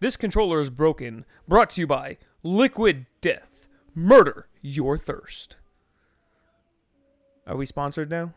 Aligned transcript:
This 0.00 0.16
controller 0.16 0.60
is 0.60 0.70
broken. 0.70 1.24
Brought 1.48 1.70
to 1.70 1.80
you 1.80 1.86
by 1.86 2.18
Liquid 2.42 3.06
Death. 3.20 3.68
Murder 3.94 4.46
your 4.60 4.98
thirst. 4.98 5.56
Are 7.46 7.56
we 7.56 7.64
sponsored 7.66 8.10
now? 8.10 8.34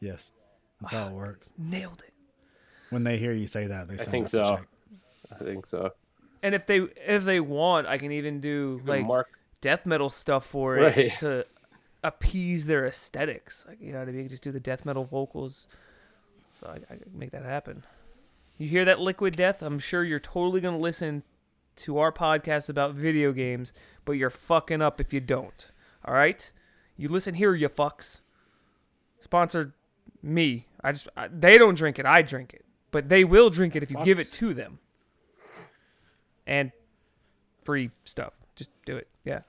Yes, 0.00 0.32
that's 0.80 0.92
how 0.92 1.08
it 1.08 1.12
works. 1.12 1.52
Nailed 1.58 2.02
it. 2.06 2.12
When 2.90 3.04
they 3.04 3.16
hear 3.18 3.32
you 3.32 3.46
say 3.46 3.66
that, 3.68 3.88
they 3.88 3.94
I 3.94 3.98
send 3.98 4.10
think 4.10 4.28
so. 4.28 4.56
check. 4.56 4.66
I 5.40 5.44
think 5.44 5.66
so. 5.66 5.92
And 6.42 6.54
if 6.54 6.66
they 6.66 6.78
if 7.06 7.24
they 7.24 7.38
want, 7.40 7.86
I 7.86 7.98
can 7.98 8.12
even 8.12 8.40
do 8.40 8.80
like 8.84 9.04
Mark, 9.06 9.28
death 9.60 9.86
metal 9.86 10.08
stuff 10.08 10.44
for 10.44 10.78
it 10.78 10.96
Right. 10.96 11.18
to 11.18 11.46
appease 12.02 12.66
their 12.66 12.86
aesthetics. 12.86 13.64
Like 13.68 13.80
you 13.80 13.92
know 13.92 14.00
what 14.00 14.08
I 14.08 14.12
mean? 14.12 14.28
Just 14.28 14.42
do 14.42 14.50
the 14.50 14.60
death 14.60 14.84
metal 14.84 15.04
vocals. 15.04 15.68
So 16.54 16.66
I, 16.68 16.76
I 16.92 16.96
can 16.96 17.10
make 17.14 17.30
that 17.30 17.44
happen. 17.44 17.84
You 18.60 18.68
hear 18.68 18.84
that 18.84 19.00
liquid 19.00 19.36
death? 19.36 19.62
I'm 19.62 19.78
sure 19.78 20.04
you're 20.04 20.20
totally 20.20 20.60
gonna 20.60 20.76
listen 20.76 21.22
to 21.76 21.96
our 21.96 22.12
podcast 22.12 22.68
about 22.68 22.94
video 22.94 23.32
games, 23.32 23.72
but 24.04 24.12
you're 24.12 24.28
fucking 24.28 24.82
up 24.82 25.00
if 25.00 25.14
you 25.14 25.20
don't. 25.20 25.70
All 26.04 26.12
right? 26.12 26.52
You 26.94 27.08
listen 27.08 27.32
here, 27.32 27.54
you 27.54 27.70
fucks. 27.70 28.20
Sponsored 29.18 29.72
me. 30.22 30.66
I 30.84 30.92
just 30.92 31.08
I, 31.16 31.28
they 31.28 31.56
don't 31.56 31.74
drink 31.74 31.98
it. 31.98 32.04
I 32.04 32.20
drink 32.20 32.52
it, 32.52 32.66
but 32.90 33.08
they 33.08 33.24
will 33.24 33.48
drink 33.48 33.76
it 33.76 33.82
if 33.82 33.90
you 33.90 33.96
give 34.04 34.18
it 34.18 34.30
to 34.32 34.52
them. 34.52 34.78
And 36.46 36.70
free 37.64 37.90
stuff. 38.04 38.34
Just 38.56 38.70
do 38.84 38.94
it. 38.98 39.08
Yeah. 39.24 39.40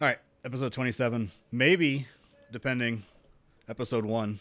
All 0.00 0.08
right, 0.08 0.18
episode 0.42 0.72
27, 0.72 1.30
maybe, 1.52 2.06
depending, 2.50 3.02
episode 3.68 4.06
one 4.06 4.38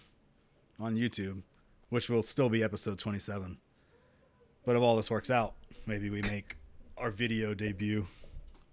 on 0.80 0.96
YouTube, 0.96 1.42
which 1.90 2.10
will 2.10 2.24
still 2.24 2.50
be 2.50 2.64
episode 2.64 3.00
27. 3.00 3.58
But 4.66 4.76
if 4.76 4.82
all 4.82 4.96
this 4.96 5.10
works 5.10 5.30
out, 5.30 5.54
maybe 5.86 6.10
we 6.10 6.22
make 6.24 6.58
our 6.98 7.12
video 7.12 7.54
debut. 7.54 8.06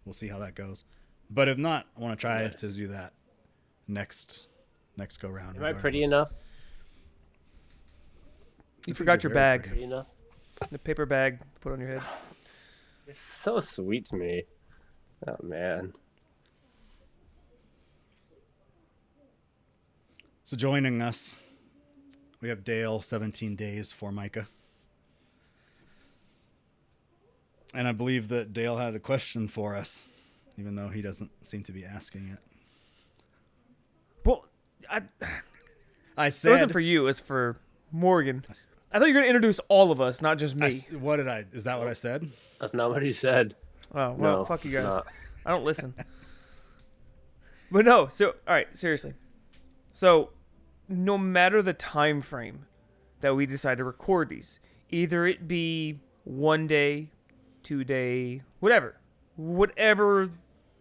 We'll 0.05 0.13
see 0.13 0.29
how 0.29 0.39
that 0.39 0.55
goes. 0.55 0.85
But 1.31 1.49
if 1.49 1.59
not, 1.59 1.87
I 1.97 2.01
want 2.01 2.19
to 2.19 2.21
try 2.21 2.49
to 2.49 2.69
do 2.69 2.89
that 2.89 3.13
next 3.89 4.47
next 4.97 5.19
go 5.19 5.29
round. 5.29 5.57
am 5.57 5.65
I 5.65 5.73
pretty 5.73 6.03
enough? 6.03 6.33
You 8.87 8.93
think 8.93 8.97
forgot 8.97 9.23
your 9.25 9.33
bag. 9.33 9.65
Pretty 9.65 9.85
enough? 9.85 10.07
The 10.71 10.79
paper 10.79 11.07
bag 11.07 11.39
put 11.61 11.73
on 11.73 11.81
your 11.81 11.89
head. 11.91 12.03
It's 13.07 13.21
so 13.21 13.61
sweet 13.61 14.07
to 14.07 14.17
me. 14.17 14.45
Oh 15.27 15.37
man. 15.43 15.93
So 20.45 20.57
joining 20.57 21.01
us, 21.01 21.37
we 22.45 22.51
have 22.51 22.63
Dale, 22.63 23.01
17 23.01 23.57
days 23.57 23.91
for 23.91 24.13
Micah. 24.13 24.47
And 27.73 27.89
I 27.89 27.93
believe 27.93 28.29
that 28.29 28.53
Dale 28.53 28.77
had 28.77 28.95
a 28.95 28.99
question 28.99 29.49
for 29.49 29.75
us, 29.75 30.07
even 30.59 30.75
though 30.77 30.89
he 30.91 31.01
doesn't 31.01 31.31
seem 31.41 31.63
to 31.63 31.73
be 31.73 31.87
asking 31.87 32.29
it. 32.29 32.39
Well, 34.27 34.45
I, 34.91 35.01
I 36.19 36.29
said. 36.29 36.51
it 36.51 36.53
wasn't 36.53 36.73
for 36.73 36.81
you. 36.81 37.01
It 37.01 37.05
was 37.07 37.19
for 37.19 37.57
Morgan. 37.91 38.45
I 38.93 38.99
thought 38.99 39.09
you 39.09 39.15
were 39.15 39.21
gonna 39.21 39.27
introduce 39.29 39.59
all 39.71 39.91
of 39.91 40.03
us, 40.03 40.21
not 40.21 40.37
just 40.37 40.55
me. 40.55 40.67
s- 40.67 40.93
what 40.93 41.17
did 41.17 41.27
I? 41.27 41.47
Is 41.53 41.65
that 41.65 41.79
what 41.79 41.89
I 41.89 41.95
said? 41.95 42.31
That's 42.61 42.75
not 42.75 42.91
what 42.91 43.01
he 43.03 43.15
said. 43.15 43.57
Oh 43.95 44.13
well, 44.13 44.17
No, 44.41 44.45
fuck 44.45 44.67
you 44.67 44.71
guys. 44.71 44.85
not. 44.85 45.07
I 45.47 45.51
don't 45.51 45.65
listen. 45.65 45.95
but 47.73 47.87
no, 47.87 48.09
so 48.09 48.35
all 48.47 48.55
right, 48.55 48.69
seriously. 48.77 49.15
So, 49.93 50.29
no 50.89 51.17
matter 51.19 51.63
the 51.63 51.73
time 51.73 52.21
frame 52.21 52.67
that 53.21 53.35
we 53.35 53.47
decide 53.47 53.79
to 53.79 53.85
record 53.85 54.29
these, 54.29 54.59
either 54.91 55.27
it 55.27 55.49
be 55.49 56.01
one 56.25 56.67
day, 56.67 57.11
two 57.63 57.85
day, 57.85 58.43
whatever, 58.61 58.97
whatever 59.37 60.31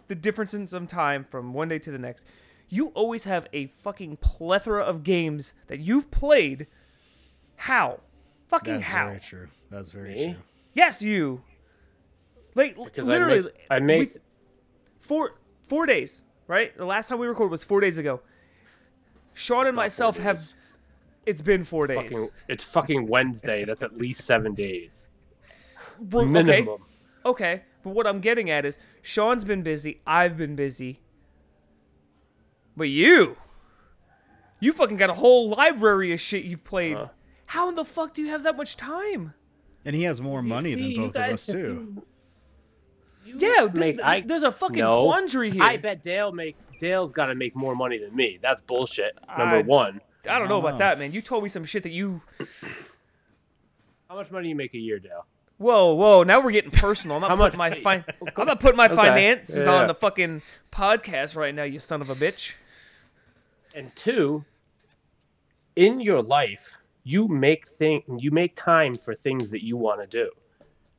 the 0.08 0.16
difference 0.16 0.54
in 0.54 0.68
some 0.68 0.86
time 0.88 1.26
from 1.30 1.54
one 1.54 1.70
day 1.70 1.80
to 1.80 1.92
the 1.92 1.98
next, 1.98 2.26
you 2.70 2.88
always 2.89 3.23
have 3.26 3.48
a 3.54 3.67
fucking 3.67 4.17
plethora 4.17 4.83
of 4.83 5.04
games 5.04 5.54
that 5.67 5.80
you've 5.80 6.10
played. 6.11 6.67
How? 7.56 8.00
Fucking 8.50 8.82
how. 8.82 8.82
That's 8.82 8.88
how? 8.94 9.08
very 9.08 9.20
true. 9.20 9.48
That's 9.70 9.92
very 9.92 10.14
Me? 10.16 10.23
true. 10.33 10.42
Yes, 10.73 11.02
you. 11.02 11.42
Like 12.56 12.76
Because 12.76 13.08
I 13.08 13.11
literally, 13.11 13.42
make- 13.44 13.54
I 13.70 13.80
make- 13.80 14.00
we- 14.00 14.20
four 15.00 15.32
four 15.64 15.86
days. 15.86 16.22
Right, 16.45 16.76
the 16.77 16.86
last 16.86 17.08
time 17.08 17.20
we 17.20 17.27
recorded 17.27 17.52
was 17.52 17.64
four 17.64 17.80
days 17.80 17.98
ago. 17.98 18.20
Sean 19.33 19.67
and 19.67 19.76
myself 19.76 20.17
have. 20.17 20.42
It's 21.26 21.42
been 21.42 21.64
four 21.64 21.88
days. 21.88 21.98
Fucking, 21.98 22.27
it's 22.49 22.64
fucking 22.66 23.05
Wednesday. 23.08 23.64
That's 23.64 23.82
at 23.82 23.98
least 23.98 24.21
seven 24.21 24.54
days. 24.54 25.10
Bro- 25.99 26.26
Minimum. 26.26 26.67
Okay, 27.26 27.55
okay, 27.55 27.61
but 27.83 27.92
what 27.92 28.05
I'm 28.05 28.20
getting 28.20 28.49
at 28.49 28.66
is 28.66 28.77
Sean's 29.02 29.45
been 29.45 29.61
busy. 29.64 30.02
I've 30.05 30.36
been 30.38 30.55
busy. 30.55 30.99
But 32.76 32.89
you, 32.89 33.38
you 34.60 34.73
fucking 34.73 34.98
got 34.98 35.10
a 35.10 35.14
whole 35.14 35.50
library 35.50 36.11
of 36.11 36.20
shit 36.20 36.44
you've 36.44 36.64
played. 36.65 36.98
Uh. 36.98 37.08
How 37.45 37.70
in 37.70 37.76
the 37.76 37.86
fuck 37.86 38.14
do 38.14 38.21
you 38.21 38.30
have 38.30 38.44
that 38.44 38.58
much 38.58 38.76
time? 38.76 39.33
And 39.86 39.95
he 39.95 40.04
has 40.04 40.20
more 40.20 40.42
money 40.42 40.73
See, 40.73 40.94
than 40.95 41.04
both 41.04 41.10
of 41.10 41.14
guys 41.14 41.33
us 41.33 41.45
just- 41.45 41.58
too. 41.58 42.04
You 43.26 43.38
Yeah, 43.39 43.67
this, 43.67 43.80
make- 43.80 44.04
I- 44.04 44.22
there's 44.22 44.44
a 44.44 44.52
fucking 44.52 44.80
no. 44.84 45.04
quandary 45.04 45.50
here. 45.52 45.64
I 45.64 45.78
bet 45.78 46.02
Dale 46.04 46.32
makes 46.32 46.60
Dale's 46.80 47.11
got 47.11 47.28
to 47.28 47.36
make 47.36 47.56
more 47.56 47.76
money 47.76 47.98
than 47.98 48.16
me. 48.16 48.38
That's 48.42 48.61
bullshit. 48.61 49.17
Number 49.38 49.58
I- 49.58 49.61
one. 49.61 50.02
I 50.30 50.39
don't 50.39 50.39
know 50.39 50.45
I 50.45 50.48
don't 50.48 50.60
about 50.61 50.72
know. 50.73 50.78
that, 50.80 51.00
man. 51.00 51.11
You 51.11 51.22
told 51.22 51.44
me 51.44 51.50
some 51.50 51.66
shit 51.66 51.83
that 51.83 51.92
you 51.92 52.22
How 54.10 54.16
much 54.16 54.32
money 54.32 54.44
do 54.45 54.50
you 54.50 54.56
make 54.56 54.73
a 54.73 54.78
year, 54.78 55.00
Dale? 55.00 55.26
Whoa, 55.58 55.94
whoa! 55.94 56.23
Now 56.23 56.39
we're 56.42 56.52
getting 56.52 56.72
personal. 56.72 57.16
I'm 57.17 57.22
not 57.22 57.30
How 57.30 57.36
putting 57.38 57.58
much- 57.58 57.83
my 57.83 58.02
fi- 58.02 58.06
I'm 58.38 58.45
not 58.48 58.60
putting 58.60 58.78
my 58.78 58.86
Okay. 58.88 58.95
finances 58.95 59.66
Yeah. 59.66 59.73
on 59.73 59.88
the 59.88 59.94
fucking 59.95 60.42
podcast 60.72 61.36
right 61.36 61.54
now. 61.54 61.64
You 61.64 61.80
son 61.80 62.02
of 62.02 62.10
a 62.10 62.16
bitch. 62.16 62.54
And 63.76 63.94
two, 63.95 64.45
in 65.76 66.00
your 66.00 66.22
life, 66.22 66.80
you 67.04 67.28
make 67.28 67.67
thing 67.67 68.04
you 68.17 68.32
make 68.32 68.56
time 68.56 68.95
for 68.95 69.16
things 69.16 69.50
that 69.50 69.64
you 69.64 69.78
want 69.78 70.02
to 70.02 70.08
do. 70.08 70.30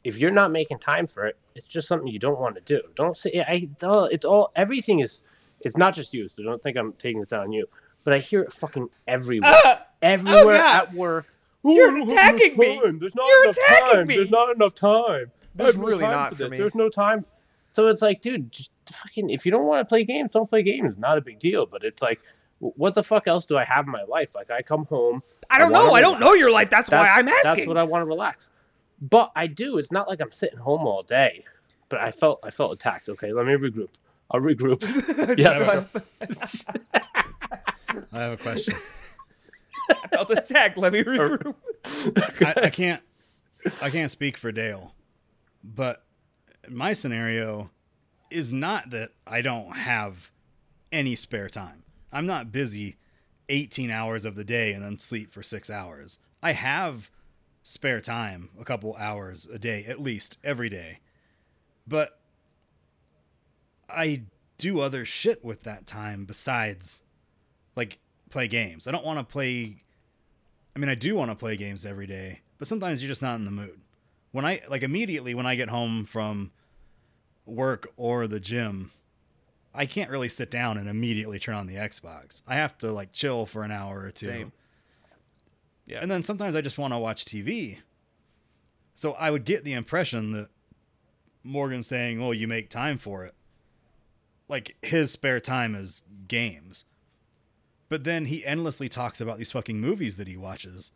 If 0.04 0.19
you're 0.19 0.31
not 0.31 0.53
making 0.53 0.78
time 0.78 1.06
for 1.06 1.26
it, 1.26 1.37
it's 1.54 1.66
just 1.66 1.88
something 1.88 2.06
you 2.09 2.19
don't 2.19 2.38
want 2.38 2.54
to 2.56 2.60
do. 2.60 2.82
Don't 2.94 3.16
say 3.16 3.44
I. 3.48 3.69
It's 4.12 4.25
all, 4.25 4.53
everything 4.54 5.00
is. 5.00 5.22
It's 5.62 5.76
not 5.78 5.94
just 5.94 6.12
you, 6.12 6.28
so 6.28 6.42
don't 6.42 6.62
think 6.62 6.76
I'm 6.76 6.92
taking 6.94 7.20
this 7.20 7.32
out 7.32 7.42
on 7.44 7.53
you. 7.53 7.66
But 8.04 8.12
I 8.12 8.19
hear 8.19 8.42
it 8.42 8.53
fucking 8.53 8.88
everywhere, 9.09 9.50
Ah! 9.65 9.87
everywhere 10.03 10.59
God. 10.59 10.82
at 10.82 10.94
work. 10.94 11.26
Oh, 11.65 11.75
You're 11.75 11.91
I 11.91 12.03
attacking 12.03 12.59
me. 12.59 12.78
There's 13.00 13.15
not 13.15 13.26
You're 13.26 13.44
enough 13.44 13.56
attacking 13.56 13.94
time. 13.94 14.06
me. 14.06 14.16
There's 14.16 14.31
not 14.31 14.54
enough 14.54 14.75
time. 14.75 15.31
There's 15.54 15.70
have 15.75 15.81
no 15.81 15.87
really 15.88 16.00
time 16.03 16.10
not 16.10 16.36
for 16.36 16.48
me. 16.50 16.59
There's 16.59 16.75
no 16.75 16.91
time. 16.91 17.25
So 17.71 17.88
it's 17.88 18.03
like, 18.03 18.21
dude, 18.21 18.53
just 18.53 18.72
fucking. 18.91 19.31
If 19.31 19.47
you 19.47 19.53
don't 19.53 19.65
want 19.65 19.81
to 19.81 19.84
play 19.86 20.04
games, 20.04 20.31
don't 20.32 20.50
play 20.50 20.62
games. 20.62 20.98
Not 20.98 21.16
a 21.16 21.22
big 21.22 21.38
deal. 21.38 21.65
But 21.65 21.82
it's 21.82 22.03
like, 22.03 22.21
what 22.59 22.94
the 22.94 23.03
fuck 23.03 23.26
else 23.26 23.47
do 23.47 23.56
I 23.56 23.65
have 23.65 23.86
in 23.86 23.92
my 23.92 24.03
life? 24.03 24.34
Like, 24.34 24.50
I 24.50 24.60
come 24.60 24.84
home. 24.84 25.22
I 25.48 25.59
don't 25.59 25.72
wanna 25.72 25.86
know. 25.86 25.94
I 25.94 26.00
don't 26.03 26.15
relax. 26.16 26.25
know 26.25 26.34
your 26.34 26.50
life. 26.50 26.69
That's, 26.69 26.91
why 26.91 27.09
I'm 27.09 27.26
asking. 27.28 27.54
That's 27.54 27.66
what 27.66 27.78
I 27.78 27.84
want 27.84 28.03
to 28.03 28.06
relax. 28.06 28.50
But 29.10 29.32
I 29.37 29.47
do. 29.47 29.76
It's 29.78 29.92
not 29.92 30.09
like 30.09 30.20
I'm 30.20 30.32
sitting 30.32 30.59
home 30.59 30.87
all 30.87 31.03
day. 31.03 31.44
But 31.91 32.00
I 32.00 32.10
felt 32.10 32.41
I 32.42 32.50
felt 32.50 32.72
attacked. 32.72 33.09
Okay, 33.10 33.32
let 33.32 33.47
me 33.47 33.53
regroup. 33.53 33.91
I'll 34.31 34.41
regroup. 34.41 34.82
yeah. 35.38 35.84
I 38.12 38.19
have 38.19 38.32
a 38.32 38.37
question. 38.37 38.75
I 39.91 40.09
felt 40.09 40.31
attacked. 40.31 40.78
Let 40.78 40.92
me 40.94 41.03
regroup. 41.03 41.54
I, 42.41 42.54
I 42.65 42.70
can't 42.70 43.03
I 43.82 43.91
can't 43.91 44.10
speak 44.10 44.38
for 44.38 44.50
Dale, 44.50 44.94
but 45.62 46.04
my 46.69 46.94
scenario 46.94 47.71
is 48.31 48.50
not 48.50 48.91
that 48.91 49.10
I 49.26 49.42
don't 49.42 49.76
have 49.76 50.31
any 50.91 51.15
spare 51.15 51.50
time. 51.50 51.82
I'm 52.10 52.26
not 52.26 52.53
busy 52.53 52.97
18 53.50 53.91
hours 53.91 54.25
of 54.25 54.34
the 54.34 54.44
day 54.44 54.72
and 54.72 54.82
then 54.82 54.98
sleep 54.98 55.32
for 55.32 55.42
6 55.42 55.69
hours. 55.69 56.19
I 56.42 56.53
have 56.53 57.10
spare 57.65 58.01
time 58.01 58.51
a 58.61 58.65
couple 58.65 58.95
hours 58.97 59.47
a 59.47 59.59
day 59.59 59.84
at 59.87 60.01
least 60.01 60.39
every 60.45 60.69
day. 60.69 60.99
But 61.89 62.21
I 63.89 64.22
do 64.59 64.81
other 64.81 65.05
shit 65.05 65.45
with 65.45 65.65
that 65.65 65.87
time 65.87 66.27
besides 66.27 67.03
like 67.75 67.99
play 68.31 68.47
games. 68.47 68.87
I 68.87 68.93
don't 68.93 69.05
want 69.05 69.19
to 69.19 69.25
play 69.25 69.83
I 70.77 70.78
mean, 70.78 70.89
I 70.89 70.95
do 70.95 71.15
want 71.15 71.31
to 71.31 71.37
play 71.37 71.57
games 71.57 71.87
every 71.87 72.07
day, 72.07 72.41
but 72.59 72.69
sometimes 72.69 73.03
you're 73.03 73.09
just 73.09 73.22
not 73.22 73.37
in 73.37 73.45
the 73.45 73.51
mood. 73.51 73.81
When 74.33 74.45
I 74.45 74.60
like 74.69 74.83
immediately 74.83 75.34
when 75.34 75.47
I 75.47 75.55
get 75.55 75.69
home 75.69 76.05
from 76.05 76.51
work 77.47 77.89
or 77.97 78.27
the 78.27 78.41
gym, 78.41 78.91
I 79.72 79.87
can't 79.87 80.10
really 80.10 80.28
sit 80.28 80.51
down 80.51 80.77
and 80.77 80.89
immediately 80.89 81.39
turn 81.39 81.55
on 81.55 81.67
the 81.67 81.77
Xbox. 81.77 82.43
I 82.47 82.57
have 82.57 82.77
to 82.78 82.93
like 82.93 83.13
chill 83.13 83.47
for 83.47 83.63
an 83.63 83.71
hour 83.71 84.01
or 84.01 84.10
two. 84.10 84.27
Same. 84.27 84.53
Yeah. 85.86 85.98
And 86.01 86.10
then 86.10 86.22
sometimes 86.22 86.57
I 86.57 86.60
just 86.60 86.78
want 86.78 86.95
to 86.95 86.98
watch 86.98 87.25
TV. 87.25 87.78
So 88.95 89.13
I 89.13 89.31
would 89.31 89.45
get 89.45 89.65
the 89.65 89.72
impression 89.72 90.33
that 90.33 90.48
Morgan 91.42 91.83
saying, 91.83 92.22
"Oh, 92.22 92.31
you 92.31 92.48
make 92.48 92.71
time 92.71 92.97
for 92.98 93.25
it." 93.25 93.34
Like 94.48 94.77
his 94.83 95.10
spare 95.10 95.41
time 95.41 95.75
is 95.75 96.03
games. 96.28 96.84
But 97.89 98.04
then 98.04 98.27
he 98.27 98.45
endlessly 98.45 98.89
talks 98.89 99.21
about 99.21 99.39
these 99.39 99.53
fucking 99.53 99.81
movies 99.81 100.16
that 100.16 100.27
he 100.27 100.36
watches 100.36 100.91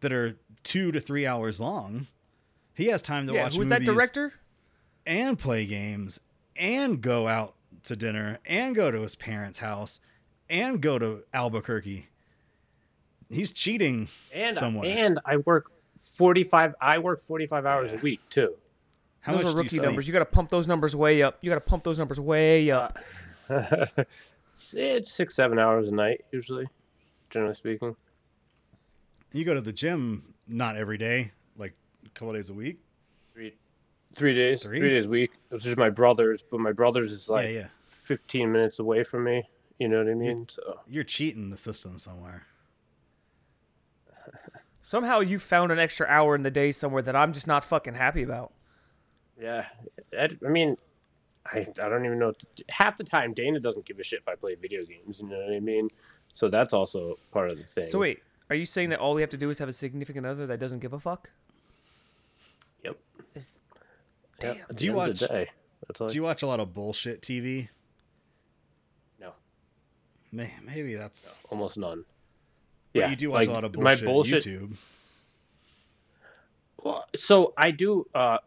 that 0.00 0.12
are 0.12 0.38
2 0.64 0.90
to 0.92 1.00
3 1.00 1.26
hours 1.26 1.60
long. 1.60 2.06
He 2.74 2.86
has 2.86 3.02
time 3.02 3.26
to 3.26 3.34
yeah, 3.34 3.44
watch 3.44 3.56
who's 3.56 3.66
movies 3.68 3.86
that 3.86 3.92
director? 3.92 4.32
and 5.06 5.38
play 5.38 5.66
games 5.66 6.20
and 6.56 7.00
go 7.00 7.28
out 7.28 7.54
to 7.84 7.96
dinner 7.96 8.38
and 8.46 8.74
go 8.74 8.90
to 8.90 9.00
his 9.02 9.14
parents' 9.14 9.58
house 9.58 10.00
and 10.48 10.80
go 10.80 10.98
to 10.98 11.24
Albuquerque. 11.32 12.08
He's 13.32 13.52
cheating 13.52 14.08
And 14.32 14.54
somewhere. 14.54 14.90
and 14.90 15.18
I 15.24 15.38
work 15.38 15.70
forty 15.98 16.44
five. 16.44 16.74
I 16.80 16.98
work 16.98 17.20
forty 17.20 17.46
five 17.46 17.66
hours 17.66 17.92
a 17.92 17.96
week 17.96 18.20
too. 18.30 18.54
How 19.20 19.32
those 19.32 19.44
much 19.44 19.50
are 19.50 19.52
do 19.52 19.56
you 19.58 19.62
rookie 19.62 19.80
numbers. 19.80 20.06
You 20.08 20.12
got 20.12 20.18
to 20.18 20.24
pump 20.26 20.50
those 20.50 20.66
numbers 20.66 20.96
way 20.96 21.22
up. 21.22 21.38
You 21.42 21.50
got 21.50 21.56
to 21.56 21.60
pump 21.60 21.84
those 21.84 21.98
numbers 21.98 22.18
way 22.20 22.70
up. 22.70 22.98
Uh, 23.48 23.86
it's 24.74 25.12
six 25.12 25.34
seven 25.36 25.58
hours 25.58 25.88
a 25.88 25.92
night 25.92 26.24
usually, 26.32 26.66
generally 27.30 27.54
speaking. 27.54 27.94
You 29.32 29.44
go 29.44 29.54
to 29.54 29.60
the 29.60 29.72
gym 29.72 30.34
not 30.46 30.76
every 30.76 30.98
day, 30.98 31.32
like 31.56 31.72
a 32.04 32.08
couple 32.10 32.34
days 32.34 32.50
a 32.50 32.54
week. 32.54 32.78
Three, 33.32 33.54
three 34.14 34.34
days, 34.34 34.62
Three? 34.62 34.80
three, 34.80 34.90
days 34.90 35.06
a 35.06 35.08
week. 35.08 35.30
Which 35.48 35.64
is 35.66 35.76
my 35.76 35.88
brother's, 35.88 36.42
but 36.42 36.60
my 36.60 36.72
brother's 36.72 37.12
is 37.12 37.28
like 37.28 37.46
yeah, 37.48 37.60
yeah. 37.60 37.66
fifteen 37.76 38.52
minutes 38.52 38.78
away 38.78 39.04
from 39.04 39.24
me. 39.24 39.42
You 39.78 39.88
know 39.88 39.98
what 39.98 40.08
I 40.10 40.14
mean? 40.14 40.46
So 40.50 40.80
You're 40.86 41.02
cheating 41.04 41.50
the 41.50 41.56
system 41.56 41.98
somewhere. 41.98 42.42
Somehow 44.82 45.20
you 45.20 45.38
found 45.38 45.70
an 45.72 45.78
extra 45.78 46.06
hour 46.08 46.34
in 46.34 46.42
the 46.42 46.50
day 46.50 46.72
somewhere 46.72 47.02
that 47.02 47.14
I'm 47.16 47.32
just 47.32 47.46
not 47.46 47.64
fucking 47.64 47.94
happy 47.94 48.22
about. 48.22 48.52
yeah, 49.40 49.66
I, 50.18 50.28
I 50.44 50.48
mean, 50.48 50.76
I 51.46 51.66
I 51.80 51.88
don't 51.88 52.04
even 52.04 52.18
know. 52.18 52.26
What 52.26 52.38
to, 52.40 52.46
do. 52.56 52.64
half 52.68 52.96
the 52.96 53.04
time, 53.04 53.32
Dana 53.32 53.60
doesn't 53.60 53.84
give 53.86 53.98
a 53.98 54.02
shit 54.02 54.20
if 54.20 54.28
I 54.28 54.34
play 54.34 54.54
video 54.56 54.84
games. 54.84 55.20
You 55.20 55.28
know 55.28 55.38
what 55.38 55.54
I 55.54 55.60
mean? 55.60 55.88
So 56.34 56.48
that's 56.48 56.72
also 56.72 57.16
part 57.30 57.50
of 57.50 57.58
the 57.58 57.64
thing. 57.64 57.84
So 57.84 57.98
wait, 58.00 58.20
are 58.50 58.56
you 58.56 58.66
saying 58.66 58.90
that 58.90 58.98
all 58.98 59.14
we 59.14 59.20
have 59.20 59.30
to 59.30 59.36
do 59.36 59.50
is 59.50 59.58
have 59.58 59.68
a 59.68 59.72
significant 59.72 60.26
other 60.26 60.46
that 60.46 60.58
doesn't 60.58 60.80
give 60.80 60.92
a 60.92 60.98
fuck? 60.98 61.30
Yep. 62.84 62.96
Is 63.34 63.52
Damn. 64.40 64.56
at 64.68 64.74
Do 64.76 64.84
you 64.84 64.92
the 64.94 65.00
end 65.00 65.10
of 65.12 65.18
the 65.18 65.24
watch- 65.26 65.30
day, 65.30 65.50
that's 65.86 66.00
all. 66.00 66.08
Do 66.08 66.14
you 66.14 66.22
watch 66.22 66.42
a 66.42 66.46
lot 66.46 66.58
of 66.60 66.74
bullshit 66.74 67.22
TV? 67.22 67.68
No. 69.20 69.32
May- 70.32 70.54
Maybe 70.64 70.94
that's. 70.94 71.38
Almost 71.50 71.76
none. 71.76 72.04
But 72.94 73.10
you 73.10 73.16
do 73.16 73.30
watch 73.30 73.40
like, 73.40 73.48
a 73.48 73.52
lot 73.52 73.64
of 73.64 73.74
my 73.76 73.94
bullshit, 73.94 74.04
bullshit 74.04 74.44
YouTube. 74.44 74.76
Well, 76.82 77.04
so 77.16 77.54
I 77.56 77.70
do. 77.70 78.06
uh 78.14 78.38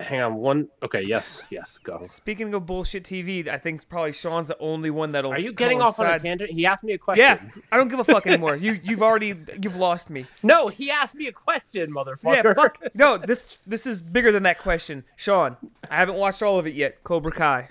Hang 0.00 0.22
on 0.22 0.36
one. 0.36 0.68
Okay. 0.82 1.02
Yes. 1.02 1.42
Yes. 1.50 1.76
Go. 1.76 2.00
speaking 2.04 2.54
of 2.54 2.64
bullshit 2.64 3.04
TV, 3.04 3.46
I 3.48 3.58
think 3.58 3.86
probably 3.90 4.12
Sean's 4.12 4.48
the 4.48 4.56
only 4.58 4.88
one 4.88 5.12
that'll. 5.12 5.30
Are 5.30 5.38
you 5.38 5.52
getting 5.52 5.82
off 5.82 6.00
on 6.00 6.06
a 6.06 6.18
tangent? 6.18 6.50
He 6.50 6.64
asked 6.64 6.82
me 6.82 6.94
a 6.94 6.98
question. 6.98 7.22
Yeah, 7.22 7.62
I 7.70 7.76
don't 7.76 7.88
give 7.88 7.98
a 8.00 8.04
fuck 8.04 8.26
anymore. 8.26 8.56
You 8.56 8.80
you've 8.82 9.02
already 9.02 9.34
you've 9.60 9.76
lost 9.76 10.08
me. 10.08 10.24
No, 10.42 10.68
he 10.68 10.90
asked 10.90 11.14
me 11.16 11.26
a 11.26 11.32
question, 11.32 11.92
motherfucker. 11.92 12.44
Yeah, 12.44 12.54
fuck. 12.54 12.78
No, 12.94 13.18
this 13.18 13.58
this 13.66 13.86
is 13.86 14.00
bigger 14.00 14.32
than 14.32 14.44
that 14.44 14.58
question, 14.58 15.04
Sean. 15.16 15.58
I 15.90 15.96
haven't 15.96 16.16
watched 16.16 16.42
all 16.42 16.58
of 16.58 16.66
it 16.66 16.74
yet. 16.74 17.04
Cobra 17.04 17.32
Kai. 17.32 17.68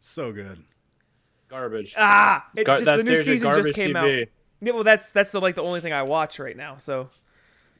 So 0.00 0.32
good. 0.32 0.62
Garbage. 1.48 1.94
Ah, 1.96 2.46
it 2.54 2.64
Gar- 2.64 2.76
just, 2.76 2.84
that- 2.84 2.96
the 2.98 3.04
new 3.04 3.16
season 3.16 3.54
just 3.54 3.72
came 3.74 3.94
TV. 3.94 4.22
out. 4.22 4.28
Yeah, 4.64 4.72
well, 4.72 4.84
that's 4.84 5.12
that's 5.12 5.32
the, 5.32 5.40
like 5.40 5.54
the 5.54 5.62
only 5.62 5.80
thing 5.80 5.92
I 5.92 6.02
watch 6.02 6.38
right 6.38 6.56
now. 6.56 6.76
So 6.78 7.10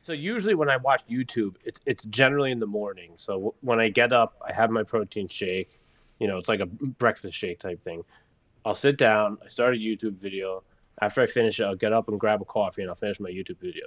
So 0.03 0.13
usually 0.13 0.55
when 0.55 0.69
I 0.69 0.77
watch 0.77 1.07
YouTube, 1.09 1.57
it's 1.65 1.81
it's 1.87 2.05
generally 2.05 2.51
in 2.53 2.59
the 2.61 2.67
morning. 2.67 3.13
So 3.17 3.33
w- 3.35 3.55
when 3.63 3.81
I 3.81 3.89
get 3.89 4.13
up, 4.13 4.37
I 4.47 4.53
have 4.53 4.71
my 4.71 4.83
protein 4.83 5.29
shake. 5.29 5.81
You 6.19 6.29
know, 6.29 6.39
it's 6.39 6.49
like 6.49 6.61
a 6.61 6.67
breakfast 6.67 7.37
shake 7.37 7.59
type 7.59 7.83
thing. 7.83 8.05
I'll 8.65 8.75
sit 8.75 8.97
down. 8.99 9.39
I 9.45 9.49
start 9.49 9.75
a 9.75 9.79
YouTube 9.79 10.15
video. 10.15 10.63
After 11.01 11.21
I 11.23 11.27
finish 11.27 11.59
it, 11.61 11.65
I'll 11.65 11.75
get 11.75 11.93
up 11.93 12.09
and 12.09 12.21
grab 12.21 12.41
a 12.41 12.45
coffee, 12.45 12.83
and 12.83 12.89
I'll 12.91 12.95
finish 12.95 13.19
my 13.19 13.29
YouTube 13.31 13.59
video. 13.59 13.87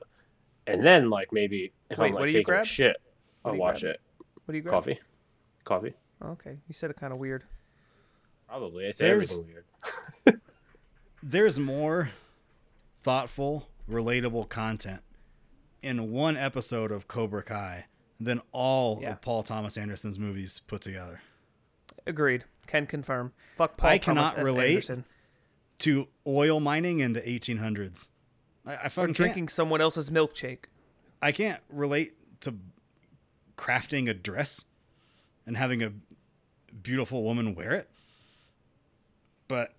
And 0.68 0.86
then, 0.86 1.10
like 1.10 1.32
maybe 1.32 1.72
if 1.90 1.98
Wait, 2.00 2.08
I'm 2.08 2.14
what 2.14 2.22
like 2.24 2.32
do 2.32 2.38
you 2.38 2.40
taking 2.40 2.54
a 2.54 2.58
grab? 2.58 2.66
shit, 2.66 2.98
What 3.44 3.52
I'll 3.52 3.54
do 3.54 3.58
you 3.58 3.62
watch 3.62 3.82
grab? 3.82 3.96
it. 3.96 4.02
what 4.46 4.52
do 4.52 4.58
you 4.58 4.62
grab? 4.64 4.74
Coffee, 4.74 5.00
coffee. 5.64 5.94
Okay, 6.24 6.58
you 6.68 6.74
said 6.74 6.90
it 6.92 6.98
kind 6.98 7.14
of 7.14 7.20
weird. 7.20 7.44
Probably. 8.48 8.88
I 8.88 8.92
say 8.92 9.06
There's- 9.06 9.32
everything 9.38 9.54
weird. 10.26 10.42
There's 11.24 11.60
more 11.60 12.10
thoughtful, 13.08 13.70
relatable 13.90 14.50
content 14.50 15.00
in 15.82 16.12
one 16.12 16.36
episode 16.36 16.92
of 16.92 17.08
Cobra 17.08 17.42
Kai 17.42 17.86
than 18.20 18.42
all 18.52 19.00
Yeah. 19.02 19.12
of 19.14 19.22
Paul 19.22 19.44
Thomas 19.44 19.78
Anderson's 19.78 20.20
movies 20.20 20.60
put 20.68 20.82
together. 20.82 21.22
Agreed. 22.06 22.44
Can 22.66 22.86
confirm. 22.86 23.32
Fuck 23.56 23.78
Paul 23.78 23.92
I 23.92 23.98
Thomas 23.98 24.04
cannot 24.34 24.40
S. 24.40 24.44
relate 24.44 24.70
Anderson. 24.72 25.06
To 25.80 26.10
oil 26.28 26.60
mining 26.60 27.00
in 27.00 27.14
the 27.14 27.22
1800s. 27.22 28.10
I, 28.66 28.74
I 28.76 28.86
Or 28.88 28.90
fucking 28.90 29.14
drinking 29.14 29.44
can't. 29.46 29.52
someone 29.52 29.80
else's 29.80 30.10
milkshake. 30.10 30.66
I 31.22 31.32
can't 31.32 31.62
relate 31.70 32.12
to 32.42 32.56
crafting 33.58 34.10
a 34.10 34.14
dress 34.14 34.66
and 35.46 35.56
having 35.56 35.82
a 35.82 35.94
beautiful 36.84 37.24
woman 37.24 37.56
wear 37.56 37.72
it. 37.72 37.90
But 39.48 39.76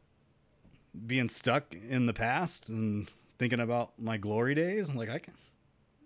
being 1.06 1.28
stuck 1.28 1.74
in 1.74 2.06
the 2.06 2.14
past 2.14 2.70
and 2.70 3.10
thinking 3.38 3.60
about 3.60 3.92
my 3.98 4.16
glory 4.16 4.54
days, 4.54 4.88
I'm 4.90 4.96
like, 4.96 5.10
I 5.10 5.18
can, 5.18 5.34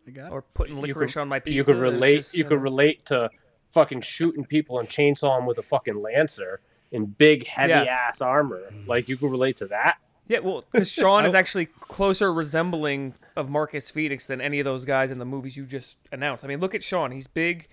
I 0.07 0.11
got 0.11 0.27
it. 0.27 0.33
Or 0.33 0.43
putting 0.43 0.77
You 0.77 0.83
licorice 0.83 1.15
could- 1.15 1.21
on 1.21 1.29
my 1.29 1.39
pizza. 1.41 1.55
you 1.57 1.65
could 1.65 1.77
relate. 1.77 2.17
just, 2.17 2.35
you 2.35 2.45
know. 2.45 2.49
could 2.51 2.63
relate 2.63 3.05
to 3.07 3.31
fucking 3.71 4.03
shooting 4.03 4.45
people 4.45 4.79
and 4.79 4.89
chainsaw 4.89 5.39
them 5.39 5.47
with 5.47 5.59
a 5.59 5.63
fucking 5.63 6.01
lancer 6.01 6.61
in 6.91 7.07
big 7.07 7.47
heavy 7.47 7.71
Yeah. 7.71 7.85
ass 7.85 8.21
armor. 8.21 8.63
Like 8.87 9.09
you 9.09 9.17
could 9.17 9.31
relate 9.31 9.57
to 9.57 9.67
that. 9.69 9.97
Yeah, 10.29 10.41
well, 10.41 10.65
because 10.71 10.91
Sean 10.93 11.25
is 11.25 11.35
actually 11.35 11.67
closer 11.67 12.33
resembling 12.33 13.15
of 13.35 13.49
Marcus 13.49 13.91
Fenix 13.91 14.27
than 14.27 14.41
any 14.41 14.61
of 14.61 14.65
those 14.65 14.85
guys 14.85 15.11
in 15.11 15.19
the 15.19 15.25
movies 15.25 15.57
you 15.57 15.65
just 15.65 15.97
announced. 16.13 16.45
I 16.45 16.49
mean, 16.49 16.61
look 16.61 16.75
at 16.75 16.83
Sean. 16.83 17.11
He's 17.11 17.27
big. 17.27 17.67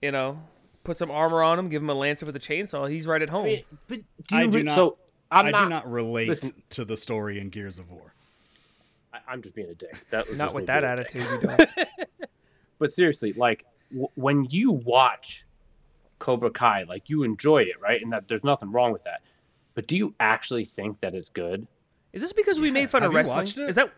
You 0.00 0.10
know, 0.12 0.40
put 0.84 0.98
some 0.98 1.10
armor 1.10 1.42
on 1.42 1.58
him, 1.58 1.68
give 1.68 1.82
him 1.82 1.90
a 1.90 1.94
lancer 1.94 2.26
with 2.26 2.34
a 2.36 2.40
chainsaw. 2.40 2.90
He's 2.90 3.06
right 3.06 3.22
at 3.22 3.28
home. 3.30 3.44
I 3.44 3.48
mean, 3.48 3.64
but 3.88 4.00
do 4.28 4.36
I 4.36 4.42
you 4.42 4.50
do 4.50 4.56
re- 4.58 4.62
not- 4.64 4.74
So 4.74 4.98
I'm 5.30 5.46
I 5.46 5.50
not. 5.50 5.62
do 5.64 5.68
not 5.70 5.90
relate 5.90 6.28
listen. 6.28 6.52
to 6.70 6.84
the 6.84 6.96
story 6.96 7.38
in 7.38 7.50
Gears 7.50 7.78
of 7.78 7.90
War. 7.90 8.11
I, 9.12 9.18
I'm 9.28 9.42
just 9.42 9.54
being 9.54 9.68
a 9.70 9.74
dick. 9.74 9.94
That 10.10 10.28
was 10.28 10.38
Not 10.38 10.54
with 10.54 10.66
that 10.66 10.80
being 10.80 10.92
a 10.92 10.96
dick. 10.96 11.06
attitude, 11.16 11.42
you 11.42 11.48
don't. 11.86 11.96
But 12.78 12.92
seriously, 12.92 13.32
like 13.34 13.64
w- 13.90 14.08
when 14.14 14.44
you 14.50 14.72
watch 14.72 15.44
Cobra 16.18 16.50
Kai, 16.50 16.84
like 16.84 17.08
you 17.08 17.22
enjoy 17.22 17.62
it, 17.62 17.80
right? 17.80 18.00
And 18.02 18.12
that 18.12 18.28
there's 18.28 18.44
nothing 18.44 18.72
wrong 18.72 18.92
with 18.92 19.04
that. 19.04 19.20
But 19.74 19.86
do 19.86 19.96
you 19.96 20.14
actually 20.20 20.64
think 20.64 21.00
that 21.00 21.14
it's 21.14 21.30
good? 21.30 21.66
Is 22.12 22.22
this 22.22 22.32
because 22.32 22.58
we 22.60 22.70
made 22.70 22.90
fun 22.90 23.02
Have 23.02 23.10
of 23.10 23.12
you 23.12 23.18
wrestling? 23.18 23.36
watched 23.46 23.58
it? 23.58 23.68
Is 23.68 23.74
that 23.76 23.92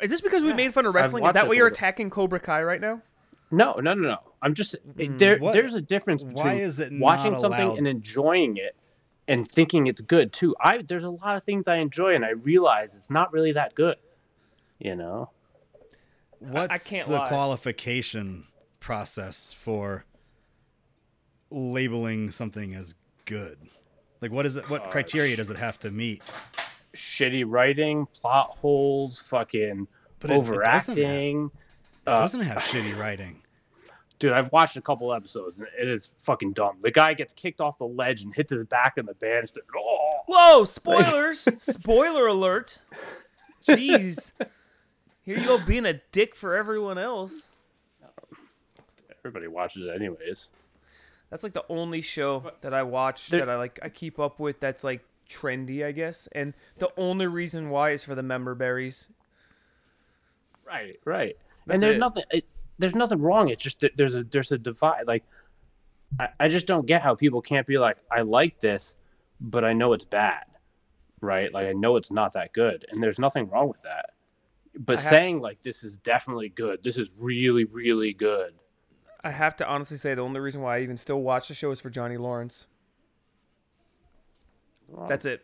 is 0.00 0.10
this 0.10 0.20
because 0.20 0.42
we 0.42 0.50
Yeah, 0.50 0.56
made 0.56 0.74
fun 0.74 0.86
of 0.86 0.94
wrestling? 0.94 1.24
Is 1.26 1.32
that 1.34 1.46
why 1.48 1.54
you're 1.54 1.66
attacking 1.66 2.10
Cobra 2.10 2.40
Kai 2.40 2.62
right 2.62 2.80
now? 2.80 3.02
No, 3.50 3.74
no, 3.74 3.94
no, 3.94 4.08
no. 4.08 4.18
I'm 4.42 4.54
just 4.54 4.76
Mm. 4.96 5.18
there. 5.18 5.38
What- 5.38 5.52
There's 5.52 5.74
a 5.74 5.80
difference 5.80 6.22
between 6.22 6.44
Why 6.44 6.54
is 6.54 6.80
it 6.80 6.92
watching 6.98 7.34
something 7.38 7.60
allowed? 7.60 7.78
and 7.78 7.86
enjoying 7.88 8.56
it 8.56 8.76
and 9.28 9.48
thinking 9.50 9.86
it's 9.86 10.00
good 10.00 10.32
too. 10.32 10.54
I 10.60 10.82
there's 10.82 11.04
a 11.04 11.10
lot 11.10 11.36
of 11.36 11.44
things 11.44 11.66
I 11.68 11.76
enjoy 11.76 12.14
and 12.14 12.24
I 12.24 12.30
realize 12.30 12.94
it's 12.94 13.10
not 13.10 13.32
really 13.32 13.52
that 13.52 13.74
good. 13.74 13.96
You 14.78 14.96
know? 14.96 15.30
What's 16.40 16.90
can't 16.90 17.08
the 17.08 17.16
lie. 17.16 17.28
qualification 17.28 18.46
process 18.80 19.52
for 19.52 20.04
labeling 21.50 22.30
something 22.30 22.74
as 22.74 22.94
good? 23.24 23.58
Like, 24.20 24.30
what 24.30 24.46
is 24.46 24.56
it? 24.56 24.68
What 24.70 24.86
Uh, 24.86 24.90
criteria 24.90 25.36
does 25.36 25.50
it 25.50 25.56
have 25.58 25.78
to 25.80 25.90
meet? 25.90 26.22
Shitty 26.94 27.44
writing, 27.46 28.06
plot 28.06 28.50
holes, 28.58 29.18
fucking 29.22 29.86
But 30.20 30.30
it- 30.30 30.34
it 30.34 30.36
doesn't 30.36 30.54
have- 30.54 31.04
overacting. 31.04 31.50
It 32.06 32.08
Uh, 32.10 32.16
doesn't 32.16 32.40
have 32.42 32.58
shitty 32.62 32.98
writing. 32.98 33.42
Dude, 34.18 34.32
I've 34.32 34.50
watched 34.52 34.76
a 34.76 34.80
couple 34.82 35.12
episodes 35.12 35.58
and 35.58 35.68
it 35.78 35.88
is 35.88 36.14
fucking 36.18 36.52
dumb. 36.52 36.78
The 36.80 36.90
guy 36.90 37.14
gets 37.14 37.32
kicked 37.32 37.60
off 37.60 37.78
the 37.78 37.86
ledge 37.86 38.22
and 38.22 38.34
hit 38.34 38.48
to 38.48 38.56
the 38.58 38.64
back 38.64 38.96
of 38.96 39.06
the 39.06 39.14
banister. 39.14 39.60
Oh, 39.76 40.22
Whoa! 40.26 40.64
Spoilers! 40.64 41.46
Spoiler 41.58 42.26
alert! 42.26 42.80
Jeez. 43.66 44.32
Here 45.24 45.38
you 45.38 45.44
go, 45.44 45.58
being 45.58 45.86
a 45.86 45.94
dick 46.12 46.36
for 46.36 46.54
everyone 46.54 46.98
else. 46.98 47.50
everybody 49.18 49.48
watches 49.48 49.84
it 49.84 49.94
anyways. 49.94 50.50
That's 51.30 51.42
like 51.42 51.54
the 51.54 51.64
only 51.68 52.02
show 52.02 52.52
that 52.60 52.74
I 52.74 52.82
watch 52.82 53.28
that 53.28 53.48
I 53.48 53.56
like 53.56 53.80
I 53.82 53.88
keep 53.88 54.20
up 54.20 54.38
with 54.38 54.60
that's 54.60 54.84
like 54.84 55.02
trendy, 55.28 55.84
I 55.84 55.92
guess. 55.92 56.28
And 56.32 56.52
the 56.78 56.90
only 56.96 57.26
reason 57.26 57.70
why 57.70 57.90
is 57.90 58.04
for 58.04 58.14
the 58.14 58.22
member 58.22 58.54
berries. 58.54 59.08
Right, 60.66 61.00
right. 61.04 61.36
That's 61.66 61.74
and 61.74 61.82
there's 61.82 61.94
it. 61.94 61.98
nothing. 61.98 62.24
It, 62.30 62.44
there's 62.78 62.94
nothing 62.94 63.20
wrong. 63.20 63.48
It's 63.48 63.62
just 63.62 63.80
that 63.80 63.96
there's 63.96 64.14
a 64.14 64.24
there's 64.24 64.52
a 64.52 64.58
divide. 64.58 65.06
Like, 65.06 65.24
I, 66.20 66.28
I 66.40 66.48
just 66.48 66.66
don't 66.66 66.86
get 66.86 67.02
how 67.02 67.14
people 67.14 67.40
can't 67.40 67.66
be 67.66 67.78
like, 67.78 67.96
I 68.10 68.20
like 68.20 68.60
this, 68.60 68.96
but 69.40 69.64
I 69.64 69.72
know 69.72 69.92
it's 69.92 70.04
bad, 70.04 70.44
right? 71.20 71.52
Like 71.52 71.66
I 71.66 71.72
know 71.72 71.96
it's 71.96 72.10
not 72.10 72.34
that 72.34 72.52
good, 72.52 72.84
and 72.92 73.02
there's 73.02 73.18
nothing 73.18 73.48
wrong 73.48 73.68
with 73.68 73.82
that. 73.82 74.13
But 74.76 75.00
have- 75.00 75.08
saying 75.08 75.40
like 75.40 75.62
this 75.62 75.84
is 75.84 75.96
definitely 75.96 76.48
good, 76.48 76.82
this 76.82 76.98
is 76.98 77.12
really 77.18 77.64
really 77.64 78.12
good. 78.12 78.54
I 79.22 79.30
have 79.30 79.56
to 79.56 79.68
honestly 79.68 79.96
say 79.96 80.14
the 80.14 80.22
only 80.22 80.40
reason 80.40 80.60
why 80.60 80.76
I 80.76 80.80
even 80.82 80.96
still 80.96 81.22
watch 81.22 81.48
the 81.48 81.54
show 81.54 81.70
is 81.70 81.80
for 81.80 81.88
Johnny 81.90 82.16
Lawrence. 82.16 82.66
That's 85.08 85.24
it. 85.24 85.42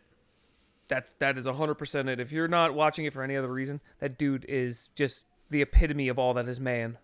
That's 0.88 1.14
that 1.18 1.38
is 1.38 1.46
hundred 1.46 1.76
percent 1.76 2.08
it. 2.08 2.20
If 2.20 2.32
you're 2.32 2.48
not 2.48 2.74
watching 2.74 3.04
it 3.06 3.12
for 3.12 3.22
any 3.22 3.36
other 3.36 3.50
reason, 3.50 3.80
that 4.00 4.18
dude 4.18 4.44
is 4.48 4.88
just 4.94 5.24
the 5.48 5.62
epitome 5.62 6.08
of 6.08 6.18
all 6.18 6.34
that 6.34 6.48
is 6.48 6.60
man. 6.60 6.98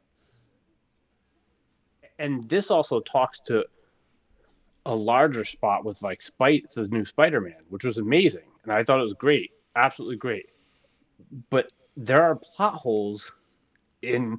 and 2.18 2.48
this 2.48 2.70
also 2.70 3.00
talks 3.00 3.40
to 3.40 3.64
a 4.86 4.94
larger 4.94 5.44
spot 5.44 5.84
with 5.84 6.00
like 6.02 6.22
Spite 6.22 6.66
the 6.74 6.86
new 6.88 7.04
Spider-Man, 7.04 7.62
which 7.68 7.84
was 7.84 7.98
amazing, 7.98 8.46
and 8.62 8.72
I 8.72 8.82
thought 8.82 9.00
it 9.00 9.04
was 9.04 9.14
great, 9.14 9.50
absolutely 9.74 10.16
great. 10.16 10.46
But 11.50 11.72
there 11.96 12.22
are 12.22 12.36
plot 12.36 12.74
holes 12.74 13.32
in 14.02 14.38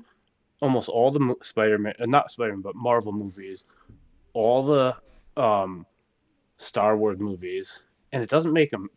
almost 0.61 0.89
all 0.89 1.11
the 1.11 1.35
Spider-Man, 1.41 1.93
uh, 1.99 2.05
not 2.05 2.31
Spider-Man, 2.31 2.61
but 2.61 2.75
Marvel 2.75 3.11
movies, 3.11 3.65
all 4.33 4.63
the 4.63 4.95
um, 5.41 5.85
Star 6.57 6.97
Wars 6.97 7.19
movies, 7.19 7.83
and 8.11 8.23
it 8.23 8.29
doesn't 8.29 8.53
make 8.53 8.71
them 8.71 8.89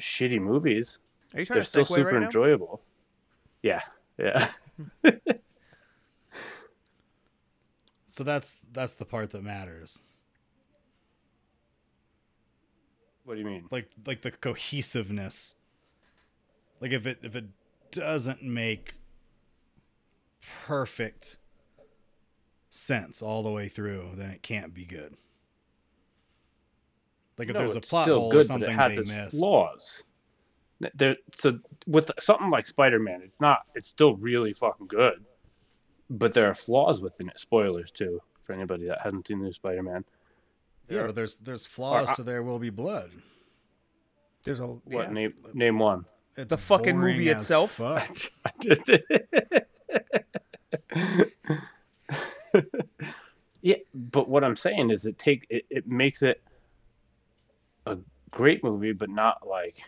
shitty 0.00 0.40
movies. 0.40 0.98
Are 1.34 1.40
you 1.40 1.46
trying 1.46 1.56
They're 1.56 1.62
to 1.64 1.68
still 1.68 1.84
super 1.84 2.10
right 2.10 2.20
now? 2.20 2.26
enjoyable. 2.26 2.82
Yeah, 3.62 3.80
yeah. 4.18 4.48
So 8.12 8.24
that's 8.24 8.58
that's 8.70 8.92
the 8.92 9.06
part 9.06 9.30
that 9.30 9.42
matters. 9.42 9.98
What 13.24 13.34
do 13.34 13.40
you 13.40 13.46
mean? 13.46 13.68
Like 13.70 13.88
like 14.06 14.20
the 14.20 14.30
cohesiveness. 14.32 15.54
Like 16.78 16.92
if 16.92 17.06
it 17.06 17.20
if 17.22 17.34
it 17.34 17.46
doesn't 17.92 18.42
make 18.42 18.94
perfect 20.66 21.36
sense 22.70 23.22
all 23.22 23.42
the 23.42 23.50
way 23.50 23.68
through, 23.68 24.10
then 24.16 24.30
it 24.30 24.42
can't 24.42 24.74
be 24.74 24.84
good. 24.84 25.16
Like 27.38 27.48
if 27.48 27.54
No, 27.54 27.60
there's 27.60 27.76
a 27.76 27.80
plot 27.80 28.08
hole 28.08 28.30
good, 28.30 28.38
or 28.38 28.40
but 28.40 28.46
something 28.46 28.70
it 28.70 28.74
has 28.74 28.94
they 28.96 29.02
its 29.02 29.10
miss. 29.10 29.38
flaws. 29.38 30.04
There, 30.94 31.16
so 31.38 31.58
with 31.86 32.10
something 32.18 32.50
like 32.50 32.66
Spider-Man, 32.66 33.22
it's 33.22 33.40
not. 33.40 33.60
It's 33.76 33.86
still 33.88 34.16
really 34.16 34.52
fucking 34.52 34.88
good, 34.88 35.24
but 36.10 36.32
there 36.34 36.48
are 36.50 36.54
flaws 36.54 37.00
within 37.00 37.28
it. 37.28 37.38
Spoilers 37.38 37.90
too 37.92 38.20
for 38.42 38.52
anybody 38.52 38.86
that 38.88 39.00
hasn't 39.00 39.28
seen 39.28 39.38
the 39.38 39.44
new 39.46 39.52
Spider-Man. 39.52 40.04
Yeah, 40.88 40.96
There- 40.98 41.06
but 41.06 41.14
there's 41.14 41.36
there's 41.36 41.64
flaws 41.66 42.08
I- 42.10 42.14
to 42.14 42.22
There 42.24 42.42
Will 42.42 42.58
Be 42.58 42.70
Blood. 42.70 43.12
There's 44.44 44.58
a 44.58 44.66
What 44.66 45.06
yeah. 45.06 45.12
name? 45.12 45.34
Name 45.54 45.78
one. 45.78 46.04
It's 46.36 46.48
The 46.48 46.56
fucking 46.56 46.98
movie 46.98 47.28
itself? 47.28 47.72
fuck. 47.72 48.16
yeah, 53.62 53.76
but 53.94 54.28
what 54.28 54.44
I'm 54.44 54.56
saying 54.56 54.90
is, 54.90 55.06
it 55.06 55.18
take 55.18 55.46
it, 55.50 55.64
it 55.70 55.86
makes 55.86 56.22
it 56.22 56.42
a 57.86 57.98
great 58.30 58.64
movie, 58.64 58.92
but 58.92 59.10
not 59.10 59.46
like 59.46 59.82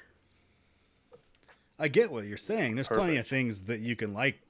I 1.79 1.89
get 1.89 2.11
what 2.11 2.25
you're 2.25 2.37
saying. 2.37 2.75
There's 2.77 2.89
plenty 2.89 3.17
of 3.17 3.27
things 3.27 3.63
that 3.63 3.81
you 3.81 3.97
can 3.97 4.13
like 4.13 4.41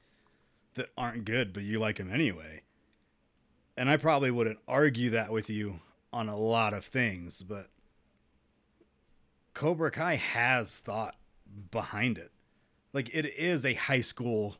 that 0.74 0.90
aren't 0.96 1.24
good, 1.24 1.52
but 1.52 1.62
you 1.62 1.78
like 1.78 1.96
them 1.96 2.12
anyway. 2.12 2.62
And 3.76 3.88
I 3.88 3.96
probably 3.96 4.30
wouldn't 4.30 4.58
argue 4.68 5.10
that 5.10 5.32
with 5.32 5.48
you 5.50 5.80
on 6.12 6.28
a 6.28 6.36
lot 6.36 6.74
of 6.74 6.84
things, 6.84 7.42
but 7.42 7.70
Cobra 9.52 9.90
Kai 9.90 10.16
has 10.16 10.78
thought 10.78 11.16
behind 11.70 12.18
it. 12.18 12.30
Like 12.92 13.14
it 13.14 13.26
is 13.26 13.64
a 13.64 13.74
high 13.74 14.00
school 14.00 14.56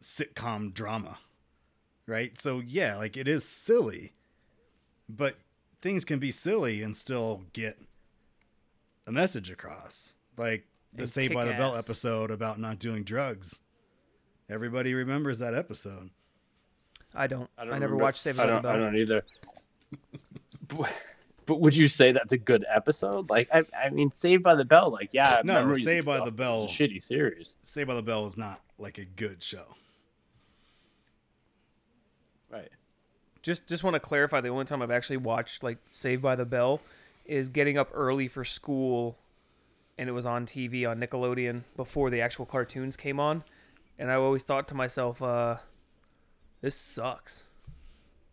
sitcom 0.00 0.72
drama, 0.72 1.18
right? 2.06 2.38
So 2.38 2.60
yeah, 2.60 2.96
like 2.96 3.16
it 3.16 3.26
is 3.26 3.44
silly, 3.44 4.12
but 5.08 5.36
things 5.80 6.04
can 6.04 6.18
be 6.18 6.30
silly 6.30 6.82
and 6.82 6.94
still 6.94 7.42
get 7.52 7.78
a 9.06 9.12
message 9.12 9.50
across. 9.50 10.14
Like 10.36 10.66
the 10.92 11.02
And 11.02 11.08
Saved 11.08 11.34
by 11.34 11.44
the 11.44 11.52
Bell 11.54 11.76
episode 11.76 12.30
about 12.30 12.58
not 12.58 12.78
doing 12.78 13.02
drugs. 13.02 13.60
Everybody 14.48 14.94
remembers 14.94 15.38
that 15.40 15.54
episode. 15.54 16.10
I 17.14 17.26
don't. 17.26 17.48
I, 17.56 17.62
don't 17.62 17.72
never 17.72 17.86
remember- 17.86 18.04
watched 18.04 18.18
Saved 18.18 18.36
by 18.36 18.46
the 18.46 18.60
don't. 18.60 18.66
I 18.66 18.76
don't 18.76 18.96
either. 18.96 19.22
but, 21.46 21.54
but 21.54 21.60
would 21.60 21.76
you 21.76 21.88
say 21.88 22.12
that's 22.12 22.32
a 22.32 22.38
good 22.38 22.64
episode? 22.72 23.30
Like, 23.30 23.48
I, 23.52 23.64
I 23.78 23.90
mean, 23.90 24.10
Saved 24.10 24.42
by 24.42 24.54
the 24.54 24.64
Bell. 24.64 24.90
Like, 24.90 25.10
yeah, 25.12 25.40
No, 25.44 25.54
memories 25.54 25.78
and 25.78 25.84
Saved 25.84 26.06
by 26.06 26.24
the 26.24 26.30
Bell- 26.32 26.64
a 26.64 26.68
shitty 26.68 27.02
series. 27.02 27.56
Saved 27.62 27.88
by 27.88 27.94
the 27.94 28.02
Bell 28.02 28.26
is 28.26 28.36
not 28.36 28.60
like 28.78 28.98
a 28.98 29.04
good 29.04 29.42
show. 29.42 29.64
Right. 32.50 32.70
Just 33.42 33.66
just 33.66 33.84
want 33.84 33.94
to 33.94 34.00
clarify. 34.00 34.40
The 34.40 34.48
only 34.48 34.64
time 34.64 34.80
I've 34.82 34.90
actually 34.90 35.18
watched 35.18 35.62
like 35.62 35.78
Saved 35.90 36.22
by 36.22 36.34
the 36.36 36.44
Bell 36.46 36.80
is 37.24 37.48
getting 37.48 37.76
up 37.76 37.90
early 37.92 38.28
for 38.28 38.44
school, 38.44 39.18
and 39.98 40.08
it 40.08 40.12
was 40.12 40.24
on 40.26 40.46
TV 40.46 40.88
on 40.88 40.98
Nickelodeon 41.00 41.62
before 41.76 42.10
the 42.10 42.20
actual 42.20 42.46
cartoons 42.46 42.96
came 42.96 43.18
on, 43.20 43.44
and 43.98 44.10
I 44.10 44.14
always 44.14 44.42
thought 44.44 44.68
to 44.68 44.74
myself, 44.74 45.20
uh, 45.22 45.56
"This 46.60 46.74
sucks." 46.74 47.44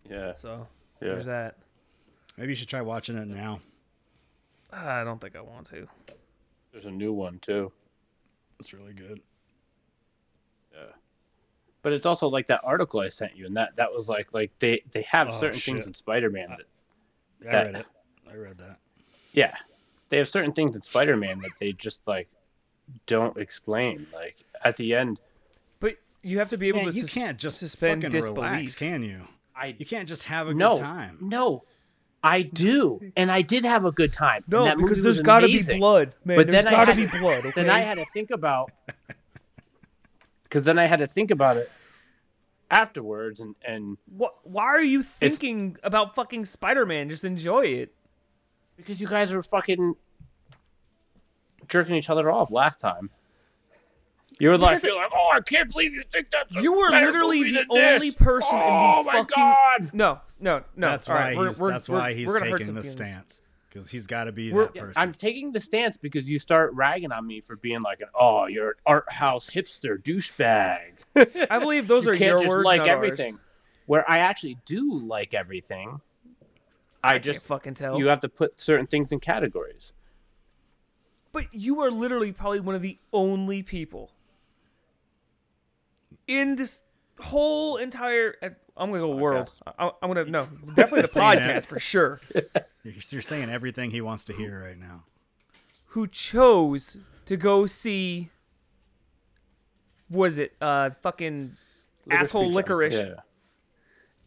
Yeah. 0.10 0.36
So 0.36 0.68
Yeah. 1.02 1.10
there's 1.10 1.26
that. 1.26 1.58
Maybe 2.42 2.54
you 2.54 2.56
should 2.56 2.70
try 2.70 2.82
watching 2.82 3.20
it 3.20 3.28
now. 3.28 3.60
I 4.74 5.04
don't 5.04 5.22
think 5.22 5.36
I 5.36 5.42
want 5.42 5.68
to. 5.68 5.88
There's 6.74 6.86
a 6.86 6.90
new 6.92 7.14
one 7.14 7.38
too. 7.38 7.72
It's 8.60 8.74
really 8.74 8.94
good. 8.94 9.22
Yeah. 10.74 10.86
But 11.84 11.94
it's 11.94 12.08
also 12.08 12.28
like 12.28 12.48
that 12.48 12.62
article 12.64 13.00
I 13.00 13.10
sent 13.10 13.36
you, 13.38 13.46
and 13.46 13.56
that 13.58 13.76
that 13.76 13.94
was 13.94 14.10
like 14.10 14.34
like 14.34 14.50
they 14.58 14.82
they 14.92 15.04
have 15.04 15.30
Oh, 15.30 15.40
certain 15.40 15.60
shit. 15.60 15.76
things 15.76 15.86
in 15.86 15.94
Spider-Man 15.94 16.50
that 16.50 17.48
I 17.48 17.52
That- 17.52 17.66
read 17.68 17.76
it. 17.76 17.86
I 18.32 18.34
read 18.36 18.58
that. 18.58 18.80
yeah, 19.34 19.56
they 20.10 20.18
have 20.18 20.28
certain 20.28 20.52
things 20.52 20.76
in 20.76 20.82
Spider-Man 20.82 21.38
that 21.42 21.52
they 21.60 21.74
just 21.74 22.08
like 22.08 22.28
don't 23.06 23.38
explain. 23.38 24.08
Like 24.12 24.38
at 24.64 24.78
the 24.78 24.96
end, 24.96 25.20
But 25.80 25.98
you 26.24 26.40
have 26.40 26.50
to 26.50 26.58
be 26.58 26.70
able 26.70 26.80
Man, 26.82 26.90
to. 26.90 26.96
you 26.96 27.02
sus- 27.04 27.14
can't 27.14 27.38
just 27.38 27.60
suspend 27.60 28.02
fucking 28.02 28.20
disbelief. 28.20 28.38
relax, 28.38 28.74
can 28.74 29.04
you? 29.04 29.28
I 29.56 29.76
You 29.78 29.86
can't 29.86 30.08
just 30.08 30.24
have 30.24 30.48
a 30.48 30.56
no 30.56 30.72
good 30.72 30.80
time. 30.82 31.18
no, 31.22 31.66
I 32.24 32.44
do, 32.44 33.02
and 33.18 33.32
I 33.32 33.42
did 33.42 33.66
have 33.66 33.86
a 33.86 33.92
good 33.92 34.14
time. 34.14 34.44
No, 34.48 34.76
because 34.76 35.02
there's 35.04 35.22
got 35.22 35.40
to 35.42 35.48
be 35.48 35.62
blood, 35.78 36.14
man. 36.24 36.38
But 36.38 36.48
there's 36.48 36.64
then 36.64 36.74
got 36.74 36.86
to 36.86 36.96
be 36.96 37.08
blood. 37.08 37.46
Okay? 37.46 37.52
Then 37.56 37.70
I 37.70 37.80
had 37.80 37.98
to 37.98 38.06
think 38.14 38.32
about 38.32 38.72
because 40.44 40.64
then 40.64 40.78
I 40.78 40.86
had 40.86 41.00
to 41.00 41.08
think 41.08 41.32
about 41.32 41.58
it 41.58 41.72
afterwards, 42.70 43.40
and 43.40 43.56
and 43.68 43.98
What? 44.16 44.36
Why 44.44 44.66
are 44.66 44.82
you 44.82 45.02
thinking 45.04 45.78
about 45.84 46.16
fucking 46.16 46.46
Spider-Man? 46.46 47.10
Just 47.10 47.24
enjoy 47.26 47.62
it. 47.66 47.94
because 48.78 49.00
you 49.02 49.08
guys 49.08 49.34
were 49.34 49.44
fucking 49.44 49.96
jerking 51.68 51.96
each 51.96 52.10
other 52.10 52.32
off 52.32 52.52
last 52.52 52.80
time. 52.82 53.10
You 54.40 54.50
were 54.50 54.58
like, 54.58 54.78
Because 54.78 54.84
it- 54.86 54.88
you're 54.88 54.96
like, 54.98 55.12
oh, 55.14 55.30
I 55.34 55.40
can't 55.42 55.70
believe 55.72 55.94
you 55.94 56.04
think 56.12 56.28
that's 56.32 56.56
a 56.56 56.62
You 56.62 56.74
were 56.74 56.90
literally 56.90 57.40
movie 57.40 57.52
the 57.52 57.60
than 57.60 57.68
this." 57.70 57.94
only 58.02 58.12
person 58.12 58.56
in 58.58 58.66
the 58.66 58.72
oh, 58.72 59.04
my 59.04 59.12
fucking- 59.12 59.36
God. 59.36 59.94
No, 59.94 60.20
no, 60.40 60.64
no. 60.76 60.90
that's 60.90 61.08
All 61.08 61.16
why 61.16 61.22
right, 61.36 61.48
he's 61.48 61.60
we're- 61.60 61.74
that's 61.74 61.88
we're- 61.90 62.02
why 62.02 62.14
he's 62.14 62.28
we're 62.28 62.40
taking 62.40 62.58
the 62.74 62.82
feelings. 62.82 62.92
stance 62.92 63.42
because 63.70 63.90
he's 63.92 64.08
got 64.08 64.24
to 64.26 64.32
be 64.32 64.52
We're- 64.52 64.66
that 64.74 64.80
person. 64.80 64.94
I'm 65.02 65.12
taking 65.14 65.52
the 65.52 65.60
stance 65.60 65.96
because 65.98 66.26
you 66.26 66.40
start 66.40 66.74
ragging 66.74 67.12
on 67.12 67.26
me 67.28 67.40
for 67.40 67.56
being 67.56 67.82
like, 67.84 68.02
an, 68.02 68.08
oh, 68.20 68.48
you're 68.48 68.70
an 68.70 68.76
art 68.86 69.12
house 69.12 69.50
hipster 69.50 70.02
douchebag. 70.02 71.48
I 71.52 71.60
believe 71.60 71.88
those 71.88 72.06
you 72.08 72.12
are 72.12 72.16
can't 72.16 72.30
your 72.30 72.38
just 72.40 72.50
words, 72.50 72.66
like 72.66 72.80
not 72.80 72.88
everything. 72.90 73.34
Ours. 73.36 73.42
Where 73.86 74.10
I 74.10 74.20
actually 74.20 74.58
do 74.66 75.00
like 75.00 75.34
everything. 75.34 76.00
I, 77.04 77.16
I 77.16 77.20
just 77.20 77.40
can't 77.40 77.48
fucking 77.48 77.74
tell. 77.76 77.98
you 78.00 78.08
have 78.08 78.20
to 78.22 78.30
put 78.30 78.60
certain 78.60 78.88
things 78.88 79.12
in 79.12 79.20
categories. 79.20 79.94
But 81.32 81.46
you 81.54 81.82
are 81.82 81.90
literally 81.92 82.32
probably 82.32 82.60
one 82.60 82.76
of 82.76 82.82
the 82.82 82.98
only 83.14 83.64
people 83.64 84.12
in 86.40 86.56
this 86.56 86.82
whole 87.20 87.78
entire. 87.78 88.36
uh, 88.42 88.50
I'm 88.78 88.90
gonna 88.90 89.02
go 89.02 89.16
world. 89.16 89.54
I, 89.78 89.92
I'm 90.02 90.08
gonna 90.08 90.26
no, 90.26 90.48
definitely 90.76 91.02
the 91.02 91.08
podcast 91.20 91.68
for 91.68 91.80
sure. 91.80 92.22
You're, 92.84 92.96
you're 93.12 93.22
saying 93.22 93.50
everything 93.52 93.92
he 93.92 94.02
wants 94.02 94.26
to 94.26 94.34
hear 94.34 94.64
right 94.64 94.80
now. 94.80 95.04
Who 95.88 96.08
chose 96.08 96.98
to 97.26 97.38
go 97.38 97.68
see? 97.68 98.30
Was 100.10 100.40
it 100.40 100.54
uh 100.60 100.90
fucking 101.04 101.58
asshole 102.10 102.52
licorice 102.52 102.96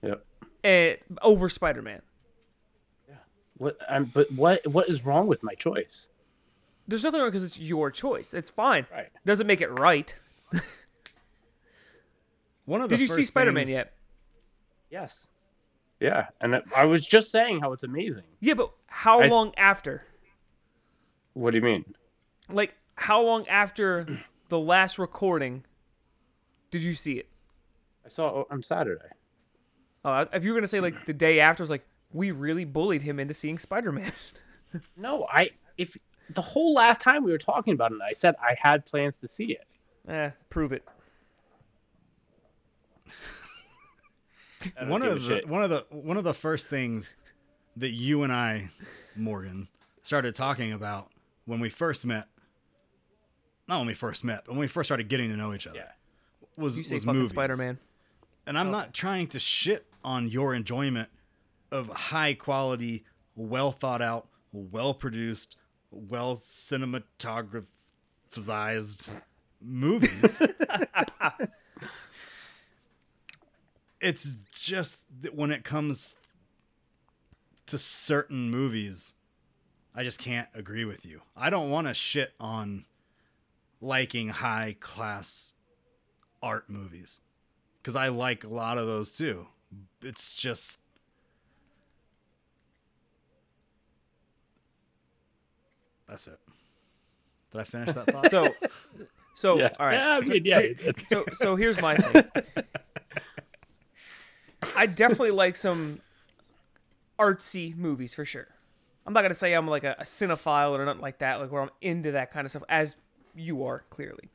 Yeah. 0.02 0.18
Yep. 0.64 1.00
uh, 1.10 1.24
over 1.26 1.48
Spider 1.48 1.82
Man? 1.82 2.00
Yeah. 3.08 3.14
What? 3.56 3.76
I'm, 3.88 4.04
but 4.04 4.30
what? 4.30 4.64
What 4.68 4.88
is 4.88 5.04
wrong 5.04 5.26
with 5.26 5.42
my 5.42 5.54
choice? 5.54 6.10
There's 6.86 7.02
nothing 7.02 7.20
wrong 7.20 7.30
because 7.30 7.42
it's 7.44 7.58
your 7.58 7.90
choice. 7.90 8.34
It's 8.34 8.50
fine. 8.50 8.86
Right. 8.92 9.08
Doesn't 9.26 9.46
make 9.48 9.62
it 9.62 9.70
right. 9.80 10.14
One 12.66 12.80
of 12.80 12.88
the 12.88 12.96
Did 12.96 13.08
you 13.08 13.14
see 13.14 13.24
Spider 13.24 13.52
Man 13.52 13.64
things- 13.64 13.76
yet? 13.76 13.92
Yes. 14.90 15.26
Yeah, 16.00 16.28
and 16.40 16.54
it- 16.54 16.64
I 16.74 16.84
was 16.84 17.06
just 17.06 17.30
saying 17.30 17.60
how 17.60 17.72
it's 17.72 17.82
amazing. 17.84 18.24
Yeah, 18.40 18.54
but 18.54 18.72
how 18.86 19.20
I- 19.20 19.26
long 19.26 19.54
after? 19.56 20.04
What 21.34 21.50
do 21.50 21.58
you 21.58 21.64
mean? 21.64 21.84
Like, 22.48 22.74
how 22.96 23.22
long 23.22 23.46
after 23.48 24.06
the 24.48 24.58
last 24.58 24.98
recording 24.98 25.64
did 26.70 26.82
you 26.82 26.94
see 26.94 27.14
it? 27.18 27.28
I 28.04 28.08
saw 28.08 28.40
it 28.42 28.46
on 28.50 28.62
Saturday. 28.62 29.08
Uh, 30.04 30.26
if 30.32 30.44
you 30.44 30.52
were 30.52 30.56
gonna 30.58 30.66
say 30.66 30.80
like 30.80 31.06
the 31.06 31.14
day 31.14 31.40
after, 31.40 31.62
I 31.62 31.64
was 31.64 31.70
like, 31.70 31.86
we 32.12 32.30
really 32.30 32.64
bullied 32.64 33.00
him 33.02 33.18
into 33.18 33.34
seeing 33.34 33.58
Spider 33.58 33.92
Man. 33.92 34.12
No, 34.96 35.24
I 35.30 35.50
if 35.78 35.96
the 36.30 36.42
whole 36.42 36.74
last 36.74 37.00
time 37.00 37.22
we 37.22 37.30
were 37.30 37.38
talking 37.38 37.74
about 37.74 37.92
it, 37.92 37.98
I 38.04 38.12
said 38.12 38.34
I 38.42 38.56
had 38.60 38.84
plans 38.84 39.18
to 39.20 39.28
see 39.28 39.52
it. 39.56 39.64
eh, 40.08 40.30
prove 40.50 40.72
it. 40.72 40.82
I 44.76 44.80
don't 44.80 44.88
one 44.90 45.02
of 45.02 45.14
the 45.14 45.20
shit. 45.20 45.48
one 45.48 45.62
of 45.62 45.70
the 45.70 45.86
one 45.90 46.16
of 46.16 46.24
the 46.24 46.34
first 46.34 46.68
things 46.68 47.14
that 47.76 47.90
you 47.90 48.22
and 48.22 48.32
I, 48.32 48.70
Morgan, 49.16 49.68
started 50.02 50.34
talking 50.34 50.72
about 50.72 51.10
when 51.44 51.60
we 51.60 51.70
first 51.70 52.06
met. 52.06 52.26
Not 53.66 53.78
when 53.78 53.86
we 53.86 53.94
first 53.94 54.24
met, 54.24 54.42
but 54.44 54.52
when 54.52 54.60
we 54.60 54.66
first 54.66 54.88
started 54.88 55.08
getting 55.08 55.30
to 55.30 55.36
know 55.36 55.54
each 55.54 55.66
other. 55.66 55.78
Yeah. 55.78 55.92
Was 56.56 56.76
You 56.78 56.84
say 56.84 56.96
was 56.96 57.04
fucking 57.04 57.18
movies. 57.18 57.30
Spider 57.30 57.56
Man. 57.56 57.78
And 58.46 58.58
I'm 58.58 58.70
not 58.70 58.92
trying 58.92 59.26
to 59.28 59.40
shit 59.40 59.86
on 60.04 60.28
your 60.28 60.54
enjoyment 60.54 61.08
of 61.72 61.88
high 61.88 62.34
quality, 62.34 63.04
well 63.34 63.72
thought 63.72 64.02
out, 64.02 64.28
well 64.52 64.92
produced, 64.92 65.56
well 65.90 66.36
cinematographized 66.36 69.08
movies. 69.62 70.42
it's 74.04 74.36
just 74.54 75.22
that 75.22 75.34
when 75.34 75.50
it 75.50 75.64
comes 75.64 76.14
to 77.66 77.78
certain 77.78 78.50
movies, 78.50 79.14
I 79.94 80.04
just 80.04 80.18
can't 80.18 80.48
agree 80.54 80.84
with 80.84 81.06
you. 81.06 81.22
I 81.34 81.48
don't 81.48 81.70
want 81.70 81.86
to 81.86 81.94
shit 81.94 82.32
on 82.38 82.84
liking 83.80 84.28
high 84.28 84.76
class 84.78 85.54
art 86.42 86.68
movies 86.68 87.20
because 87.80 87.96
I 87.96 88.08
like 88.08 88.44
a 88.44 88.48
lot 88.48 88.76
of 88.76 88.86
those 88.86 89.10
too. 89.16 89.46
It's 90.02 90.34
just. 90.34 90.78
That's 96.06 96.26
it. 96.26 96.38
Did 97.52 97.60
I 97.62 97.64
finish 97.64 97.94
that 97.94 98.06
thought? 98.12 98.30
So, 98.30 98.54
so 99.34 99.58
Yeah. 99.58 99.70
all 99.80 99.86
right. 99.86 99.94
Yeah, 99.94 100.16
I 100.16 100.20
mean, 100.20 100.44
yeah, 100.44 100.92
so 101.02 101.24
so 101.32 101.56
here's 101.56 101.80
my 101.80 101.96
thing. 101.98 102.24
I 104.76 104.86
definitely 104.86 105.30
like 105.32 105.56
some 105.56 106.00
artsy 107.18 107.76
movies 107.76 108.14
for 108.14 108.24
sure. 108.24 108.48
I'm 109.06 109.12
not 109.12 109.22
gonna 109.22 109.34
say 109.34 109.52
I'm 109.52 109.68
like 109.68 109.84
a, 109.84 109.96
a 109.98 110.04
cinephile 110.04 110.70
or 110.70 110.84
nothing 110.84 111.02
like 111.02 111.18
that, 111.18 111.40
like 111.40 111.52
where 111.52 111.62
I'm 111.62 111.70
into 111.80 112.12
that 112.12 112.32
kind 112.32 112.44
of 112.44 112.50
stuff, 112.50 112.64
as 112.68 112.96
you 113.34 113.64
are 113.64 113.84
clearly. 113.90 114.30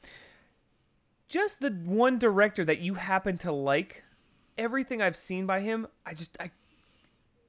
Just 1.27 1.59
the 1.59 1.71
one 1.71 2.19
director 2.19 2.65
that 2.65 2.79
you 2.79 2.95
happen 2.95 3.37
to 3.39 3.51
like, 3.51 4.03
everything 4.57 5.01
I've 5.01 5.15
seen 5.15 5.45
by 5.45 5.59
him, 5.59 5.87
I 6.05 6.13
just 6.13 6.37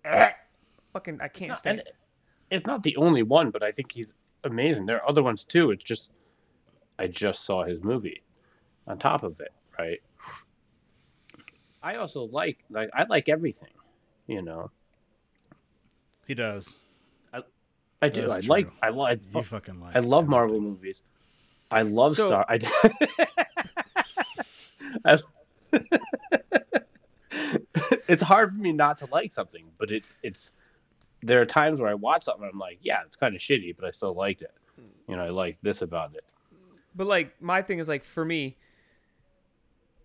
I 0.04 0.32
fucking 0.92 1.20
I 1.20 1.28
can't 1.28 1.56
stand. 1.56 1.80
it. 1.80 1.94
it's 2.50 2.66
not 2.66 2.82
the 2.82 2.96
only 2.96 3.22
one, 3.22 3.50
but 3.50 3.62
I 3.62 3.70
think 3.70 3.92
he's 3.92 4.12
amazing. 4.44 4.86
There 4.86 4.96
are 4.96 5.08
other 5.08 5.22
ones 5.22 5.44
too. 5.44 5.70
It's 5.70 5.84
just 5.84 6.10
I 6.98 7.06
just 7.06 7.44
saw 7.44 7.64
his 7.64 7.82
movie 7.82 8.22
on 8.86 8.98
top 8.98 9.22
of 9.22 9.40
it, 9.40 9.52
right? 9.78 10.00
I 11.82 11.96
also 11.96 12.24
like 12.24 12.58
like 12.70 12.90
I 12.94 13.04
like 13.04 13.28
everything, 13.28 13.70
you 14.26 14.42
know. 14.42 14.70
he 16.26 16.34
does. 16.34 16.78
I 17.32 17.40
I 18.02 18.08
do. 18.08 18.22
That's 18.22 18.34
I 18.34 18.40
true. 18.40 18.48
like 18.50 18.68
I 18.82 18.88
like 18.90 19.20
You 19.34 19.42
fucking 19.42 19.80
like. 19.80 19.96
I 19.96 20.00
love 20.00 20.24
everything. 20.24 20.30
Marvel 20.30 20.60
movies. 20.60 21.02
I 21.72 21.82
love 21.82 22.14
So- 22.16 22.26
Star. 22.26 22.44
I, 22.48 22.58
I- 25.04 25.18
it's 28.08 28.22
hard 28.22 28.50
for 28.52 28.58
me 28.58 28.72
not 28.72 28.98
to 28.98 29.08
like 29.12 29.32
something, 29.32 29.64
but 29.78 29.90
it's 29.90 30.14
it's. 30.22 30.52
There 31.22 31.40
are 31.40 31.46
times 31.46 31.80
where 31.80 31.90
I 31.90 31.94
watch 31.94 32.24
something 32.24 32.44
and 32.44 32.52
I'm 32.52 32.58
like, 32.58 32.78
yeah, 32.80 33.02
it's 33.04 33.14
kind 33.14 33.34
of 33.34 33.40
shitty, 33.42 33.76
but 33.76 33.84
I 33.84 33.90
still 33.90 34.14
liked 34.14 34.40
it. 34.42 34.52
Hmm. 34.76 35.10
You 35.12 35.16
know, 35.16 35.24
I 35.24 35.28
like 35.28 35.58
this 35.60 35.82
about 35.82 36.14
it. 36.14 36.24
But 36.96 37.06
like 37.06 37.40
my 37.42 37.62
thing 37.62 37.78
is 37.78 37.88
like 37.88 38.04
for 38.04 38.24
me. 38.24 38.56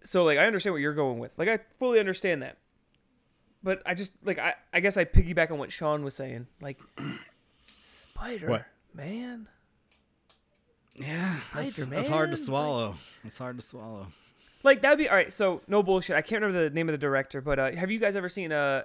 So 0.05 0.24
like 0.24 0.38
I 0.38 0.45
understand 0.45 0.74
what 0.74 0.81
you're 0.81 0.93
going 0.93 1.19
with. 1.19 1.31
Like 1.38 1.50
I 1.50 1.59
fully 1.79 2.00
understand 2.00 2.41
that. 2.43 2.57
But 3.63 3.81
I 3.85 3.93
just 3.95 4.13
like 4.24 4.39
I 4.39 4.53
I 4.71 4.79
guess 4.79 4.95
I 4.95 5.03
piggyback 5.05 5.51
on 5.51 5.57
what 5.57 5.72
Sean 5.72 6.03
was 6.03 6.13
saying. 6.13 6.48
Like 6.61 6.79
Spider 7.81 8.48
What? 8.50 8.65
Man. 8.94 9.48
Yeah, 10.96 11.35
that's, 11.53 11.75
that's 11.75 12.07
hard 12.07 12.31
to 12.31 12.37
Spider-Man, 12.37 12.37
swallow. 12.37 12.96
It's 13.25 13.37
hard 13.37 13.57
to 13.57 13.61
swallow. 13.61 14.07
Like 14.63 14.81
that'd 14.81 14.98
be 14.98 15.09
all 15.09 15.15
right. 15.15 15.33
So 15.33 15.61
no 15.68 15.83
bullshit. 15.83 16.15
I 16.15 16.22
can't 16.22 16.41
remember 16.41 16.70
the 16.70 16.74
name 16.74 16.87
of 16.87 16.94
the 16.94 16.98
director, 16.98 17.41
but 17.41 17.59
uh, 17.59 17.72
have 17.74 17.91
you 17.91 18.00
guys 18.00 18.15
ever 18.15 18.29
seen 18.29 18.51
uh, 18.53 18.83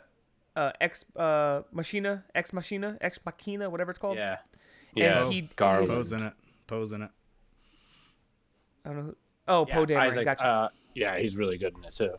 uh 0.57 0.73
Ex 0.81 1.05
uh 1.15 1.63
Machina 1.73 2.25
Ex 2.35 2.53
Machina 2.53 2.99
Ex 3.01 3.21
Machina 3.25 3.71
whatever 3.71 3.91
it's 3.91 3.99
called? 4.01 4.17
Yeah, 4.17 4.39
And 4.97 5.05
yeah. 5.05 5.31
he- 5.31 5.49
Garland. 5.55 5.91
his- 5.91 5.99
Pose 6.09 6.13
in 6.13 6.23
it. 6.27 6.33
Pose 6.67 6.93
in 6.93 7.03
it. 7.03 7.11
I 8.85 8.89
don't 8.89 8.97
know. 8.99 9.03
Who, 9.05 9.17
oh, 9.47 9.67
Yeah, 9.69 9.75
Poe 9.75 9.87
Dameron. 9.87 10.11
Isaac, 10.11 10.25
Gotcha. 10.25 10.71
Yeah, 10.95 11.19
he's 11.19 11.37
really 11.37 11.59
good 11.59 11.75
in 11.77 11.85
it 11.85 11.95
too. 11.95 12.15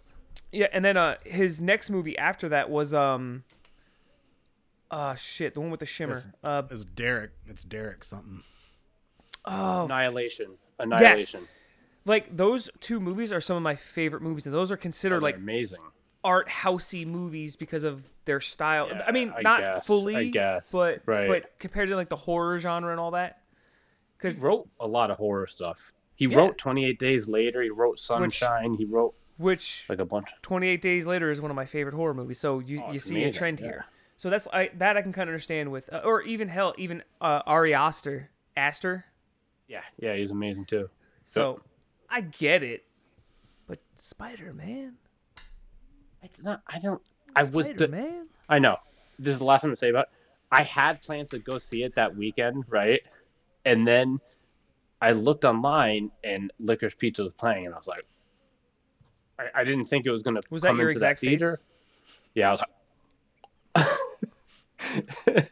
Yeah, 0.52 0.68
and 0.74 0.84
then 0.84 0.98
uh 0.98 1.16
his 1.26 1.62
next 1.62 1.90
movie 1.90 2.18
after 2.18 2.50
that 2.50 2.70
was 2.70 2.94
um 2.94 3.44
uh 4.90 5.16
shit, 5.16 5.54
the 5.54 5.62
one 5.62 5.72
with 5.72 5.80
the 5.80 5.86
shimmer. 5.86 6.14
Yes. 6.16 6.28
Uh 6.44 6.64
It's 6.70 6.84
Derek. 6.86 7.32
It's 7.48 7.64
Derek 7.64 8.04
something. 8.04 8.44
oh 9.46 9.86
Annihilation. 9.86 10.58
Annihilation. 10.80 11.42
Yes. 11.42 11.50
like 12.06 12.36
those 12.36 12.70
two 12.80 13.00
movies 13.00 13.32
are 13.32 13.42
some 13.42 13.56
of 13.56 13.64
my 13.64 13.76
favorite 13.76 14.22
movies 14.22 14.46
and 14.46 14.54
those 14.56 14.72
are 14.72 14.78
considered 14.78 15.16
They're 15.16 15.22
like 15.22 15.38
amazing. 15.38 15.80
art 16.24 16.48
housey 16.50 17.06
movies 17.06 17.56
because 17.56 17.84
of 17.84 18.04
their 18.26 18.40
style. 18.42 18.88
Yeah, 18.90 19.04
I 19.08 19.12
mean, 19.12 19.34
I 19.36 19.42
not 19.42 19.60
guess, 19.62 19.86
fully, 19.86 20.16
I 20.16 20.24
guess, 20.26 20.70
but 20.72 21.02
right. 21.06 21.28
but 21.28 21.58
compared 21.60 21.90
to 21.90 21.96
like 21.96 22.10
the 22.10 22.16
horror 22.16 22.60
genre 22.60 22.92
and 22.92 23.00
all 23.00 23.12
that. 23.12 23.42
Cuz 24.20 24.38
wrote 24.40 24.68
a 24.80 24.88
lot 24.88 25.10
of 25.10 25.18
horror 25.18 25.48
stuff. 25.48 25.94
He 26.22 26.28
Yeah. 26.28 26.38
wrote 26.38 26.58
28 26.60 27.00
Days 27.00 27.28
Later. 27.28 27.64
He 27.64 27.72
wrote 27.72 28.00
Sunshine. 28.00 28.76
he 28.76 28.86
wrote 28.86 29.16
which 29.38 29.88
like 29.90 29.98
a 29.98 30.06
bunch. 30.06 30.28
28 30.44 30.80
Days 30.80 31.08
Later 31.08 31.32
is 31.32 31.42
one 31.42 31.50
of 31.50 31.56
my 31.56 31.66
favorite 31.66 31.96
horror 31.96 32.14
movies. 32.14 32.38
So 32.38 32.60
you, 32.60 32.84
Oh, 32.86 32.92
you 32.92 33.00
see 33.00 33.24
a 33.24 33.32
trend 33.34 33.60
yeah. 33.60 33.66
here. 33.66 33.86
So 34.18 34.30
that's 34.30 34.48
I 34.54 34.70
that 34.76 34.98
I 34.98 35.02
can 35.02 35.14
kind 35.14 35.28
of 35.28 35.34
understand 35.34 35.72
with 35.72 35.92
uh, 35.92 36.02
or 36.06 36.22
even 36.22 36.48
hell 36.48 36.76
even 36.78 37.02
uh, 37.20 37.42
Ari 37.48 37.74
Aster 37.74 38.30
Aster. 38.56 39.06
Yeah, 39.68 39.82
yeah, 39.98 40.16
he's 40.16 40.30
amazing 40.30 40.66
too. 40.66 40.92
So 41.24 41.60
I 42.08 42.22
get 42.22 42.62
it, 42.62 42.86
but 43.66 43.80
Spider 43.98 44.54
Man, 44.54 44.98
It's 46.22 46.44
not. 46.44 46.62
I 46.68 46.78
don't. 46.78 47.02
I 47.36 47.42
was. 47.46 47.66
Spider 47.66 47.74
The, 47.80 47.88
Man. 47.88 48.28
I 48.48 48.60
know. 48.60 48.78
This 49.18 49.34
is 49.34 49.40
the 49.40 49.46
last 49.46 49.62
thing 49.62 49.72
to 49.72 49.76
say 49.76 49.90
about. 49.90 50.04
It. 50.04 50.10
I 50.52 50.62
had 50.62 51.02
plans 51.02 51.32
to 51.32 51.40
go 51.40 51.58
see 51.58 51.82
it 51.82 51.96
that 51.96 52.16
weekend, 52.16 52.66
right? 52.70 53.02
And 53.66 53.88
then 53.88 54.20
I 55.02 55.12
looked 55.12 55.46
online 55.46 56.12
and 56.24 56.52
Licorice 56.60 56.98
Pizza 56.98 57.24
was 57.24 57.34
playing, 57.34 57.66
and 57.66 57.74
I 57.74 57.78
was 57.78 57.88
like, 57.88 58.06
I, 59.40 59.62
I 59.62 59.64
didn't 59.64 59.86
think 59.86 60.06
it 60.06 60.12
was 60.12 60.24
gonna 60.24 60.42
Was 60.50 60.62
that 60.62 60.70
come 60.70 60.80
your 60.80 60.90
into 60.90 60.94
exact 60.94 61.22
that 61.22 61.26
face? 61.26 61.40
theater. 61.40 61.62
Yeah, 62.36 62.50
I 62.50 62.52
was 62.52 62.62
like, 65.26 65.26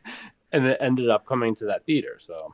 and 0.51 0.67
it 0.67 0.77
ended 0.79 1.09
up 1.09 1.25
coming 1.25 1.55
to 1.55 1.65
that 1.65 1.85
theater. 1.85 2.17
So 2.19 2.53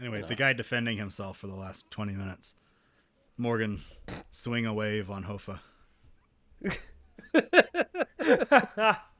Anyway, 0.00 0.22
the 0.26 0.34
guy 0.34 0.52
defending 0.52 0.96
himself 0.96 1.38
for 1.38 1.46
the 1.46 1.54
last 1.54 1.90
20 1.90 2.14
minutes. 2.14 2.54
Morgan, 3.36 3.82
swing 4.30 4.66
a 4.66 4.74
wave 4.74 5.10
on 5.10 5.24
Hofa. 5.24 5.60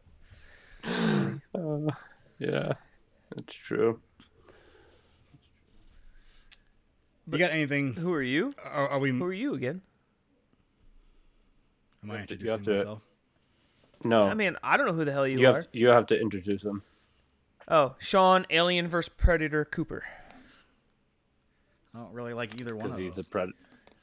Uh, 1.55 1.91
yeah, 2.39 2.73
that's 3.31 3.55
true. 3.55 4.01
You 7.33 7.39
got 7.39 7.51
anything? 7.51 7.95
Who 7.95 8.13
are 8.13 8.23
you? 8.23 8.53
Are, 8.63 8.89
are 8.91 8.99
we? 8.99 9.11
Who 9.11 9.25
are 9.25 9.33
you 9.33 9.55
again? 9.55 9.81
Am 12.05 12.11
I 12.11 12.15
You 12.15 12.19
you 12.19 12.21
introducing 12.23 12.51
have 12.51 12.63
to- 12.65 12.71
myself? 12.73 13.01
No, 14.05 14.25
I 14.25 14.35
mean, 14.35 14.57
I 14.65 14.77
don't 14.77 14.87
know 14.87 14.93
who 14.95 15.05
the 15.05 15.13
hell 15.13 15.27
you, 15.29 15.39
you 15.39 15.49
are. 15.49 15.55
have 15.55 15.67
you 15.73 15.89
have 15.89 16.07
to 16.07 16.21
introduce 16.21 16.63
them. 16.63 16.83
Oh, 17.69 17.95
Sean, 18.01 18.45
Alien 18.51 18.89
vs 18.89 19.09
Predator 19.09 19.65
Cooper. 19.65 20.03
I 21.95 21.99
don't 22.01 22.13
really 22.13 22.35
like 22.35 22.59
either 22.61 22.75
one 22.75 22.91
of 22.91 22.99
he's 22.99 23.15
those. 23.15 23.29
a 23.29 23.31
pred. 23.31 23.51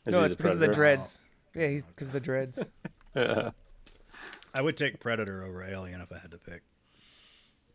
no, 0.06 0.20
he 0.22 0.26
it's 0.28 0.36
because 0.38 0.54
of 0.54 0.60
the 0.60 0.68
predator? 0.68 0.74
dreads. 0.96 1.22
Yeah, 1.54 1.68
he's 1.68 1.84
because 1.84 2.08
of 2.08 2.14
the 2.14 2.20
dreads. 2.22 2.64
I 3.16 4.62
would 4.62 4.78
take 4.78 5.00
Predator 5.02 5.44
over 5.44 5.64
Alien 5.64 6.00
if 6.00 6.12
I 6.14 6.18
had 6.20 6.32
to 6.32 6.38
pick. 6.38 6.62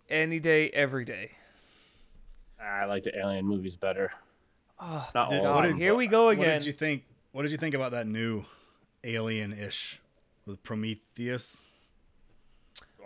Any 0.08 0.40
day, 0.40 0.70
every 0.70 1.04
day. 1.04 1.32
I 2.60 2.86
like 2.86 3.02
the 3.02 3.16
alien 3.18 3.44
movies 3.46 3.76
better. 3.76 4.10
Oh, 4.80 5.08
Not 5.14 5.30
Did- 5.30 5.38
all. 5.40 5.44
God, 5.44 5.64
of 5.64 5.70
them, 5.72 5.78
here 5.78 5.94
we 5.94 6.06
go 6.06 6.28
again. 6.28 6.38
What 6.40 6.46
again. 6.48 6.58
did 6.60 6.66
you 6.66 6.72
think? 6.72 7.04
What 7.32 7.42
did 7.42 7.50
you 7.52 7.58
think 7.58 7.74
about 7.74 7.92
that 7.92 8.06
new 8.06 8.44
Alien-ish 9.02 10.00
with 10.46 10.62
Prometheus? 10.62 11.64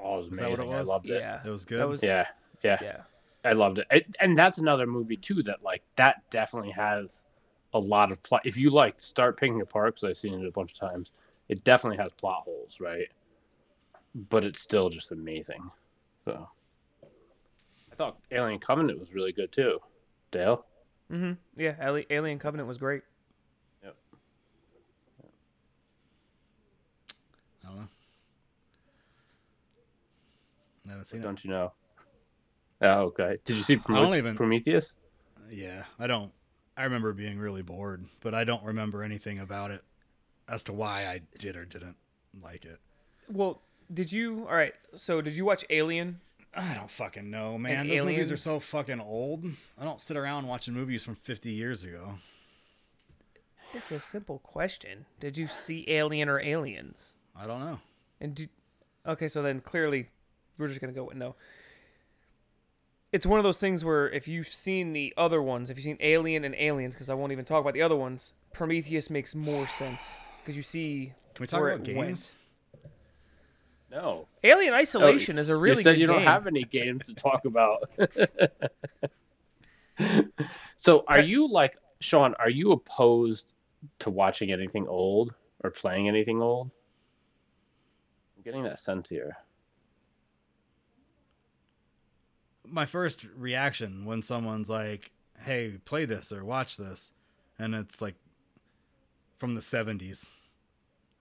Oh, 0.00 0.18
it 0.20 0.22
was 0.24 0.32
Is 0.32 0.38
that 0.38 0.50
what 0.50 0.60
it 0.60 0.62
amazing. 0.62 0.78
was? 0.78 0.88
I 0.88 0.92
loved 0.92 1.10
it. 1.10 1.20
Yeah, 1.20 1.40
It 1.44 1.50
was 1.50 1.64
good. 1.64 1.88
Was 1.88 2.02
Yeah, 2.02 2.26
yeah, 2.62 2.78
yeah. 2.80 2.96
I 3.44 3.52
loved 3.52 3.78
it. 3.78 3.86
it. 3.90 4.06
And 4.20 4.36
that's 4.36 4.58
another 4.58 4.86
movie 4.86 5.16
too 5.16 5.42
that 5.44 5.62
like 5.62 5.82
that 5.96 6.22
definitely 6.30 6.70
has 6.72 7.24
a 7.74 7.78
lot 7.78 8.10
of 8.12 8.22
plot. 8.22 8.42
If 8.44 8.56
you 8.56 8.70
like 8.70 9.00
start 9.00 9.36
picking 9.38 9.60
apart, 9.60 9.94
because 9.96 10.10
I've 10.10 10.18
seen 10.18 10.34
it 10.40 10.46
a 10.46 10.50
bunch 10.52 10.72
of 10.72 10.78
times, 10.78 11.12
it 11.48 11.64
definitely 11.64 11.96
has 12.02 12.12
plot 12.12 12.42
holes, 12.44 12.78
right? 12.80 13.08
But 14.14 14.44
it's 14.44 14.60
still 14.60 14.88
just 14.88 15.10
amazing. 15.12 15.68
So 16.24 16.48
I 17.92 17.94
thought 17.96 18.18
Alien 18.30 18.58
Covenant 18.60 18.98
was 19.00 19.14
really 19.14 19.32
good 19.32 19.52
too. 19.52 19.80
Dale. 20.30 20.64
Mm-hmm. 21.12 21.32
Yeah, 21.56 22.02
Alien 22.10 22.38
Covenant 22.38 22.68
was 22.68 22.78
great. 22.78 23.02
Yep. 23.82 23.96
I 27.64 27.68
don't 27.68 27.76
know. 27.76 27.88
Never 30.84 31.04
seen 31.04 31.20
don't 31.20 31.24
it. 31.24 31.28
Don't 31.28 31.44
you 31.44 31.50
know? 31.50 31.72
Oh, 32.80 33.00
okay. 33.06 33.38
Did 33.44 33.56
you 33.56 33.62
see 33.62 33.76
Prome- 33.76 34.14
even... 34.14 34.36
Prometheus? 34.36 34.94
Yeah, 35.50 35.84
I 35.98 36.06
don't. 36.06 36.30
I 36.76 36.84
remember 36.84 37.12
being 37.12 37.38
really 37.38 37.62
bored, 37.62 38.04
but 38.20 38.34
I 38.34 38.44
don't 38.44 38.62
remember 38.62 39.02
anything 39.02 39.40
about 39.40 39.70
it 39.70 39.82
as 40.48 40.62
to 40.64 40.72
why 40.72 41.06
I 41.06 41.22
did 41.40 41.56
or 41.56 41.64
didn't 41.64 41.96
like 42.40 42.64
it. 42.64 42.78
Well, 43.28 43.62
did 43.92 44.12
you? 44.12 44.46
All 44.48 44.54
right. 44.54 44.74
So, 44.94 45.20
did 45.20 45.34
you 45.34 45.44
watch 45.44 45.64
Alien 45.70 46.20
I 46.58 46.74
don't 46.74 46.90
fucking 46.90 47.30
know, 47.30 47.56
man. 47.58 47.88
Those 47.88 48.04
movies 48.04 48.32
are 48.32 48.36
so 48.36 48.60
fucking 48.60 49.00
old. 49.00 49.44
I 49.78 49.84
don't 49.84 50.00
sit 50.00 50.16
around 50.16 50.46
watching 50.46 50.74
movies 50.74 51.04
from 51.04 51.14
50 51.14 51.50
years 51.50 51.84
ago. 51.84 52.18
It's 53.74 53.90
a 53.90 54.00
simple 54.00 54.38
question. 54.38 55.06
Did 55.20 55.36
you 55.36 55.46
see 55.46 55.84
Alien 55.88 56.28
or 56.28 56.40
Aliens? 56.40 57.14
I 57.36 57.46
don't 57.46 57.60
know. 57.60 57.78
And 58.20 58.34
do, 58.34 58.46
okay, 59.06 59.28
so 59.28 59.42
then 59.42 59.60
clearly 59.60 60.08
we're 60.56 60.68
just 60.68 60.80
gonna 60.80 60.92
go 60.92 61.04
with 61.04 61.16
no. 61.16 61.36
It's 63.12 63.24
one 63.26 63.38
of 63.38 63.44
those 63.44 63.60
things 63.60 63.84
where 63.84 64.10
if 64.10 64.28
you've 64.28 64.48
seen 64.48 64.92
the 64.92 65.14
other 65.16 65.40
ones, 65.40 65.70
if 65.70 65.78
you've 65.78 65.84
seen 65.84 65.98
Alien 66.00 66.44
and 66.44 66.54
Aliens, 66.56 66.94
because 66.94 67.08
I 67.08 67.14
won't 67.14 67.32
even 67.32 67.44
talk 67.44 67.60
about 67.60 67.74
the 67.74 67.82
other 67.82 67.96
ones, 67.96 68.34
Prometheus 68.52 69.08
makes 69.08 69.34
more 69.34 69.66
sense 69.66 70.16
because 70.40 70.56
you 70.56 70.62
see 70.62 71.12
Can 71.34 71.42
we 71.42 71.46
talk 71.46 71.60
about 71.60 71.84
games? 71.84 72.32
No. 73.90 74.26
Alien 74.44 74.74
Isolation 74.74 75.38
oh, 75.38 75.40
is 75.40 75.48
a 75.48 75.56
really 75.56 75.78
you 75.78 75.82
said 75.82 75.92
good 75.92 76.00
you 76.00 76.06
don't 76.06 76.18
game. 76.18 76.26
have 76.26 76.46
any 76.46 76.64
games 76.64 77.04
to 77.06 77.14
talk 77.14 77.44
about. 77.44 77.90
so, 80.76 81.04
are 81.08 81.20
you 81.20 81.50
like 81.50 81.76
Sean? 82.00 82.34
Are 82.38 82.50
you 82.50 82.72
opposed 82.72 83.54
to 84.00 84.10
watching 84.10 84.52
anything 84.52 84.86
old 84.86 85.34
or 85.64 85.70
playing 85.70 86.08
anything 86.08 86.42
old? 86.42 86.70
I'm 88.36 88.42
getting 88.42 88.62
that 88.64 88.78
sense 88.78 89.08
here. 89.08 89.36
My 92.66 92.84
first 92.84 93.26
reaction 93.34 94.04
when 94.04 94.20
someone's 94.20 94.68
like, 94.68 95.12
"Hey, 95.40 95.78
play 95.84 96.04
this 96.04 96.30
or 96.30 96.44
watch 96.44 96.76
this," 96.76 97.14
and 97.58 97.74
it's 97.74 98.02
like 98.02 98.16
from 99.38 99.54
the 99.54 99.62
70s. 99.62 100.30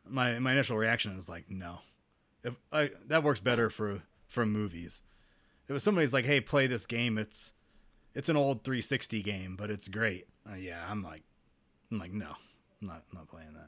My 0.05 0.37
my 0.39 0.51
initial 0.51 0.77
reaction 0.77 1.17
is 1.17 1.29
like, 1.29 1.49
"No." 1.49 1.79
If 2.47 2.55
I, 2.71 2.91
that 3.07 3.23
works 3.23 3.41
better 3.41 3.69
for 3.69 4.01
for 4.27 4.45
movies. 4.45 5.01
If 5.67 5.75
it 5.75 5.79
somebody's 5.81 6.13
like, 6.13 6.25
"Hey, 6.25 6.39
play 6.39 6.65
this 6.65 6.85
game," 6.85 7.17
it's 7.17 7.53
it's 8.15 8.29
an 8.29 8.37
old 8.37 8.63
360 8.63 9.21
game, 9.21 9.55
but 9.57 9.69
it's 9.69 9.87
great. 9.89 10.27
Uh, 10.49 10.55
yeah, 10.55 10.83
I'm 10.89 11.03
like, 11.03 11.23
I'm 11.91 11.99
like, 11.99 12.13
no, 12.13 12.31
I'm 12.81 12.87
not, 12.87 13.03
I'm 13.11 13.17
not 13.17 13.27
playing 13.27 13.53
that. 13.53 13.67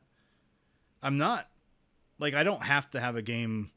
I'm 1.04 1.18
not 1.18 1.50
like 2.20 2.34
I 2.34 2.44
don't 2.44 2.64
have 2.64 2.90
to 2.92 3.02
have 3.02 3.18
a 3.18 3.22
game 3.22 3.72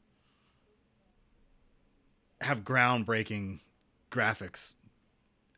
have 2.39 2.63
groundbreaking 2.63 3.59
graphics 4.09 4.75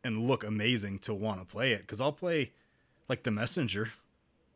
and 0.02 0.26
look 0.26 0.44
amazing 0.44 0.98
to 1.00 1.14
want 1.14 1.40
to 1.40 1.46
play 1.46 1.72
it 1.72 1.82
because 1.82 2.00
I'll 2.00 2.12
play 2.12 2.52
like 3.08 3.22
The 3.22 3.30
Messenger, 3.30 3.92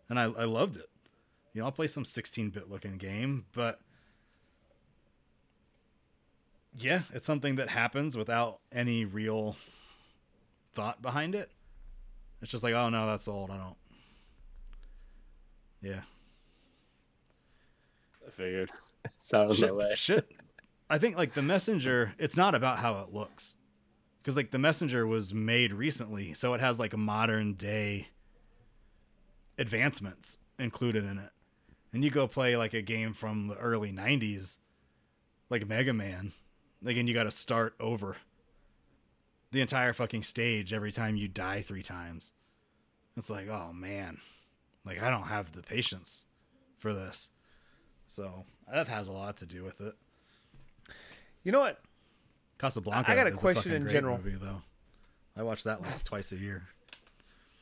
and 0.09 0.18
I 0.18 0.24
I 0.24 0.44
loved 0.44 0.76
it. 0.76 0.90
You 1.53 1.61
know, 1.61 1.66
I'll 1.66 1.72
play 1.72 1.87
some 1.87 2.05
16-bit 2.05 2.70
looking 2.70 2.96
game, 2.96 3.46
but 3.53 3.81
yeah, 6.77 7.03
it's 7.13 7.27
something 7.27 7.57
that 7.57 7.69
happens 7.69 8.17
without 8.17 8.61
any 8.73 9.05
real 9.05 9.57
thought 10.73 11.03
behind 11.03 11.35
it. 11.35 11.51
It's 12.43 12.51
just 12.51 12.65
like, 12.65 12.75
oh 12.75 12.89
no, 12.89 13.07
that's 13.07 13.29
old. 13.29 13.51
I 13.51 13.57
don't. 13.57 13.77
Yeah. 15.83 16.01
I 18.27 18.31
figured. 18.31 18.71
Sounds 19.19 19.59
shit, 19.59 19.69
that 19.69 19.77
way. 19.77 19.93
shit. 19.95 20.31
I 20.91 20.99
think 20.99 21.17
like 21.17 21.35
the 21.35 21.43
messenger, 21.43 22.15
it's 22.19 22.37
not 22.37 22.55
about 22.55 22.79
how 22.79 22.97
it 23.03 23.13
looks, 23.13 23.57
because 24.21 24.37
like 24.37 24.51
the 24.51 24.59
messenger 24.59 25.07
was 25.07 25.33
made 25.33 25.73
recently, 25.73 26.35
so 26.35 26.53
it 26.55 26.61
has 26.61 26.81
like 26.81 26.97
modern 26.97 27.55
day 27.55 28.09
advancements 29.57 30.39
included 30.59 31.05
in 31.05 31.19
it. 31.19 31.31
And 31.93 32.05
you 32.05 32.11
go 32.11 32.27
play 32.27 32.57
like 32.57 32.75
a 32.75 32.83
game 32.83 33.13
from 33.13 33.47
the 33.47 33.57
early 33.57 33.93
'90s, 33.93 34.59
like 35.49 35.69
Mega 35.69 35.93
Man, 35.93 36.33
like 36.83 36.97
and 36.97 37.09
you 37.09 37.14
got 37.14 37.25
to 37.25 37.31
start 37.31 37.75
over 37.81 38.16
the 39.51 39.61
entire 39.61 39.93
fucking 39.93 40.23
stage 40.23 40.73
every 40.73 40.93
time 40.93 41.16
you 41.16 41.29
die 41.29 41.62
three 41.62 41.83
times. 41.83 42.33
It's 43.16 43.31
like, 43.31 43.49
oh 43.49 43.73
man, 43.73 44.19
like 44.85 45.03
I 45.03 45.11
don't 45.11 45.25
have 45.25 45.53
the 45.53 45.62
patience 45.62 46.27
for 46.79 46.95
this. 46.95 47.31
So 48.07 48.45
that 48.73 48.88
has 48.88 49.09
a 49.09 49.12
lot 49.12 49.37
to 49.38 49.47
do 49.47 49.62
with 49.62 49.81
it. 49.81 49.95
You 51.43 51.53
know 51.53 51.61
what? 51.61 51.81
Casablanca. 52.59 53.11
I 53.11 53.14
got 53.14 53.27
a 53.27 53.33
question 53.33 53.73
fucking 53.73 53.87
in 53.87 53.88
general. 53.88 54.19
Movie, 54.19 54.37
though, 54.37 54.62
I 55.37 55.43
watch 55.43 55.64
that 55.64 55.81
like 55.81 56.05
twice 56.05 56.33
a 56.33 56.37
year. 56.37 56.69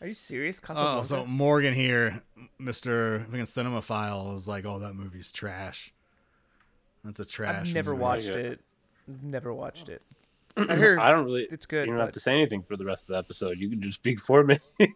Are 0.01 0.07
you 0.07 0.13
serious? 0.13 0.61
Oh, 0.63 0.67
Casablanca? 0.67 1.01
Oh, 1.01 1.05
so 1.05 1.27
Morgan 1.27 1.75
here, 1.75 2.23
Mister 2.59 3.21
fucking 3.31 3.47
Cinemaphile, 3.47 4.35
is 4.35 4.47
like, 4.49 4.65
"Oh, 4.65 4.79
that 4.81 4.95
movie's 4.95 5.33
trash." 5.33 5.93
That's 7.05 7.21
a 7.21 7.25
trash. 7.25 7.69
I've 7.69 7.75
never 7.75 7.93
movie. 7.93 8.03
watched 8.03 8.29
it. 8.31 8.61
Never 9.23 9.53
watched 9.55 9.89
it. 9.89 10.03
I 10.57 10.75
heard 10.75 10.99
I 10.99 11.11
don't 11.11 11.25
really. 11.25 11.47
it's 11.51 11.67
good. 11.67 11.87
you 11.87 11.93
don't 11.93 12.01
have 12.01 12.13
to 12.13 12.21
say 12.21 12.33
anything 12.33 12.63
for 12.63 12.77
the 12.77 12.85
rest 12.85 13.05
of 13.05 13.09
the 13.09 13.19
episode. 13.19 13.59
You 13.59 13.71
can 13.71 13.81
just 13.81 13.99
speak 13.99 14.21
for 14.21 14.45
me. 14.45 14.59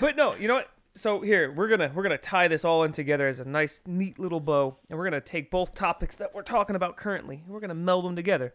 But 0.00 0.16
no, 0.16 0.34
you 0.34 0.48
know 0.48 0.54
what? 0.54 0.70
So 0.94 1.20
here 1.20 1.50
we're 1.50 1.68
gonna 1.68 1.90
we're 1.94 2.02
gonna 2.02 2.18
tie 2.18 2.48
this 2.48 2.64
all 2.64 2.84
in 2.84 2.92
together 2.92 3.26
as 3.26 3.40
a 3.40 3.44
nice, 3.44 3.80
neat 3.86 4.18
little 4.18 4.40
bow, 4.40 4.76
and 4.88 4.98
we're 4.98 5.04
gonna 5.04 5.20
take 5.20 5.50
both 5.50 5.74
topics 5.74 6.16
that 6.16 6.34
we're 6.34 6.42
talking 6.42 6.76
about 6.76 6.96
currently, 6.96 7.42
and 7.44 7.52
we're 7.52 7.60
gonna 7.60 7.74
meld 7.74 8.04
them 8.04 8.14
together. 8.14 8.54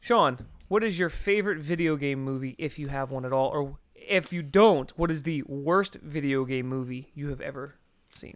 Sean, 0.00 0.38
what 0.68 0.82
is 0.82 0.98
your 0.98 1.10
favorite 1.10 1.58
video 1.58 1.96
game 1.96 2.24
movie, 2.24 2.56
if 2.58 2.78
you 2.78 2.88
have 2.88 3.10
one 3.10 3.24
at 3.24 3.32
all, 3.32 3.48
or 3.50 3.78
if 3.94 4.32
you 4.32 4.42
don't, 4.42 4.90
what 4.98 5.10
is 5.10 5.24
the 5.24 5.42
worst 5.46 5.96
video 5.96 6.44
game 6.44 6.66
movie 6.66 7.10
you 7.14 7.28
have 7.28 7.40
ever 7.40 7.74
seen? 8.10 8.34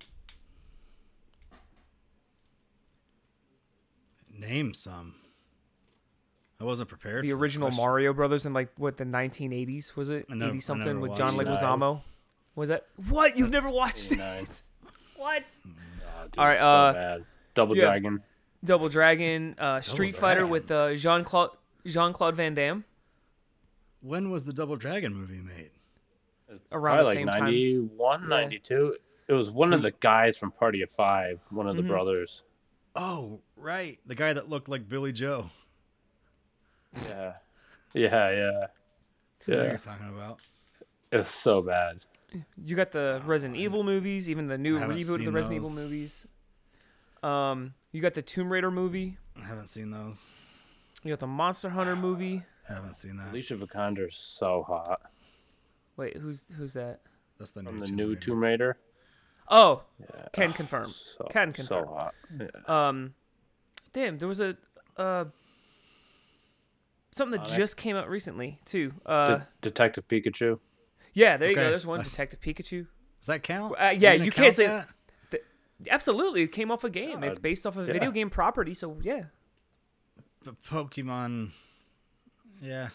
Name 4.38 4.74
some. 4.74 5.14
I 6.60 6.64
wasn't 6.64 6.88
prepared. 6.88 7.24
The 7.24 7.30
for 7.30 7.36
original 7.36 7.68
question. 7.68 7.84
Mario 7.84 8.12
Brothers 8.12 8.46
in 8.46 8.52
like 8.52 8.68
what 8.76 8.96
the 8.96 9.04
1980s 9.04 9.96
was 9.96 10.10
it? 10.10 10.26
I 10.30 10.34
never- 10.34 10.50
I 10.50 10.54
80 10.54 10.60
something 10.60 10.86
never 10.86 11.00
with 11.00 11.16
John 11.16 11.36
watched 11.36 11.48
it. 11.48 11.50
Leguizamo. 11.64 12.02
Was 12.54 12.68
that 12.68 12.86
what? 13.08 13.36
You've 13.36 13.50
never 13.50 13.68
watched 13.70 14.12
it? 14.12 14.14
89. 14.20 14.46
What? 15.16 15.42
Oh, 15.66 16.24
dude, 16.24 16.38
All 16.38 16.46
right, 16.46 16.58
so 16.58 16.64
uh, 16.66 16.92
bad. 16.92 17.24
Double 17.54 17.76
you 17.76 17.82
have- 17.82 17.92
Dragon. 17.94 18.22
Double 18.64 18.88
Dragon, 18.88 19.54
uh, 19.58 19.80
Street 19.80 20.14
Fighter 20.16 20.40
Dragon. 20.40 20.50
with 20.50 20.70
uh, 20.70 20.94
Jean 20.94 21.24
Claude 21.24 21.50
Jean 21.86 22.12
Claude 22.12 22.34
Van 22.36 22.54
Damme 22.54 22.84
When 24.02 24.30
was 24.30 24.44
the 24.44 24.52
Double 24.52 24.76
Dragon 24.76 25.14
movie 25.14 25.40
made? 25.40 25.70
around 26.72 26.98
the 26.98 27.02
Probably 27.04 27.14
same 27.14 27.26
like 27.26 27.36
time. 27.36 27.44
91, 27.44 28.22
Yeah. 28.22 28.28
92. 28.28 28.96
It 29.28 29.32
was 29.32 29.50
one 29.50 29.72
of 29.72 29.80
the 29.82 29.90
guys 29.92 30.36
from 30.36 30.50
Party 30.50 30.82
of 30.82 30.90
Five, 30.90 31.42
one 31.50 31.66
of 31.68 31.76
the 31.76 31.82
Mhm. 31.82 31.88
brothers. 31.88 32.42
Oh, 32.96 33.40
right, 33.56 33.98
the 34.06 34.14
guy 34.14 34.32
that 34.32 34.48
looked 34.48 34.68
like 34.68 34.88
Billy 34.88 35.12
Joe. 35.12 35.50
Yeah. 36.94 37.34
Yeah, 37.92 38.30
yeah. 38.30 38.30
I 38.30 38.30
know 38.30 38.58
what 38.58 38.68
Yeah. 39.46 39.62
you're 39.64 39.78
talking 39.78 40.08
about. 40.08 40.40
It's 41.12 41.30
so 41.30 41.62
bad. 41.62 42.04
You 42.56 42.74
got 42.76 42.90
the 42.92 43.22
Resident 43.24 43.58
Evil 43.58 43.84
movies, 43.84 44.28
even 44.28 44.46
the 44.48 44.58
new 44.58 44.78
reboot 44.78 45.18
of 45.20 45.24
the 45.24 45.32
Resident 45.32 45.62
those. 45.62 45.72
Evil 45.72 45.82
movies. 45.84 46.26
Um, 47.22 47.74
you 47.92 48.00
got 48.02 48.14
the 48.14 48.22
Tomb 48.22 48.52
Raider 48.52 48.70
movie. 48.70 49.18
I 49.40 49.44
haven't 49.44 49.68
seen 49.68 49.90
those. 49.90 50.32
You 51.02 51.10
got 51.10 51.20
the 51.20 51.26
Monster 51.26 51.68
Hunter 51.70 51.96
movie. 51.96 52.42
I 52.68 52.74
haven't 52.74 52.94
seen 52.94 53.16
that. 53.18 53.30
Alicia 53.30 53.56
Vikander's 53.56 54.16
so 54.16 54.62
hot 54.62 55.00
Wait, 55.96 56.16
who's 56.16 56.42
who's 56.56 56.72
that? 56.72 57.00
That's 57.38 57.50
the 57.52 57.62
new 57.62 57.70
from 57.70 57.80
the 57.80 57.86
Tomb 57.86 57.96
new 57.96 58.08
Raider. 58.08 58.20
Tomb 58.20 58.42
Raider. 58.42 58.76
Oh, 59.48 59.82
Yeah. 60.00 60.28
can 60.32 60.52
confirm. 60.52 60.90
So, 60.90 61.26
Can 61.30 61.52
confirm. 61.52 61.84
So 61.86 61.92
hot. 61.94 62.14
Yeah. 62.38 62.88
Um, 62.88 63.14
damn, 63.92 64.18
there 64.18 64.28
was 64.28 64.40
a 64.40 64.56
uh 64.96 65.26
something 67.10 67.38
that 67.38 67.46
Oh, 67.46 67.50
that- 67.50 67.56
just 67.56 67.76
came 67.76 67.96
out 67.96 68.08
recently 68.08 68.58
too. 68.64 68.92
Uh, 69.06 69.26
De- 69.38 69.48
Detective 69.62 70.06
Pikachu. 70.08 70.58
yeah, 71.12 71.36
there 71.36 71.50
you 71.50 71.54
go. 71.54 71.68
There's 71.70 71.86
one 71.86 71.98
that's- 71.98 72.10
Detective 72.12 72.40
Pikachu. 72.40 72.86
Does 73.20 73.26
that 73.26 73.42
count? 73.42 73.74
Uh, 73.78 73.94
yeah, 73.96 74.12
you 74.14 74.30
can't 74.30 74.52
say- 74.54 74.66
that? 74.66 74.88
Absolutely, 75.90 76.42
it 76.42 76.52
came 76.52 76.70
off 76.70 76.84
a 76.84 76.88
game. 76.90 77.22
Yeah, 77.22 77.28
it's 77.28 77.38
based 77.38 77.66
off 77.66 77.76
of 77.76 77.84
a 77.84 77.86
yeah. 77.88 77.92
video 77.94 78.10
game 78.12 78.30
property, 78.30 78.74
so 78.74 78.96
yeah. 79.02 79.24
But 80.44 80.62
Pokemon, 80.62 81.50
yeah, 82.62 82.90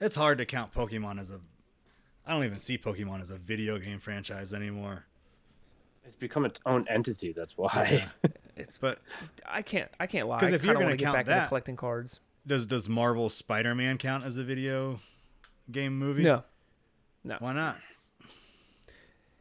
it's 0.00 0.14
hard 0.14 0.38
to 0.38 0.46
count 0.46 0.72
Pokemon 0.72 1.18
as 1.18 1.30
a. 1.32 1.40
I 2.24 2.32
don't 2.34 2.44
even 2.44 2.60
see 2.60 2.78
Pokemon 2.78 3.20
as 3.20 3.30
a 3.30 3.36
video 3.38 3.78
game 3.78 3.98
franchise 3.98 4.54
anymore. 4.54 5.06
It's 6.08 6.16
become 6.16 6.44
its 6.44 6.58
own 6.66 6.86
entity. 6.88 7.32
That's 7.32 7.56
why. 7.56 8.04
It's 8.56 8.76
But 8.80 8.98
I 9.46 9.62
can't 9.62 9.88
I 10.00 10.08
can't 10.08 10.26
lie. 10.26 10.40
'Cause 10.40 10.50
I 10.52 10.56
if 10.56 10.64
you're 10.64 10.74
gonna 10.74 10.96
get 10.96 11.04
count 11.04 11.14
back 11.14 11.26
into 11.26 11.30
that- 11.38 11.48
collecting 11.48 11.76
cards. 11.76 12.18
does 12.44 12.66
does 12.66 12.88
Marvel 12.88 13.30
Spider-Man 13.30 13.98
count 13.98 14.24
as 14.24 14.36
a 14.36 14.42
video 14.42 14.98
game 15.70 15.96
movie? 15.96 16.24
No, 16.24 16.42
No. 17.22 17.36
Why 17.38 17.52
not? 17.52 17.76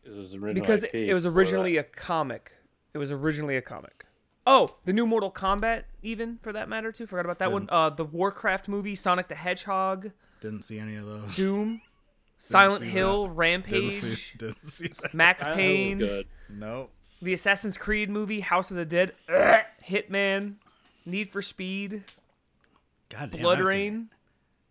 it 0.05 0.11
was 0.11 0.35
because 0.53 0.83
IP 0.83 0.93
it 1.09 1.13
was 1.15 1.25
originally 1.25 1.77
a 1.77 1.83
comic. 1.83 2.51
It 2.93 2.97
was 2.99 3.11
originally 3.11 3.57
a 3.57 3.61
comic. 3.61 4.05
Oh, 4.45 4.75
the 4.85 4.93
new 4.93 5.05
Mortal 5.05 5.31
Kombat, 5.31 5.83
even 6.01 6.37
for 6.41 6.53
that 6.53 6.69
matter, 6.69 6.91
too. 6.91 7.05
Forgot 7.05 7.25
about 7.25 7.39
that 7.39 7.51
one. 7.51 7.63
Didn't- 7.63 7.71
Uh, 7.71 7.89
the 7.89 8.05
Warcraft 8.05 8.67
movie, 8.69 8.95
Sonic 8.95 9.27
the 9.27 9.35
Hedgehog, 9.35 10.11
Didn't 10.41 10.61
see 10.63 10.77
any 10.79 10.95
of 10.95 11.05
those. 11.05 11.35
Doom, 11.35 11.81
Silent 12.37 12.81
see 12.81 12.87
Hill, 12.89 13.23
Didn't 13.23 13.35
Rampage, 13.37 13.93
see, 13.93 14.37
didn't 14.37 14.67
see 14.67 14.87
that. 15.01 15.13
Max 15.13 15.43
Silent 15.43 15.59
Hill 15.59 15.67
was 15.69 15.75
Payne, 15.77 15.97
good. 15.99 16.27
Nope. 16.49 16.91
the 17.21 17.33
Assassin's 17.33 17.77
Creed 17.77 18.09
movie, 18.09 18.41
House 18.41 18.69
of 18.71 18.77
the 18.77 18.85
Dead, 18.85 19.13
Ugh, 19.27 19.61
Hitman, 19.87 20.55
Need 21.05 21.31
for 21.31 21.41
Speed, 21.41 22.03
God 23.09 23.31
damn. 23.31 23.41
Blood 23.41 23.53
I 23.53 23.57
haven't 23.61 23.67
seen- 23.73 23.75
Rain. 23.93 24.09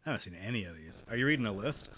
I 0.04 0.10
haven't 0.10 0.20
seen 0.20 0.36
any 0.36 0.64
of 0.64 0.76
these. 0.76 1.02
Are 1.10 1.16
you 1.16 1.26
reading 1.26 1.46
a 1.46 1.52
list? 1.52 1.90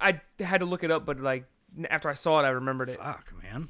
I 0.00 0.20
had 0.40 0.60
to 0.60 0.66
look 0.66 0.82
it 0.82 0.90
up, 0.90 1.04
but 1.04 1.20
like 1.20 1.44
after 1.90 2.08
I 2.08 2.14
saw 2.14 2.40
it, 2.40 2.44
I 2.44 2.48
remembered 2.48 2.88
it 2.88 2.98
Fuck, 2.98 3.32
man. 3.42 3.68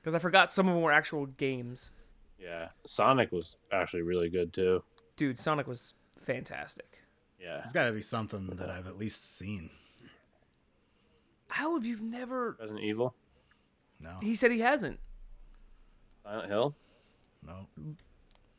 because 0.00 0.14
I 0.14 0.18
forgot 0.18 0.50
some 0.50 0.66
of 0.68 0.74
them 0.74 0.82
were 0.82 0.90
actual 0.92 1.26
games. 1.26 1.92
Yeah, 2.38 2.68
Sonic 2.86 3.30
was 3.30 3.56
actually 3.72 4.02
really 4.02 4.28
good 4.28 4.52
too. 4.52 4.82
Dude, 5.16 5.38
Sonic 5.38 5.66
was 5.68 5.94
fantastic. 6.26 7.02
Yeah, 7.44 7.58
There's 7.58 7.72
got 7.72 7.84
to 7.84 7.92
be 7.92 8.00
something 8.00 8.46
that 8.56 8.70
I've 8.70 8.86
at 8.86 8.96
least 8.96 9.36
seen. 9.36 9.68
How 11.48 11.74
have 11.74 11.84
you 11.84 11.98
never? 12.00 12.56
Resident 12.58 12.82
Evil, 12.84 13.14
No, 14.00 14.16
He 14.22 14.34
said 14.34 14.50
he 14.50 14.60
hasn't. 14.60 14.98
Silent 16.24 16.48
Hill. 16.48 16.74
no. 17.46 17.66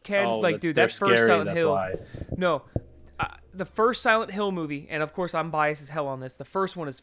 Can 0.04 0.26
oh, 0.28 0.40
like, 0.40 0.56
that- 0.56 0.62
dude, 0.62 0.76
they're 0.76 0.86
that 0.88 0.94
first 0.94 1.14
scary, 1.14 1.28
Silent 1.28 1.48
that's 1.48 1.58
Hill. 1.58 1.72
Why. 1.72 1.96
No, 2.38 2.62
uh, 3.20 3.26
the 3.56 3.66
first 3.66 4.04
Silent 4.04 4.30
Hill 4.32 4.52
movie, 4.52 4.86
and 4.90 5.02
of 5.02 5.14
course 5.14 5.34
I'm 5.34 5.50
biased 5.50 5.82
as 5.82 5.90
hell 5.90 6.08
on 6.08 6.20
this. 6.20 6.36
The 6.36 6.46
first 6.46 6.78
one 6.78 6.88
is 6.88 7.02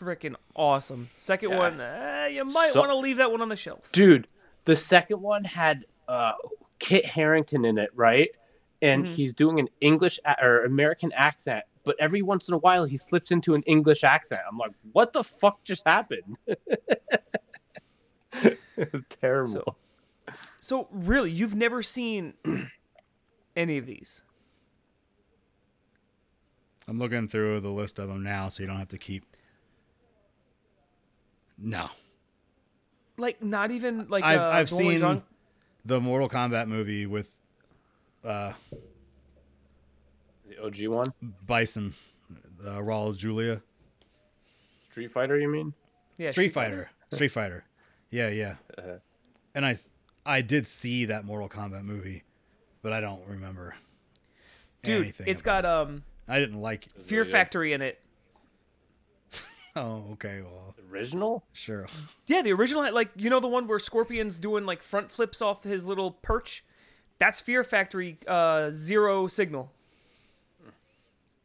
freaking 0.00 0.36
awesome. 0.56 1.10
Second 1.16 1.50
Yeah. 1.50 1.58
one, 1.58 1.80
uh, 1.82 2.28
you 2.32 2.46
might 2.46 2.72
So- 2.72 2.80
want 2.80 2.90
to 2.90 2.96
leave 2.96 3.18
that 3.18 3.30
one 3.30 3.42
on 3.42 3.50
the 3.50 3.56
shelf. 3.56 3.92
Dude, 3.92 4.26
the 4.64 4.74
second 4.74 5.20
one 5.20 5.44
had 5.44 5.84
uh, 6.08 6.32
Kit 6.78 7.04
Harington 7.04 7.64
in 7.66 7.76
it, 7.76 7.90
right? 7.94 8.30
And 8.82 9.04
Mhm. 9.04 9.08
he's 9.14 9.34
doing 9.34 9.60
an 9.60 9.68
English 9.80 10.18
a- 10.24 10.36
or 10.42 10.64
American 10.64 11.12
accent, 11.12 11.64
but 11.84 11.96
every 12.00 12.22
once 12.22 12.48
in 12.48 12.54
a 12.54 12.58
while 12.58 12.84
he 12.86 12.96
slips 12.96 13.30
into 13.30 13.54
an 13.54 13.62
English 13.64 14.04
accent. 14.04 14.40
I'm 14.50 14.56
like, 14.56 14.72
what 14.92 15.12
the 15.12 15.22
fuck 15.22 15.62
just 15.64 15.84
happened? 15.86 16.38
it 18.32 18.58
was 18.92 19.02
terrible. 19.08 19.52
So- 19.52 19.76
So 20.62 20.88
really, 20.92 21.30
you've 21.30 21.54
never 21.54 21.82
seen 21.82 22.34
any 23.56 23.76
of 23.78 23.86
these? 23.86 24.22
I'm 26.86 26.98
looking 26.98 27.28
through 27.28 27.60
the 27.60 27.70
list 27.70 27.98
of 27.98 28.08
them 28.08 28.22
now, 28.22 28.48
so 28.48 28.62
you 28.62 28.66
don't 28.66 28.78
have 28.78 28.88
to 28.88 28.98
keep. 28.98 29.24
No, 31.58 31.90
Like 33.18 33.42
not 33.42 33.70
even 33.70 34.08
like 34.08 34.24
I've 34.24 34.38
uh, 34.40 34.44
I've 34.50 34.70
the 34.70 34.76
one 34.76 34.84
with 34.86 34.92
seen 34.94 35.00
Jean- 35.00 35.22
the 35.84 36.00
Mortal 36.00 36.28
Kombat 36.28 36.68
movie 36.68 37.04
with 37.06 37.30
uh, 38.24 38.52
the 40.48 40.62
OG 40.64 40.86
one, 40.88 41.06
Bison, 41.46 41.94
uh, 42.66 42.78
Raul 42.78 43.16
Julia, 43.16 43.62
Street 44.90 45.10
Fighter, 45.10 45.38
you 45.38 45.48
mean? 45.48 45.72
yeah, 46.18 46.28
Street 46.30 46.52
Fighter, 46.52 46.90
Street 47.12 47.28
Fighter. 47.30 47.64
Yeah, 48.10 48.28
yeah. 48.30 48.56
Uh-huh. 48.76 48.96
And 49.54 49.64
I 49.66 49.76
I 50.26 50.42
did 50.42 50.66
see 50.66 51.06
that 51.06 51.24
Mortal 51.24 51.48
Kombat 51.48 51.84
movie, 51.84 52.24
but 52.82 52.92
I 52.92 53.00
don't 53.00 53.26
remember. 53.26 53.74
dude. 54.82 55.02
anything 55.02 55.26
It's 55.28 55.42
about 55.42 55.62
got 55.64 55.84
it. 55.88 55.88
um 55.90 56.02
I 56.28 56.38
didn't 56.38 56.60
like. 56.60 56.86
It. 56.86 57.06
Fear. 57.06 57.24
Factory 57.24 57.72
in 57.72 57.82
it. 57.82 58.00
Oh, 59.76 60.04
okay. 60.14 60.42
Well, 60.42 60.74
Original? 60.90 61.44
sure. 61.52 61.86
Yeah, 62.26 62.42
the 62.42 62.52
original, 62.52 62.92
like 62.92 63.10
you 63.14 63.30
know, 63.30 63.38
the 63.38 63.46
one 63.46 63.68
where 63.68 63.78
Scorpion's 63.78 64.36
doing 64.36 64.66
like 64.66 64.82
front 64.82 65.12
flips 65.12 65.40
off 65.40 65.62
his 65.62 65.86
little 65.86 66.10
perch. 66.10 66.64
That's 67.20 67.38
Fear 67.40 67.62
Factory 67.62 68.18
uh, 68.26 68.70
Zero 68.72 69.28
Signal. 69.28 69.70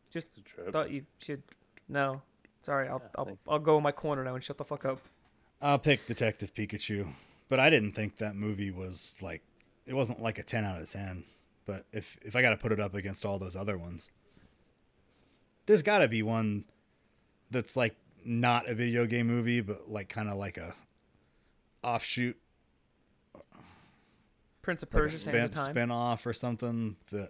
Just 0.09 0.27
It's 0.37 0.37
a 0.37 0.41
trip. 0.41 0.71
thought 0.73 0.89
you 0.89 1.05
should. 1.19 1.43
No, 1.89 2.21
sorry, 2.61 2.87
I'll 2.87 3.01
I'll, 3.15 3.37
I'll 3.47 3.59
go 3.59 3.77
in 3.77 3.83
my 3.83 3.91
corner 3.91 4.23
now 4.23 4.33
and 4.33 4.43
shut 4.43 4.57
the 4.57 4.63
fuck 4.63 4.85
up. 4.85 4.99
I'll 5.61 5.77
pick 5.77 6.05
Detective 6.05 6.53
Pikachu, 6.53 7.07
but 7.49 7.59
I 7.59 7.69
didn't 7.69 7.91
think 7.91 8.17
that 8.17 8.35
movie 8.35 8.71
was 8.71 9.17
like 9.21 9.43
it 9.85 9.93
wasn't 9.93 10.21
like 10.21 10.39
a 10.39 10.43
ten 10.43 10.63
out 10.63 10.81
of 10.81 10.89
ten. 10.89 11.25
But 11.65 11.85
if 11.91 12.17
if 12.21 12.35
I 12.35 12.41
got 12.41 12.51
to 12.51 12.57
put 12.57 12.71
it 12.71 12.79
up 12.79 12.93
against 12.95 13.25
all 13.25 13.37
those 13.37 13.55
other 13.55 13.77
ones, 13.77 14.09
there's 15.65 15.83
got 15.83 15.97
to 15.97 16.07
be 16.07 16.23
one 16.23 16.63
that's 17.51 17.75
like 17.75 17.95
not 18.23 18.69
a 18.69 18.73
video 18.73 19.05
game 19.05 19.27
movie, 19.27 19.59
but 19.59 19.89
like 19.89 20.07
kind 20.07 20.29
of 20.29 20.37
like 20.37 20.57
a 20.57 20.73
offshoot, 21.83 22.37
Prince 24.65 24.81
of 24.83 24.89
like 24.93 24.99
a 24.99 25.03
Persia: 25.05 25.17
spin 25.19 25.35
of 25.45 25.51
Time. 25.51 25.71
spin 25.71 25.91
off 25.91 26.25
or 26.25 26.33
something. 26.33 26.95
That 27.11 27.29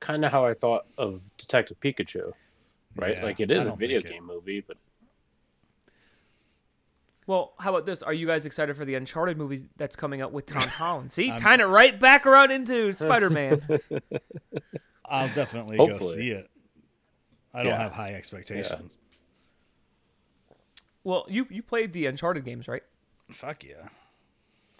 Kind 0.00 0.24
of 0.24 0.30
how 0.32 0.44
I 0.44 0.54
thought 0.54 0.86
of 0.96 1.28
Detective 1.38 1.80
Pikachu, 1.80 2.32
right? 2.94 3.16
Yeah, 3.16 3.24
like 3.24 3.40
it 3.40 3.50
is 3.50 3.66
a 3.66 3.72
video 3.74 3.98
think 4.00 4.10
it- 4.10 4.12
game 4.14 4.26
movie, 4.26 4.60
but 4.66 4.76
Well, 7.26 7.54
how 7.58 7.70
about 7.70 7.86
this? 7.86 8.02
Are 8.02 8.12
you 8.12 8.26
guys 8.26 8.44
excited 8.44 8.76
for 8.76 8.84
the 8.84 8.94
Uncharted 8.96 9.38
movie 9.38 9.66
that's 9.76 9.96
coming 9.96 10.20
out 10.20 10.30
with 10.32 10.44
Tom 10.46 10.62
Holland? 10.68 11.10
See, 11.12 11.30
I'm- 11.30 11.40
tying 11.40 11.60
it 11.60 11.64
right 11.64 11.98
back 11.98 12.26
around 12.26 12.50
into 12.52 12.92
Spider-Man. 12.92 13.62
I'll 15.06 15.32
definitely 15.34 15.76
go 15.78 15.98
see 15.98 16.30
it. 16.30 16.48
I 17.54 17.62
don't 17.62 17.72
Yeah. 17.72 17.78
have 17.82 17.92
high 17.92 18.14
expectations. 18.14 18.98
well, 21.02 21.24
you 21.28 21.46
you 21.50 21.62
played 21.62 21.92
the 21.92 22.06
Uncharted 22.06 22.44
games, 22.44 22.68
right? 22.68 22.82
Fuck 23.30 23.64
yeah. 23.64 23.88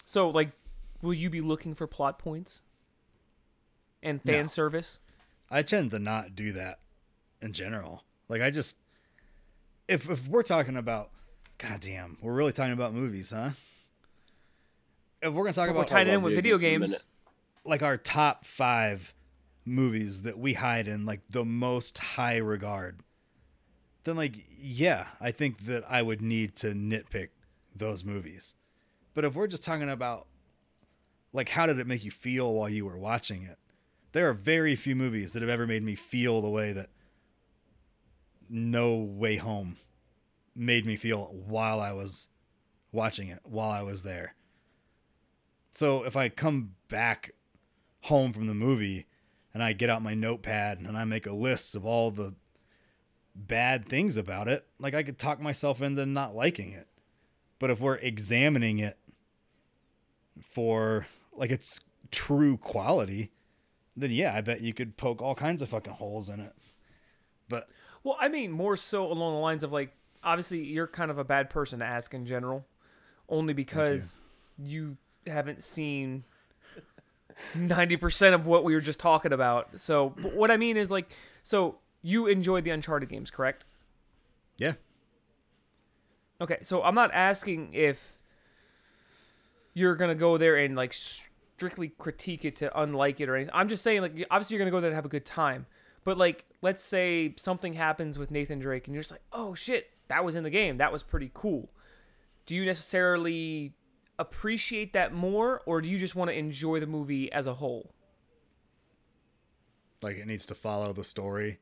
So, 0.07 0.29
like, 0.31 0.51
will 1.05 1.15
you 1.15 1.31
be 1.31 1.41
looking 1.41 1.75
for 1.75 1.87
plot 1.87 2.19
points 2.19 2.63
and 4.03 4.21
fan 4.23 4.43
No. 4.43 4.47
service? 4.49 5.01
I 5.51 5.63
tend 5.63 5.91
to 5.93 5.99
not 5.99 6.35
do 6.35 6.53
that 6.53 6.81
in 7.41 7.53
general. 7.53 8.03
Like 8.29 8.41
I 8.43 8.51
just 8.51 8.77
if 9.87 10.09
if 10.09 10.27
we're 10.27 10.43
talking 10.43 10.77
about 10.77 11.11
goddamn, 11.59 12.17
we're 12.21 12.33
really 12.35 12.53
talking 12.53 12.73
about 12.73 12.95
movies, 12.95 13.31
huh? 13.31 13.51
If 15.23 15.33
we're 15.33 15.45
gonna 15.45 15.53
talk 15.53 15.69
But 15.69 15.75
we're 15.77 15.81
about 15.83 15.89
tying 15.89 16.09
it 16.09 16.15
in 16.15 16.23
with 16.23 16.35
video 16.35 16.57
video 16.57 16.59
games 16.59 16.91
games. 16.93 17.05
like 17.65 17.83
our 17.83 17.97
top 17.97 18.45
five 18.47 19.15
movies 19.65 20.23
that 20.23 20.39
we 20.39 20.55
hide 20.55 20.89
in 20.89 21.07
like 21.07 21.21
the 21.31 21.45
most 21.45 21.97
high 21.99 22.37
regard, 22.39 23.01
then 24.05 24.17
like 24.17 24.37
yeah, 24.51 25.09
I 25.21 25.31
think 25.31 25.67
that 25.67 25.85
I 25.89 26.03
would 26.03 26.21
need 26.23 26.57
to 26.57 26.69
nitpick 26.69 27.29
those 27.77 28.05
movies. 28.05 28.55
But 29.13 29.25
if 29.25 29.35
we're 29.35 29.47
just 29.47 29.63
talking 29.63 29.89
about 29.91 30.27
like 31.35 31.51
how 31.51 31.67
did 31.67 31.79
it 31.79 31.87
make 31.87 32.05
you 32.05 32.11
feel 32.11 32.55
while 32.55 32.69
you 32.71 32.87
were 32.87 32.97
watching 32.97 33.43
it? 33.43 33.59
There 34.13 34.31
are 34.31 34.33
very 34.33 34.77
few 34.77 34.95
movies 34.95 35.33
that 35.33 35.43
have 35.43 35.51
ever 35.51 35.67
made 35.67 35.83
me 35.83 35.97
feel 35.97 36.41
the 36.41 36.49
way 36.49 36.73
that 36.73 36.89
No 38.49 38.95
Way 38.95 39.37
Home 39.37 39.77
made 40.55 40.87
me 40.87 40.97
feel 40.97 41.25
while 41.35 41.81
I 41.81 41.93
was 41.93 42.29
watching 42.93 43.29
it, 43.29 43.41
while 43.43 43.71
I 43.71 43.83
was 43.83 44.05
there. 44.05 44.37
So 45.73 46.05
if 46.05 46.17
I 46.17 46.29
come 46.29 46.77
back 46.89 47.33
home 48.03 48.33
from 48.33 48.47
the 48.47 48.55
movie 48.55 49.07
and 49.53 49.61
I 49.61 49.73
get 49.73 49.91
out 49.91 50.03
my 50.03 50.15
notepad 50.15 50.79
and 50.79 50.97
I 50.97 51.05
make 51.05 51.27
a 51.27 51.33
list 51.33 51.75
of 51.75 51.85
all 51.85 52.13
the 52.13 52.37
bad 53.35 53.89
things 53.89 54.17
about 54.17 54.47
it, 54.47 54.65
like 54.79 54.95
I 54.95 55.03
could 55.03 55.19
talk 55.19 55.41
myself 55.41 55.83
into 55.83 56.07
not 56.07 56.37
liking 56.37 56.73
it. 56.73 56.87
But 57.59 57.71
if 57.71 57.81
we're 57.81 57.97
examining 57.97 58.79
it 58.79 58.99
for 60.41 61.07
like 61.37 61.51
its 61.51 61.81
true 62.11 62.57
quality, 62.57 63.33
then 63.97 64.11
yeah, 64.11 64.35
I 64.35 64.41
bet 64.41 64.61
you 64.61 64.75
could 64.75 64.97
poke 64.97 65.23
all 65.23 65.35
kinds 65.35 65.63
of 65.63 65.69
fucking 65.69 65.95
holes 65.95 66.29
in 66.29 66.41
it. 66.41 66.53
But 67.49 67.69
Well, 68.03 68.17
I 68.21 68.29
mean, 68.29 68.51
more 68.53 68.77
so 68.77 69.11
along 69.11 69.35
the 69.35 69.41
lines 69.41 69.63
of 69.63 69.73
like, 69.73 69.95
obviously, 70.23 70.63
you're 70.65 70.87
kind 70.87 71.11
of 71.11 71.19
a 71.19 71.25
bad 71.25 71.51
person 71.51 71.79
to 71.81 71.85
ask 71.85 72.15
in 72.15 72.27
general, 72.27 72.67
only 73.29 73.53
because 73.55 74.17
you 74.59 74.97
haven't 75.27 75.63
seen 75.63 76.25
90% 77.57 78.35
of 78.35 78.47
what 78.47 78.65
we 78.65 78.75
were 78.75 78.81
just 78.81 79.01
talking 79.01 79.33
about. 79.33 79.81
So, 79.81 80.11
but 80.17 80.35
what 80.35 80.51
I 80.51 80.57
mean 80.57 80.77
is 80.77 80.91
like, 80.91 81.11
so 81.43 81.79
you 82.03 82.27
enjoyed 82.27 82.65
the 82.65 82.71
Uncharted 82.71 83.09
games, 83.09 83.31
correct? 83.31 83.67
yeah, 84.57 84.75
Okay, 86.41 86.59
so 86.63 86.83
I'm 86.83 86.95
not 86.95 87.11
asking 87.15 87.73
if 87.75 88.19
you're 89.75 89.97
gonna 89.97 90.15
go 90.15 90.39
there 90.39 90.57
and 90.57 90.75
like 90.77 90.93
strictly 90.93 91.89
critique 91.99 92.45
it 92.45 92.57
to 92.57 92.81
unlike 92.81 93.21
it 93.21 93.29
or 93.29 93.37
anything. 93.37 93.53
I'm 93.55 93.69
just 93.69 93.83
saying 93.83 94.01
like 94.03 94.27
obviously 94.31 94.57
you're 94.57 94.61
gonna 94.65 94.71
go 94.71 94.81
there 94.81 94.91
to 94.91 94.97
have 94.97 95.05
a 95.05 95.09
good 95.11 95.27
time. 95.27 95.67
But 96.05 96.17
like 96.19 96.45
let's 96.63 96.83
say 96.83 97.35
something 97.37 97.75
happens 97.75 98.19
with 98.19 98.31
Nathan 98.31 98.59
Drake 98.59 98.87
and 98.87 98.95
you're 98.95 99.03
just 99.03 99.11
like, 99.13 99.23
oh 99.33 99.55
shit, 99.55 99.91
that 100.09 100.25
was 100.25 100.35
in 100.35 100.45
the 100.45 100.51
game. 100.51 100.79
That 100.79 100.93
was 100.93 101.03
pretty 101.03 101.31
cool. 101.35 101.71
Do 102.47 102.55
you 102.55 102.65
necessarily 102.65 103.75
appreciate 104.19 104.93
that 104.93 105.13
more 105.13 105.61
or 105.67 105.81
do 105.81 105.89
you 105.89 105.99
just 105.99 106.15
want 106.15 106.31
to 106.31 106.37
enjoy 106.39 106.79
the 106.81 106.87
movie 106.87 107.31
as 107.33 107.47
a 107.47 107.55
whole? 107.55 107.91
like 110.03 110.17
it 110.19 110.27
needs 110.27 110.45
to 110.47 110.55
follow 110.55 110.93
the 110.93 111.05
story 111.05 111.59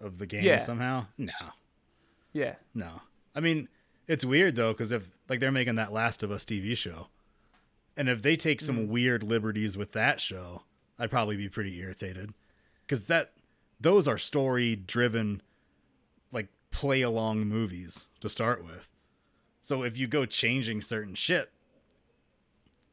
of 0.00 0.18
the 0.18 0.26
game 0.26 0.44
Yeah. 0.44 0.58
somehow. 0.58 1.06
No, 1.16 1.32
Yeah. 2.32 2.56
no. 2.74 3.00
I 3.34 3.40
mean, 3.40 3.68
it's 4.06 4.24
weird 4.26 4.56
though 4.56 4.72
because 4.72 4.92
if 4.92 5.08
like 5.28 5.40
they're 5.40 5.50
making 5.52 5.76
that 5.76 5.92
Last 5.92 6.22
of 6.22 6.30
Us 6.30 6.44
TV 6.44 6.76
show, 6.76 7.08
And 7.96 8.08
if 8.08 8.22
they 8.22 8.36
take 8.36 8.60
some 8.60 8.78
mm. 8.78 8.88
weird 8.88 9.22
liberties 9.22 9.76
with 9.76 9.92
that 9.92 10.20
show, 10.20 10.62
I'd 10.98 11.10
probably 11.10 11.36
be 11.36 11.48
pretty 11.48 11.78
irritated 11.78 12.32
because 12.86 13.06
that 13.06 13.32
those 13.80 14.06
are 14.06 14.18
story 14.18 14.76
driven, 14.76 15.42
like 16.30 16.48
play 16.70 17.02
along 17.02 17.46
movies 17.46 18.06
to 18.20 18.28
start 18.28 18.64
with. 18.64 18.88
So 19.60 19.82
if 19.82 19.96
you 19.96 20.06
go 20.06 20.24
changing 20.26 20.80
certain 20.80 21.14
shit, 21.14 21.52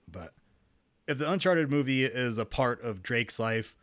but 0.07 0.33
if 1.07 1.17
the 1.17 1.31
Uncharted 1.31 1.69
movie 1.71 2.03
is 2.05 2.37
a 2.37 2.45
part 2.45 2.81
of 2.83 3.01
Drake's 3.01 3.39
life 3.39 3.75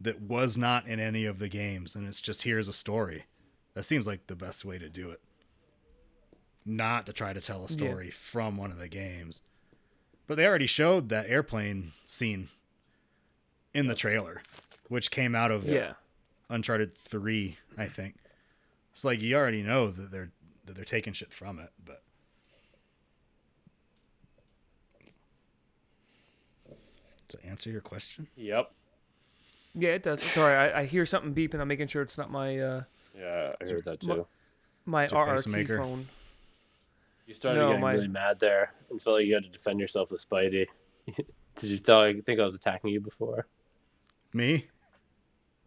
that 0.00 0.20
was 0.20 0.58
not 0.58 0.86
in 0.86 1.00
any 1.00 1.24
of 1.24 1.38
the 1.38 1.48
games 1.48 1.94
and 1.94 2.06
it's 2.06 2.20
just 2.20 2.42
here's 2.42 2.68
a 2.68 2.72
story, 2.72 3.26
that 3.74 3.84
seems 3.84 4.06
like 4.06 4.26
the 4.26 4.36
best 4.36 4.64
way 4.64 4.78
to 4.78 4.88
do 4.88 5.10
it. 5.10 5.20
Not 6.64 7.06
to 7.06 7.12
try 7.12 7.32
to 7.32 7.40
tell 7.40 7.60
a 7.60 7.62
Yeah. 7.62 7.68
story 7.68 8.10
from 8.10 8.56
one 8.56 8.72
of 8.72 8.78
the 8.78 8.88
games. 8.88 9.40
But 10.26 10.36
they 10.36 10.46
already 10.46 10.66
showed 10.66 11.08
that 11.10 11.26
airplane 11.28 11.92
scene 12.04 12.48
in 13.72 13.86
the 13.86 13.94
trailer, 13.94 14.42
which 14.88 15.10
came 15.10 15.34
out 15.34 15.50
of 15.50 15.64
Yeah. 15.64 15.94
Uncharted 16.48 16.96
3, 16.98 17.58
I 17.76 17.86
think. 17.86 18.16
It's 18.92 19.04
like 19.04 19.20
you 19.20 19.36
already 19.36 19.62
know 19.62 19.90
that 19.90 20.10
they're 20.10 20.30
that 20.64 20.74
they're 20.74 20.84
taking 20.84 21.12
shit 21.12 21.32
from 21.32 21.60
it, 21.60 21.70
but 21.84 22.02
to 27.28 27.44
answer 27.44 27.70
your 27.70 27.80
question, 27.80 28.28
Yep. 28.36 28.70
Yeah, 29.78 29.90
it 29.90 30.02
does. 30.02 30.22
Sorry, 30.22 30.56
I, 30.56 30.80
I 30.80 30.84
hear 30.86 31.04
something 31.04 31.34
beeping. 31.34 31.60
I'm 31.60 31.68
making 31.68 31.88
sure 31.88 32.00
it's 32.02 32.16
not 32.16 32.30
my 32.30 32.58
uh 32.58 32.82
Yeah, 33.16 33.52
I 33.60 33.64
heard 33.64 33.84
that 33.84 34.00
too. 34.00 34.26
my 34.86 35.04
It's 35.04 35.12
your 35.12 35.26
RRT 35.26 35.36
pacemaker. 35.36 35.78
phone. 35.78 36.08
You 37.26 37.34
started 37.34 37.58
No, 37.60 37.66
getting 37.68 37.80
my- 37.82 37.94
really 37.94 38.08
mad 38.08 38.38
there 38.38 38.72
and 38.90 39.00
felt 39.02 39.16
like 39.16 39.26
you 39.26 39.34
had 39.34 39.42
to 39.44 39.48
defend 39.50 39.80
yourself 39.80 40.10
with 40.12 40.26
Spidey. 40.28 40.66
Did 41.56 41.70
you 41.70 41.78
tell? 41.78 42.00
I 42.02 42.20
think 42.20 42.38
I 42.40 42.44
was 42.44 42.54
attacking 42.54 42.90
you 42.90 43.00
before. 43.00 43.46
me, 44.34 44.66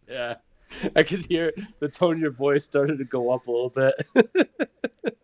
Yeah, 0.07 0.35
I 0.95 1.03
could 1.03 1.25
hear 1.25 1.51
the 1.79 1.89
tone 1.89 2.13
of 2.15 2.19
your 2.19 2.31
voice 2.31 2.63
started 2.63 2.97
to 2.99 3.05
go 3.05 3.31
up 3.31 3.47
a 3.47 3.51
little 3.51 3.69
bit. 3.69 3.93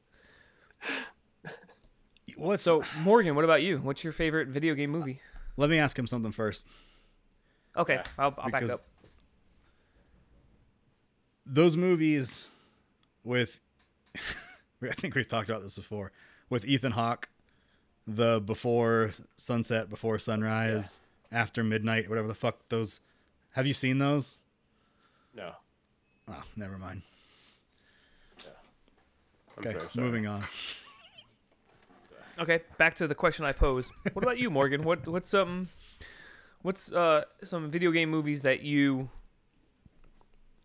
what's 2.35 2.63
So, 2.63 2.83
Morgan, 3.01 3.35
what 3.35 3.45
about 3.45 3.61
you? 3.63 3.77
What's 3.79 4.03
your 4.03 4.13
favorite 4.13 4.47
video 4.49 4.73
game 4.73 4.89
movie? 4.91 5.21
Let 5.57 5.69
me 5.69 5.77
ask 5.77 5.97
him 5.97 6.07
something 6.07 6.31
first. 6.31 6.67
Okay, 7.77 8.01
I'll, 8.17 8.33
I'll 8.37 8.49
back 8.51 8.67
up. 8.69 8.81
Those 11.45 11.77
movies 11.77 12.47
with 13.23 13.59
I 14.89 14.93
think 14.93 15.15
we've 15.15 15.27
talked 15.27 15.49
about 15.49 15.61
this 15.61 15.75
before 15.75 16.11
with 16.49 16.65
Ethan 16.65 16.91
Hawke, 16.93 17.29
the 18.07 18.39
before 18.41 19.11
sunset, 19.37 19.89
before 19.89 20.19
sunrise, 20.19 21.01
after 21.31 21.63
midnight, 21.63 22.09
whatever 22.09 22.27
the 22.27 22.35
fuck 22.35 22.57
those. 22.69 23.01
Have 23.51 23.65
you 23.67 23.73
seen 23.73 23.97
those? 23.99 24.37
no, 25.33 25.51
Oh, 26.27 26.43
never 26.55 26.77
mind. 26.77 27.01
I'm 29.57 29.65
Okay, 29.67 29.77
sorry. 29.77 29.89
moving 29.95 30.27
on. 30.27 30.43
Okay, 32.37 32.59
back 32.77 32.95
to 32.95 33.07
the 33.07 33.15
question 33.15 33.45
I 33.45 33.53
posed. 33.53 33.93
What 34.11 34.21
about 34.25 34.37
you, 34.37 34.49
Morgan? 34.49 34.81
What 34.81 35.07
what's 35.07 35.29
some 35.29 35.69
what's 36.63 36.91
uh 36.91 37.23
some 37.43 37.71
video 37.71 37.91
game 37.91 38.09
movies 38.09 38.41
that 38.41 38.59
you 38.61 39.09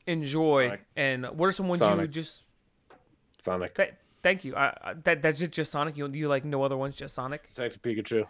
enjoy, 0.04 0.66
Sonic. 0.66 0.84
and 0.96 1.26
what 1.26 1.46
are 1.46 1.52
some 1.52 1.68
ones 1.68 1.80
you 1.80 2.08
just? 2.08 2.42
Sonic, 3.44 3.76
Th- 3.76 3.94
thank 4.22 4.44
you. 4.44 4.54
I, 4.56 4.76
I 4.82 4.94
that 5.04 5.22
that's 5.22 5.38
just, 5.38 5.52
just 5.52 5.72
Sonic. 5.72 5.96
You 5.96 6.08
you 6.08 6.28
like 6.28 6.44
no 6.44 6.62
other 6.62 6.76
ones, 6.76 6.96
just 6.96 7.14
Sonic. 7.14 7.48
Detective 7.54 7.82
Pikachu, 7.82 8.26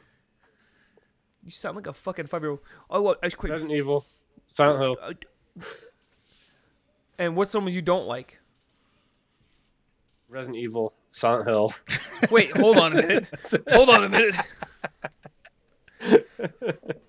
You 1.45 1.51
sound 1.51 1.77
like 1.77 1.87
a 1.87 1.93
fucking 1.93 2.27
five 2.27 2.43
year 2.43 2.51
old. 2.53 2.61
Oh, 2.89 3.03
what? 3.03 3.19
I 3.23 3.31
quick. 3.31 3.53
Resident 3.53 3.73
Evil, 3.77 4.05
Silent 4.53 4.81
Hill, 4.81 4.97
Uh, 5.03 5.65
And 7.19 7.37
what's 7.37 7.51
someone 7.51 7.73
you 7.73 7.83
don't 7.83 8.07
like? 8.07 8.39
Resident 10.29 10.57
Evil, 10.57 10.95
Silent 11.11 11.49
Hill. 11.49 11.75
Wait, 12.31 12.57
hold 12.57 12.79
on 12.79 12.93
a 12.93 13.03
minute. 13.03 13.29
hold 13.69 13.91
on 13.91 14.05
a 14.05 14.09
minute. 14.09 14.35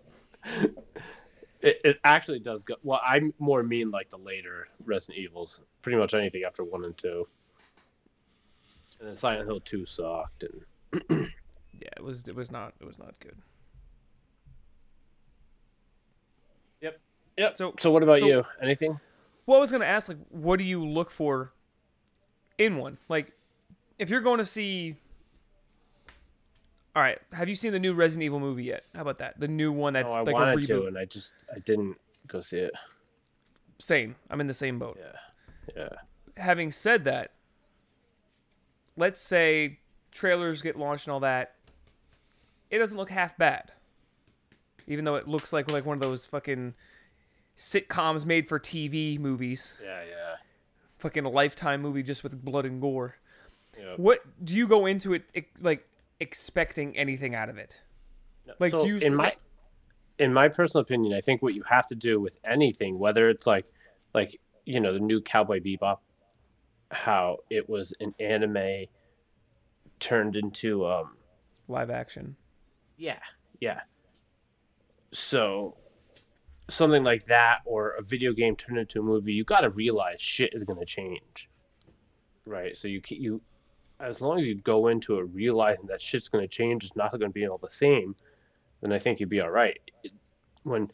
It, 1.62 1.80
it 1.84 2.00
actually 2.04 2.39
does 2.39 2.63
go. 2.63 2.76
Well, 2.84 3.00
I 3.06 3.22
more 3.38 3.62
mean 3.62 3.91
like 3.91 4.10
the 4.10 4.17
later 4.17 4.67
Resident 4.84 5.20
Evils. 5.20 5.62
Pretty 5.84 5.98
much 5.98 6.13
anything 6.13 6.44
after 6.44 6.63
one 6.63 6.84
and 6.86 6.98
two. 6.98 7.28
And 9.02 9.10
then 9.10 9.16
Silent 9.18 9.48
Hill 9.50 9.60
two 9.60 9.84
sucked, 9.84 10.44
and 10.44 10.62
Yeah, 11.10 11.90
it 11.98 12.04
was 12.04 12.28
it 12.28 12.36
was 12.36 12.52
not 12.52 12.74
it 12.80 12.86
was 12.86 13.00
not 13.00 13.16
good. 13.20 13.36
yep, 16.82 17.00
yep. 17.38 17.58
So- 17.58 17.74
So, 17.80 17.92
what 17.92 18.04
about 18.04 18.20
so- 18.20 18.28
you? 18.28 18.44
Anything? 18.62 19.00
Well, 19.48 19.58
I 19.58 19.60
was 19.60 19.72
gonna 19.72 19.86
ask, 19.86 20.08
like, 20.08 20.20
what 20.30 20.58
do 20.60 20.64
you 20.64 20.86
look 20.86 21.10
for 21.10 21.52
in 22.60 22.78
one? 22.78 23.00
Like, 23.10 23.32
if 23.98 24.10
you're 24.12 24.22
going 24.22 24.38
to 24.38 24.46
see, 24.46 24.96
all 26.96 27.02
right, 27.02 27.18
have 27.34 27.50
you 27.50 27.56
seen 27.56 27.72
the 27.72 27.80
new 27.80 27.94
Resident 27.94 28.24
Evil 28.24 28.40
movie 28.40 28.66
yet? 28.66 28.86
How 28.94 29.02
about 29.02 29.18
that? 29.18 29.40
The 29.40 29.48
new 29.48 29.72
one 29.72 29.94
that's 29.94 30.14
oh, 30.14 30.18
I 30.18 30.22
like 30.22 30.30
a 30.30 30.32
wanted 30.34 30.60
reboot. 30.60 30.68
to, 30.68 30.86
and 30.86 30.98
I 30.98 31.06
just 31.06 31.44
I 31.54 31.60
didn't 31.60 31.98
go 32.28 32.42
see 32.42 32.58
it. 32.58 32.74
Same. 33.80 34.16
I'm 34.30 34.40
in 34.42 34.48
the 34.48 34.54
same 34.54 34.78
boat. 34.78 35.00
Yeah, 35.00 35.18
yeah. 35.76 35.90
Having 36.38 36.72
said 36.72 37.04
that, 37.06 37.32
let's 38.98 39.22
say 39.22 39.80
trailers 40.12 40.62
get 40.62 40.78
launched 40.78 41.08
and 41.08 41.14
all 41.14 41.20
that. 41.22 41.56
It 42.70 42.80
doesn't 42.80 42.98
look 42.98 43.10
half 43.10 43.38
bad, 43.38 43.72
even 44.88 45.06
though 45.06 45.16
it 45.16 45.28
looks 45.28 45.52
like 45.52 45.70
like 45.72 45.86
one 45.86 45.98
of 45.98 46.02
those 46.02 46.26
fucking 46.26 46.74
sitcoms 47.58 48.26
made 48.26 48.48
for 48.48 48.60
TV 48.60 49.20
movies. 49.20 49.76
Yeah, 49.84 50.04
yeah. 50.04 50.36
Fucking 51.00 51.26
a 51.26 51.30
lifetime 51.30 51.82
movie 51.82 52.04
just 52.04 52.24
with 52.24 52.44
blood 52.44 52.66
and 52.66 52.80
gore. 52.80 53.16
yeah. 53.78 53.94
What 53.98 54.22
do 54.44 54.56
you 54.56 54.68
go 54.68 54.86
into 54.86 55.14
it 55.14 55.24
like 55.60 55.88
expecting 56.20 56.96
anything 56.96 57.36
out 57.36 57.50
of 57.50 57.58
it? 57.58 57.82
Like, 58.60 58.72
so 58.72 58.84
do 58.84 58.88
you 58.88 58.98
in 58.98 59.16
my 59.16 59.36
in 60.20 60.34
my 60.34 60.48
personal 60.48 60.82
opinion, 60.82 61.14
I 61.14 61.22
think 61.22 61.42
what 61.42 61.56
you 61.56 61.64
have 61.64 61.88
to 61.88 61.96
do 61.96 62.20
with 62.20 62.38
anything, 62.46 63.00
whether 63.00 63.30
it's 63.30 63.48
like 63.48 63.66
like 64.14 64.40
you 64.66 64.80
know 64.80 64.94
the 64.94 65.00
new 65.00 65.22
Cowboy 65.22 65.60
Bebop, 65.60 65.98
how 66.92 67.38
it 67.50 67.68
was 67.70 67.94
an 68.00 68.14
anime 68.20 68.86
turned 70.00 70.36
into 70.36 70.86
um 70.86 71.16
Live 71.68 71.90
action. 71.90 72.36
yeah 72.98 73.20
yeah. 73.60 73.82
So 75.14 75.78
something 76.70 77.04
like 77.04 77.26
that, 77.26 77.60
or 77.66 77.92
a 77.92 78.04
video 78.04 78.34
game 78.34 78.56
turned 78.56 78.80
into 78.80 79.00
a 79.00 79.04
movie, 79.04 79.34
you 79.34 79.44
got 79.44 79.62
to 79.62 79.70
realize 79.70 80.22
shit 80.22 80.54
is 80.54 80.64
going 80.64 80.80
to 80.80 80.86
change, 80.86 81.50
right? 82.46 82.76
So 82.76 82.88
you 82.88 83.02
you 83.10 83.42
as 84.00 84.20
long 84.20 84.40
as 84.40 84.46
you 84.46 84.56
go 84.56 84.88
into 84.88 85.20
it 85.20 85.30
realizing 85.32 85.86
that 85.88 86.02
shit's 86.02 86.28
going 86.28 86.44
to 86.44 86.48
change, 86.48 86.84
it's 86.84 86.96
not 86.96 87.12
going 87.12 87.22
to 87.22 87.30
be 87.30 87.48
all 87.48 87.60
the 87.60 87.70
same, 87.70 88.16
then 88.82 88.92
I 88.92 88.98
think 88.98 89.20
you'd 89.20 89.30
be 89.30 89.42
all 89.42 89.52
right. 89.52 89.80
When 90.64 90.92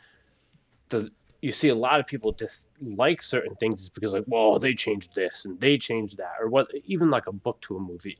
the 0.89 1.11
you 1.41 1.51
see 1.51 1.69
a 1.69 1.75
lot 1.75 1.99
of 1.99 2.07
people 2.07 2.31
dislike 2.31 3.21
certain 3.21 3.55
things 3.55 3.81
is 3.81 3.89
because 3.89 4.13
like, 4.13 4.23
well, 4.27 4.57
they 4.59 4.73
changed 4.73 5.13
this 5.15 5.45
and 5.45 5.59
they 5.59 5.77
changed 5.77 6.17
that, 6.17 6.33
or 6.39 6.49
what? 6.49 6.67
Even 6.85 7.09
like 7.09 7.27
a 7.27 7.31
book 7.31 7.61
to 7.61 7.77
a 7.77 7.79
movie, 7.79 8.17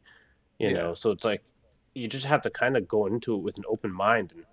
you 0.60 0.70
Yeah. 0.70 0.74
know. 0.74 0.94
So 0.94 1.12
it's 1.12 1.26
like 1.26 1.44
you 1.96 2.08
just 2.08 2.26
have 2.28 2.42
to 2.44 2.50
kind 2.52 2.78
of 2.78 2.88
go 2.88 3.08
into 3.08 3.34
it 3.36 3.42
with 3.42 3.58
an 3.58 3.64
open 3.68 3.92
mind, 3.92 4.34
and 4.34 4.46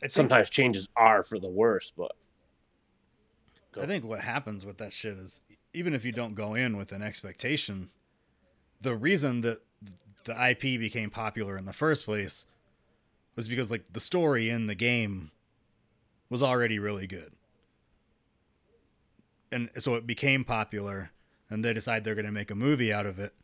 think, 0.00 0.14
sometimes 0.14 0.48
changes 0.50 0.88
are 0.96 1.22
for 1.22 1.38
the 1.38 1.48
worse. 1.48 1.92
But 1.96 2.12
I 3.78 3.86
think 3.86 4.04
what 4.04 4.20
happens 4.20 4.64
with 4.64 4.78
that 4.78 4.92
shit 4.92 5.18
is 5.18 5.42
even 5.74 5.94
if 5.94 6.04
you 6.04 6.12
don't 6.12 6.34
go 6.34 6.54
in 6.54 6.76
with 6.76 6.90
an 6.90 7.02
expectation, 7.02 7.90
the 8.80 8.96
reason 8.96 9.42
that 9.42 9.58
the 10.24 10.50
IP 10.50 10.60
became 10.80 11.10
popular 11.10 11.56
in 11.56 11.64
the 11.66 11.72
first 11.72 12.04
place 12.04 12.46
was 13.36 13.46
because 13.46 13.70
like 13.70 13.92
the 13.92 14.00
story 14.00 14.50
in 14.50 14.66
the 14.66 14.74
game 14.74 15.30
was 16.30 16.42
already 16.42 16.78
really 16.78 17.06
good. 17.06 17.32
And 19.52 19.68
so 19.78 19.96
it 19.96 20.06
became 20.06 20.44
popular 20.44 21.10
and 21.50 21.64
they 21.64 21.72
decide 21.72 22.04
they're 22.04 22.14
going 22.14 22.24
to 22.24 22.32
make 22.32 22.50
a 22.50 22.54
movie 22.54 22.92
out 22.92 23.04
of 23.04 23.18
it. 23.18 23.34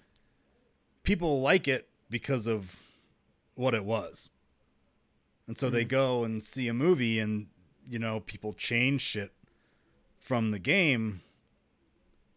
People 1.03 1.41
like 1.41 1.67
it 1.67 1.89
because 2.09 2.47
of 2.47 2.77
what 3.55 3.75
it 3.75 3.85
was. 3.85 4.31
And 5.49 5.59
so 5.59 5.69
they 5.69 5.83
hmm. 5.83 5.89
go 5.89 6.25
and 6.25 6.43
see 6.43 6.69
a 6.69 6.75
movie 6.75 7.19
and 7.19 7.49
you 7.89 7.99
know, 7.99 8.21
people 8.21 8.53
change 8.53 9.01
shit 9.03 9.33
from 10.19 10.51
the 10.51 10.59
game 10.59 11.23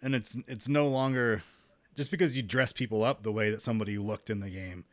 and 0.01 0.15
it's 0.15 0.37
it's 0.47 0.69
no 0.69 0.87
longer 0.87 1.43
just 1.95 2.11
because 2.11 2.37
you 2.37 2.43
dress 2.43 2.71
people 2.71 3.03
up 3.03 3.23
the 3.23 3.31
way 3.31 3.49
that 3.49 3.61
somebody 3.61 3.97
looked 3.97 4.29
in 4.29 4.39
the 4.39 4.49
game 4.49 4.85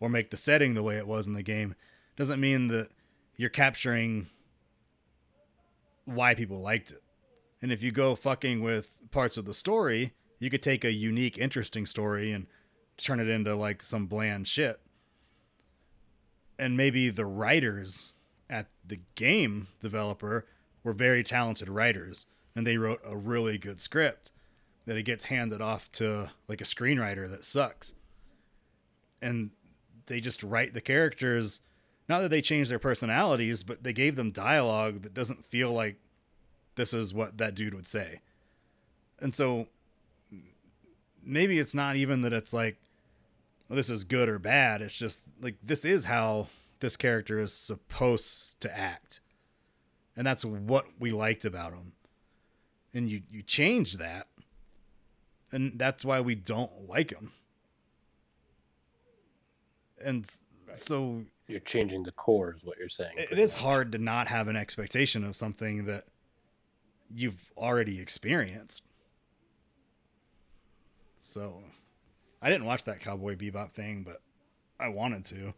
or 0.00 0.08
make 0.08 0.30
the 0.30 0.36
setting 0.36 0.74
the 0.74 0.82
way 0.82 0.96
it 0.96 1.06
was 1.06 1.26
in 1.26 1.34
the 1.34 1.42
game 1.42 1.74
doesn't 2.16 2.40
mean 2.40 2.68
that 2.68 2.88
you're 3.36 3.50
capturing 3.50 4.28
why 6.08 6.34
people 6.34 6.60
liked 6.60 6.90
it. 6.90 7.02
And 7.60 7.72
if 7.72 7.82
you 7.82 7.92
go 7.92 8.14
fucking 8.14 8.62
with 8.62 9.00
parts 9.10 9.36
of 9.36 9.44
the 9.44 9.54
story, 9.54 10.12
you 10.38 10.48
could 10.50 10.62
take 10.62 10.84
a 10.84 10.92
unique, 10.92 11.36
interesting 11.38 11.86
story 11.86 12.32
and 12.32 12.46
turn 12.96 13.20
it 13.20 13.28
into 13.28 13.54
like 13.54 13.82
some 13.82 14.06
bland 14.06 14.48
shit. 14.48 14.80
and 16.58 16.76
maybe 16.76 17.08
the 17.08 17.24
writers 17.26 18.12
at 18.50 18.66
the 18.84 19.00
game 19.14 19.68
developer 19.80 20.46
were 20.82 20.92
very 20.92 21.22
talented 21.22 21.68
writers 21.68 22.26
and 22.56 22.66
they 22.66 22.76
wrote 22.76 23.00
a 23.04 23.16
really 23.16 23.58
good 23.58 23.80
script 23.80 24.32
that 24.86 24.96
it 24.96 25.04
gets 25.04 25.24
handed 25.24 25.60
off 25.60 25.90
to 25.92 26.30
like 26.48 26.60
a 26.60 26.64
screenwriter 26.64 27.28
that 27.30 27.44
sucks 27.44 27.94
and 29.22 29.50
they 30.06 30.20
just 30.20 30.42
write 30.42 30.74
the 30.74 30.80
characters 30.80 31.60
not 32.08 32.20
that 32.20 32.30
they 32.30 32.40
changed 32.40 32.70
their 32.70 32.78
personalities 32.78 33.62
but 33.62 33.82
they 33.82 33.92
gave 33.92 34.16
them 34.16 34.30
dialogue 34.30 35.02
that 35.02 35.14
doesn't 35.14 35.44
feel 35.44 35.72
like 35.72 35.96
this 36.76 36.94
is 36.94 37.12
what 37.12 37.38
that 37.38 37.54
dude 37.54 37.74
would 37.74 37.88
say. 37.88 38.20
And 39.20 39.34
so 39.34 39.66
maybe 41.22 41.58
it's 41.58 41.74
not 41.74 41.96
even 41.96 42.22
that 42.22 42.32
it's 42.32 42.52
like 42.52 42.76
well, 43.68 43.76
this 43.76 43.90
is 43.90 44.04
good 44.04 44.30
or 44.30 44.38
bad. 44.38 44.80
It's 44.80 44.96
just 44.96 45.22
like 45.40 45.56
this 45.62 45.84
is 45.84 46.06
how 46.06 46.48
this 46.80 46.96
character 46.96 47.38
is 47.38 47.52
supposed 47.52 48.60
to 48.60 48.78
act. 48.78 49.20
And 50.16 50.26
that's 50.26 50.44
what 50.44 50.86
we 50.98 51.12
liked 51.12 51.44
about 51.44 51.72
him. 51.72 51.92
And 52.94 53.10
you 53.10 53.22
you 53.30 53.42
change 53.42 53.94
that 53.94 54.28
and 55.52 55.78
that's 55.78 56.04
why 56.04 56.20
we 56.20 56.34
don't 56.34 56.88
like 56.88 57.10
him. 57.10 57.32
And 60.02 60.26
so 60.74 61.24
You're 61.48 61.60
changing 61.60 62.02
the 62.02 62.12
core, 62.12 62.54
is 62.56 62.64
what 62.64 62.78
you're 62.78 62.88
saying. 62.88 63.12
it 63.16 63.28
pretty 63.28 63.42
much. 63.42 63.52
hard 63.54 63.92
to 63.92 63.98
not 63.98 64.28
have 64.28 64.48
an 64.48 64.56
expectation 64.56 65.24
of 65.24 65.34
something 65.34 65.86
that 65.86 66.04
you've 67.10 67.50
already 67.56 68.00
experienced 68.00 68.82
so 71.20 71.62
i 72.42 72.50
didn't 72.50 72.66
watch 72.66 72.84
that 72.84 73.00
cowboy 73.00 73.34
bebop 73.34 73.72
thing 73.72 74.02
but 74.02 74.20
i 74.78 74.88
wanted 74.88 75.24
to 75.24 75.54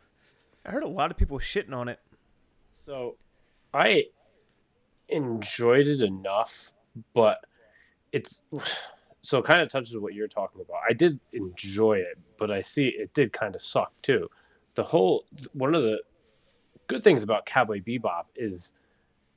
I 0.64 0.70
heard 0.70 0.82
a 0.82 0.88
lot 0.88 1.10
of 1.10 1.16
people 1.16 1.38
shitting 1.38 1.74
on 1.74 1.88
it. 1.88 2.00
So, 2.86 3.16
I 3.72 4.06
enjoyed 5.08 5.86
it 5.86 6.00
enough, 6.00 6.72
but 7.14 7.44
it's 8.12 8.42
so 9.22 9.38
it 9.38 9.44
kind 9.44 9.60
of 9.60 9.70
touches 9.70 9.96
what 9.96 10.14
you're 10.14 10.28
talking 10.28 10.60
about. 10.60 10.80
I 10.88 10.92
did 10.92 11.18
enjoy 11.32 11.98
it, 11.98 12.18
but 12.38 12.54
I 12.54 12.62
see 12.62 12.88
it 12.88 13.12
did 13.14 13.32
kind 13.32 13.54
of 13.54 13.62
suck 13.62 13.92
too. 14.02 14.28
The 14.74 14.84
whole 14.84 15.24
one 15.52 15.74
of 15.74 15.82
the 15.82 16.00
good 16.86 17.02
things 17.02 17.22
about 17.22 17.46
Cowboy 17.46 17.80
Bebop 17.80 18.24
is 18.36 18.74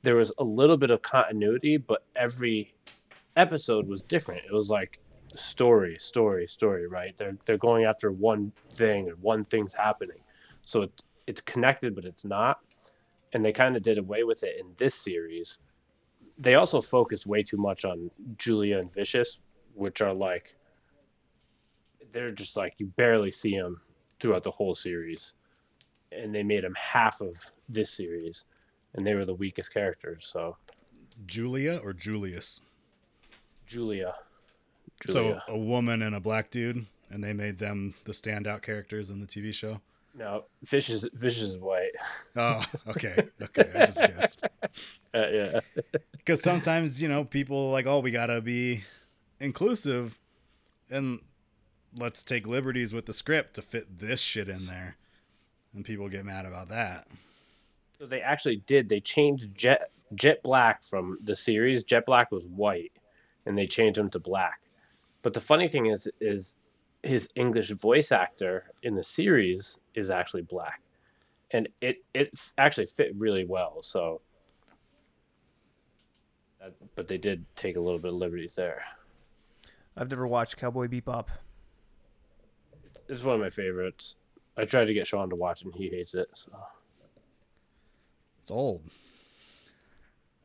there 0.02 0.16
was 0.16 0.32
a 0.38 0.44
little 0.44 0.76
bit 0.76 0.90
of 0.90 1.02
continuity, 1.02 1.76
but 1.76 2.04
every 2.14 2.74
episode 3.36 3.86
was 3.86 4.02
different. 4.02 4.42
It 4.44 4.52
was 4.52 4.70
like 4.70 5.00
story, 5.34 5.96
story, 5.98 6.46
story, 6.46 6.86
right? 6.86 7.16
They're 7.16 7.36
they're 7.44 7.58
going 7.58 7.84
after 7.84 8.12
one 8.12 8.52
thing 8.70 9.08
and 9.08 9.20
one 9.20 9.44
thing's 9.44 9.72
happening. 9.72 10.18
So 10.62 10.82
it, 10.82 11.02
it's 11.26 11.40
connected 11.40 11.94
but 11.94 12.04
it's 12.04 12.24
not. 12.24 12.60
And 13.32 13.44
they 13.44 13.52
kind 13.52 13.76
of 13.76 13.82
did 13.82 13.98
away 13.98 14.24
with 14.24 14.44
it 14.44 14.60
in 14.60 14.66
this 14.76 14.94
series. 14.94 15.58
They 16.38 16.54
also 16.54 16.80
focused 16.80 17.26
way 17.26 17.42
too 17.42 17.56
much 17.56 17.84
on 17.84 18.10
Julia 18.36 18.78
and 18.78 18.92
Vicious, 18.92 19.40
which 19.74 20.00
are 20.00 20.14
like 20.14 20.54
they're 22.12 22.30
just 22.30 22.56
like 22.56 22.74
you 22.78 22.86
barely 22.96 23.30
see 23.30 23.56
them 23.56 23.80
throughout 24.24 24.42
the 24.42 24.50
whole 24.50 24.74
series. 24.74 25.34
And 26.10 26.34
they 26.34 26.42
made 26.42 26.64
them 26.64 26.74
half 26.74 27.20
of 27.20 27.36
this 27.68 27.90
series 27.90 28.46
and 28.94 29.06
they 29.06 29.14
were 29.14 29.26
the 29.26 29.34
weakest 29.34 29.74
characters. 29.74 30.26
So 30.32 30.56
julia 31.26 31.78
or 31.84 31.92
julius 31.92 32.62
Julia. 33.66 34.14
Julia. 35.04 35.42
so 35.46 35.52
a 35.52 35.58
woman 35.58 36.00
and 36.00 36.14
a 36.14 36.20
black 36.20 36.50
dude 36.50 36.86
and 37.10 37.22
they 37.22 37.34
made 37.34 37.58
them 37.58 37.92
the 38.04 38.12
standout 38.12 38.62
characters 38.62 39.10
in 39.10 39.20
the 39.20 39.26
tv 39.26 39.52
show 39.52 39.80
no, 40.16 40.44
fish 40.64 40.90
is 40.90 41.06
fish 41.18 41.40
is 41.40 41.56
white. 41.58 41.90
oh 42.36 42.64
okay 42.88 43.28
okay 43.42 43.70
i 43.74 43.86
just 43.86 43.98
guessed 43.98 44.44
Uh, 45.14 45.28
yeah. 45.32 45.60
because 46.12 46.42
sometimes 46.42 47.00
you 47.00 47.08
know 47.08 47.22
people 47.24 47.70
like 47.70 47.86
oh 47.86 48.00
we 48.00 48.10
gotta 48.10 48.40
be 48.40 48.82
inclusive 49.38 50.18
and 50.90 51.20
let's 51.96 52.22
take 52.22 52.46
liberties 52.46 52.94
with 52.94 53.06
the 53.06 53.12
script 53.12 53.54
to 53.54 53.62
fit 53.62 53.98
this 53.98 54.20
shit 54.20 54.48
in 54.48 54.66
there 54.66 54.96
and 55.74 55.84
people 55.84 56.08
get 56.08 56.24
mad 56.24 56.46
about 56.46 56.68
that 56.68 57.06
So 57.98 58.06
they 58.06 58.20
actually 58.20 58.56
did. 58.66 58.88
They 58.88 59.00
changed 59.00 59.54
Jet 59.54 59.90
Jet 60.14 60.42
Black 60.42 60.82
from 60.82 61.18
the 61.22 61.36
series. 61.36 61.84
Jet 61.84 62.06
Black 62.06 62.30
was 62.30 62.46
white, 62.46 62.92
and 63.46 63.56
they 63.58 63.66
changed 63.66 63.98
him 63.98 64.10
to 64.10 64.18
black. 64.20 64.60
But 65.22 65.32
the 65.34 65.40
funny 65.40 65.68
thing 65.68 65.86
is, 65.86 66.08
is 66.20 66.56
his 67.02 67.28
English 67.34 67.70
voice 67.70 68.12
actor 68.12 68.72
in 68.82 68.94
the 68.94 69.02
series 69.02 69.78
is 69.94 70.10
actually 70.10 70.42
black, 70.42 70.80
and 71.50 71.68
it 71.80 71.98
it 72.14 72.30
actually 72.58 72.86
fit 72.86 73.12
really 73.16 73.44
well. 73.44 73.82
So, 73.82 74.20
but 76.94 77.08
they 77.08 77.18
did 77.18 77.44
take 77.56 77.76
a 77.76 77.80
little 77.80 77.98
bit 77.98 78.12
of 78.12 78.18
liberties 78.18 78.54
there. 78.54 78.82
I've 79.96 80.10
never 80.10 80.26
watched 80.26 80.56
Cowboy 80.56 80.88
Bebop. 80.88 81.28
It's 83.08 83.22
one 83.22 83.34
of 83.34 83.40
my 83.40 83.50
favorites. 83.50 84.16
I 84.56 84.64
tried 84.64 84.86
to 84.86 84.94
get 84.94 85.06
Sean 85.06 85.30
to 85.30 85.36
watch 85.36 85.62
it, 85.62 85.66
and 85.66 85.74
he 85.74 85.88
hates 85.88 86.14
it. 86.14 86.28
So 86.34 86.52
it's 88.40 88.50
old 88.50 88.82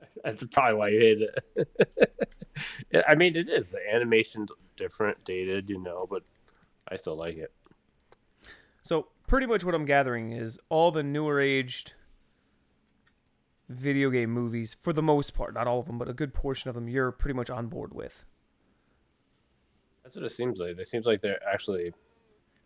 That's 0.24 0.43
probably 0.51 0.74
why 0.76 0.89
you 0.89 0.99
hate 0.99 1.30
it. 1.55 3.03
I 3.07 3.16
mean, 3.16 3.36
it 3.36 3.49
is. 3.49 3.70
The 3.70 3.80
animation's 3.93 4.51
different, 4.76 5.24
dated, 5.26 5.70
you 5.70 5.82
know, 5.82 6.05
but 6.10 6.24
I 6.88 6.95
still 6.95 7.16
like 7.16 7.38
it. 7.38 7.51
So 8.84 9.07
pretty 9.28 9.45
much 9.45 9.64
what 9.64 9.76
I'm 9.76 9.86
gathering 9.86 10.32
is 10.32 10.60
all 10.70 10.91
the 10.91 11.03
newer 11.03 11.39
aged 11.39 11.93
video 13.70 14.10
game 14.10 14.32
movies, 14.32 14.76
for 14.82 14.93
the 14.93 15.03
most 15.03 15.34
part, 15.34 15.53
not 15.53 15.68
all 15.68 15.80
of 15.80 15.86
them, 15.86 15.97
but 15.97 16.10
a 16.10 16.14
good 16.14 16.34
portion 16.34 16.70
of 16.70 16.76
them, 16.76 16.89
you're 16.89 17.12
pretty 17.12 17.36
much 17.36 17.49
on 17.49 17.68
board 17.68 17.93
with. 17.93 18.26
That's 20.03 20.16
what 20.16 20.26
it 20.26 20.32
seems 20.32 20.60
like. 20.60 20.78
It 20.80 20.88
seems 20.88 21.05
like 21.05 21.22
they're 21.22 21.39
actually 21.47 21.93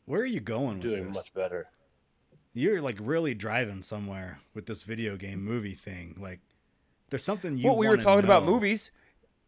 where 0.06 0.22
are 0.22 0.26
you 0.26 0.39
going 0.39 0.76
with 0.76 0.82
doing 0.82 1.08
this 1.08 1.16
much 1.16 1.34
better. 1.34 1.68
you're 2.54 2.82
like 2.82 2.97
really 3.01 3.34
driving 3.34 3.82
somewhere 3.82 4.39
with 4.54 4.66
this 4.66 4.84
video 4.84 5.16
game 5.18 5.43
movie 5.43 5.74
thing 5.74 6.16
like 6.20 6.39
there's 7.10 7.24
something 7.24 7.58
you 7.58 7.68
well, 7.68 7.76
we 7.76 7.88
were 7.88 7.93
wanna 7.93 8.04
talking 8.04 8.26
about 8.26 8.43
movies. 8.43 8.89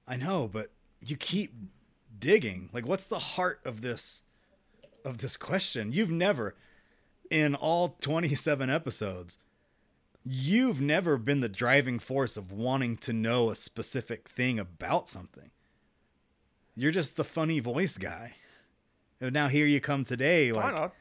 I 0.07 0.17
know, 0.17 0.47
but 0.47 0.69
you 1.03 1.17
keep 1.17 1.51
digging. 2.19 2.69
Like 2.71 2.85
what's 2.85 3.05
the 3.05 3.17
heart 3.17 3.59
of 3.65 3.81
this 3.81 4.21
of 5.03 5.17
this 5.17 5.35
question? 5.35 5.91
You've 5.91 6.11
never 6.11 6.55
in 7.31 7.55
all 7.55 7.97
27 8.01 8.69
episodes 8.69 9.39
you've 10.25 10.81
never 10.81 11.17
been 11.17 11.39
the 11.39 11.49
driving 11.49 11.99
force 11.99 12.35
of 12.35 12.51
wanting 12.51 12.97
to 12.97 13.13
know 13.13 13.49
a 13.49 13.55
specific 13.55 14.27
thing 14.27 14.57
about 14.57 15.07
something. 15.07 15.51
You're 16.75 16.91
just 16.91 17.15
the 17.15 17.23
funny 17.23 17.59
voice 17.59 17.97
guy. 17.97 18.35
And 19.21 19.33
now 19.33 19.47
here 19.47 19.65
you 19.65 19.79
come 19.79 20.03
today 20.03 20.51
Why 20.51 20.63
like 20.71 20.75
not? 20.75 20.93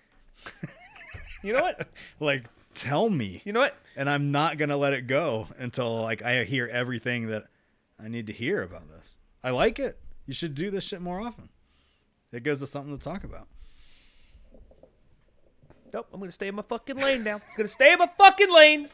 you 1.42 1.52
know 1.52 1.62
what? 1.62 1.88
like 2.20 2.44
tell 2.74 3.08
me. 3.10 3.42
You 3.44 3.52
know 3.52 3.60
what? 3.60 3.76
And 3.96 4.08
I'm 4.10 4.30
not 4.32 4.56
going 4.58 4.68
to 4.70 4.76
let 4.76 4.92
it 4.92 5.06
go 5.06 5.48
until 5.58 6.00
like 6.02 6.22
I 6.22 6.44
hear 6.44 6.68
everything 6.70 7.28
that 7.28 7.44
I 8.02 8.08
need 8.08 8.26
to 8.28 8.32
hear 8.32 8.62
about 8.62 8.88
this. 8.88 9.18
I 9.42 9.50
like 9.50 9.78
it. 9.78 9.98
You 10.26 10.34
should 10.34 10.54
do 10.54 10.70
this 10.70 10.84
shit 10.84 11.00
more 11.00 11.20
often. 11.20 11.48
It 12.32 12.42
gives 12.42 12.62
us 12.62 12.70
something 12.70 12.96
to 12.96 13.02
talk 13.02 13.24
about. 13.24 13.46
Nope, 15.92 16.08
I'm 16.12 16.18
gonna 16.18 16.32
stay 16.32 16.48
in 16.48 16.56
my 16.56 16.62
fucking 16.62 16.96
lane 16.96 17.22
now. 17.22 17.40
gonna 17.56 17.68
stay 17.68 17.92
in 17.92 17.98
my 18.00 18.10
fucking 18.18 18.52
lane. 18.52 18.88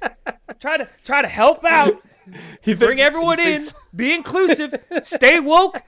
try 0.60 0.78
to 0.78 0.88
try 1.04 1.20
to 1.22 1.28
help 1.28 1.64
out. 1.64 2.02
He 2.60 2.74
Bring 2.74 3.00
everyone 3.00 3.38
he 3.38 3.52
in. 3.54 3.60
thinks- 3.60 3.74
Be 3.96 4.12
inclusive. 4.12 4.74
Stay 5.02 5.40
woke. 5.40 5.80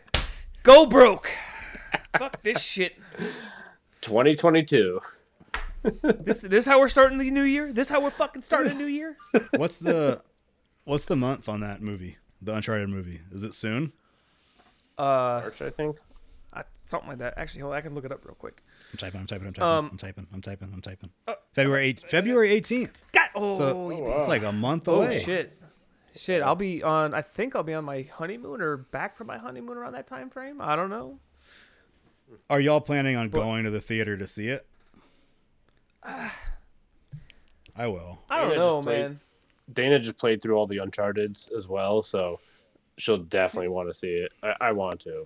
Go 0.63 0.87
broke. 0.87 1.31
Fuck 2.19 2.43
this 2.43 2.61
shit. 2.63 2.97
2022. 4.03 5.01
This 6.03 6.41
this 6.43 6.67
how 6.67 6.79
we're 6.79 6.89
starting 6.89 7.19
the 7.19 7.31
new 7.31 7.43
year. 7.43 7.73
This 7.73 7.89
how 7.89 8.01
we're 8.03 8.11
fucking 8.11 8.43
starting 8.43 8.73
a 8.73 8.75
new 8.75 8.85
year. 8.87 9.17
What's 9.57 9.79
the 9.79 10.21
what's 10.85 11.05
the 11.07 11.17
month 11.17 11.49
on 11.49 11.61
that 11.61 11.81
movie? 11.81 12.19
The 12.43 12.55
Uncharted 12.55 12.89
movie. 12.89 13.21
Is 13.33 13.45
it 13.45 13.55
soon? 13.55 13.93
Uh, 14.99 15.41
March, 15.43 15.63
I 15.63 15.71
think. 15.71 15.97
I, 16.53 16.65
something 16.85 17.09
like 17.09 17.19
that. 17.19 17.35
Actually, 17.39 17.63
hold 17.63 17.73
on, 17.75 17.79
I 17.79 17.81
can 17.81 17.95
look 17.95 18.05
it 18.05 18.13
up 18.13 18.25
real 18.25 18.35
quick. 18.35 18.63
I'm 18.93 18.99
typing, 18.99 19.21
I'm 19.21 19.27
typing, 19.27 19.47
I'm 19.47 19.53
typing, 19.55 19.69
Um, 19.69 19.89
I'm 19.93 19.99
typing, 19.99 20.27
I'm 20.35 20.41
typing, 20.43 20.71
I'm 20.75 20.81
typing. 20.83 21.11
February 21.55 21.87
8, 21.91 22.03
February 22.09 22.61
18th. 22.61 22.95
God, 23.13 23.29
oh, 23.37 23.55
So 23.57 23.91
you- 23.91 24.13
it's 24.13 24.27
like 24.29 24.43
a 24.43 24.53
month 24.53 24.89
oh 24.89 24.97
away. 25.03 25.21
shit, 25.21 25.57
shit. 26.15 26.43
I'll 26.43 26.57
be 26.57 26.83
on. 26.83 27.15
I 27.15 27.23
think 27.23 27.55
I'll 27.57 27.63
be 27.63 27.73
on 27.75 27.85
my 27.85 28.03
honeymoon 28.03 28.61
or 28.61 28.77
back 28.79 29.17
from 29.17 29.29
my 29.29 29.39
honeymoon 29.39 29.77
around 29.79 29.93
that 29.93 30.07
time 30.09 30.29
frame. 30.29 30.61
I 30.61 30.77
don't 30.77 30.91
know. 30.91 31.19
Are 32.49 32.61
y'all 32.61 32.81
planning 32.81 33.17
on 33.17 33.29
going 33.31 33.65
to 33.65 33.71
the 33.71 33.81
theater 33.81 34.17
to 34.17 34.27
see 34.27 34.49
it? 34.49 34.67
I 36.03 37.87
will. 37.87 38.21
I 38.29 38.41
don't 38.41 38.49
Maybe 38.49 38.59
I 38.59 38.63
know, 38.63 38.83
played- 38.83 38.99
man. 39.03 39.21
Dana 39.73 39.99
just 40.01 40.19
played 40.19 40.43
through 40.43 40.57
all 40.57 40.67
the 40.67 40.79
Uncharted 40.79 41.39
as 41.57 41.69
well, 41.69 42.03
so 42.03 42.41
she'll 42.99 43.19
definitely 43.19 43.69
want 43.69 43.89
to 43.89 43.95
see 43.95 44.09
it. 44.15 44.33
I, 44.43 44.55
I 44.61 44.73
want 44.73 44.99
to. 45.03 45.25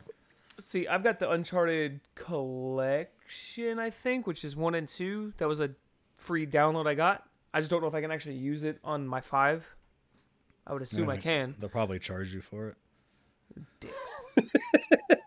See, 0.59 0.86
I've 0.86 1.02
got 1.02 1.18
the 1.18 1.30
Uncharted 1.30 2.00
collection, 2.14 3.78
I 3.78 3.88
think, 3.88 4.26
which 4.26 4.44
is 4.44 4.55
one 4.55 4.74
and 4.74 4.86
two. 4.86 5.32
That 5.38 5.48
was 5.48 5.61
a 5.61 5.70
free 6.16 6.46
download 6.46 6.86
I 6.86 6.94
got 6.94 7.26
I 7.52 7.61
just 7.61 7.70
don't 7.70 7.80
know 7.82 7.86
if 7.88 7.94
I 7.94 8.00
can 8.00 8.11
actually 8.11 8.34
use 8.36 8.64
it 8.64 8.78
on 8.84 9.07
my 9.07 9.20
five. 9.20 9.64
I 10.66 10.72
would 10.72 10.82
assume 10.82 11.09
I 11.09 11.14
Yeah, 11.14 11.20
can. 11.20 11.55
They'll 11.59 11.68
probably 11.70 11.98
charge 11.98 12.34
you 12.34 12.40
for 12.40 12.68
it. 12.68 12.76
Dicks. 13.80 14.22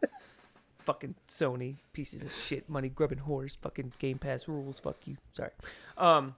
fucking 0.88 1.16
Sony 1.28 1.76
pieces 1.92 2.24
of 2.24 2.32
shit, 2.34 2.70
money 2.70 2.88
grubbing 2.88 3.20
whores. 3.28 3.58
Fucking 3.58 3.92
Game 4.00 4.18
Pass 4.18 4.48
rules. 4.48 4.80
Fuck 4.80 4.96
you. 5.06 5.18
Sorry. 5.34 5.52
Um, 5.98 6.34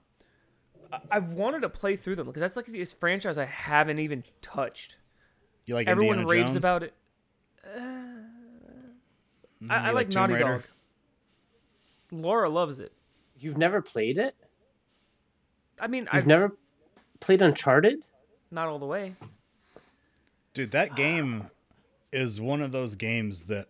I, 0.92 0.98
I 1.12 1.18
wanted 1.20 1.60
to 1.60 1.68
play 1.68 1.94
through 1.94 2.16
them 2.16 2.26
because 2.26 2.40
that's 2.40 2.56
like 2.56 2.66
this 2.66 2.92
franchise 2.92 3.38
I 3.38 3.44
haven't 3.44 4.00
even 4.00 4.24
touched. 4.42 4.96
You 5.66 5.74
like 5.76 5.86
Everyone 5.86 6.18
Indiana 6.18 6.40
raves 6.42 6.52
Jones? 6.54 6.64
about 6.64 6.82
it. 6.82 6.94
Mm, 7.78 9.70
I, 9.70 9.76
I 9.76 9.88
you 9.90 9.94
like 9.94 10.08
Naughty 10.08 10.34
Raider? 10.34 10.44
Dog. 10.44 10.62
Laura 12.10 12.48
loves 12.48 12.80
it. 12.80 12.92
You've 13.38 13.56
never 13.56 13.80
played 13.80 14.18
it? 14.18 14.34
I 15.78 15.86
mean, 15.86 16.04
You've 16.04 16.14
I've 16.14 16.26
never 16.26 16.56
played 17.20 17.40
Uncharted? 17.40 18.00
not 18.50 18.66
all 18.66 18.80
the 18.80 18.86
way. 18.86 19.14
Dude, 20.54 20.72
that 20.72 20.96
game 20.96 21.50
is 22.12 22.40
one 22.40 22.60
of 22.60 22.72
those 22.72 22.96
games 22.96 23.44
that 23.44 23.68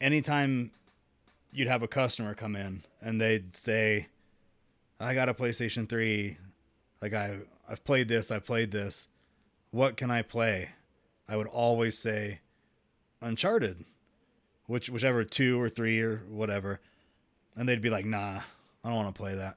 anytime 0.00 0.70
you'd 1.52 1.68
have 1.68 1.82
a 1.82 1.88
customer 1.88 2.34
come 2.34 2.56
in 2.56 2.82
and 3.00 3.20
they'd 3.20 3.56
say, 3.56 4.06
I 4.98 5.14
got 5.14 5.28
a 5.28 5.34
PlayStation 5.34 5.88
3, 5.88 6.36
like 7.02 7.14
I 7.14 7.38
I've 7.68 7.84
played 7.84 8.08
this, 8.08 8.30
I 8.30 8.38
played 8.38 8.70
this. 8.72 9.08
What 9.70 9.96
can 9.96 10.10
I 10.10 10.22
play? 10.22 10.70
I 11.28 11.36
would 11.36 11.46
always 11.46 11.96
say 11.96 12.40
Uncharted. 13.22 13.84
Which 14.66 14.88
whichever 14.88 15.24
2 15.24 15.60
or 15.60 15.68
3 15.68 16.00
or 16.00 16.16
whatever. 16.28 16.80
And 17.56 17.68
they'd 17.68 17.82
be 17.82 17.90
like, 17.90 18.04
"Nah, 18.06 18.40
I 18.84 18.88
don't 18.88 18.94
want 18.94 19.12
to 19.14 19.18
play 19.20 19.34
that." 19.34 19.56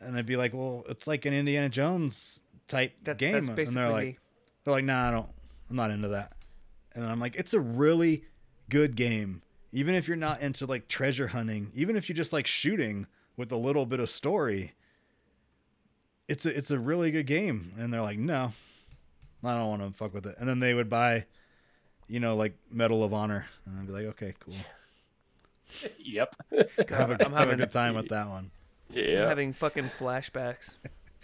And 0.00 0.16
I'd 0.16 0.26
be 0.26 0.36
like, 0.36 0.52
"Well, 0.52 0.84
it's 0.88 1.06
like 1.06 1.24
an 1.26 1.32
Indiana 1.32 1.68
Jones 1.68 2.42
type 2.66 2.92
That, 3.04 3.18
game." 3.18 3.32
that's 3.32 3.48
and 3.48 3.76
they're 3.76 3.88
like, 3.88 4.06
me. 4.06 4.18
they're 4.64 4.74
like, 4.74 4.84
nah, 4.84 5.08
I 5.08 5.10
don't, 5.12 5.28
I'm 5.70 5.76
not 5.76 5.90
into 5.92 6.08
that. 6.08 6.32
And 6.94 7.04
then 7.04 7.10
I'm 7.10 7.20
like, 7.20 7.36
it's 7.36 7.54
a 7.54 7.60
really 7.60 8.24
good 8.68 8.96
game. 8.96 9.42
Even 9.72 9.94
if 9.94 10.06
you're 10.06 10.16
not 10.16 10.40
into 10.40 10.66
like 10.66 10.86
treasure 10.88 11.28
hunting, 11.28 11.70
even 11.74 11.96
if 11.96 12.08
you 12.08 12.14
just 12.14 12.32
like 12.32 12.46
shooting 12.46 13.06
with 13.36 13.50
a 13.52 13.56
little 13.56 13.86
bit 13.86 14.00
of 14.00 14.10
story, 14.10 14.72
it's 16.28 16.44
a, 16.46 16.56
it's 16.56 16.70
a 16.70 16.78
really 16.78 17.10
good 17.10 17.26
game. 17.26 17.72
And 17.78 17.92
they're 17.92 18.02
like, 18.02 18.18
no, 18.18 18.52
I 19.44 19.54
don't 19.54 19.68
want 19.68 19.82
to 19.82 19.92
fuck 19.96 20.12
with 20.14 20.26
it. 20.26 20.36
And 20.38 20.48
then 20.48 20.60
they 20.60 20.74
would 20.74 20.90
buy, 20.90 21.24
you 22.08 22.20
know, 22.20 22.36
like 22.36 22.54
Medal 22.70 23.02
of 23.02 23.12
Honor. 23.14 23.46
And 23.66 23.78
I'd 23.78 23.86
be 23.86 23.92
like, 23.92 24.06
okay, 24.06 24.34
cool. 24.40 24.54
Yep. 25.98 26.36
Have 26.90 27.12
a, 27.12 27.24
I'm 27.24 27.32
have 27.32 27.48
a 27.48 27.56
good 27.56 27.70
time 27.70 27.94
with 27.94 28.08
that 28.10 28.28
one. 28.28 28.50
I'm 28.90 28.96
Yeah. 28.98 29.26
having 29.26 29.54
fucking 29.54 29.84
flashbacks. 29.98 30.74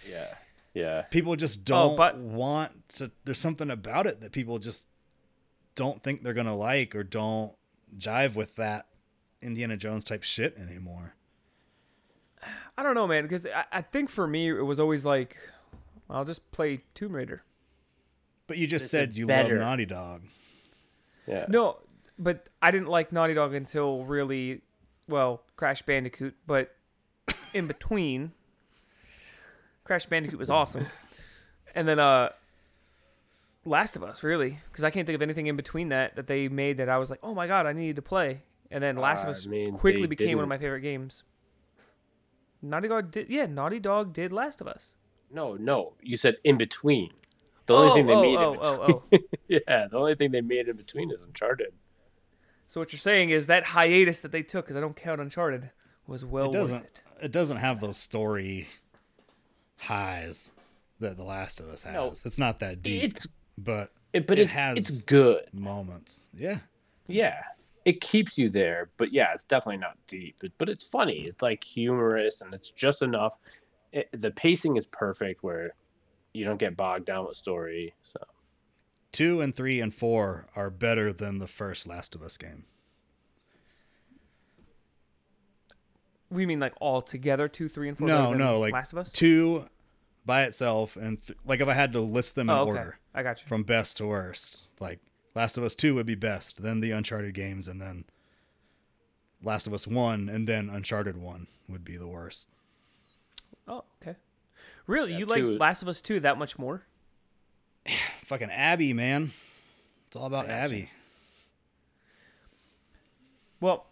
Yeah. 0.08 0.28
Yeah. 0.72 1.02
People 1.02 1.36
just 1.36 1.60
Oh, 1.60 1.62
don't 1.64 1.96
but- 1.96 2.16
want 2.16 2.88
to, 2.94 3.10
there's 3.26 3.36
something 3.36 3.70
about 3.70 4.06
it 4.06 4.22
that 4.22 4.32
people 4.32 4.58
just 4.58 4.88
don't 5.78 6.02
think 6.02 6.22
they're 6.22 6.34
going 6.34 6.48
to 6.48 6.52
like 6.52 6.96
or 6.96 7.04
don't 7.04 7.54
jive 7.96 8.34
with 8.34 8.56
that 8.56 8.86
Indiana 9.40 9.76
Jones 9.76 10.02
type 10.02 10.24
shit 10.24 10.58
anymore. 10.58 11.14
I 12.76 12.82
don't 12.82 12.96
know, 12.96 13.06
man, 13.06 13.22
because 13.22 13.46
I, 13.46 13.64
I 13.72 13.82
think 13.82 14.10
for 14.10 14.26
me 14.26 14.48
it 14.48 14.62
was 14.62 14.80
always 14.80 15.04
like, 15.04 15.36
I'll 16.10 16.24
just 16.24 16.50
play 16.50 16.82
Tomb 16.94 17.14
Raider. 17.14 17.42
But 18.48 18.58
you 18.58 18.66
just 18.66 18.86
This 18.86 18.90
said 18.90 19.14
you 19.14 19.26
better. 19.26 19.54
love 19.56 19.66
Naughty 19.66 19.86
Dog. 19.86 20.22
Yeah. 21.28 21.46
No, 21.48 21.76
but 22.18 22.48
I 22.60 22.72
didn't 22.72 22.88
like 22.88 23.12
Naughty 23.12 23.34
Dog 23.34 23.54
until 23.54 24.04
really, 24.04 24.62
well, 25.08 25.42
Crash 25.54 25.82
Bandicoot. 25.82 26.34
But 26.46 26.74
in 27.54 27.68
between, 27.68 28.32
Crash 29.84 30.06
Bandicoot 30.06 30.38
was 30.38 30.50
awesome, 30.50 30.86
and 31.74 31.86
then 31.86 31.98
uh, 31.98 32.30
Last 33.68 33.96
of 33.96 34.02
Us, 34.02 34.22
really, 34.22 34.58
because 34.70 34.84
I 34.84 34.90
can't 34.90 35.06
think 35.06 35.14
of 35.14 35.22
anything 35.22 35.46
in 35.46 35.56
between 35.56 35.90
that 35.90 36.16
that 36.16 36.26
they 36.26 36.48
made 36.48 36.78
that 36.78 36.88
I 36.88 36.98
was 36.98 37.10
like, 37.10 37.20
oh 37.22 37.34
my 37.34 37.46
god, 37.46 37.66
I 37.66 37.72
needed 37.72 37.96
to 37.96 38.02
play. 38.02 38.42
And 38.70 38.82
then 38.82 38.96
Last 38.96 39.22
of 39.22 39.26
ah, 39.26 39.28
I 39.28 39.32
Us 39.32 39.46
mean, 39.46 39.74
quickly 39.76 40.02
they 40.02 40.06
became 40.06 40.36
one 40.36 40.42
of 40.42 40.48
my 40.48 40.58
favorite 40.58 40.80
games. 40.80 41.22
Naughty 42.60 42.88
Dog 42.88 43.10
did, 43.10 43.28
yeah, 43.28 43.46
Naughty 43.46 43.78
Dog 43.78 44.12
did 44.12 44.32
Last 44.32 44.60
of 44.60 44.66
Us. 44.66 44.94
No, 45.30 45.54
no. 45.54 45.94
You 46.02 46.16
said 46.16 46.36
in 46.44 46.56
between. 46.56 47.10
The 47.66 47.74
only 47.74 47.90
oh, 47.90 47.94
thing 47.94 48.06
they 48.06 48.14
oh, 48.14 48.22
made 48.22 48.36
oh, 48.36 48.52
in 48.52 48.58
oh, 48.62 48.78
between. 48.78 48.90
Oh, 48.90 49.02
oh. 49.12 49.38
yeah, 49.48 49.86
the 49.88 49.96
only 49.96 50.14
thing 50.14 50.30
they 50.30 50.40
made 50.40 50.68
in 50.68 50.76
between 50.76 51.10
is 51.10 51.20
Uncharted. 51.20 51.72
So 52.66 52.80
what 52.80 52.92
you're 52.92 52.98
saying 52.98 53.30
is 53.30 53.46
that 53.46 53.64
hiatus 53.64 54.20
that 54.20 54.32
they 54.32 54.42
took, 54.42 54.66
because 54.66 54.76
I 54.76 54.80
don't 54.80 54.96
count 54.96 55.20
Uncharted, 55.20 55.70
was 56.06 56.24
well 56.24 56.50
it 56.50 56.52
doesn't. 56.52 56.76
worth 56.76 56.84
it. 56.84 57.24
It. 57.24 57.32
doesn't 57.32 57.58
have 57.58 57.80
those 57.80 57.96
story 57.96 58.68
highs 59.76 60.50
that 61.00 61.16
The 61.16 61.24
Last 61.24 61.60
of 61.60 61.68
Us 61.68 61.84
has. 61.84 61.94
No. 61.94 62.12
It's 62.24 62.38
not 62.38 62.58
that 62.60 62.82
deep, 62.82 63.04
It's 63.04 63.26
but 63.64 63.92
it, 64.12 64.26
but 64.26 64.38
It 64.38 64.42
it, 64.42 64.48
has- 64.48 64.78
it's 64.78 65.02
good. 65.02 65.42
moments. 65.52 66.26
Yeah, 66.34 66.60
Yeah, 67.06 67.36
it 67.84 68.00
keeps 68.00 68.38
you 68.38 68.48
there. 68.48 68.90
But 68.96 69.12
yeah, 69.12 69.32
it's 69.34 69.44
definitely 69.44 69.78
not 69.78 69.96
deep. 70.06 70.36
But, 70.40 70.52
but 70.58 70.68
it's 70.68 70.84
funny. 70.84 71.20
It's 71.26 71.42
like 71.42 71.62
humorous, 71.64 72.40
and 72.40 72.52
it's 72.54 72.70
just 72.70 73.02
enough. 73.02 73.38
It, 73.92 74.08
the 74.12 74.30
pacing 74.30 74.76
is 74.76 74.86
perfect 74.86 75.42
where 75.42 75.74
you 76.34 76.44
don't 76.44 76.58
get 76.58 76.76
bogged 76.76 77.06
down 77.06 77.26
with 77.26 77.36
story. 77.36 77.94
So 78.12 78.20
two 79.12 79.40
and 79.40 79.54
three 79.54 79.80
and 79.80 79.94
four 79.94 80.46
are 80.54 80.70
better 80.70 81.12
than 81.12 81.38
the 81.38 81.46
first 81.46 81.86
Last 81.86 82.14
of 82.14 82.22
Us 82.22 82.36
game. 82.36 82.64
We 86.30 86.44
mean 86.44 86.60
like 86.60 86.74
all 86.80 87.00
together, 87.00 87.48
two, 87.48 87.68
three, 87.68 87.88
and 87.88 87.96
four. 87.96 88.06
No, 88.06 88.34
no, 88.34 88.58
like 88.60 88.72
Last 88.74 88.92
of 88.92 88.98
Us. 88.98 89.10
two 89.10 89.64
by 90.24 90.44
itself, 90.44 90.96
and 90.96 91.20
th- 91.26 91.38
like 91.44 91.60
if 91.60 91.68
I 91.68 91.74
had 91.74 91.92
to 91.92 92.00
list 92.00 92.34
them 92.34 92.50
in 92.50 92.56
oh, 92.56 92.60
okay. 92.62 92.70
order 92.70 92.98
I 93.14 93.22
got 93.22 93.40
you. 93.40 93.48
from 93.48 93.62
best 93.62 93.96
to 93.98 94.06
worst, 94.06 94.64
like 94.80 95.00
Last 95.34 95.56
of 95.56 95.64
Us 95.64 95.74
two 95.74 95.94
would 95.94 96.06
be 96.06 96.14
best, 96.14 96.62
then 96.62 96.80
the 96.80 96.90
Uncharted 96.90 97.34
games, 97.34 97.68
and 97.68 97.80
then 97.80 98.04
Last 99.42 99.66
of 99.66 99.72
Us 99.74 99.86
one, 99.86 100.28
and 100.28 100.46
then 100.48 100.68
Uncharted 100.68 101.16
one 101.16 101.46
would 101.68 101.84
be 101.84 101.96
the 101.96 102.06
worst. 102.08 102.48
Oh, 103.66 103.84
okay. 104.02 104.16
Really, 104.86 105.12
Yeah, 105.12 105.18
you 105.18 105.26
like 105.26 105.38
two- 105.40 105.58
Last 105.58 105.82
of 105.82 105.88
Us 105.88 106.00
two 106.00 106.20
that 106.20 106.38
much 106.38 106.58
more? 106.58 106.82
Fucking 108.24 108.50
Abby, 108.50 108.92
man, 108.92 109.32
it's 110.06 110.16
all 110.16 110.26
about 110.26 110.46
I 110.46 110.48
gotcha. 110.48 110.62
Abby. 110.64 110.90
Well, 113.60 113.86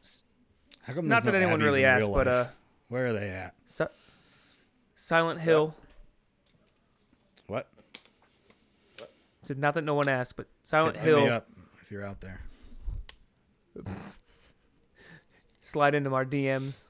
How 0.82 0.94
come 0.94 1.08
not 1.08 1.22
there's 1.22 1.24
that 1.24 1.32
no 1.32 1.38
anyone 1.38 1.60
Abbies 1.60 1.64
really 1.64 1.84
asked, 1.84 2.06
real 2.06 2.14
but 2.14 2.28
uh, 2.28 2.46
where 2.88 3.06
are 3.06 3.12
they 3.12 3.28
at? 3.30 3.54
Si- 3.66 3.84
Silent 4.94 5.40
Hill. 5.40 5.66
What? 5.68 5.86
Said 9.47 9.59
not 9.59 9.74
that 9.74 9.84
no 9.84 9.94
one 9.94 10.09
asked, 10.09 10.36
but 10.36 10.47
Silent 10.64 10.97
Hit, 10.97 11.05
hit 11.05 11.14
me 11.16 11.22
Hill. 11.22 11.32
up 11.34 11.49
if 11.80 11.90
you're 11.90 12.05
out 12.05 12.20
there. 12.20 12.40
Slide 15.61 15.94
into 15.94 16.12
our 16.14 16.24
DMs. 16.24 16.84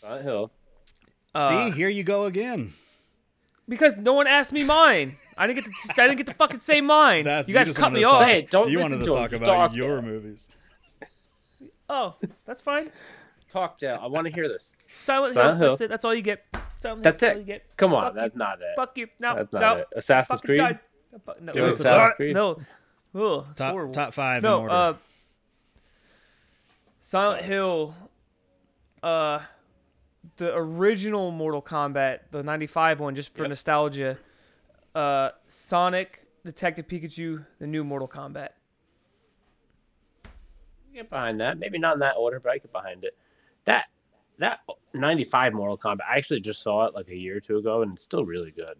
Silent 0.00 0.24
Hill. 0.24 0.50
Uh, 1.34 1.70
See, 1.70 1.76
here 1.76 1.88
you 1.88 2.02
go 2.02 2.24
again. 2.24 2.72
because 3.68 3.96
no 3.96 4.12
one 4.14 4.26
asked 4.26 4.52
me 4.52 4.64
mine. 4.64 5.16
I 5.36 5.46
didn't 5.46 5.64
get 5.64 5.72
to. 5.72 6.02
I 6.02 6.06
didn't 6.08 6.18
get 6.18 6.26
to 6.28 6.34
fucking 6.34 6.60
say 6.60 6.80
mine. 6.80 7.24
That's 7.24 7.48
you 7.48 7.54
guys 7.54 7.66
just 7.66 7.78
cut 7.78 7.92
me 7.92 8.04
off. 8.04 8.18
talk- 8.20 8.28
Hey, 8.28 8.42
don't 8.50 8.70
you 8.70 8.78
listen 8.78 8.92
wanted 8.92 9.04
to 9.04 9.10
to 9.10 9.16
talk 9.16 9.30
just 9.30 9.42
about 9.42 9.68
talk. 9.68 9.74
your 9.76 10.02
movies. 10.02 10.48
Oh, 11.88 12.14
that's 12.44 12.60
fine. 12.60 12.90
Talk 13.50 13.78
down. 13.78 13.98
I 14.00 14.06
want 14.06 14.26
to 14.26 14.32
hear 14.32 14.48
this. 14.48 14.74
Silent, 14.98 15.34
Silent 15.34 15.58
Hill. 15.58 15.66
Hill. 15.66 15.72
That's 15.72 15.80
it. 15.82 15.88
That's 15.90 16.04
all 16.04 16.14
you 16.14 16.22
get. 16.22 16.44
Silent 16.80 17.02
That's 17.02 17.20
Hill. 17.20 17.30
it. 17.30 17.32
That's 17.32 17.34
all 17.34 17.38
you 17.40 17.44
get. 17.46 17.76
Come 17.76 17.94
on, 17.94 18.04
Fuck 18.04 18.14
that's 18.14 18.34
you. 18.34 18.38
not 18.38 18.60
it. 18.60 18.66
Fuck 18.76 18.98
you. 18.98 19.06
No, 19.20 19.34
That's 19.36 19.52
not 19.52 19.60
no. 19.60 19.74
it. 19.82 19.86
Assassin's 19.96 20.40
Fucking 20.40 20.48
Creed. 20.48 20.58
died. 20.58 20.78
No, 21.40 21.52
Give 21.52 21.64
us 21.64 21.78
the 21.78 21.84
no, 21.84 21.90
top- 21.90 22.16
Creed. 22.16 22.34
no. 22.34 22.60
Ugh, 23.14 23.46
Top 23.56 23.72
horrible. 23.72 23.92
top 23.94 24.12
five 24.12 24.42
no, 24.42 24.56
in 24.56 24.62
order. 24.64 24.74
uh, 24.74 24.94
Silent 27.00 27.44
Hill, 27.44 27.94
uh, 29.02 29.40
the 30.36 30.54
original 30.54 31.30
Mortal 31.30 31.62
Kombat, 31.62 32.20
the 32.30 32.42
'95 32.42 33.00
one, 33.00 33.14
just 33.14 33.34
for 33.34 33.42
Yep. 33.44 33.48
nostalgia. 33.48 34.18
Uh, 34.94 35.30
Sonic, 35.46 36.26
Detective 36.44 36.86
Pikachu, 36.86 37.44
the 37.58 37.66
new 37.66 37.82
Mortal 37.84 38.08
Kombat. 38.08 38.50
get 40.92 41.08
behind 41.10 41.40
that. 41.40 41.58
Maybe 41.58 41.78
not 41.78 41.94
in 41.94 42.00
that 42.00 42.16
order, 42.16 42.40
but 42.40 42.50
I 42.50 42.58
get 42.58 42.72
behind 42.72 43.04
it. 43.04 43.16
That 43.66 43.86
that 44.38 44.60
'95 44.94 45.52
Mortal 45.54 45.78
Kombat. 45.78 46.00
I 46.10 46.16
actually 46.16 46.40
just 46.40 46.62
saw 46.62 46.86
it 46.86 46.94
like 46.94 47.08
a 47.08 47.16
year 47.16 47.36
or 47.36 47.40
two 47.40 47.58
ago, 47.58 47.82
and 47.82 47.92
it's 47.92 48.02
still 48.02 48.24
really 48.24 48.50
good. 48.50 48.76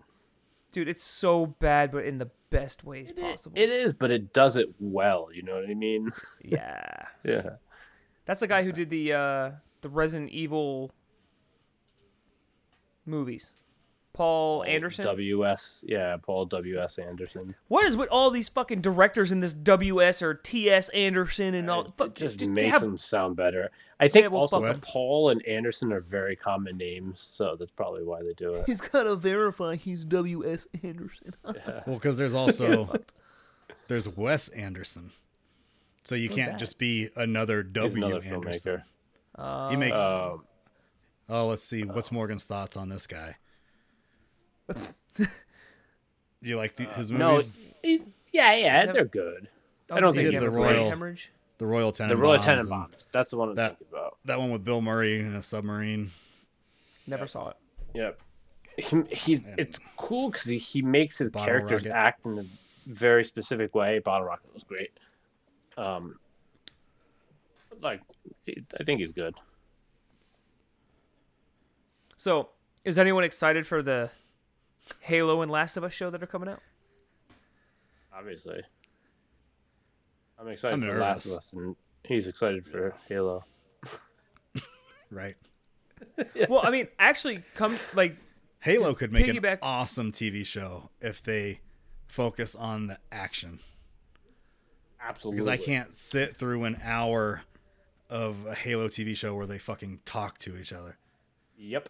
Dude, 0.72 0.88
it's 0.88 1.02
so 1.02 1.46
bad, 1.46 1.90
but 1.90 2.04
in 2.04 2.18
the 2.18 2.30
best 2.50 2.84
ways 2.84 3.10
It 3.10 3.18
possible. 3.18 3.58
it 3.58 3.70
is, 3.70 3.94
but 3.94 4.10
it 4.10 4.32
does 4.32 4.56
it 4.56 4.68
well. 4.78 5.28
You 5.32 5.42
know 5.42 5.54
what 5.54 5.68
I 5.68 5.74
mean? 5.74 6.10
yeah, 6.42 7.06
yeah. 7.24 7.50
that's 8.26 8.40
the 8.40 8.46
guy 8.46 8.62
who 8.62 8.72
did 8.72 8.90
the 8.90 9.12
uh, 9.14 9.50
the 9.80 9.88
Resident 9.88 10.30
Evil 10.30 10.90
movies. 13.06 13.54
Paul 14.18 14.64
Anderson. 14.64 15.04
WS, 15.04 15.84
yeah, 15.86 16.16
Paul 16.20 16.44
W.S. 16.46 16.98
Anderson. 16.98 17.54
What 17.68 17.86
is 17.86 17.96
with 17.96 18.08
all 18.08 18.30
these 18.32 18.48
fucking 18.48 18.80
directors 18.80 19.30
in 19.30 19.38
this 19.38 19.52
WS 19.54 20.22
or 20.22 20.34
TS 20.34 20.88
Anderson 20.88 21.54
and 21.54 21.70
all? 21.70 21.82
It, 21.84 21.92
fuck, 21.96 22.08
it 22.20 22.36
just, 22.36 22.44
makes 22.48 22.72
have- 22.72 22.80
them 22.80 22.96
sound 22.96 23.36
better. 23.36 23.70
I 24.00 24.08
think 24.08 24.24
Yeah, 24.24 24.28
well, 24.30 24.40
also 24.42 24.60
the 24.60 24.78
Paul 24.80 25.30
and 25.30 25.44
Anderson 25.46 25.92
are 25.92 26.00
very 26.00 26.34
common 26.34 26.76
names, 26.76 27.20
so 27.20 27.54
that's 27.56 27.70
probably 27.70 28.02
why 28.02 28.22
they 28.24 28.32
do 28.36 28.54
it. 28.54 28.64
He's 28.66 28.80
gotta 28.80 29.14
verify 29.14 29.76
he's 29.76 30.04
W.S. 30.04 30.66
Anderson. 30.82 31.34
Yeah. 31.54 31.80
Well, 31.86 31.94
because 31.96 32.18
there's 32.18 32.34
also 32.34 32.92
there's 33.88 34.08
Wes 34.08 34.48
Anderson, 34.48 35.12
so 36.02 36.16
you 36.16 36.28
can't 36.28 36.52
that? 36.52 36.58
just 36.58 36.78
be 36.78 37.08
another 37.14 37.62
He's 37.62 37.72
W 37.72 38.04
another 38.04 38.24
Anderson. 38.26 38.82
filmmaker. 39.36 39.70
He 39.70 39.76
makes. 39.76 40.00
Um, 40.00 40.44
oh, 41.28 41.46
let's 41.46 41.62
see. 41.62 41.82
What's 41.84 42.10
Morgan's 42.10 42.44
thoughts 42.46 42.76
on 42.76 42.88
this 42.88 43.06
guy? 43.06 43.36
Do 45.14 45.26
you 46.42 46.56
like 46.56 46.76
the, 46.76 46.84
his 46.84 47.10
no, 47.10 47.32
movies? 47.32 47.52
it- 47.82 48.02
yeah, 48.32 48.54
yeah, 48.54 48.86
that- 48.86 48.92
they're 48.94 49.04
good. 49.04 49.48
I, 49.90 50.00
don't 50.00 50.12
think 50.12 50.24
thinking 50.26 50.32
he 50.32 50.38
did 50.38 50.46
the 50.46 50.50
Royal- 50.50 50.90
hemorrhage. 50.90 51.32
the 51.56 51.66
Royal 51.66 51.90
The 51.92 52.04
Tenenbaums. 52.04 52.18
Royal 52.20 52.34
and 52.34 52.42
Tenenbaums. 52.42 53.06
That's 53.10 53.30
the 53.30 53.36
one 53.38 53.48
I'm 53.50 53.54
that- 53.56 53.78
thinking 53.78 53.86
about. 53.90 54.18
That 54.26 54.38
one 54.38 54.50
with 54.50 54.64
Bill 54.64 54.80
Murray 54.82 55.18
in 55.20 55.34
a 55.34 55.42
submarine. 55.42 56.10
Never 57.06 57.26
saw 57.26 57.48
it. 57.50 57.56
Yep. 57.94 58.20
He, 58.76 59.02
he 59.10 59.44
it's 59.56 59.80
cool 59.96 60.30
because 60.30 60.44
he, 60.44 60.58
he 60.58 60.82
makes 60.82 61.16
his 61.18 61.30
Bottle 61.30 61.46
characters 61.46 61.84
Rocket. 61.86 61.96
act 61.96 62.26
in 62.26 62.38
a 62.38 62.44
very 62.86 63.24
specific 63.24 63.74
way. 63.74 63.98
Bottle 64.00 64.26
Rocket 64.26 64.52
was 64.54 64.62
great. 64.62 64.90
Um, 65.78 66.18
like 67.80 68.02
he- 68.44 68.62
I 68.78 68.84
think 68.84 69.00
he's 69.00 69.10
good. 69.12 69.34
So, 72.16 72.50
is 72.84 72.98
anyone 72.98 73.24
excited 73.24 73.66
for 73.66 73.82
the 73.82 74.10
Halo 75.00 75.42
and 75.42 75.50
Last 75.50 75.76
of 75.76 75.84
Us 75.84 75.92
show 75.92 76.10
that 76.10 76.22
are 76.22 76.26
coming 76.26 76.48
out? 76.48 76.60
Obviously, 78.16 78.62
I'm 80.38 80.48
excited 80.48 80.74
I'm 80.74 80.82
for 80.82 80.98
Last 80.98 81.26
of. 81.26 81.32
Us, 81.32 81.52
and 81.52 81.76
he's 82.04 82.28
excited 82.28 82.66
for 82.66 82.94
Halo. 83.08 83.44
Right. 85.10 85.36
well, 86.48 86.60
I 86.62 86.70
mean, 86.70 86.88
actually, 86.98 87.42
come 87.54 87.78
like 87.94 88.16
Halo 88.60 88.94
could 88.94 89.12
make 89.12 89.26
piggyback- 89.26 89.52
an 89.52 89.58
awesome 89.62 90.12
TV 90.12 90.44
show 90.44 90.90
if 91.00 91.22
they 91.22 91.60
focus 92.06 92.54
on 92.54 92.88
the 92.88 92.98
action. 93.10 93.60
Absolutely. 95.00 95.36
Because 95.36 95.48
I 95.48 95.56
can't 95.56 95.94
sit 95.94 96.36
through 96.36 96.64
an 96.64 96.78
hour 96.82 97.42
of 98.10 98.46
a 98.46 98.54
Halo 98.54 98.88
TV 98.88 99.16
show 99.16 99.34
where 99.34 99.46
they 99.46 99.58
fucking 99.58 100.00
talk 100.04 100.38
to 100.38 100.58
each 100.58 100.72
other. 100.72 100.98
Yep. 101.56 101.88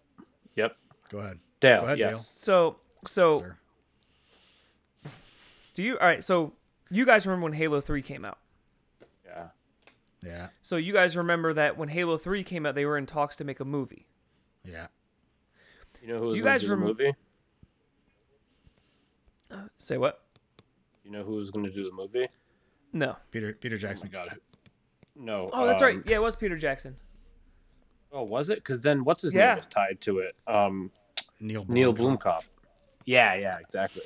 Yep. 0.55 0.75
Go 1.09 1.19
ahead. 1.19 1.39
Dale. 1.59 1.81
Go 1.81 1.85
ahead, 1.85 1.99
yes. 1.99 2.27
so. 2.27 2.77
So, 3.05 3.39
Sir. 3.39 5.11
do 5.73 5.83
you? 5.83 5.97
All 5.99 6.07
right. 6.07 6.23
So, 6.23 6.53
you 6.89 7.05
guys 7.05 7.25
remember 7.25 7.45
when 7.45 7.53
Halo 7.53 7.81
Three 7.81 8.01
came 8.01 8.25
out? 8.25 8.37
Yeah. 9.25 9.47
Yeah. 10.23 10.47
So, 10.61 10.75
you 10.77 10.93
guys 10.93 11.15
remember 11.15 11.53
that 11.53 11.77
when 11.77 11.89
Halo 11.89 12.17
Three 12.17 12.43
came 12.43 12.65
out, 12.65 12.75
they 12.75 12.85
were 12.85 12.97
in 12.97 13.05
talks 13.05 13.35
to 13.37 13.43
make 13.43 13.59
a 13.59 13.65
movie. 13.65 14.05
Yeah. 14.65 14.87
You 16.01 16.07
know 16.09 16.19
who's 16.19 16.35
you 16.35 16.43
going 16.43 16.53
guys 16.53 16.61
to 16.61 16.67
do 16.67 16.71
the 16.71 16.77
movie? 16.77 17.13
Say 19.77 19.97
what? 19.97 20.23
You 21.03 21.11
know 21.11 21.23
who's 21.23 21.49
going 21.51 21.65
to 21.65 21.71
do 21.71 21.83
the 21.83 21.91
movie? 21.95 22.27
No. 22.93 23.15
Peter 23.31 23.53
Peter 23.53 23.77
Oh 23.77 24.09
got 24.09 24.31
it. 24.31 24.41
No. 25.15 25.49
Oh, 25.53 25.65
that's 25.65 25.81
right. 25.81 25.95
um, 25.97 26.03
Yeah, 26.05 26.17
it 26.17 26.21
was 26.21 26.35
Peter 26.35 26.55
Jackson. 26.57 26.95
Oh, 28.11 28.23
was 28.23 28.49
it? 28.49 28.55
Because 28.59 28.81
then 28.81 29.03
what's 29.03 29.21
his 29.21 29.33
Yeah. 29.33 29.49
name 29.49 29.57
was 29.57 29.65
tied 29.67 29.99
to 30.01 30.19
it? 30.19 30.35
Um, 30.47 30.91
Neil 31.39 31.65
Neil 31.67 31.93
Blomkamp. 31.93 32.43
Blomkamp. 33.09 33.13
Yeah, 33.13 33.33
yeah, 33.35 33.57
exactly. 33.59 34.03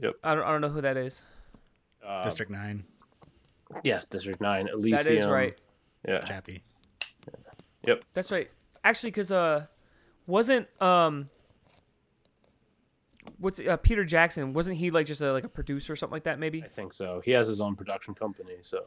Yep. 0.00 0.14
I 0.24 0.34
don't. 0.34 0.44
I 0.44 0.50
don't 0.50 0.60
know 0.60 0.68
who 0.68 0.80
that 0.80 0.96
is. 0.96 1.22
Uh, 2.06 2.24
District 2.24 2.50
Nine. 2.50 2.84
Yes, 3.82 4.04
District 4.04 4.40
Nine. 4.40 4.68
Elysium. 4.68 5.02
That 5.02 5.10
is 5.10 5.26
right. 5.26 5.56
Yeah. 6.06 6.20
Chappie. 6.20 6.62
Yep. 7.86 8.04
That's 8.12 8.30
right. 8.30 8.50
Actually, 8.82 9.10
because 9.10 9.30
uh, 9.30 9.66
wasn't 10.26 10.68
um, 10.82 11.30
what's 13.38 13.60
uh, 13.60 13.76
Peter 13.78 14.04
Jackson? 14.04 14.52
Wasn't 14.52 14.76
he 14.76 14.90
like 14.90 15.06
just 15.06 15.20
a, 15.20 15.32
like 15.32 15.44
a 15.44 15.48
producer 15.48 15.92
or 15.92 15.96
something 15.96 16.14
like 16.14 16.24
that? 16.24 16.38
Maybe. 16.38 16.62
I 16.62 16.68
think 16.68 16.92
so. 16.92 17.22
He 17.24 17.30
has 17.32 17.46
his 17.46 17.60
own 17.60 17.74
production 17.76 18.14
company, 18.14 18.56
so 18.62 18.82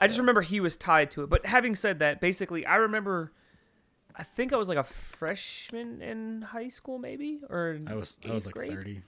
I 0.00 0.06
just 0.06 0.18
remember 0.18 0.42
he 0.42 0.60
was 0.60 0.76
tied 0.76 1.10
to 1.12 1.22
it. 1.24 1.30
But 1.30 1.46
having 1.46 1.74
said 1.74 1.98
that, 2.00 2.20
basically, 2.20 2.66
I 2.66 2.76
remember. 2.76 3.32
I 4.18 4.22
think 4.22 4.52
I 4.52 4.56
was 4.56 4.68
like 4.68 4.78
a 4.78 4.84
freshman 4.84 6.00
in 6.00 6.42
high 6.42 6.68
school, 6.68 6.98
maybe, 6.98 7.40
or 7.50 7.78
I 7.86 7.94
was 7.94 8.18
I 8.28 8.32
was 8.32 8.46
like 8.46 8.54
grade? 8.54 8.70
thirty. 8.70 9.02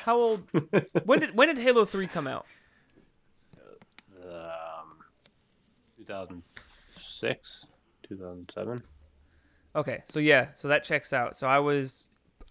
How 0.00 0.16
old? 0.16 0.42
when 1.04 1.18
did 1.18 1.34
when 1.36 1.48
did 1.48 1.58
Halo 1.58 1.84
Three 1.84 2.06
come 2.06 2.26
out? 2.26 2.46
um, 4.22 4.98
2006, 5.98 7.66
2007. 8.08 8.82
Okay, 9.74 10.02
so 10.06 10.18
yeah, 10.18 10.48
so 10.54 10.68
that 10.68 10.84
checks 10.84 11.12
out. 11.12 11.36
So 11.36 11.46
I 11.46 11.58
was 11.58 12.04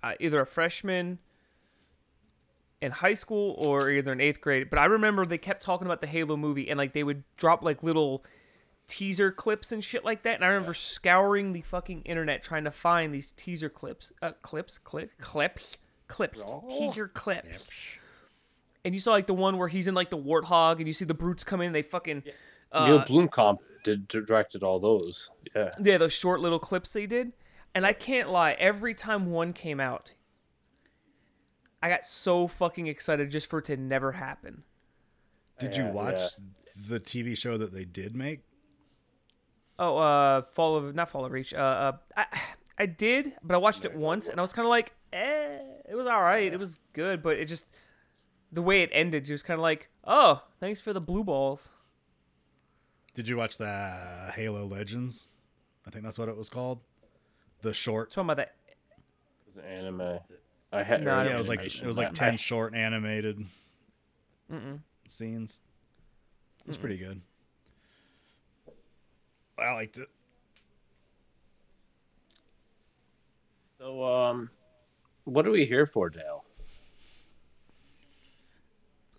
uh, 0.04 0.14
either 0.20 0.42
a 0.42 0.46
freshman 0.46 1.20
in 2.82 2.92
high 2.92 3.14
school 3.14 3.56
or 3.58 3.90
either 3.90 4.12
in 4.12 4.22
eighth 4.22 4.42
grade. 4.42 4.70
But 4.70 4.80
I 4.80 4.86
remember 4.86 5.26
they 5.26 5.38
kept 5.38 5.64
talking 5.64 5.88
about 5.88 6.02
the 6.02 6.08
Halo 6.08 6.38
movie 6.38 6.70
and 6.70 6.78
like 6.78 6.94
they 6.94 7.04
would 7.04 7.24
drop 7.38 7.64
like 7.64 7.84
little 7.84 8.24
teaser 8.88 9.32
clips 9.32 9.72
and 9.72 9.84
shit 9.84 10.06
like 10.06 10.24
that. 10.24 10.36
And 10.36 10.46
I 10.46 10.50
remember 10.50 10.74
scouring 10.74 11.54
the 11.54 11.62
fucking 11.62 12.02
internet 12.04 12.44
trying 12.44 12.64
to 12.66 12.72
find 12.72 13.14
these 13.14 13.32
teaser 13.34 13.70
clips, 13.70 14.12
uh, 14.22 14.32
clips, 14.42 14.78
clip, 14.78 15.12
clips, 15.20 15.78
clips, 16.08 16.40
teaser 16.70 17.08
clips. 17.08 17.70
And 18.84 18.94
you 18.94 19.00
saw 19.00 19.12
like 19.12 19.28
the 19.28 19.34
one 19.34 19.58
where 19.58 19.68
he's 19.68 19.88
in 19.88 19.96
like 19.96 20.10
the 20.10 20.18
warthog 20.18 20.78
and 20.78 20.88
you 20.88 20.94
see 20.94 21.06
the 21.06 21.14
brutes 21.14 21.44
come 21.44 21.62
in. 21.62 21.68
And 21.68 21.76
they 21.76 21.82
fucking 21.82 22.24
Neil 22.74 23.00
uh, 23.00 23.06
Blomkamp 23.06 23.60
did 23.84 24.08
directed 24.08 24.64
all 24.64 24.80
those. 24.80 25.30
Yeah. 25.56 25.70
yeah, 25.82 25.98
those 25.98 26.14
short 26.14 26.40
little 26.40 26.60
clips 26.60 26.94
they 26.94 27.06
did. 27.06 27.34
And 27.74 27.86
I 27.86 27.94
can't 27.94 28.30
lie, 28.30 28.54
every 28.54 28.94
time 28.94 29.32
one 29.32 29.52
came 29.54 29.80
out, 29.80 30.14
I 31.84 31.90
got 31.90 32.06
so 32.06 32.48
fucking 32.48 32.88
excited 32.88 33.30
just 33.30 33.50
for 33.50 33.60
it 33.60 33.66
to 33.66 33.78
never 33.78 34.14
happen. 34.14 34.64
Did 35.60 35.76
you 35.76 35.86
watch 35.86 36.16
yeah. 36.16 36.28
the 36.90 37.00
TV 37.00 37.38
show 37.38 37.58
that 37.58 37.74
they 37.74 37.86
did 37.86 38.16
make? 38.16 38.42
Oh, 39.78 39.98
uh, 39.98 40.42
Fall 40.54 40.78
of 40.78 40.96
not 40.96 41.10
Fall 41.10 41.26
of 41.26 41.32
Reach. 41.32 41.54
Uh, 41.54 41.58
uh 41.58 41.98
I 42.18 42.26
I 42.78 42.86
did, 42.86 43.34
but 43.44 43.56
I 43.56 43.58
watched 43.58 43.86
it 43.86 43.96
once 43.96 44.28
and 44.30 44.40
I 44.40 44.42
was 44.42 44.54
kind 44.54 44.66
of 44.66 44.70
like, 44.70 44.94
eh, 45.14 45.60
it 45.90 45.96
was 45.96 46.08
all 46.08 46.22
right, 46.22 46.52
it 46.52 46.60
was 46.60 46.80
good, 46.94 47.22
but 47.24 47.38
it 47.38 47.46
just 47.46 47.68
the 48.52 48.62
way 48.62 48.82
it 48.84 48.90
ended, 48.94 49.26
just 49.26 49.46
kind 49.46 49.58
of 49.58 49.62
like, 49.62 49.90
oh, 50.06 50.44
thanks 50.60 50.82
for 50.82 50.94
the 50.94 51.02
blue 51.02 51.24
balls. 51.24 51.72
Did 53.14 53.28
you 53.30 53.38
watch 53.38 53.58
the 53.58 54.32
Halo 54.36 54.66
Legends? 54.66 55.30
I 55.88 55.90
think 55.90 56.04
that's 56.04 56.20
what 56.20 56.28
it 56.30 56.36
was 56.36 56.50
called. 56.50 56.80
The 57.62 57.74
short. 57.74 58.12
Talking 58.12 58.26
about 58.30 58.38
that. 58.38 58.56
It 59.48 59.56
was 59.56 59.64
an 59.64 59.70
anime. 59.72 60.20
I 60.74 60.84
had 60.84 61.02
No, 61.04 61.12
I 61.12 61.14
or 61.14 61.18
don't- 61.20 61.28
Yeah, 61.28 61.36
it 61.36 61.38
was 61.38 61.48
like 61.50 61.66
it 61.66 61.86
was 61.86 61.98
like 61.98 62.08
I- 62.10 62.12
ten 62.12 62.38
short 62.38 62.76
animated 62.76 63.46
Mm-mm. 64.52 64.80
scenes. 65.08 65.62
It 66.62 66.68
was 66.68 66.78
pretty 66.78 66.98
good. 66.98 67.22
I 69.58 69.74
liked 69.74 69.98
it. 69.98 70.10
So, 73.80 74.04
um, 74.04 74.50
what 75.26 75.46
are 75.48 75.52
we 75.52 75.66
here 75.66 75.86
for, 75.86 76.10
Dale? 76.10 76.44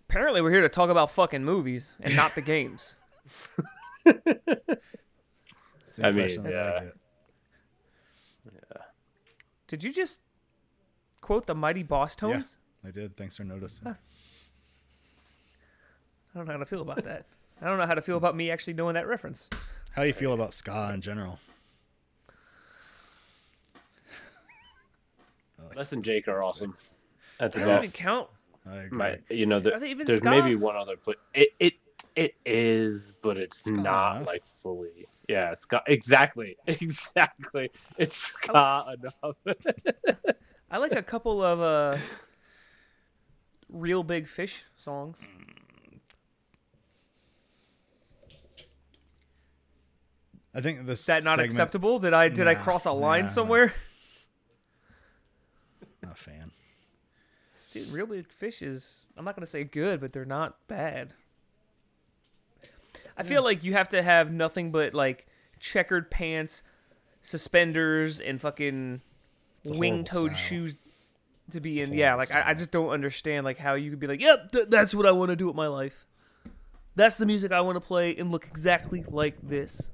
Apparently, 0.08 0.40
we're 0.40 0.50
here 0.50 0.62
to 0.62 0.68
talk 0.68 0.88
about 0.90 1.10
fucking 1.10 1.44
movies 1.44 1.94
and 2.00 2.16
not 2.16 2.34
the 2.34 2.40
games. 2.40 2.96
I 4.06 4.12
mean, 4.12 4.36
impression 5.98 6.44
that 6.44 6.52
yeah. 6.52 6.90
Did 9.66 9.82
you 9.82 9.92
just 9.92 10.20
quote 11.20 11.46
the 11.46 11.54
Mighty 11.54 11.82
Bosstones? 11.82 12.56
I 12.86 12.90
did. 12.90 13.16
Thanks 13.16 13.36
for 13.36 13.44
noticing. 13.44 13.88
I 13.88 13.96
don't 16.34 16.46
know 16.46 16.52
how 16.52 16.58
to 16.58 16.66
feel 16.66 16.82
about 16.82 17.02
that. 17.04 17.26
I 17.60 17.66
don't 17.66 17.78
know 17.78 17.86
how 17.86 17.94
to 17.94 18.02
feel 18.02 18.16
about 18.16 18.36
me 18.36 18.50
actually 18.50 18.74
knowing 18.74 18.94
that 18.94 19.08
reference. 19.08 19.48
How 19.96 20.02
do 20.02 20.08
you 20.08 20.14
feel 20.14 20.34
about 20.34 20.52
ska 20.52 20.90
in 20.92 21.00
general? 21.00 21.38
Less 25.74 25.90
Than 25.90 26.02
Jake 26.02 26.28
are 26.28 26.42
awesome. 26.42 26.76
At 27.40 27.52
the 27.52 27.58
They 27.60 27.64
don't 27.64 27.80
best. 27.82 27.96
count. 27.96 28.28
I 28.70 28.76
agree. 28.82 28.98
My, 28.98 29.18
you 29.30 29.46
know, 29.46 29.58
there- 29.58 29.74
Are 29.74 29.80
they 29.80 29.90
even 29.90 30.06
there's 30.06 30.18
ska? 30.18 30.30
maybe 30.30 30.54
one 30.54 30.76
other 30.76 30.96
foot. 30.96 31.18
It 31.34 31.48
it 31.58 31.74
it 32.14 32.34
is, 32.44 33.14
but 33.22 33.36
it's 33.36 33.60
Ska 33.60 33.72
not 33.72 34.16
enough. 34.16 34.26
like 34.26 34.44
fully. 34.44 35.06
Yeah, 35.28 35.52
it's 35.52 35.64
got 35.64 35.82
exactly, 35.88 36.56
exactly. 36.66 37.70
It's 37.98 38.16
ska 38.16 38.96
enough. 38.98 39.36
I 40.70 40.78
like 40.78 40.92
a 40.92 41.02
couple 41.02 41.42
of 41.42 41.60
uh, 41.60 41.98
real 43.68 44.02
big 44.02 44.26
fish 44.28 44.64
songs. 44.76 45.26
I 50.56 50.62
think 50.62 50.86
this 50.86 51.00
Is 51.00 51.06
that 51.06 51.22
not 51.22 51.32
segment- 51.32 51.52
acceptable? 51.52 51.98
Did 51.98 52.14
I 52.14 52.30
did 52.30 52.46
I 52.48 52.54
cross 52.54 52.86
a 52.86 52.92
line 52.92 53.24
nah, 53.24 53.30
somewhere? 53.30 53.74
a 56.02 56.14
fan. 56.14 56.50
Dude, 57.72 57.88
Real 57.88 58.06
Big 58.06 58.26
Fish 58.30 58.62
is 58.62 59.04
I'm 59.18 59.24
not 59.26 59.36
gonna 59.36 59.46
say 59.46 59.64
good, 59.64 60.00
but 60.00 60.14
they're 60.14 60.24
not 60.24 60.56
bad. 60.66 61.12
I 63.18 63.22
feel 63.22 63.42
like 63.44 63.64
you 63.64 63.74
have 63.74 63.90
to 63.90 64.02
have 64.02 64.32
nothing 64.32 64.72
but 64.72 64.94
like 64.94 65.26
checkered 65.60 66.10
pants, 66.10 66.62
suspenders, 67.20 68.18
and 68.18 68.40
fucking 68.40 69.02
wing 69.64 70.04
toed 70.04 70.38
shoes 70.38 70.74
to 71.50 71.60
be 71.60 71.80
It's 71.80 71.90
in. 71.90 71.94
Yeah, 71.98 72.14
like 72.14 72.34
I, 72.34 72.50
I 72.50 72.54
just 72.54 72.70
don't 72.70 72.88
understand 72.88 73.44
like 73.44 73.58
how 73.58 73.74
you 73.74 73.90
could 73.90 74.00
be 74.00 74.06
like, 74.06 74.22
yep, 74.22 74.52
th- 74.52 74.68
that's 74.70 74.94
what 74.94 75.04
I 75.04 75.12
want 75.12 75.30
to 75.30 75.36
do 75.36 75.46
with 75.46 75.56
my 75.56 75.66
life. 75.66 76.06
That's 76.94 77.18
the 77.18 77.26
music 77.26 77.52
I 77.52 77.60
want 77.60 77.76
to 77.76 77.80
play 77.80 78.16
and 78.16 78.30
look 78.30 78.46
exactly 78.46 79.04
like 79.06 79.36
this. 79.42 79.90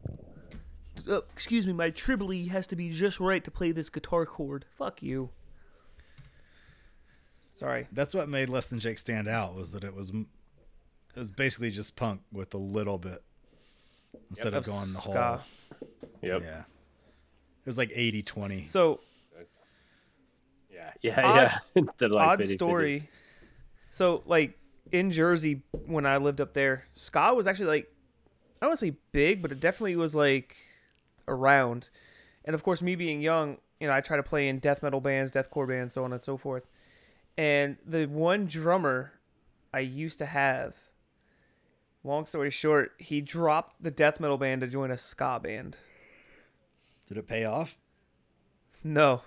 Uh, 1.09 1.21
excuse 1.33 1.67
me, 1.67 1.73
my 1.73 1.91
trilby 1.91 2.47
has 2.49 2.67
to 2.69 2.77
be 2.77 2.91
just 2.91 3.19
right 3.21 3.43
to 3.45 3.51
play 3.51 3.73
this 3.73 3.89
guitar 3.91 4.25
chord. 4.27 4.65
Fuck 4.79 5.03
you. 5.03 5.31
Sorry. 7.55 7.87
That's 7.93 8.15
what 8.15 8.29
made 8.29 8.49
Less 8.49 8.67
Than 8.67 8.79
Jake 8.81 8.99
stand 8.99 9.29
out 9.29 9.55
was 9.55 9.73
that 9.73 9.85
it 9.85 9.95
was 9.95 10.11
it 10.11 11.19
was 11.19 11.31
basically 11.31 11.71
just 11.71 11.97
punk 11.97 12.23
with 12.33 12.55
a 12.55 12.59
little 12.59 12.99
bit 12.99 13.23
instead 14.31 14.55
Of 14.55 14.65
of 14.65 14.67
going 14.67 14.93
the 14.93 14.99
whole. 14.99 15.15
ska. 15.15 15.41
Yep. 16.23 16.43
Yeah. 16.43 16.61
It 16.61 17.67
was 17.67 17.79
like 17.79 17.91
80-20. 17.91 18.69
So 18.69 19.01
Yeah. 20.73 20.91
Yeah. 21.03 21.27
Odd- 21.27 21.37
yeah. 21.37 21.59
Instead 21.77 22.07
of 22.07 22.13
like 22.13 22.29
odd 22.29 22.39
50-50. 22.41 22.53
story. 22.53 23.09
So 23.91 24.23
like 24.27 24.59
in 24.91 25.11
Jersey 25.11 25.63
when 25.87 26.07
I 26.07 26.17
lived 26.17 26.41
up 26.41 26.55
there, 26.55 26.85
ska 26.91 27.35
was 27.35 27.47
actually 27.47 27.67
like 27.67 27.93
I 28.61 28.65
don't 28.67 28.71
want 28.71 28.81
to 28.81 28.87
say 28.87 28.97
big, 29.13 29.43
but 29.43 29.53
it 29.53 29.61
definitely 29.61 29.97
was 29.97 30.15
like 30.15 30.57
around. 31.29 31.89
And 32.45 32.55
of 32.55 32.63
course, 32.63 32.83
me 32.83 32.95
being 32.97 33.21
young, 33.21 33.59
you 33.81 33.87
know, 33.87 33.93
I 33.95 34.01
try 34.01 34.17
to 34.17 34.23
play 34.23 34.49
in 34.49 34.59
death 34.59 34.83
metal 34.83 35.01
bands, 35.01 35.31
deathcore 35.33 35.69
bands, 35.69 35.95
so 35.95 36.05
on 36.05 36.13
and 36.13 36.23
so 36.23 36.37
forth. 36.37 36.69
And 37.39 37.77
the 37.87 38.07
one 38.07 38.47
drummer 38.47 39.13
I 39.73 39.81
used 39.81 40.19
to 40.19 40.27
have, 40.27 40.77
long 42.05 42.27
story 42.27 42.51
short, 42.51 42.93
he 42.99 43.21
dropped 43.21 43.83
the 43.83 43.91
death 43.91 44.21
metal 44.21 44.37
band 44.39 44.61
to 44.61 44.67
join 44.67 44.91
a 44.91 44.97
ska 44.99 45.41
band. 45.43 45.77
Did 47.09 47.17
it 47.17 47.27
pay 47.27 47.45
off? 47.45 47.79
No, 48.85 49.23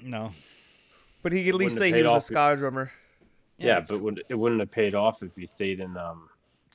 No. 0.00 0.32
but 1.22 1.32
he 1.32 1.44
could 1.44 1.54
at 1.54 1.58
least 1.60 1.76
say 1.78 1.92
he 1.92 2.02
was 2.02 2.12
a 2.12 2.16
off. 2.16 2.22
ska 2.22 2.56
drummer. 2.56 2.92
Yeah, 3.58 3.78
it's 3.78 3.88
but 3.90 3.96
it 3.96 4.02
would, 4.02 4.24
it 4.28 4.34
wouldn't 4.36 4.60
have 4.60 4.70
paid 4.70 4.94
off 4.94 5.22
if 5.22 5.36
he 5.36 5.46
stayed 5.46 5.80
in 5.80 5.96
um, 5.96 6.28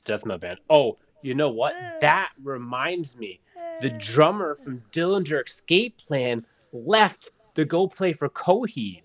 death 0.04 0.24
metal 0.26 0.38
band. 0.38 0.60
Oh, 0.70 0.98
you 1.22 1.34
know 1.34 1.50
what? 1.50 1.74
That 2.00 2.30
reminds 2.42 3.16
me. 3.16 3.40
The 3.80 3.90
drummer 3.90 4.54
from 4.54 4.82
Dillinger 4.92 5.46
Escape 5.46 5.98
Plan 5.98 6.46
left 6.72 7.30
to 7.54 7.64
go 7.64 7.86
play 7.86 8.12
for 8.12 8.28
Coheed, 8.28 9.02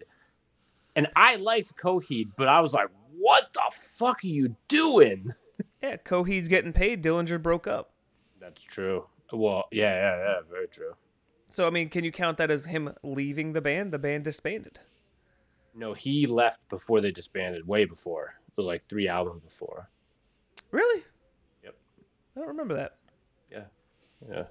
and 0.95 1.07
I 1.15 1.35
liked 1.35 1.75
Coheed, 1.75 2.29
but 2.37 2.47
I 2.47 2.61
was 2.61 2.73
like, 2.73 2.87
"What 3.17 3.51
the 3.53 3.69
fuck 3.71 4.23
are 4.23 4.27
you 4.27 4.55
doing?" 4.67 5.33
Yeah, 5.83 5.97
Coheed's 5.97 6.47
getting 6.47 6.73
paid. 6.73 7.03
Dillinger 7.03 7.41
broke 7.41 7.65
up. 7.65 7.93
That's 8.39 8.61
true. 8.61 9.05
Well, 9.33 9.65
yeah, 9.71 9.95
yeah, 9.95 10.17
yeah, 10.17 10.39
very 10.47 10.67
true. 10.67 10.93
So 11.49 11.65
I 11.65 11.71
mean, 11.71 11.89
can 11.89 12.03
you 12.03 12.11
count 12.11 12.37
that 12.37 12.51
as 12.51 12.65
him 12.65 12.93
leaving 13.03 13.53
the 13.53 13.61
band? 13.61 13.91
The 13.91 13.97
band 13.97 14.23
disbanded. 14.23 14.79
No, 15.73 15.93
he 15.93 16.27
left 16.27 16.67
before 16.69 17.01
they 17.01 17.11
disbanded, 17.11 17.67
way 17.67 17.85
before. 17.85 18.35
It 18.47 18.57
was 18.57 18.65
like 18.65 18.85
three 18.87 19.07
albums 19.07 19.41
before. 19.41 19.89
Really? 20.71 21.03
Yep. 22.35 22.37
I 22.37 22.39
don't 22.39 22.47
remember 22.49 22.75
that. 22.75 22.95
Yeah, 23.51 23.63
yeah. 24.29 24.43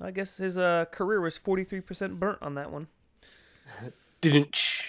I 0.00 0.10
guess 0.10 0.36
his 0.36 0.58
uh, 0.58 0.86
career 0.90 1.20
was 1.20 1.38
forty 1.38 1.64
three 1.64 1.80
percent 1.80 2.20
burnt 2.20 2.38
on 2.42 2.54
that 2.54 2.70
one. 2.70 2.88
Didn't. 4.20 4.82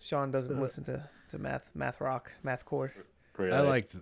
Sean 0.00 0.30
doesn't 0.30 0.60
listen 0.60 0.84
to, 0.84 1.08
to 1.30 1.38
math 1.38 1.70
math 1.74 2.00
rock 2.00 2.32
math 2.42 2.64
core. 2.64 2.92
Really? 3.36 3.52
I 3.52 3.60
liked 3.60 3.96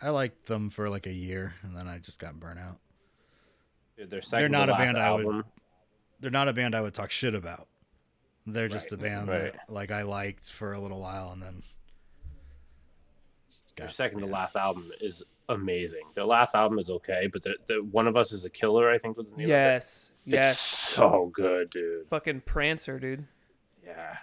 I 0.00 0.10
liked 0.10 0.46
them 0.46 0.70
for 0.70 0.88
like 0.88 1.06
a 1.06 1.12
year 1.12 1.54
and 1.62 1.76
then 1.76 1.88
I 1.88 1.98
just 1.98 2.18
got 2.18 2.38
burnt 2.38 2.58
out. 2.58 2.78
Dude, 3.96 4.10
their 4.10 4.22
second 4.22 4.52
not 4.52 4.66
to 4.66 4.72
a 4.72 4.74
last 4.74 4.80
band 4.80 4.98
I 4.98 5.12
would- 5.12 5.44
They're 6.20 6.30
not 6.30 6.48
a 6.48 6.52
band 6.52 6.74
I 6.74 6.80
would 6.80 6.94
talk 6.94 7.10
shit 7.10 7.34
about. 7.34 7.68
They're 8.46 8.68
just 8.68 8.92
a 8.92 8.96
band 8.96 9.28
right. 9.28 9.52
that 9.52 9.60
like 9.68 9.90
I 9.90 10.02
liked 10.02 10.50
for 10.50 10.72
a 10.72 10.80
little 10.80 11.00
while 11.00 11.30
and 11.32 11.42
then 11.42 11.62
just 11.62 11.73
Their 13.76 13.86
got- 13.86 13.94
second 13.94 14.20
to 14.20 14.26
last 14.26 14.56
album 14.56 14.90
is 15.00 15.22
amazing. 15.48 16.04
Their 16.14 16.24
last 16.24 16.54
album 16.54 16.78
is 16.78 16.90
okay, 16.90 17.28
but 17.32 17.42
the, 17.42 17.56
the 17.66 17.74
one 17.90 18.06
of 18.06 18.16
us 18.16 18.32
is 18.32 18.44
a 18.44 18.50
killer. 18.50 18.90
I 18.90 18.98
think 18.98 19.16
was 19.16 19.30
the 19.30 19.36
name 19.36 19.48
Yes, 19.48 20.12
of 20.26 20.32
it. 20.32 20.36
yes. 20.36 20.52
It's 20.54 20.94
so 20.94 21.30
good, 21.34 21.70
dude. 21.70 22.08
Fucking 22.08 22.42
Prancer, 22.42 22.98
dude. 22.98 23.26
Yeah. 23.84 24.16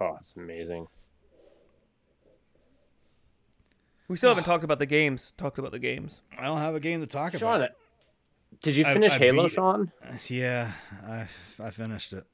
Oh, 0.00 0.16
it's 0.20 0.34
amazing. 0.36 0.86
We 4.08 4.16
still 4.16 4.30
haven't 4.30 4.44
talked 4.52 4.64
about 4.64 4.78
the 4.78 4.86
games. 4.86 5.32
Talked 5.36 5.58
about 5.58 5.72
the 5.72 5.78
games. 5.78 6.22
I 6.38 6.44
don't 6.46 6.58
have 6.58 6.74
a 6.74 6.80
game 6.80 7.00
to 7.00 7.06
talk 7.06 7.30
about. 7.34 7.40
Sean, 7.40 7.56
about. 7.62 7.70
did 8.62 8.76
you 8.76 8.84
finish 8.84 9.12
I 9.12 9.18
Halo, 9.18 9.44
beat- 9.44 9.52
Sean? 9.52 9.92
Yeah, 10.28 10.72
I 11.06 11.26
I 11.58 11.70
finished 11.70 12.12
it. 12.12 12.24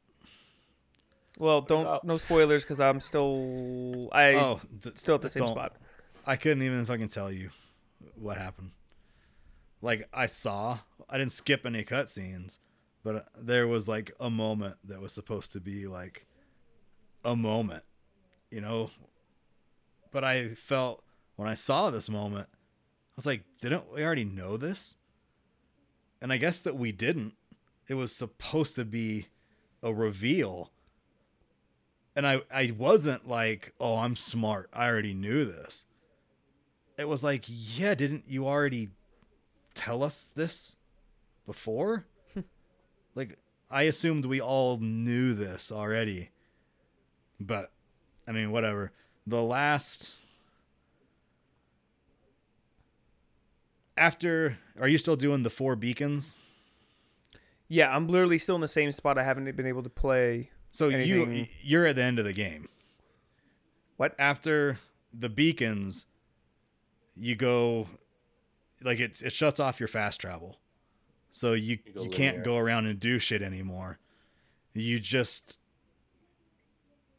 Well, 1.39 1.61
don't 1.63 1.83
about- 1.83 2.05
no 2.05 2.17
spoilers 2.19 2.65
because 2.65 2.81
I'm 2.81 3.01
still 3.01 4.09
I 4.13 4.35
oh, 4.35 4.61
d- 4.81 4.91
still 4.95 5.15
at 5.15 5.23
the 5.23 5.29
same 5.29 5.45
don't- 5.45 5.53
spot. 5.55 5.77
I 6.31 6.37
couldn't 6.37 6.63
even 6.63 6.87
fucking 6.87 7.09
tell 7.09 7.33
you 7.33 7.51
what 8.15 8.37
happened. 8.37 8.71
Like 9.83 10.09
I 10.15 10.27
saw, 10.27 10.79
I 11.09 11.19
didn't 11.19 11.33
skip 11.33 11.67
any 11.67 11.83
cutscenes, 11.83 12.61
but 13.03 13.27
there 13.37 13.67
was 13.67 13.89
like 13.89 14.13
a 14.21 14.31
moment 14.31 14.77
that 14.85 15.01
was 15.01 15.13
supposed 15.13 15.51
to 15.55 15.61
be 15.61 15.89
like 15.89 16.27
a 17.25 17.35
moment, 17.35 17.83
you 18.49 18.61
know. 18.61 18.91
But 20.13 20.23
I 20.23 20.51
felt 20.51 21.03
when 21.35 21.49
I 21.49 21.55
saw 21.55 21.91
this 21.91 22.09
moment, 22.09 22.47
I 22.53 23.17
was 23.17 23.27
like, 23.27 23.43
didn't 23.61 23.93
we 23.93 24.05
already 24.05 24.25
know 24.25 24.57
this? 24.57 24.95
And 26.23 26.33
I 26.33 26.37
guess 26.37 26.61
that 26.61 26.77
we 26.77 26.93
didn't. 26.93 27.35
It 27.89 27.95
was 27.95 28.15
supposed 28.15 28.77
to 28.77 28.85
be 28.85 29.27
a 29.83 29.93
reveal. 29.93 30.71
And 32.15 32.25
I, 32.25 32.43
I 32.55 32.73
wasn't 32.79 33.27
like, 33.27 33.75
oh, 33.81 33.97
I'm 33.97 34.15
smart. 34.15 34.71
I 34.73 34.87
already 34.87 35.13
knew 35.13 35.45
this 35.45 35.87
it 37.01 37.09
was 37.09 37.25
like, 37.25 37.45
yeah, 37.49 37.95
didn't 37.95 38.25
you 38.29 38.47
already 38.47 38.91
tell 39.75 40.03
us 40.03 40.31
this 40.35 40.77
before? 41.47 42.07
like, 43.15 43.39
I 43.71 43.85
assumed 43.85 44.27
we 44.27 44.41
all 44.41 44.77
knew 44.77 45.33
this 45.33 45.73
already. 45.73 46.31
But, 47.41 47.73
I 48.29 48.33
mean, 48.33 48.53
whatever. 48.53 48.93
The 49.27 49.43
last. 49.43 50.13
After. 53.97 54.59
Are 54.79 54.89
you 54.89 54.99
still 54.99 55.17
doing 55.17 55.43
the 55.43 55.51
four 55.51 55.77
beacons? 55.77 56.37
Yeah, 57.69 57.95
I'm 57.95 58.09
literally 58.09 58.39
still 58.39 58.57
in 58.57 58.61
the 58.61 58.69
same 58.69 58.93
spot. 58.93 59.17
I 59.17 59.23
haven't 59.23 59.57
been 59.57 59.67
able 59.67 59.85
to 59.85 59.91
play. 59.91 60.51
So 60.71 60.89
you 60.89 61.47
you're 61.63 61.87
at 61.87 61.97
the 61.97 62.03
end 62.03 62.19
of 62.19 62.25
the 62.25 62.33
game. 62.33 62.69
What? 63.97 64.15
After 64.19 64.79
the 65.13 65.29
beacons, 65.29 66.07
you 67.21 67.37
go 67.37 67.87
like 68.83 68.99
it 68.99 69.23
it 69.23 69.33
shuts 69.33 69.61
off 69.61 69.79
your 69.79 69.89
fast 69.89 70.21
travel. 70.21 70.59
So 71.31 71.53
you 71.53 71.79
You 71.85 72.05
you, 72.05 72.11
can't 72.11 72.43
go 72.43 72.57
around 72.57 72.87
and 72.87 72.99
do 72.99 73.19
shit 73.19 73.43
anymore. 73.43 73.99
You 74.75 74.99
just 74.99 75.59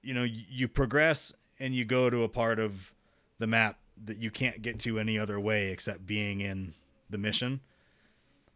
you 0.01 0.13
know, 0.13 0.23
you, 0.23 0.43
you 0.49 0.67
progress 0.67 1.31
and 1.59 1.75
you 1.75 1.85
go 1.85 2.09
to 2.09 2.23
a 2.23 2.29
part 2.29 2.59
of 2.59 2.93
the 3.37 3.45
map 3.45 3.77
that 4.03 4.17
you 4.17 4.31
can't 4.31 4.63
get 4.63 4.79
to 4.79 4.97
any 4.97 5.19
other 5.19 5.39
way 5.39 5.71
except 5.71 6.07
being 6.07 6.41
in 6.41 6.73
the 7.09 7.19
mission. 7.19 7.61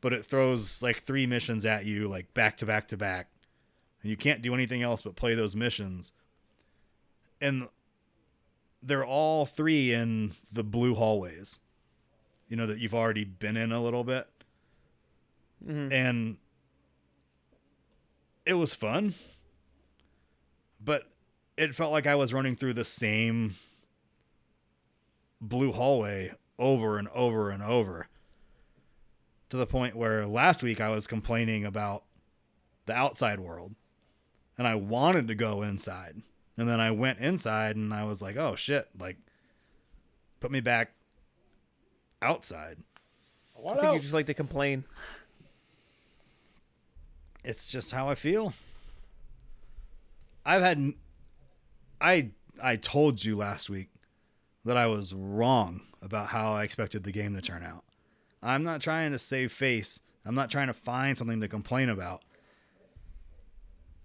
But 0.02 0.14
it 0.14 0.26
throws 0.26 0.82
like 0.82 1.04
three 1.04 1.28
missions 1.28 1.66
at 1.66 1.86
you 1.86 2.08
like 2.08 2.34
back 2.34 2.58
to 2.58 2.66
back 2.66 2.88
to 2.90 2.98
back 2.98 3.28
and 4.02 4.10
you 4.10 4.18
can't 4.18 4.42
do 4.42 4.54
anything 4.54 4.82
else 4.82 5.04
but 5.04 5.16
play 5.16 5.36
those 5.36 5.56
missions. 5.56 6.12
And 7.40 7.68
they're 8.86 9.06
all 9.06 9.46
three 9.46 9.92
in 9.92 10.34
the 10.52 10.64
blue 10.64 10.94
hallways, 10.94 11.60
you 12.48 12.56
know, 12.56 12.68
that 12.68 12.80
you've 12.80 12.94
already 12.94 13.24
been 13.24 13.58
in 13.58 13.72
a 13.72 13.82
little 13.82 14.04
bit. 14.04 14.28
Mhm. 15.66 15.92
And 15.92 16.38
it 18.46 18.54
was 18.54 18.76
fun, 18.76 19.16
but 20.80 21.12
it 21.58 21.74
felt 21.74 21.92
like 21.92 22.06
I 22.06 22.16
was 22.16 22.34
running 22.34 22.56
through 22.56 22.74
the 22.74 22.86
same 22.86 23.56
blue 25.42 25.72
hallway 25.72 26.34
over 26.60 27.00
and 27.00 27.08
over 27.10 27.50
and 27.50 27.64
over 27.64 28.08
to 29.50 29.58
the 29.58 29.66
point 29.66 29.96
where 29.96 30.28
last 30.28 30.62
week 30.62 30.80
I 30.80 30.90
was 30.90 31.08
complaining 31.08 31.66
about 31.66 32.04
the 32.86 32.94
outside 32.94 33.40
world 33.40 33.74
and 34.58 34.68
I 34.68 34.76
wanted 34.76 35.28
to 35.28 35.36
go 35.36 35.62
inside. 35.64 36.22
And 36.58 36.70
then 36.70 36.80
I 36.80 36.92
went 36.92 37.20
inside 37.20 37.76
and 37.76 37.94
I 37.94 38.06
was 38.06 38.22
like, 38.22 38.38
oh 38.38 38.56
shit, 38.56 38.88
like 38.98 39.18
put 40.40 40.52
me 40.52 40.62
back 40.62 40.94
outside. 42.22 42.78
I 43.58 43.74
think 43.74 43.94
you 43.94 44.00
just 44.00 44.14
like 44.14 44.28
to 44.28 44.34
complain. 44.34 44.86
it's 47.44 47.68
just 47.68 47.92
how 47.92 48.10
I 48.10 48.16
feel. 48.16 48.54
I've 50.46 50.62
had 50.62 50.94
I 52.00 52.32
I 52.62 52.76
told 52.76 53.24
you 53.24 53.36
last 53.36 53.70
week 53.70 53.90
that 54.64 54.78
I 54.78 54.88
was 54.88 55.14
wrong 55.14 55.82
about 56.02 56.28
how 56.28 56.54
I 56.54 56.64
expected 56.64 57.04
the 57.04 57.12
game 57.12 57.34
to 57.36 57.42
turn 57.42 57.64
out. 57.64 57.84
I'm 58.42 58.64
not 58.64 58.82
trying 58.82 59.12
to 59.12 59.20
save 59.20 59.52
face. 59.52 60.02
I'm 60.26 60.36
not 60.36 60.52
trying 60.52 60.68
to 60.68 60.74
find 60.74 61.18
something 61.18 61.42
to 61.42 61.48
complain 61.48 61.90
about. 61.90 62.24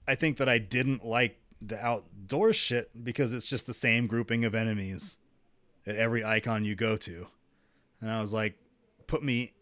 I 0.09 0.15
think 0.15 0.39
that 0.39 0.49
I 0.49 0.59
didn't 0.59 1.05
like 1.05 1.40
the 1.61 1.85
outdoor 1.85 2.53
shit 2.53 3.05
because 3.05 3.33
it's 3.33 3.47
just 3.47 3.67
the 3.67 3.75
same 3.75 4.07
grouping 4.07 4.45
of 4.45 4.55
enemies 4.55 5.19
at 5.87 5.97
every 5.97 6.25
icon 6.25 6.65
you 6.65 6.75
go 6.75 6.97
to. 6.97 7.27
And 8.01 8.11
I 8.11 8.21
was 8.21 8.33
like, 8.33 8.57
put 9.07 9.23
me 9.23 9.53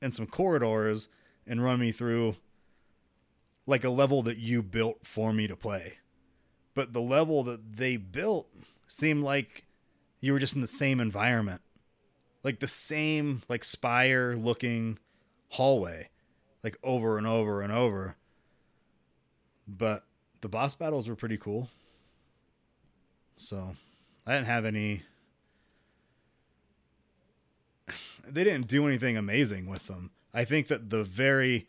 in 0.00 0.12
some 0.12 0.26
corridors 0.26 1.08
and 1.46 1.62
run 1.62 1.80
me 1.80 1.92
through 1.92 2.36
like 3.66 3.84
a 3.84 3.90
level 3.90 4.22
that 4.22 4.38
you 4.38 4.62
built 4.62 5.06
for 5.06 5.32
me 5.32 5.46
to 5.46 5.56
play. 5.56 5.98
But 6.74 6.92
the 6.92 7.00
level 7.00 7.42
that 7.44 7.76
they 7.76 7.96
built 7.96 8.48
seemed 8.86 9.24
like 9.24 9.66
you 10.20 10.32
were 10.32 10.38
just 10.38 10.54
in 10.54 10.60
the 10.60 10.68
same 10.68 11.00
environment. 11.00 11.62
Like 12.42 12.60
the 12.60 12.68
same 12.68 13.42
like 13.48 13.64
spire 13.64 14.36
looking 14.36 14.98
hallway 15.50 16.10
like 16.64 16.78
over 16.82 17.18
and 17.18 17.26
over 17.26 17.60
and 17.60 17.72
over. 17.72 18.16
But 19.68 20.04
the 20.44 20.48
boss 20.50 20.74
battles 20.74 21.08
were 21.08 21.16
pretty 21.16 21.38
cool. 21.38 21.70
So, 23.38 23.74
I 24.26 24.34
didn't 24.34 24.46
have 24.46 24.66
any 24.66 25.02
they 28.28 28.44
didn't 28.44 28.66
do 28.66 28.86
anything 28.86 29.16
amazing 29.16 29.64
with 29.70 29.86
them. 29.86 30.10
I 30.34 30.44
think 30.44 30.68
that 30.68 30.90
the 30.90 31.02
very 31.02 31.66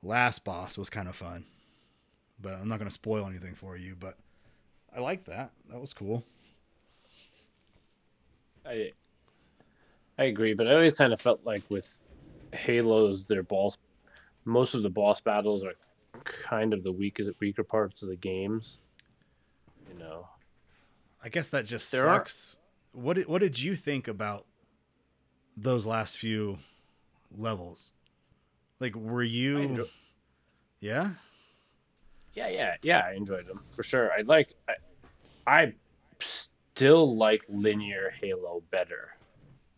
last 0.00 0.44
boss 0.44 0.78
was 0.78 0.90
kind 0.90 1.08
of 1.08 1.16
fun. 1.16 1.44
But 2.40 2.54
I'm 2.54 2.68
not 2.68 2.78
going 2.78 2.88
to 2.88 2.94
spoil 2.94 3.26
anything 3.26 3.56
for 3.56 3.76
you, 3.76 3.96
but 3.98 4.16
I 4.94 5.00
liked 5.00 5.26
that. 5.26 5.50
That 5.70 5.80
was 5.80 5.92
cool. 5.92 6.24
I 8.64 8.92
I 10.18 10.24
agree, 10.26 10.54
but 10.54 10.68
I 10.68 10.74
always 10.74 10.92
kind 10.92 11.12
of 11.12 11.20
felt 11.20 11.40
like 11.44 11.64
with 11.68 12.00
Halos, 12.52 13.24
their 13.24 13.42
boss, 13.42 13.76
most 14.44 14.74
of 14.74 14.82
the 14.82 14.90
boss 14.90 15.20
battles 15.20 15.64
are 15.64 15.74
kind 16.24 16.72
of 16.72 16.82
the 16.82 16.92
weakest, 16.92 17.38
weaker 17.40 17.64
parts 17.64 18.02
of 18.02 18.08
the 18.08 18.16
games. 18.16 18.78
You 19.90 19.98
know, 19.98 20.28
I 21.22 21.28
guess 21.28 21.48
that 21.50 21.64
just 21.66 21.90
There 21.92 22.08
are- 22.08 22.18
sucks. 22.18 22.58
What 22.92 23.14
did, 23.14 23.26
what 23.28 23.40
did 23.40 23.60
you 23.60 23.76
think 23.76 24.08
about 24.08 24.46
those 25.56 25.86
last 25.86 26.18
few 26.18 26.58
levels? 27.36 27.92
Like, 28.80 28.94
were 28.96 29.22
you? 29.22 29.58
Enjoy- 29.58 29.84
yeah. 30.80 31.10
yeah, 32.34 32.48
yeah, 32.48 32.76
yeah, 32.82 33.02
I 33.06 33.12
enjoyed 33.14 33.46
them 33.46 33.62
for 33.72 33.82
sure. 33.82 34.10
I 34.12 34.22
like, 34.22 34.54
I, 34.68 34.74
I 35.46 35.74
still 36.20 37.16
like 37.16 37.42
linear 37.48 38.10
Halo 38.20 38.62
better. 38.70 39.10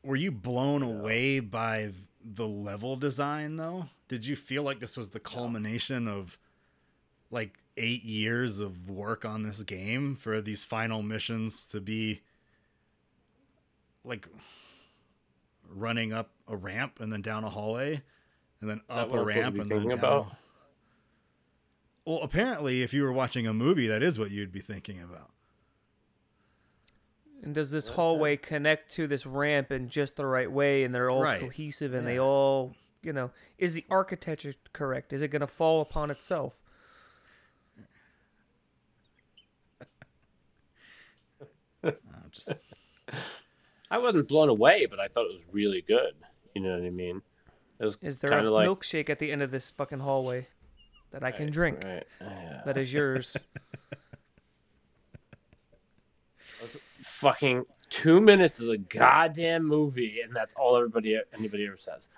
Were 0.04 0.16
you 0.16 0.30
blown 0.32 0.82
away 0.82 1.40
by 1.40 1.92
the 2.24 2.46
level 2.46 2.96
design 2.96 3.56
though? 3.56 3.88
Did 4.08 4.26
you 4.26 4.36
feel 4.36 4.62
like 4.62 4.80
this 4.80 4.96
was 4.96 5.10
the 5.10 5.20
culmination 5.20 6.06
of 6.08 6.38
like 7.30 7.58
8 7.76 8.04
years 8.04 8.60
of 8.60 8.90
work 8.90 9.24
on 9.24 9.42
this 9.42 9.62
game 9.62 10.14
for 10.14 10.40
these 10.40 10.64
final 10.64 11.02
missions 11.02 11.66
to 11.68 11.80
be 11.80 12.20
like 14.04 14.28
running 15.68 16.12
up 16.12 16.30
a 16.48 16.56
ramp 16.56 17.00
and 17.00 17.12
then 17.12 17.22
down 17.22 17.44
a 17.44 17.50
hallway 17.50 18.02
and 18.60 18.68
then 18.68 18.80
up 18.90 19.12
a 19.12 19.18
I'm 19.18 19.24
ramp 19.24 19.58
and 19.58 19.70
then 19.70 19.88
down. 19.88 19.92
about? 19.92 20.36
Well, 22.04 22.20
apparently 22.22 22.82
if 22.82 22.92
you 22.92 23.02
were 23.02 23.12
watching 23.12 23.46
a 23.46 23.54
movie 23.54 23.86
that 23.86 24.02
is 24.02 24.18
what 24.18 24.30
you'd 24.30 24.52
be 24.52 24.60
thinking 24.60 25.00
about. 25.00 25.30
And 27.42 27.54
does 27.54 27.72
this 27.72 27.88
hallway 27.88 28.36
connect 28.36 28.90
to 28.92 29.08
this 29.08 29.26
ramp 29.26 29.72
in 29.72 29.88
just 29.88 30.14
the 30.16 30.24
right 30.26 30.50
way 30.50 30.84
and 30.84 30.94
they're 30.94 31.10
all 31.10 31.22
Right. 31.22 31.40
cohesive 31.40 31.92
and 31.92 32.06
they 32.06 32.18
all, 32.18 32.76
you 33.02 33.12
know, 33.12 33.32
is 33.58 33.74
the 33.74 33.84
architecture 33.90 34.54
correct? 34.72 35.12
Is 35.12 35.22
it 35.22 35.28
going 35.28 35.40
to 35.40 35.48
fall 35.48 35.80
upon 35.80 36.10
itself? 36.12 36.54
I'm 41.84 41.94
just 42.30 42.62
I 43.90 43.98
wasn't 43.98 44.28
blown 44.28 44.48
away, 44.48 44.86
but 44.86 45.00
I 45.00 45.08
thought 45.08 45.26
it 45.26 45.32
was 45.32 45.48
really 45.50 45.82
good. 45.82 46.14
You 46.54 46.62
know 46.62 46.78
what 46.78 46.86
I 46.86 46.90
mean? 46.90 47.22
It 47.80 47.84
was 47.84 47.98
Is 48.00 48.18
there 48.18 48.38
a 48.38 48.48
like 48.50 48.68
milkshake 48.68 49.10
at 49.10 49.18
the 49.18 49.32
end 49.32 49.42
of 49.42 49.50
this 49.50 49.70
fucking 49.70 49.98
hallway 49.98 50.46
that 51.10 51.24
I 51.24 51.32
can 51.32 51.50
drink 51.50 51.82
Right. 51.84 52.06
Yeah. 52.20 52.62
that 52.64 52.78
is 52.78 52.92
yours? 52.92 53.36
Fucking 56.98 57.64
two 57.90 58.20
minutes 58.20 58.60
of 58.60 58.66
the 58.68 58.78
goddamn 58.78 59.64
movie, 59.64 60.20
and 60.24 60.34
that's 60.34 60.54
all 60.54 60.76
everybody 60.76 61.18
anybody 61.36 61.66
ever 61.66 61.76
says. 61.76 62.08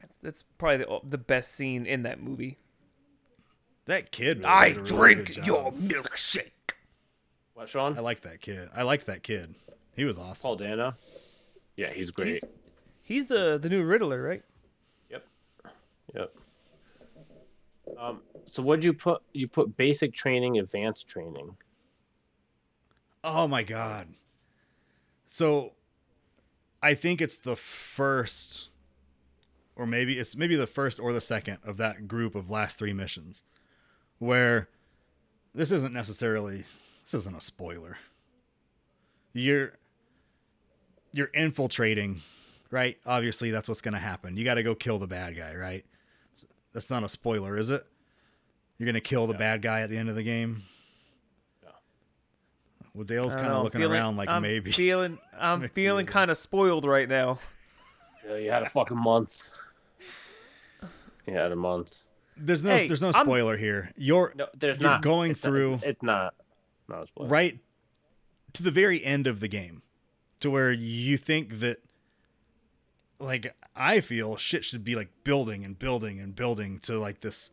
That's, 0.00 0.16
that's 0.18 0.42
probably 0.58 0.78
the, 0.78 1.00
the 1.04 1.18
best 1.18 1.52
scene 1.54 1.86
in 1.86 2.02
that 2.02 2.20
movie. 2.22 2.58
that 3.86 4.10
kid 4.10 4.38
really 4.38 4.48
I 4.48 4.68
did 4.72 4.90
really 4.90 5.14
drink 5.14 5.46
your 5.46 5.72
milkshake. 5.72 6.50
What, 7.54 7.68
Sean? 7.68 7.96
I 7.96 8.00
like 8.00 8.20
that 8.22 8.40
kid. 8.40 8.68
I 8.74 8.82
like 8.82 9.04
that 9.04 9.22
kid. 9.22 9.54
He 9.94 10.04
was 10.04 10.18
awesome. 10.18 10.42
Paul 10.42 10.56
Dano. 10.56 10.94
Yeah, 11.76 11.92
he's 11.92 12.10
great. 12.10 12.28
He's, 12.34 12.44
he's 13.02 13.26
the 13.26 13.58
the 13.58 13.68
new 13.68 13.82
Riddler, 13.82 14.22
right? 14.22 14.42
Yep. 15.10 15.24
Yep. 16.14 16.34
Um, 17.98 18.20
so 18.50 18.62
what'd 18.62 18.84
you 18.84 18.92
put? 18.92 19.22
You 19.32 19.48
put 19.48 19.76
basic 19.76 20.12
training, 20.12 20.58
advanced 20.58 21.08
training. 21.08 21.56
Oh 23.28 23.48
my 23.48 23.64
god. 23.64 24.06
So 25.26 25.72
I 26.80 26.94
think 26.94 27.20
it's 27.20 27.36
the 27.36 27.56
first 27.56 28.68
or 29.74 29.84
maybe 29.84 30.18
it's 30.18 30.36
maybe 30.36 30.54
the 30.54 30.68
first 30.68 31.00
or 31.00 31.12
the 31.12 31.20
second 31.20 31.58
of 31.64 31.76
that 31.78 32.06
group 32.06 32.36
of 32.36 32.48
last 32.48 32.78
3 32.78 32.92
missions 32.92 33.42
where 34.20 34.68
this 35.54 35.72
isn't 35.72 35.92
necessarily 35.92 36.64
this 37.02 37.14
isn't 37.14 37.36
a 37.36 37.40
spoiler. 37.40 37.98
You're 39.32 39.72
you're 41.12 41.30
infiltrating, 41.34 42.20
right? 42.70 42.96
Obviously 43.04 43.50
that's 43.50 43.68
what's 43.68 43.80
going 43.80 43.94
to 43.94 44.00
happen. 44.00 44.36
You 44.36 44.44
got 44.44 44.54
to 44.54 44.62
go 44.62 44.76
kill 44.76 44.98
the 45.00 45.08
bad 45.08 45.36
guy, 45.36 45.54
right? 45.56 45.84
That's 46.72 46.90
not 46.90 47.02
a 47.02 47.08
spoiler, 47.08 47.56
is 47.56 47.70
it? 47.70 47.84
You're 48.78 48.84
going 48.86 48.94
to 48.94 49.00
kill 49.00 49.26
the 49.26 49.32
Yeah. 49.32 49.38
bad 49.38 49.62
guy 49.62 49.80
at 49.80 49.90
the 49.90 49.96
end 49.96 50.10
of 50.10 50.14
the 50.14 50.22
game? 50.22 50.62
Yeah. 52.96 52.98
Well, 52.98 53.04
Dale's 53.04 53.34
kind 53.34 53.48
of 53.48 53.64
looking 53.64 53.80
feeling- 53.80 53.96
around 53.96 54.16
like 54.16 54.28
I'm 54.28 54.42
maybe. 54.42 54.72
Feeling, 54.72 55.18
I'm 55.38 55.60
Maybe 55.60 55.72
feeling 55.72 56.06
kind 56.06 56.30
of 56.30 56.38
spoiled 56.38 56.84
right 56.84 57.08
now. 57.08 57.38
Yeah, 58.26 58.36
you 58.36 58.50
had 58.50 58.62
a 58.62 58.68
fucking 58.68 58.96
month. 58.96 59.52
You 61.26 61.34
had 61.34 61.52
a 61.52 61.56
month. 61.56 62.00
There's 62.36 62.64
no 62.64 62.70
Hey, 62.76 62.88
there's 62.88 63.00
no 63.00 63.10
I'm- 63.10 63.24
spoiler 63.26 63.56
here. 63.56 63.92
You're 63.96 64.32
No, 64.36 64.46
there's 64.56 64.80
You're 64.80 64.90
not. 64.90 65.02
going 65.02 65.32
it's 65.32 65.42
not- 65.42 65.48
through- 65.50 65.80
it's 65.82 66.02
not. 66.02 66.34
Not 66.88 67.02
a 67.04 67.06
spoiler. 67.08 67.28
right 67.28 67.58
to 68.52 68.62
the 68.62 68.70
very 68.70 69.04
end 69.04 69.26
of 69.26 69.40
the 69.40 69.48
game 69.48 69.82
to 70.40 70.50
where 70.50 70.70
you 70.72 71.16
think 71.16 71.58
that 71.60 71.78
like 73.18 73.54
I 73.74 74.00
feel 74.00 74.36
shit 74.36 74.64
should 74.64 74.84
be 74.84 74.94
like 74.94 75.08
building 75.24 75.64
and 75.64 75.78
building 75.78 76.20
and 76.20 76.34
building 76.34 76.78
to 76.80 76.98
like 76.98 77.20
this 77.20 77.50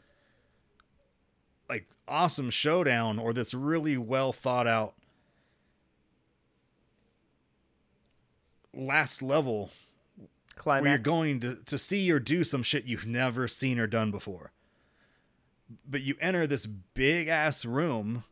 like 1.69 1.87
awesome 2.07 2.49
showdown 2.51 3.17
or 3.17 3.33
this 3.33 3.53
really 3.53 3.97
well 3.97 4.31
thought 4.33 4.67
out 4.67 4.93
last 8.73 9.21
level 9.21 9.71
Climax. 10.55 10.81
where 10.83 10.91
you're 10.91 10.97
going 10.99 11.39
to, 11.41 11.55
to 11.65 11.77
see 11.77 12.11
or 12.11 12.19
do 12.19 12.43
some 12.43 12.63
shit 12.63 12.85
you've 12.85 13.05
never 13.07 13.47
seen 13.47 13.79
or 13.79 13.87
done 13.87 14.11
before. 14.11 14.51
But 15.87 16.01
you 16.01 16.15
enter 16.19 16.45
this 16.45 16.65
big 16.65 17.27
ass 17.27 17.65
room, 17.65 18.23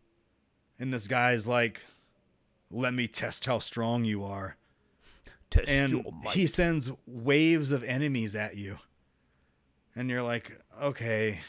and 0.79 0.93
this 0.93 1.07
guy's 1.07 1.47
like, 1.47 1.81
Let 2.69 2.93
me 2.93 3.07
test 3.07 3.45
how 3.45 3.59
strong 3.59 4.03
you 4.05 4.23
are. 4.23 4.57
Test 5.49 5.69
And 5.69 5.91
your 5.91 6.03
might. 6.23 6.33
he 6.35 6.47
sends 6.47 6.91
waves 7.05 7.71
of 7.71 7.83
enemies 7.83 8.35
at 8.35 8.57
you. 8.57 8.77
And 9.95 10.09
you're 10.09 10.21
like, 10.23 10.59
Okay. 10.81 11.39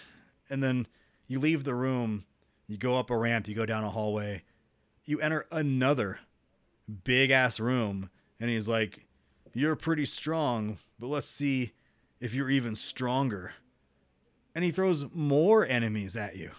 And 0.49 0.62
then 0.62 0.86
you 1.26 1.38
leave 1.40 1.64
the 1.64 1.74
room, 1.74 2.24
you 2.66 2.76
go 2.76 2.99
up 2.99 3.11
a 3.11 3.16
ramp, 3.16 3.49
you 3.49 3.55
go 3.55 3.66
down 3.66 3.84
a 3.84 3.90
hallway, 3.90 4.45
you 5.05 5.20
enter 5.20 5.47
another 5.51 6.20
big 7.05 7.30
ass 7.30 7.59
room, 7.61 8.11
and 8.43 8.51
he's 8.51 8.66
like, 8.68 9.07
You're 9.55 9.76
pretty 9.76 10.05
strong, 10.05 10.78
but 10.99 11.07
let's 11.07 11.28
see 11.28 11.72
if 12.20 12.34
you're 12.34 12.51
even 12.51 12.74
stronger. 12.74 13.53
And 14.55 14.64
he 14.64 14.72
throws 14.72 15.07
more 15.14 15.64
enemies 15.64 16.16
at 16.16 16.36
you. 16.36 16.51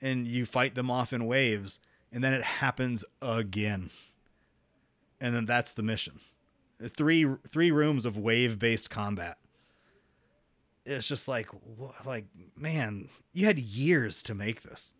And 0.00 0.28
you 0.28 0.46
fight 0.46 0.76
them 0.76 0.90
off 0.90 1.12
in 1.12 1.26
waves, 1.26 1.80
and 2.12 2.22
then 2.22 2.32
it 2.32 2.44
happens 2.44 3.04
again. 3.20 3.90
And 5.20 5.34
then 5.34 5.44
that's 5.44 5.72
the 5.72 5.82
mission. 5.82 6.20
Uh, 6.82 6.88
three 6.88 7.26
three 7.48 7.72
rooms 7.72 8.06
of 8.06 8.16
wave 8.16 8.58
based 8.58 8.90
combat. 8.90 9.38
it's 10.86 11.08
just 11.08 11.26
like 11.26 11.48
like 12.04 12.26
man, 12.56 13.08
you 13.32 13.46
had 13.46 13.58
years 13.58 14.22
to 14.22 14.36
make 14.36 14.62
this. 14.62 14.94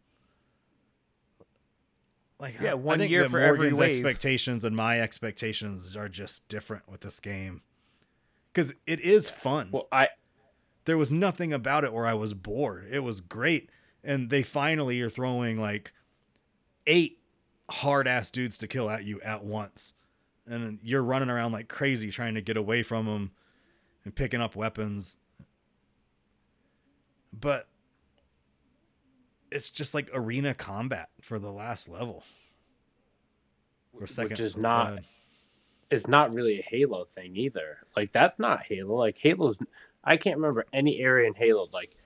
Like 2.44 2.60
Yeah, 2.60 2.72
I- 2.72 2.74
one 2.74 2.96
I 2.96 2.98
think 3.04 3.10
year 3.10 3.22
that 3.22 3.30
for 3.30 3.40
every 3.40 3.58
Morgan's 3.70 3.78
wave. 3.78 3.90
expectations 3.90 4.64
and 4.64 4.76
my 4.76 5.00
expectations 5.00 5.96
are 5.96 6.08
just 6.10 6.46
different 6.48 6.88
with 6.88 7.00
this 7.00 7.18
game. 7.20 7.62
Cuz 8.52 8.74
it 8.86 9.00
is 9.00 9.30
fun. 9.30 9.70
Well, 9.72 9.88
I 9.90 10.08
there 10.84 10.98
was 10.98 11.10
nothing 11.10 11.52
about 11.54 11.84
it 11.84 11.92
where 11.94 12.06
I 12.06 12.12
was 12.14 12.34
bored. 12.34 12.86
It 12.90 13.00
was 13.00 13.20
great. 13.22 13.70
And 14.02 14.28
they 14.28 14.42
finally 14.42 15.00
are 15.00 15.08
throwing 15.08 15.58
like 15.58 15.92
eight 16.86 17.20
hard 17.70 18.06
ass 18.06 18.30
dudes 18.30 18.58
to 18.58 18.68
kill 18.68 18.90
at 18.90 19.04
you 19.04 19.18
at 19.22 19.42
once. 19.44 19.94
And 20.46 20.78
you're 20.82 21.02
running 21.02 21.30
around 21.30 21.52
like 21.52 21.68
crazy 21.68 22.10
trying 22.10 22.34
to 22.34 22.42
get 22.42 22.58
away 22.58 22.82
from 22.82 23.06
them 23.06 23.30
and 24.04 24.14
picking 24.14 24.42
up 24.42 24.54
weapons. 24.54 25.16
But 27.32 27.68
it's 29.54 29.70
just 29.70 29.94
like 29.94 30.10
arena 30.12 30.52
combat 30.52 31.08
for 31.22 31.38
the 31.38 31.50
last 31.50 31.88
level. 31.88 32.24
Or 33.98 34.06
second. 34.06 34.30
which 34.32 34.40
is 34.40 34.56
not 34.56 34.98
it's 35.90 36.08
not 36.08 36.34
really 36.34 36.58
a 36.58 36.62
Halo 36.62 37.04
thing 37.04 37.36
either. 37.36 37.78
Like 37.96 38.12
that's 38.12 38.38
not 38.38 38.62
Halo. 38.64 38.96
Like 38.96 39.16
Halo's 39.18 39.56
I 40.02 40.16
can't 40.16 40.36
remember 40.36 40.66
any 40.72 40.98
area 41.00 41.28
in 41.28 41.34
Halo 41.34 41.68
like 41.72 41.96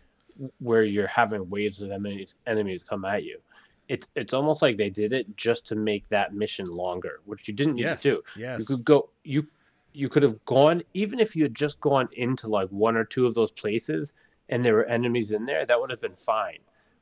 where 0.59 0.85
you're 0.85 1.07
having 1.09 1.49
waves 1.49 1.81
of 1.81 1.91
enemies 1.91 2.35
enemies 2.47 2.85
come 2.89 3.05
at 3.05 3.25
you. 3.25 3.41
It's 3.89 4.07
it's 4.15 4.35
almost 4.35 4.61
like 4.61 4.77
they 4.77 4.91
did 4.91 5.15
it 5.15 5.35
just 5.37 5.67
to 5.69 5.75
make 5.77 6.07
that 6.11 6.35
mission 6.35 6.67
longer, 6.67 7.21
which 7.25 7.49
you 7.49 7.55
didn't 7.55 7.77
need 7.77 7.83
Yes. 7.83 8.03
to 8.03 8.11
do. 8.11 8.23
Yes. 8.37 8.61
You 8.61 8.67
could 8.77 8.85
go 8.85 9.09
you 9.25 9.47
you 9.95 10.11
could 10.11 10.23
have 10.23 10.45
gone 10.45 10.83
even 10.93 11.19
if 11.19 11.35
you 11.35 11.45
had 11.45 11.55
just 11.55 11.81
gone 11.81 12.09
into 12.13 12.47
like 12.49 12.69
one 12.69 12.97
or 12.97 13.05
two 13.05 13.27
of 13.27 13.35
those 13.35 13.51
places 13.51 14.13
and 14.51 14.63
there 14.65 14.75
were 14.75 14.85
enemies 14.85 15.33
in 15.33 15.47
there, 15.47 15.65
that 15.65 15.81
would 15.81 15.91
have 15.91 16.01
been 16.01 16.15
fine. 16.15 16.59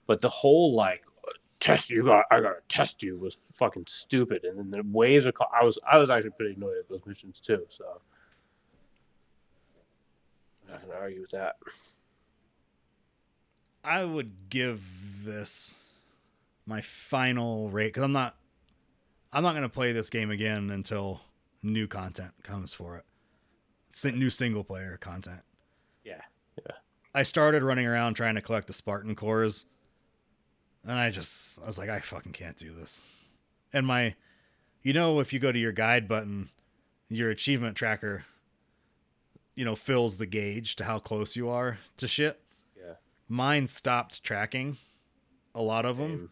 But 0.07 0.21
the 0.21 0.29
whole 0.29 0.75
like 0.75 1.03
test 1.59 1.91
you 1.91 2.05
got 2.05 2.25
I 2.31 2.41
gotta 2.41 2.61
test 2.69 3.03
you 3.03 3.19
was 3.19 3.51
fucking 3.55 3.85
stupid. 3.89 4.45
And 4.45 4.59
then 4.59 4.71
the 4.71 4.83
waves 4.91 5.27
are 5.27 5.33
called 5.33 5.51
I 5.59 5.65
was 5.65 5.79
I 5.91 5.99
was 5.99 6.11
actually 6.11 6.31
pretty 6.31 6.55
annoyed 6.55 6.79
at 6.79 6.89
those 6.89 7.05
missions 7.07 7.41
too, 7.41 7.65
so 7.69 8.01
I'm 10.67 10.73
not 10.73 10.83
gonna 10.87 10.99
argue 11.01 11.21
with 11.23 11.31
that. 11.31 11.57
I 13.85 14.05
would 14.05 14.49
give 14.51 15.25
this 15.25 15.77
my 16.67 16.81
final 16.81 17.71
rate 17.71 17.89
because 17.89 18.03
I'm 18.03 18.13
not 18.13 18.37
I'm 19.33 19.43
not 19.43 19.55
gonna 19.55 19.69
play 19.69 19.93
this 19.93 20.11
game 20.11 20.31
again 20.31 20.71
until 20.71 21.21
new 21.63 21.87
content 21.87 22.33
comes 22.43 22.75
for 22.75 22.97
it. 22.97 23.05
Si- 23.91 24.13
New 24.13 24.31
single 24.31 24.65
player 24.65 24.97
content. 25.01 25.41
Yeah. 26.05 26.21
Yeah. 26.59 26.77
I 27.15 27.23
started 27.23 27.63
running 27.63 27.87
around 27.87 28.15
trying 28.15 28.35
to 28.35 28.43
collect 28.43 28.67
the 28.67 28.73
Spartan 28.73 29.15
cores, 29.15 29.67
and 30.87 30.99
I 30.99 31.11
just 31.11 31.61
I 31.61 31.67
was 31.67 31.79
like, 31.79 31.89
I 31.89 32.01
fucking 32.01 32.33
can't 32.33 32.57
do 32.57 32.73
this. 32.73 33.05
And 33.73 33.87
my, 33.87 34.15
you 34.83 34.93
know, 34.93 35.21
if 35.21 35.33
you 35.33 35.39
go 35.39 35.53
to 35.53 35.59
your 35.59 35.73
guide 35.73 36.09
button, 36.09 36.51
your 37.09 37.31
achievement 37.31 37.77
tracker, 37.77 38.25
you 39.55 39.65
know, 39.65 39.77
fills 39.77 40.17
the 40.17 40.27
gauge 40.27 40.77
to 40.77 40.85
how 40.85 40.99
close 40.99 41.37
you 41.37 41.49
are 41.49 41.79
to 41.97 42.09
shit. 42.09 42.41
Yeah. 42.77 42.95
Mine 43.29 43.67
stopped 43.67 44.23
tracking 44.23 44.77
a 45.55 45.63
lot 45.63 45.85
of 45.85 45.97
them, 45.97 46.31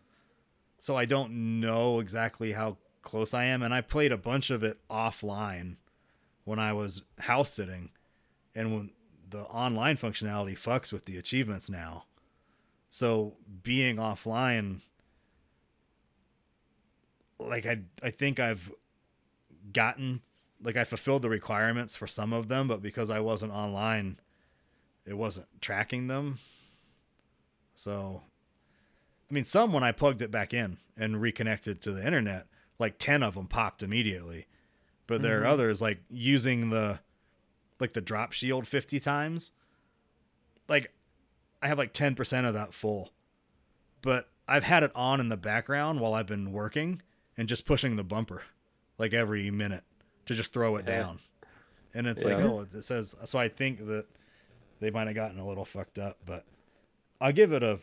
so 0.79 0.97
I 0.97 1.05
don't 1.05 1.61
know 1.61 1.99
exactly 2.01 2.53
how 2.53 2.79
close 3.03 3.35
I 3.35 3.45
am. 3.45 3.63
And 3.63 3.75
I 3.75 3.81
played 3.81 4.13
a 4.13 4.19
bunch 4.19 4.51
of 4.51 4.63
it 4.63 4.79
offline 4.89 5.77
when 6.45 6.59
I 6.59 6.73
was 6.73 7.03
house 7.21 7.53
sitting, 7.53 7.91
and 8.55 8.75
when 8.75 8.91
the 9.31 9.43
online 9.45 9.97
functionality 9.97 10.57
fucks 10.57 10.93
with 10.93 11.07
the 11.07 11.17
achievements 11.17 11.69
now. 11.69 12.05
So 12.95 13.35
being 13.65 13.97
offline, 13.97 14.83
like 17.41 17.67
I, 17.67 17.81
I 18.05 18.11
think 18.11 18.39
I've 18.39 18.71
gotten, 19.73 20.21
like 20.63 20.77
I 20.77 20.85
fulfilled 20.85 21.23
the 21.23 21.29
requirements 21.29 21.97
for 21.97 22.07
some 22.07 22.33
of 22.33 22.47
them, 22.47 22.69
but 22.69 22.81
because 22.81 23.11
I 23.11 23.19
wasn't 23.19 23.53
online, 23.53 24.21
it 25.05 25.15
wasn't 25.15 25.49
tracking 25.61 26.07
them. 26.07 26.39
So, 27.75 28.23
I 29.29 29.35
mean, 29.35 29.43
some 29.43 29.73
when 29.73 29.83
I 29.83 29.91
plugged 29.91 30.23
it 30.23 30.31
back 30.31 30.55
in 30.55 30.79
and 30.97 31.21
reconnected 31.21 31.83
to 31.83 31.91
the 31.91 32.07
internet, 32.07 32.47
like 32.79 32.99
10 32.99 33.25
of 33.25 33.35
them 33.35 33.49
popped 33.49 33.83
immediately. 33.83 34.47
But 35.09 35.21
there 35.21 35.39
are 35.39 35.41
mm-hmm. 35.41 35.51
others 35.51 35.83
like 35.83 35.99
using 36.09 36.71
the 36.71 37.01
like 37.81 37.95
the 37.95 38.01
drop 38.01 38.31
shield 38.31 38.69
50 38.69 39.01
times. 39.01 39.51
Like 40.69 40.93
I 41.65 41.69
have 41.69 41.79
like 41.79 41.95
10% 41.95 42.47
of 42.47 42.55
that 42.55 42.75
full. 42.75 43.11
But 44.03 44.29
I've 44.47 44.65
had 44.65 44.83
it 44.83 44.93
on 44.95 45.19
in 45.19 45.31
the 45.31 45.37
background 45.39 45.99
while 45.99 46.13
I've 46.13 46.27
been 46.27 46.53
working 46.53 47.01
and 47.39 47.49
just 47.49 47.65
pushing 47.65 47.97
the 47.97 48.05
bumper 48.05 48.43
like 48.99 49.15
every 49.15 49.51
minute 49.51 49.83
to 50.27 50.35
just 50.35 50.53
throw 50.53 50.77
it 50.77 50.85
Yeah. 50.87 50.99
down. 51.01 51.19
And 51.95 52.07
it's 52.07 52.23
like, 52.25 52.37
oh, 52.37 52.67
it 52.73 52.85
says 52.85 53.15
so 53.25 53.39
I 53.39 53.49
think 53.49 53.87
that 53.87 54.05
they 54.81 54.91
might 54.91 55.07
have 55.07 55.15
gotten 55.17 55.39
a 55.39 55.47
little 55.47 55.65
fucked 55.65 55.99
up, 55.99 56.19
but 56.27 56.45
I'll 57.21 57.33
give 57.33 57.53
it 57.53 57.63
a 57.63 57.79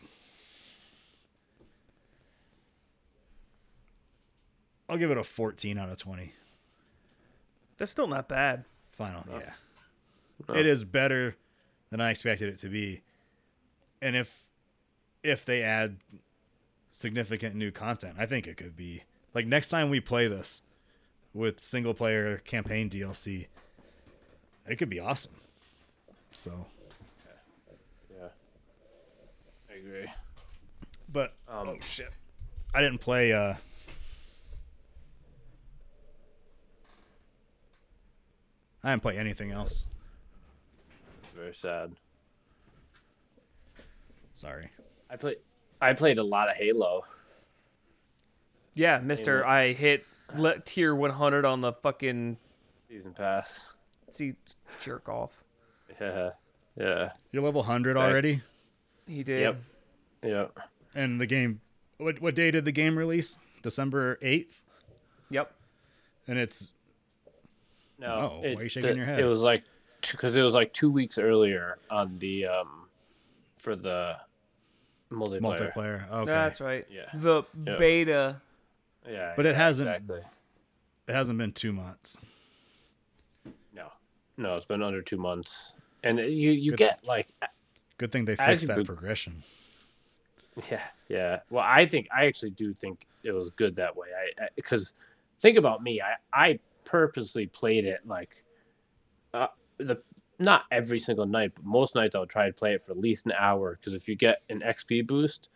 I'll 4.90 4.98
give 4.98 5.10
it 5.12 5.18
a 5.18 5.24
14 5.24 5.78
out 5.78 5.90
of 5.90 5.98
20. 5.98 6.34
That's 7.78 7.92
still 7.92 8.08
not 8.08 8.28
bad. 8.28 8.66
Final, 8.92 9.24
yeah. 9.32 9.54
No. 10.48 10.56
It 10.56 10.66
is 10.68 10.84
better 10.84 11.36
than 11.90 12.02
I 12.02 12.12
expected 12.12 12.50
it 12.50 12.60
to 12.60 12.70
be. 12.70 13.02
And 14.02 14.16
if 14.16 14.43
if 15.24 15.45
they 15.45 15.62
add 15.62 15.97
significant 16.91 17.56
new 17.56 17.72
content, 17.72 18.16
I 18.18 18.26
think 18.26 18.47
it 18.47 18.58
could 18.58 18.76
be 18.76 19.04
like 19.34 19.45
next 19.45 19.70
time 19.70 19.89
we 19.89 19.99
play 19.99 20.28
this 20.28 20.62
with 21.34 21.60
single 21.60 21.93
player 21.93 22.39
campaign 22.39 22.89
DLC, 22.89 23.47
it 24.68 24.76
could 24.78 24.89
be 24.89 24.99
awesome. 24.99 25.32
So, 26.34 26.66
Yeah. 28.10 28.28
I 29.70 29.74
agree. 29.74 30.12
but 31.10 31.36
Um, 31.47 31.70
oh 31.70 31.78
shit. 31.84 32.10
I 32.74 32.82
didn't 32.82 32.99
play 32.99 33.34
uh 33.34 33.56
I 38.84 38.91
didn't 38.91 39.04
play 39.04 39.18
anything 39.18 39.52
else. 39.52 39.86
Very 41.36 41.54
sad. 41.54 41.91
Sorry. 44.34 44.70
I 45.10 45.16
played 45.18 45.38
I 45.82 45.94
played 45.94 46.18
a 46.18 46.24
lot 46.24 46.50
of 46.50 46.56
Halo. 46.56 47.04
Yeah, 48.74 49.00
Mister, 49.00 49.40
Halo. 49.44 49.50
I 49.54 49.74
hit 49.74 50.06
le- 50.36 50.60
tier 50.60 50.96
100 50.96 51.46
on 51.46 51.62
the 51.62 51.74
fucking 51.74 52.38
Season 52.90 53.14
pass. 53.14 53.76
see 54.10 54.36
jerk 54.80 55.10
off. 55.10 55.44
Yeah. 56.00 56.32
Yeah. 56.78 57.12
You're 57.32 57.44
level 57.44 57.62
100 57.62 57.96
Sorry. 57.96 58.12
already? 58.12 58.42
He 59.08 59.24
did. 59.24 59.42
Yep. 59.42 59.62
Yep. 60.24 60.60
And 60.96 61.20
the 61.20 61.26
game, 61.26 61.62
what 61.98 62.22
what 62.22 62.36
day 62.36 62.52
did 62.52 62.66
the 62.66 62.72
game 62.72 62.98
release? 62.98 63.38
December 63.62 64.18
eighth, 64.24 64.64
Yep. 65.30 65.54
and 66.28 66.40
it's 66.40 66.70
No. 68.00 68.42
Oh, 68.44 68.54
why 68.54 68.60
are 68.62 68.64
you 68.64 68.70
shaking 68.70 68.90
the- 68.92 68.96
your 68.96 69.06
head? 69.06 69.20
It 69.20 69.26
was 69.26 69.42
like 69.42 69.64
because 70.12 70.36
it 70.36 70.42
was 70.42 70.54
like 70.54 70.74
two 70.74 70.90
weeks 70.92 71.18
earlier 71.20 71.78
on 71.90 72.18
the 72.20 72.48
um 72.48 72.81
for 73.62 73.76
the 73.76 74.16
multiplayer. 75.12 75.41
multiplayer. 75.74 76.12
Okay, 76.12 76.26
That's 76.32 76.59
right. 76.62 76.86
Yeah. 76.89 77.05
The 77.14 77.43
Yeah. 77.66 77.76
beta. 77.78 78.41
Yeah. 79.07 79.34
But 79.36 79.45
it 79.45 79.55
hasn't- 79.55 79.88
exactly. 79.88 80.22
it 81.07 81.14
hasn't 81.14 81.38
been 81.38 81.51
two 81.53 81.72
months. 81.72 82.18
No. 83.74 83.91
No, 84.38 84.55
it's 84.57 84.66
been 84.66 84.82
under 84.82 85.01
two 85.01 85.18
months, 85.18 85.74
and 86.03 86.18
you 86.20 86.51
you 86.51 86.72
Good. 86.72 86.78
get 86.80 87.05
like 87.05 87.28
Good 87.97 88.12
thing 88.12 88.26
they 88.26 88.36
fixed 88.36 88.66
that 88.68 88.78
been- 88.78 88.86
progression. 88.86 89.43
Yeah, 90.70 90.82
yeah. 91.07 91.39
Well, 91.49 91.64
I 91.66 91.86
think 91.86 92.07
I 92.16 92.26
actually 92.26 92.49
do 92.51 92.74
think 92.74 93.05
it 93.24 93.32
was 93.32 93.49
good 93.51 93.76
that 93.78 93.95
way. 93.95 94.07
I 94.39 94.49
because 94.55 94.93
think 95.39 95.57
about 95.57 95.82
me. 95.84 96.01
I 96.01 96.16
I 96.34 96.59
purposely 96.84 97.47
played 97.47 97.86
it 97.86 98.05
like 98.07 98.43
uh, 99.34 99.47
the 99.78 100.01
not 100.42 100.64
every 100.72 101.00
single 101.00 101.26
night, 101.26 101.52
but 101.56 101.64
most 101.66 101.96
nights 101.96 102.16
I 102.16 102.20
would 102.20 102.30
try 102.30 102.48
to 102.48 102.54
play 102.54 102.74
it 102.74 102.82
for 102.82 102.92
at 102.92 102.98
least 102.98 103.26
an 103.26 103.34
hour. 103.38 103.78
Because 103.80 103.94
if 103.94 104.10
you 104.10 104.16
get 104.16 104.44
an 104.50 104.62
XP 104.62 105.08
boost, 105.08 105.50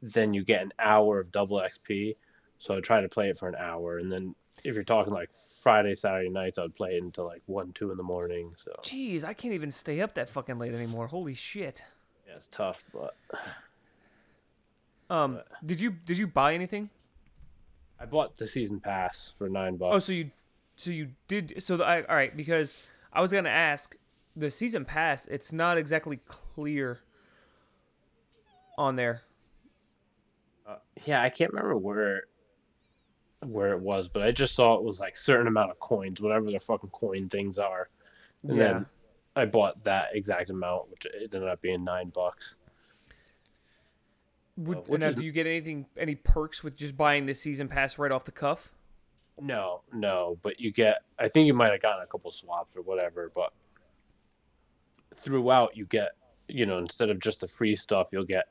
then 0.00 0.32
you 0.32 0.44
get 0.44 0.62
an 0.62 0.72
hour 0.78 1.20
of 1.20 1.32
double 1.32 1.58
XP. 1.58 2.16
So 2.58 2.76
I 2.76 2.80
try 2.80 3.00
to 3.00 3.08
play 3.08 3.28
it 3.28 3.36
for 3.36 3.48
an 3.48 3.56
hour, 3.56 3.98
and 3.98 4.10
then 4.10 4.34
if 4.62 4.74
you're 4.74 4.84
talking 4.84 5.12
like 5.12 5.30
Friday, 5.32 5.94
Saturday 5.94 6.30
nights, 6.30 6.58
I'd 6.58 6.74
play 6.74 6.96
it 6.96 7.02
until 7.02 7.26
like 7.26 7.42
one, 7.46 7.72
two 7.72 7.90
in 7.90 7.96
the 7.96 8.02
morning. 8.02 8.54
So 8.56 8.72
Jeez, 8.82 9.24
I 9.24 9.34
can't 9.34 9.52
even 9.52 9.70
stay 9.70 10.00
up 10.00 10.14
that 10.14 10.30
fucking 10.30 10.58
late 10.58 10.72
anymore. 10.72 11.08
Holy 11.08 11.34
shit. 11.34 11.84
yeah, 12.26 12.36
it's 12.36 12.48
tough, 12.50 12.82
but 12.92 13.16
Um, 15.10 15.40
did 15.64 15.80
you 15.80 15.90
did 15.90 16.18
you 16.18 16.26
buy 16.26 16.54
anything? 16.54 16.88
I 18.00 18.06
bought 18.06 18.36
the 18.36 18.46
season 18.46 18.80
pass 18.80 19.30
for 19.36 19.48
nine 19.48 19.76
bucks. 19.76 19.94
Oh, 19.94 19.98
so 19.98 20.12
you 20.12 20.30
so 20.76 20.90
you 20.90 21.08
did 21.28 21.62
so 21.62 21.76
the, 21.76 21.84
I, 21.84 22.02
all 22.02 22.16
right 22.16 22.34
because 22.36 22.76
I 23.12 23.20
was 23.20 23.30
gonna 23.32 23.48
ask 23.50 23.96
the 24.36 24.50
season 24.50 24.84
pass, 24.84 25.26
it's 25.26 25.52
not 25.52 25.78
exactly 25.78 26.18
clear 26.26 27.00
on 28.76 28.96
there. 28.96 29.22
Uh, 30.66 30.76
yeah, 31.04 31.22
I 31.22 31.30
can't 31.30 31.52
remember 31.52 31.76
where 31.76 32.24
where 33.46 33.72
it 33.72 33.80
was, 33.80 34.08
but 34.08 34.22
I 34.22 34.30
just 34.30 34.54
saw 34.54 34.74
it 34.76 34.82
was 34.82 35.00
like 35.00 35.18
certain 35.18 35.46
amount 35.46 35.70
of 35.70 35.78
coins, 35.78 36.20
whatever 36.22 36.50
the 36.50 36.58
fucking 36.58 36.88
coin 36.90 37.28
things 37.28 37.58
are, 37.58 37.90
and 38.48 38.56
Yeah. 38.56 38.72
then 38.72 38.86
I 39.36 39.44
bought 39.44 39.84
that 39.84 40.16
exact 40.16 40.48
amount, 40.48 40.88
which 40.90 41.04
it 41.04 41.34
ended 41.34 41.46
up 41.48 41.60
being 41.60 41.84
nine 41.84 42.08
bucks. 42.08 42.56
Would, 44.56 44.88
Uh, 44.90 44.96
now, 44.96 45.08
is- 45.08 45.16
do 45.16 45.24
you 45.26 45.32
get 45.32 45.46
anything, 45.46 45.86
any 45.96 46.14
perks 46.14 46.62
with 46.64 46.74
just 46.76 46.96
buying 46.96 47.26
the 47.26 47.34
season 47.34 47.68
pass 47.68 47.98
right 47.98 48.10
off 48.12 48.24
the 48.24 48.32
cuff? 48.32 48.72
No, 49.40 49.82
no, 49.92 50.38
but 50.42 50.58
you 50.60 50.70
get. 50.72 51.02
I 51.18 51.28
think 51.28 51.46
you 51.46 51.54
might 51.54 51.72
have 51.72 51.82
gotten 51.82 52.02
a 52.02 52.06
couple 52.06 52.30
swaps 52.30 52.76
or 52.76 52.82
whatever, 52.82 53.30
but 53.34 53.52
throughout 55.24 55.76
you 55.76 55.86
get, 55.86 56.12
you 56.48 56.66
know, 56.66 56.78
instead 56.78 57.10
of 57.10 57.18
just 57.18 57.40
the 57.40 57.48
free 57.48 57.74
stuff, 57.76 58.08
you'll 58.12 58.24
get 58.24 58.44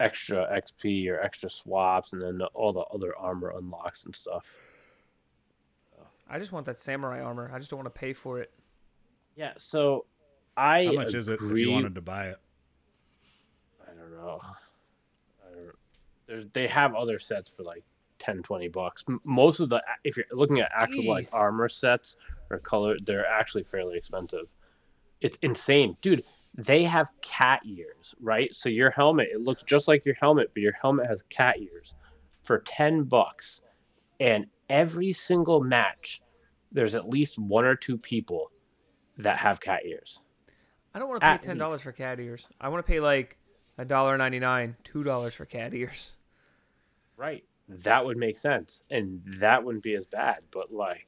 extra 0.00 0.46
XP 0.52 1.08
or 1.08 1.20
extra 1.20 1.48
swaps, 1.48 2.12
and 2.12 2.22
then 2.22 2.40
all 2.54 2.72
the 2.72 2.80
other 2.94 3.16
armor 3.16 3.52
unlocks 3.56 4.04
and 4.04 4.14
stuff. 4.14 4.56
I 6.28 6.38
just 6.38 6.52
want 6.52 6.66
that 6.66 6.78
samurai 6.78 7.20
armor. 7.20 7.50
I 7.52 7.58
just 7.58 7.70
don't 7.70 7.78
want 7.78 7.94
to 7.94 7.98
pay 7.98 8.12
for 8.12 8.40
it. 8.40 8.52
Yeah. 9.36 9.52
So 9.58 10.06
I 10.56 10.86
How 10.86 10.92
much 10.92 11.14
is 11.14 11.28
it 11.28 11.40
if 11.40 11.58
you 11.58 11.70
wanted 11.70 11.94
to 11.94 12.00
buy 12.00 12.28
it? 12.28 12.38
I 13.82 13.94
don't 13.94 14.12
know. 14.12 14.40
I 14.42 15.54
don't, 15.54 15.76
there's, 16.26 16.46
they 16.52 16.66
have 16.68 16.94
other 16.94 17.18
sets 17.18 17.50
for 17.50 17.64
like 17.64 17.84
10, 18.18 18.42
20 18.42 18.68
bucks. 18.68 19.04
Most 19.24 19.60
of 19.60 19.68
the, 19.68 19.82
if 20.04 20.16
you're 20.16 20.26
looking 20.32 20.60
at 20.60 20.70
actual 20.74 21.06
like 21.06 21.26
armor 21.34 21.68
sets 21.68 22.16
or 22.50 22.58
color, 22.58 22.96
they're 23.04 23.26
actually 23.26 23.64
fairly 23.64 23.98
expensive. 23.98 24.54
It's 25.22 25.38
insane, 25.42 25.96
dude. 26.00 26.24
They 26.54 26.84
have 26.84 27.10
cat 27.22 27.60
ears, 27.64 28.14
right? 28.20 28.54
So 28.54 28.68
your 28.68 28.90
helmet, 28.90 29.28
it 29.32 29.40
looks 29.40 29.62
just 29.62 29.88
like 29.88 30.04
your 30.04 30.16
helmet, 30.16 30.50
but 30.52 30.62
your 30.62 30.74
helmet 30.74 31.06
has 31.06 31.22
cat 31.30 31.58
ears 31.58 31.94
for 32.42 32.58
10 32.58 33.04
bucks. 33.04 33.62
And 34.20 34.46
every 34.68 35.12
single 35.14 35.62
match, 35.62 36.20
there's 36.70 36.94
at 36.94 37.08
least 37.08 37.38
one 37.38 37.64
or 37.64 37.74
two 37.74 37.96
people 37.96 38.50
that 39.16 39.38
have 39.38 39.60
cat 39.60 39.86
ears. 39.86 40.20
I 40.94 40.98
don't 40.98 41.08
want 41.08 41.22
to 41.22 41.26
pay 41.26 41.32
At 41.32 41.42
ten 41.42 41.56
dollars 41.56 41.72
least. 41.76 41.84
for 41.84 41.92
cat 41.92 42.20
ears. 42.20 42.48
I 42.60 42.68
want 42.68 42.84
to 42.84 42.90
pay 42.90 43.00
like 43.00 43.38
a 43.78 43.84
dollar 43.84 44.18
ninety 44.18 44.38
nine, 44.38 44.76
two 44.84 45.02
dollars 45.02 45.32
for 45.34 45.46
cat 45.46 45.72
ears. 45.72 46.16
Right. 47.16 47.44
That 47.68 48.04
would 48.04 48.16
make 48.16 48.36
sense. 48.36 48.82
And 48.90 49.22
that 49.38 49.64
wouldn't 49.64 49.84
be 49.84 49.94
as 49.94 50.04
bad. 50.06 50.38
But, 50.50 50.72
like, 50.72 51.06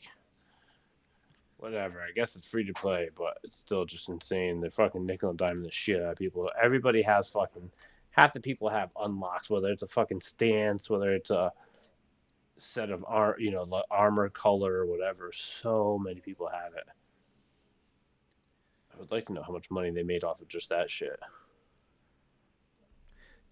whatever. 1.64 2.00
I 2.02 2.12
guess 2.14 2.36
it's 2.36 2.46
free 2.46 2.64
to 2.66 2.72
play, 2.74 3.08
but 3.16 3.38
it's 3.42 3.56
still 3.56 3.86
just 3.86 4.08
insane. 4.10 4.60
They're 4.60 4.70
fucking 4.70 5.04
nickel 5.06 5.30
and 5.30 5.38
diming 5.38 5.62
the 5.64 5.70
shit 5.70 6.02
out 6.02 6.12
of 6.12 6.18
people. 6.18 6.50
Everybody 6.62 7.00
has 7.02 7.30
fucking. 7.30 7.70
Half 8.10 8.34
the 8.34 8.40
people 8.40 8.68
have 8.68 8.90
unlocks, 9.00 9.48
whether 9.50 9.68
it's 9.70 9.82
a 9.82 9.86
fucking 9.88 10.20
stance, 10.20 10.88
whether 10.90 11.12
it's 11.14 11.30
a 11.30 11.50
set 12.58 12.90
of 12.90 13.02
ar- 13.08 13.36
you 13.38 13.50
know, 13.50 13.62
like 13.64 13.84
armor 13.90 14.28
color 14.28 14.74
or 14.74 14.86
whatever. 14.86 15.32
So 15.34 15.98
many 15.98 16.20
people 16.20 16.46
have 16.48 16.74
it. 16.74 16.84
I 18.94 18.98
would 19.00 19.10
like 19.10 19.26
to 19.26 19.32
know 19.32 19.42
how 19.42 19.52
much 19.52 19.70
money 19.70 19.90
they 19.90 20.02
made 20.04 20.22
off 20.22 20.40
of 20.42 20.48
just 20.48 20.68
that 20.68 20.88
shit. 20.90 21.18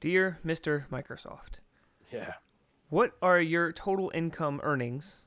Dear 0.01 0.39
Mr. 0.45 0.87
Microsoft, 0.89 1.61
Yeah. 2.13 2.35
what 2.91 3.17
are 3.23 3.41
your 3.41 3.73
total 3.73 4.11
income 4.15 4.61
earnings 4.63 5.22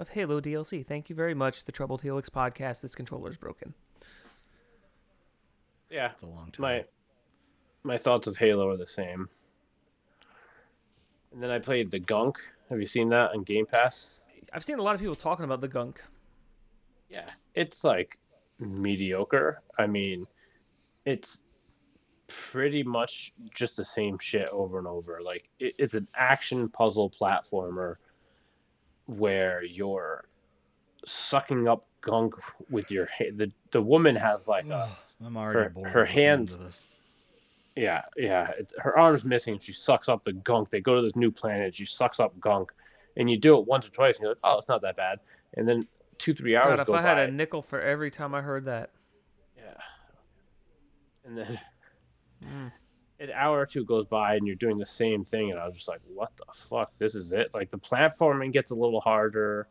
of 0.00 0.08
Halo 0.08 0.40
DLC? 0.40 0.84
Thank 0.84 1.10
you 1.10 1.14
very 1.14 1.34
much. 1.34 1.64
The 1.64 1.72
Troubled 1.72 2.02
Helix 2.02 2.28
podcast. 2.28 2.80
This 2.80 2.94
controller's 2.94 3.36
broken. 3.36 3.74
Yeah. 5.90 6.10
It's 6.12 6.22
a 6.22 6.26
long 6.26 6.50
time. 6.50 6.62
my 6.62 6.84
my 7.82 7.98
thoughts 7.98 8.26
of 8.26 8.36
Halo 8.36 8.68
are 8.68 8.76
the 8.76 8.86
same. 8.86 9.28
And 11.32 11.42
then 11.42 11.50
I 11.50 11.58
played 11.58 11.90
the 11.90 12.00
Gunk. 12.00 12.38
Have 12.70 12.80
you 12.80 12.86
seen 12.86 13.10
that 13.10 13.30
on 13.32 13.44
Game 13.44 13.66
Pass? 13.66 14.14
I've 14.52 14.64
seen 14.64 14.78
a 14.78 14.82
lot 14.82 14.94
of 14.94 15.00
people 15.00 15.14
talking 15.14 15.44
about 15.44 15.60
the 15.60 15.68
gunk. 15.68 16.02
Yeah, 17.08 17.28
it's 17.54 17.84
like 17.84 18.18
mediocre. 18.58 19.62
I 19.78 19.86
mean, 19.86 20.26
it's 21.04 21.40
pretty 22.26 22.82
much 22.82 23.32
just 23.54 23.76
the 23.76 23.84
same 23.84 24.18
shit 24.18 24.48
over 24.50 24.78
and 24.78 24.86
over. 24.86 25.20
Like 25.22 25.48
it, 25.58 25.74
it's 25.78 25.94
an 25.94 26.08
action 26.16 26.68
puzzle 26.68 27.10
platformer 27.10 27.96
where 29.18 29.62
you're 29.64 30.24
sucking 31.06 31.66
up 31.68 31.84
gunk 32.02 32.34
with 32.70 32.90
your 32.90 33.06
ha- 33.06 33.30
the 33.34 33.50
the 33.72 33.80
woman 33.82 34.14
has 34.16 34.46
like 34.48 34.66
a 34.66 34.88
I'm 35.24 35.36
already 35.36 35.58
her- 35.64 35.68
bored. 35.70 35.90
her 35.90 36.04
hands- 36.04 36.56
this. 36.56 36.88
Yeah, 37.76 38.02
yeah. 38.16 38.50
It's, 38.58 38.74
her 38.78 38.98
arm's 38.98 39.24
missing. 39.24 39.58
She 39.58 39.72
sucks 39.72 40.08
up 40.08 40.24
the 40.24 40.32
gunk. 40.32 40.70
They 40.70 40.80
go 40.80 40.96
to 40.96 41.02
this 41.02 41.14
new 41.14 41.30
planet. 41.30 41.74
She 41.74 41.86
sucks 41.86 42.18
up 42.18 42.38
gunk, 42.40 42.72
and 43.16 43.30
you 43.30 43.38
do 43.38 43.56
it 43.58 43.64
once 43.66 43.86
or 43.86 43.90
twice, 43.90 44.16
and 44.16 44.22
you're 44.22 44.30
like, 44.32 44.38
"Oh, 44.42 44.58
it's 44.58 44.68
not 44.68 44.82
that 44.82 44.96
bad." 44.96 45.20
And 45.54 45.68
then 45.68 45.84
two, 46.18 46.34
three 46.34 46.56
hours 46.56 46.76
God, 46.76 46.80
if 46.80 46.86
go 46.88 46.94
I 46.94 47.00
had 47.02 47.14
by. 47.14 47.22
a 47.22 47.30
nickel 47.30 47.62
for 47.62 47.80
every 47.80 48.10
time 48.10 48.34
I 48.34 48.40
heard 48.42 48.64
that. 48.66 48.90
Yeah. 49.56 49.74
And 51.24 51.38
then 51.38 51.60
Mm. 52.44 52.72
An 53.20 53.30
hour 53.34 53.60
or 53.60 53.66
two 53.66 53.84
goes 53.84 54.06
by, 54.06 54.34
and 54.34 54.46
you're 54.46 54.56
doing 54.56 54.78
the 54.78 54.86
same 54.86 55.24
thing, 55.24 55.50
and 55.50 55.60
I 55.60 55.66
was 55.66 55.76
just 55.76 55.88
like, 55.88 56.00
"What 56.06 56.32
the 56.36 56.46
fuck? 56.54 56.90
This 56.98 57.14
is 57.14 57.32
it." 57.32 57.54
Like 57.54 57.70
the 57.70 57.78
platforming 57.78 58.52
gets 58.52 58.70
a 58.70 58.74
little 58.74 59.00
harder. 59.00 59.68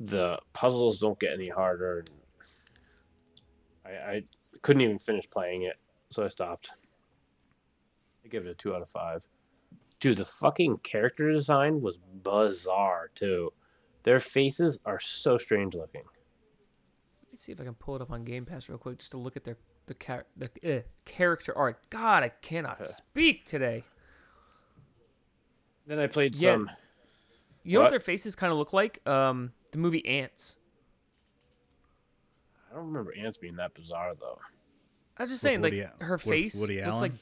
The 0.00 0.38
puzzles 0.54 0.98
don't 0.98 1.18
get 1.20 1.34
any 1.34 1.48
harder. 1.48 2.04
I, 3.84 3.90
I 3.90 4.22
couldn't 4.62 4.82
even 4.82 4.98
finish 4.98 5.28
playing 5.28 5.62
it, 5.62 5.76
so 6.10 6.24
I 6.24 6.28
stopped. 6.28 6.70
I 8.24 8.28
give 8.28 8.46
it 8.46 8.50
a 8.50 8.54
two 8.54 8.74
out 8.74 8.82
of 8.82 8.88
five. 8.88 9.26
Dude, 10.00 10.18
the 10.18 10.24
fucking 10.24 10.78
character 10.78 11.30
design 11.30 11.80
was 11.82 11.98
bizarre 12.22 13.10
too. 13.14 13.52
Their 14.02 14.20
faces 14.20 14.78
are 14.84 15.00
so 15.00 15.36
strange 15.38 15.74
looking. 15.74 16.02
Let 17.22 17.32
me 17.32 17.38
see 17.38 17.52
if 17.52 17.60
I 17.60 17.64
can 17.64 17.74
pull 17.74 17.96
it 17.96 18.02
up 18.02 18.10
on 18.10 18.24
Game 18.24 18.46
Pass 18.46 18.68
real 18.68 18.78
quick 18.78 18.98
just 18.98 19.10
to 19.12 19.18
look 19.18 19.36
at 19.36 19.44
their 19.44 19.56
the 19.86 19.94
char- 19.94 20.26
the 20.36 20.50
uh, 20.64 20.80
character 21.04 21.56
art. 21.56 21.78
God, 21.90 22.22
I 22.22 22.28
cannot 22.30 22.84
speak 22.84 23.44
today. 23.44 23.84
Then 25.86 25.98
I 25.98 26.06
played 26.06 26.34
Yeah. 26.36 26.54
some. 26.54 26.70
You 27.62 27.74
know 27.74 27.80
what 27.80 27.84
What? 27.86 27.90
their 27.90 28.00
faces 28.00 28.34
kind 28.36 28.52
of 28.52 28.58
look 28.58 28.72
like? 28.72 29.06
Um, 29.08 29.52
the 29.72 29.78
movie 29.78 30.04
Antz. 30.06 30.56
I 32.70 32.76
don't 32.76 32.86
remember 32.86 33.14
Antz 33.16 33.36
being 33.38 33.56
that 33.56 33.74
bizarre 33.74 34.14
though. 34.18 34.38
I 35.16 35.22
was 35.22 35.30
just 35.30 35.42
saying, 35.42 35.60
Woody 35.60 35.82
like 35.82 35.92
Al- 36.00 36.06
her 36.08 36.14
with 36.14 36.22
face 36.22 36.54
Woody 36.56 36.82
looks 36.84 37.00
like. 37.00 37.12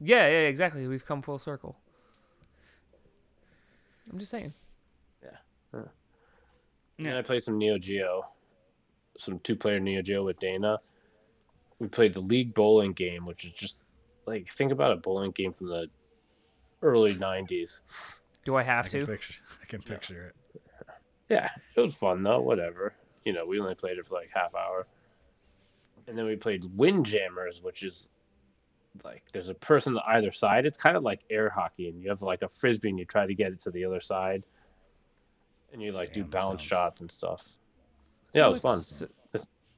Yeah, 0.00 0.26
yeah, 0.28 0.46
exactly. 0.48 0.86
We've 0.86 1.04
come 1.04 1.22
full 1.22 1.38
circle. 1.38 1.76
I'm 4.12 4.18
just 4.18 4.30
saying. 4.30 4.54
Yeah. 5.22 5.30
Yeah. 5.74 7.08
And 7.10 7.18
I 7.18 7.22
played 7.22 7.42
some 7.44 7.58
Neo 7.58 7.78
Geo, 7.78 8.24
some 9.18 9.38
two-player 9.40 9.78
Neo 9.80 10.00
Geo 10.02 10.24
with 10.24 10.38
Dana. 10.40 10.78
We 11.78 11.88
played 11.88 12.14
the 12.14 12.20
League 12.20 12.54
Bowling 12.54 12.92
game, 12.92 13.24
which 13.26 13.44
is 13.44 13.52
just 13.52 13.82
like 14.26 14.52
think 14.52 14.72
about 14.72 14.92
a 14.92 14.96
bowling 14.96 15.30
game 15.30 15.52
from 15.52 15.68
the 15.68 15.88
early 16.82 17.14
'90s. 17.14 17.80
Do 18.44 18.54
I 18.56 18.60
I 18.60 18.62
have 18.64 18.88
can 18.88 19.00
to? 19.00 19.06
picture. 19.06 19.34
I 19.62 19.66
can 19.66 19.82
picture 19.82 20.24
it. 20.26 20.34
Yeah, 21.28 21.48
it 21.76 21.80
was 21.80 21.94
fun 21.94 22.22
though. 22.22 22.40
Whatever, 22.40 22.94
you 23.24 23.32
know, 23.32 23.44
we 23.46 23.60
only 23.60 23.74
played 23.74 23.98
it 23.98 24.06
for 24.06 24.14
like 24.14 24.30
half 24.34 24.54
hour. 24.54 24.86
And 26.06 26.16
then 26.16 26.24
we 26.24 26.36
played 26.36 26.64
Windjammers, 26.76 27.62
which 27.62 27.82
is 27.82 28.08
like 29.04 29.22
there's 29.32 29.50
a 29.50 29.54
person 29.54 29.96
on 29.96 30.02
either 30.16 30.32
side. 30.32 30.64
It's 30.66 30.78
kind 30.78 30.96
of 30.96 31.02
like 31.02 31.20
air 31.30 31.50
hockey, 31.50 31.88
and 31.90 32.02
you 32.02 32.08
have 32.08 32.22
like 32.22 32.42
a 32.42 32.48
frisbee, 32.48 32.88
and 32.88 32.98
you 32.98 33.04
try 33.04 33.26
to 33.26 33.34
get 33.34 33.52
it 33.52 33.60
to 33.60 33.70
the 33.70 33.84
other 33.84 34.00
side, 34.00 34.42
and 35.72 35.82
you 35.82 35.92
like 35.92 36.12
do 36.14 36.22
Damn, 36.22 36.30
balance 36.30 36.62
sounds- 36.62 36.68
shots 36.68 37.00
and 37.02 37.10
stuff. 37.10 37.46
Yeah, 38.34 38.46
it 38.46 38.50
was 38.50 38.60
fun. 38.62 38.82
So- 38.82 39.08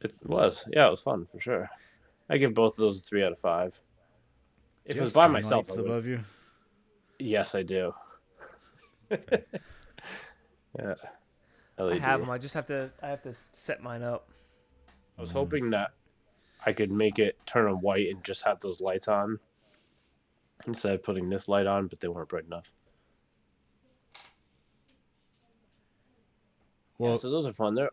It 0.03 0.15
was. 0.25 0.67
Yeah, 0.73 0.87
it 0.87 0.91
was 0.91 1.01
fun 1.03 1.27
for 1.27 1.39
sure. 1.41 1.69
I 2.31 2.39
give 2.39 2.55
both 2.55 2.75
of 2.75 2.79
those 2.79 3.01
a 3.01 3.03
three 3.03 3.25
out 3.25 3.33
of 3.33 3.39
five. 3.39 3.79
If 4.85 4.95
Do 4.95 5.03
it 5.03 5.05
was 5.05 5.13
by 5.13 5.27
myself, 5.27 5.67
I 5.71 5.77
would. 5.77 5.85
above 5.91 6.07
you. 6.07 6.21
Yes, 7.19 7.55
I 7.55 7.63
do. 7.63 7.93
yeah. 9.11 10.95
I 11.79 11.99
have 11.99 12.21
them. 12.21 12.31
I 12.31 12.39
just 12.39 12.55
have 12.55 12.67
to. 12.67 12.91
I 13.03 13.09
have 13.09 13.23
to 13.23 13.35
set 13.53 13.83
mine 13.83 14.03
up. 14.03 14.29
I 15.19 15.21
was 15.21 15.31
mm. 15.31 15.35
hoping 15.35 15.71
that 15.71 15.91
I 16.65 16.73
could 16.73 16.93
make 16.93 17.19
it 17.19 17.37
turn 17.47 17.67
on 17.67 17.81
white 17.81 18.09
and 18.09 18.23
just 18.23 18.43
have 18.43 18.61
those 18.61 18.81
lights 18.81 19.09
on 19.09 19.39
instead 20.67 20.95
of 20.95 21.03
putting 21.03 21.29
this 21.29 21.49
light 21.49 21.67
on, 21.67 21.89
but 21.89 22.01
they 22.01 22.09
weren't 22.09 22.29
bright 22.29 22.45
enough. 22.45 22.73
Well, 26.99 27.13
yeah, 27.13 27.19
so 27.19 27.31
those 27.31 27.47
are 27.47 27.53
fun. 27.53 27.75
There, 27.75 27.91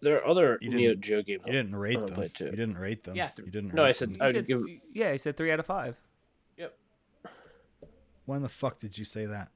there 0.00 0.18
are 0.18 0.26
other 0.26 0.58
You 0.60 0.70
Neo 0.70 0.90
didn't- 0.90 1.04
Geo 1.04 1.22
games. 1.22 1.42
you 1.46 1.52
didn't 1.52 1.74
rate 1.76 1.94
them. 1.98 2.14
play 2.14 2.28
too. 2.28 2.46
You 2.46 2.50
didn't 2.52 2.78
rate 2.78 3.04
them. 3.04 3.16
Yeah, 3.16 3.28
th- 3.28 3.44
you 3.46 3.52
didn't. 3.52 3.74
no, 3.74 3.84
I 3.84 3.92
said 3.92 4.14
them. 4.14 4.22
I'd 4.22 4.32
said, 4.32 4.46
give- 4.46 4.62
yeah, 4.92 5.12
he 5.12 5.18
said 5.18 5.36
three 5.36 5.50
out 5.52 5.60
of 5.60 5.66
five. 5.66 5.96
Yep. 6.56 6.76
When 8.26 8.42
the 8.42 8.48
fuck 8.48 8.78
did 8.78 8.96
you 8.98 9.04
say 9.04 9.26
that? 9.26 9.50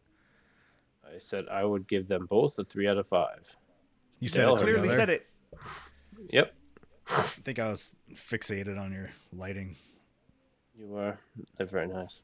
I 1.04 1.18
said 1.18 1.46
I 1.48 1.64
would 1.64 1.86
give 1.86 2.08
them 2.08 2.26
both 2.26 2.58
a 2.58 2.64
three 2.64 2.88
out 2.88 2.96
of 2.98 3.06
five. 3.06 3.54
You 4.20 4.28
said 4.28 4.42
Dale 4.46 4.56
it 4.56 4.60
Clearly 4.62 4.88
together? 4.88 4.96
said 4.96 5.10
it. 5.10 5.26
Yep. 6.30 6.54
I 7.10 7.22
think 7.22 7.58
I 7.58 7.68
was 7.68 7.94
fixated 8.14 8.78
on 8.80 8.92
your 8.92 9.10
lighting. 9.32 9.76
You 10.78 10.86
were. 10.86 11.18
They're 11.58 11.66
very 11.66 11.86
nice. 11.88 12.22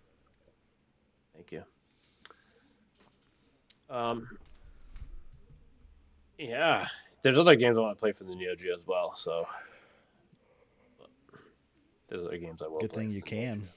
Thank 1.35 1.53
you. 1.53 1.63
Um. 3.91 4.29
Yeah, 6.39 6.87
there's 7.23 7.39
other 7.39 7.57
games 7.57 7.77
I 7.77 7.81
want 7.81 7.97
to 7.97 8.01
play 8.01 8.13
for 8.13 8.25
the 8.25 8.35
Neo 8.35 8.55
Geo 8.55 8.77
as 8.77 8.87
well. 8.87 9.15
So 9.15 9.47
there's 12.09 12.25
other 12.25 12.39
games 12.39 12.63
I 12.63 12.69
will. 12.69 12.81
Good 12.81 12.91
play 12.93 13.05
Good 13.05 13.09
thing 13.09 13.11
you 13.11 13.21
the 13.21 13.27
Neo 13.31 13.41
Geo. 13.41 13.41
can. 13.41 13.69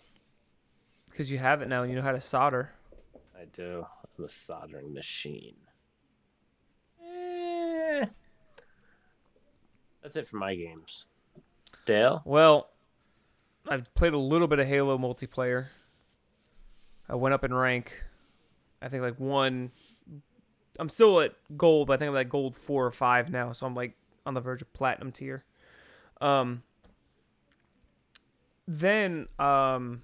Because 1.09 1.31
you 1.31 1.37
have 1.37 1.61
it 1.61 1.67
now 1.67 1.83
and 1.83 1.91
you 1.91 1.97
know 1.97 2.03
how 2.03 2.13
to 2.13 2.21
solder. 2.21 2.71
I 3.35 3.45
do. 3.53 3.85
I'm 4.17 4.25
a 4.25 4.29
soldering 4.29 4.93
machine. 4.93 5.55
Eh. 7.03 8.05
That's 10.01 10.15
it 10.15 10.27
for 10.27 10.37
my 10.37 10.55
games. 10.55 11.05
Dale? 11.85 12.21
Well, 12.25 12.69
I've 13.67 13.93
played 13.93 14.13
a 14.13 14.17
little 14.17 14.47
bit 14.47 14.59
of 14.59 14.67
Halo 14.67 14.97
multiplayer. 14.97 15.67
I 17.09 17.15
went 17.15 17.33
up 17.33 17.43
in 17.43 17.53
rank. 17.53 18.01
I 18.81 18.87
think 18.89 19.03
like 19.03 19.19
one. 19.19 19.71
I'm 20.79 20.89
still 20.89 21.19
at 21.21 21.33
gold, 21.57 21.87
but 21.87 21.93
I 21.93 21.97
think 21.97 22.09
I'm 22.09 22.17
at 22.17 22.29
gold 22.29 22.55
four 22.55 22.85
or 22.85 22.91
five 22.91 23.29
now, 23.29 23.51
so 23.51 23.65
I'm 23.65 23.75
like 23.75 23.93
on 24.25 24.33
the 24.33 24.41
verge 24.41 24.61
of 24.61 24.71
platinum 24.73 25.11
tier. 25.11 25.43
Um. 26.19 26.63
Then 28.67 29.27
um. 29.39 30.03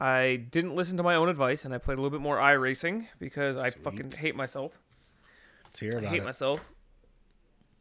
I 0.00 0.36
didn't 0.36 0.76
listen 0.76 0.96
to 0.98 1.02
my 1.02 1.16
own 1.16 1.28
advice, 1.28 1.64
and 1.64 1.74
I 1.74 1.78
played 1.78 1.98
a 1.98 2.00
little 2.00 2.16
bit 2.16 2.22
more 2.22 2.36
iRacing 2.36 3.06
because 3.18 3.56
I 3.56 3.70
fucking 3.70 4.12
hate 4.12 4.36
myself. 4.36 4.78
Let's 5.64 5.80
hear 5.80 5.90
I 5.96 5.98
about 5.98 6.10
hate 6.10 6.22
it. 6.22 6.24
myself. 6.24 6.60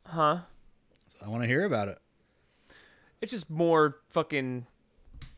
Huh? 0.04 0.40
I 1.24 1.28
want 1.28 1.44
to 1.44 1.48
hear 1.48 1.64
about 1.64 1.90
it. 1.90 2.00
It's 3.22 3.32
just 3.32 3.50
more 3.52 3.98
fucking 4.10 4.66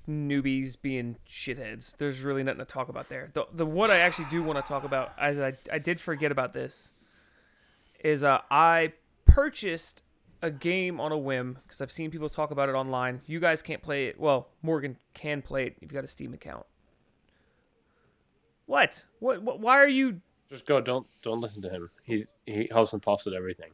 newbies 0.09 0.75
being 0.81 1.17
shitheads. 1.27 1.95
There's 1.97 2.21
really 2.21 2.43
nothing 2.43 2.59
to 2.59 2.65
talk 2.65 2.89
about 2.89 3.09
there. 3.09 3.29
The 3.33 3.45
the 3.53 3.65
what 3.65 3.91
I 3.91 3.99
actually 3.99 4.27
do 4.29 4.43
want 4.43 4.63
to 4.63 4.67
talk 4.67 4.83
about, 4.83 5.13
as 5.17 5.39
I 5.39 5.53
I 5.71 5.79
did 5.79 6.01
forget 6.01 6.31
about 6.31 6.53
this, 6.53 6.93
is 8.03 8.23
uh 8.23 8.39
I 8.49 8.93
purchased 9.25 10.03
a 10.41 10.49
game 10.49 10.99
on 10.99 11.11
a 11.11 11.17
whim 11.17 11.59
because 11.63 11.81
I've 11.81 11.91
seen 11.91 12.11
people 12.11 12.29
talk 12.29 12.51
about 12.51 12.69
it 12.69 12.73
online. 12.73 13.21
You 13.25 13.39
guys 13.39 13.61
can't 13.61 13.81
play 13.81 14.07
it. 14.07 14.19
Well, 14.19 14.49
Morgan 14.61 14.97
can 15.13 15.41
play 15.41 15.67
it 15.67 15.75
if 15.81 15.91
you 15.91 15.95
got 15.95 16.03
a 16.03 16.07
Steam 16.07 16.33
account. 16.33 16.65
What? 18.65 19.05
What? 19.19 19.41
what 19.43 19.59
why 19.59 19.77
are 19.77 19.87
you? 19.87 20.21
Just 20.49 20.65
go. 20.65 20.81
Don't 20.81 21.07
don't 21.21 21.41
listen 21.41 21.61
to 21.61 21.69
him. 21.69 21.89
He 22.03 22.25
he 22.45 22.67
huffs 22.71 22.93
and 22.93 23.01
puffs 23.01 23.27
at 23.27 23.33
everything. 23.33 23.71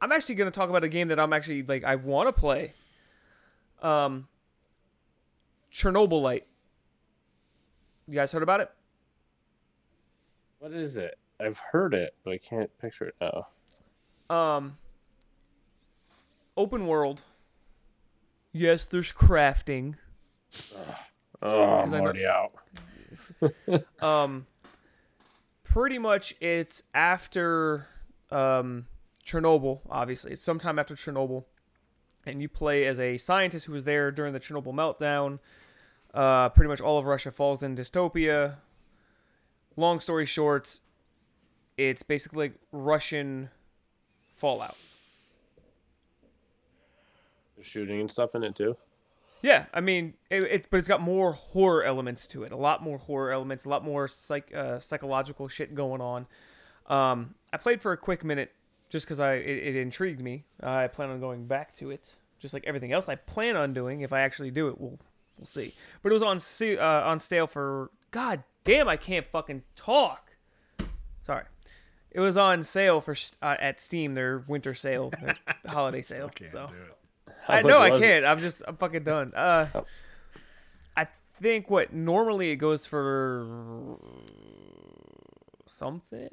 I'm 0.00 0.12
actually 0.12 0.36
gonna 0.36 0.50
talk 0.50 0.70
about 0.70 0.84
a 0.84 0.88
game 0.88 1.08
that 1.08 1.20
I'm 1.20 1.32
actually 1.32 1.62
like 1.62 1.84
I 1.84 1.96
want 1.96 2.28
to 2.28 2.32
play. 2.32 2.74
Um. 3.82 4.28
Chernobylite. 5.72 6.42
You 8.08 8.14
guys 8.14 8.32
heard 8.32 8.42
about 8.42 8.60
it? 8.60 8.70
What 10.58 10.72
is 10.72 10.96
it? 10.96 11.16
I've 11.38 11.58
heard 11.58 11.94
it, 11.94 12.14
but 12.24 12.32
I 12.32 12.38
can't 12.38 12.76
picture 12.78 13.04
it 13.06 13.14
now. 13.20 13.46
Um. 14.34 14.76
Open 16.56 16.86
world. 16.86 17.22
Yes, 18.52 18.86
there's 18.86 19.12
crafting. 19.12 19.94
Oh, 21.40 21.80
'Cause 21.80 21.92
I 21.92 21.98
I'm 21.98 22.04
know- 22.04 22.10
already 22.10 22.26
out. 22.26 22.52
Um. 24.02 24.46
Pretty 25.64 25.98
much, 25.98 26.34
it's 26.40 26.82
after 26.94 27.86
um, 28.32 28.86
Chernobyl. 29.24 29.78
Obviously, 29.88 30.32
it's 30.32 30.42
sometime 30.42 30.80
after 30.80 30.96
Chernobyl, 30.96 31.44
and 32.26 32.42
you 32.42 32.48
play 32.48 32.86
as 32.86 33.00
a 33.00 33.16
scientist 33.18 33.66
who 33.66 33.72
was 33.72 33.84
there 33.84 34.10
during 34.10 34.32
the 34.32 34.40
Chernobyl 34.40 34.74
meltdown. 34.74 35.38
Uh, 36.12 36.48
pretty 36.48 36.68
much 36.68 36.80
all 36.80 36.98
of 36.98 37.04
Russia 37.04 37.30
falls 37.30 37.62
in 37.62 37.76
dystopia. 37.76 38.56
Long 39.76 40.00
story 40.00 40.26
short, 40.26 40.80
it's 41.76 42.02
basically 42.02 42.48
like 42.48 42.54
Russian 42.72 43.50
Fallout. 44.36 44.76
There's 47.56 47.66
shooting 47.66 48.00
and 48.00 48.10
stuff 48.10 48.34
in 48.34 48.42
it 48.42 48.56
too. 48.56 48.76
Yeah, 49.42 49.66
I 49.72 49.80
mean, 49.80 50.14
it, 50.28 50.44
it's 50.44 50.66
but 50.70 50.78
it's 50.78 50.88
got 50.88 51.00
more 51.00 51.32
horror 51.32 51.82
elements 51.84 52.26
to 52.28 52.42
it. 52.44 52.52
A 52.52 52.56
lot 52.56 52.82
more 52.82 52.98
horror 52.98 53.32
elements. 53.32 53.64
A 53.64 53.68
lot 53.68 53.84
more 53.84 54.08
psych 54.08 54.52
uh, 54.54 54.78
psychological 54.80 55.48
shit 55.48 55.74
going 55.74 56.00
on. 56.00 56.26
Um, 56.86 57.34
I 57.52 57.56
played 57.56 57.80
for 57.80 57.92
a 57.92 57.96
quick 57.96 58.24
minute 58.24 58.52
just 58.90 59.06
because 59.06 59.18
I 59.20 59.34
it, 59.36 59.68
it 59.68 59.76
intrigued 59.76 60.20
me. 60.20 60.44
I 60.62 60.86
plan 60.88 61.08
on 61.10 61.18
going 61.20 61.46
back 61.46 61.74
to 61.76 61.90
it, 61.90 62.14
just 62.38 62.52
like 62.52 62.64
everything 62.66 62.92
else 62.92 63.08
I 63.08 63.14
plan 63.14 63.56
on 63.56 63.72
doing. 63.72 64.02
If 64.02 64.12
I 64.12 64.20
actually 64.20 64.50
do 64.50 64.68
it, 64.68 64.78
we'll 64.78 64.98
we'll 65.38 65.46
see. 65.46 65.72
But 66.02 66.10
it 66.10 66.14
was 66.14 66.22
on 66.22 66.38
se- 66.38 66.76
uh, 66.78 66.84
on 67.08 67.18
stale 67.18 67.46
for 67.46 67.90
god 68.10 68.42
damn. 68.64 68.88
I 68.88 68.96
can't 68.98 69.26
fucking 69.26 69.62
talk. 69.76 70.32
Sorry. 71.22 71.44
It 72.12 72.18
was 72.20 72.36
on 72.36 72.64
sale 72.64 73.00
for 73.00 73.14
uh, 73.40 73.56
at 73.60 73.80
Steam, 73.80 74.14
their 74.14 74.44
winter 74.48 74.74
sale, 74.74 75.10
their 75.20 75.36
holiday 75.66 76.02
sale. 76.02 76.28
Can't 76.28 76.50
so 76.50 76.66
do 76.66 76.74
it. 76.74 77.34
I 77.48 77.62
much 77.62 77.68
know 77.70 77.80
I 77.80 77.98
can't. 77.98 78.24
I'm 78.26 78.38
just 78.38 78.62
I'm 78.66 78.76
fucking 78.76 79.04
done. 79.04 79.32
Uh, 79.34 79.68
Oh. 79.74 79.86
I 80.96 81.06
think 81.40 81.70
what 81.70 81.92
normally 81.94 82.50
it 82.50 82.56
goes 82.56 82.84
for 82.84 83.96
something. 85.66 86.28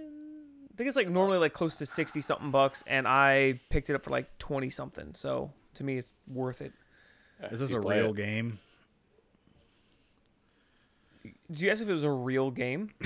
I 0.78 0.82
think 0.86 0.90
it's 0.90 0.96
like 0.96 1.10
normally 1.10 1.40
like 1.40 1.54
close 1.54 1.80
to 1.80 1.88
sixty 1.88 2.22
something 2.22 2.52
bucks, 2.52 2.84
and 2.86 3.08
I 3.08 3.60
picked 3.72 3.90
it 3.90 3.96
up 3.96 4.04
for 4.04 4.12
like 4.12 4.38
twenty 4.38 4.70
something. 4.70 5.16
So 5.16 5.52
to 5.74 5.84
me, 5.84 5.98
it's 5.98 6.12
worth 6.28 6.62
it. 6.62 6.72
Is 7.50 7.62
this 7.62 7.72
a 7.72 7.80
real 7.80 8.12
it. 8.12 8.16
game? 8.16 8.60
Did 11.50 11.62
you 11.62 11.72
ask 11.72 11.82
if 11.82 11.90
it 11.90 11.94
was 11.94 12.04
a 12.04 12.12
real 12.12 12.52
game? 12.52 12.92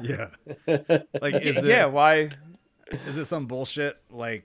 Yeah. 0.00 0.28
Like, 1.20 1.34
is 1.42 1.56
it? 1.56 1.64
yeah. 1.64 1.86
Why? 1.86 2.30
Is 3.06 3.16
it 3.16 3.24
some 3.24 3.46
bullshit 3.46 3.96
like 4.10 4.44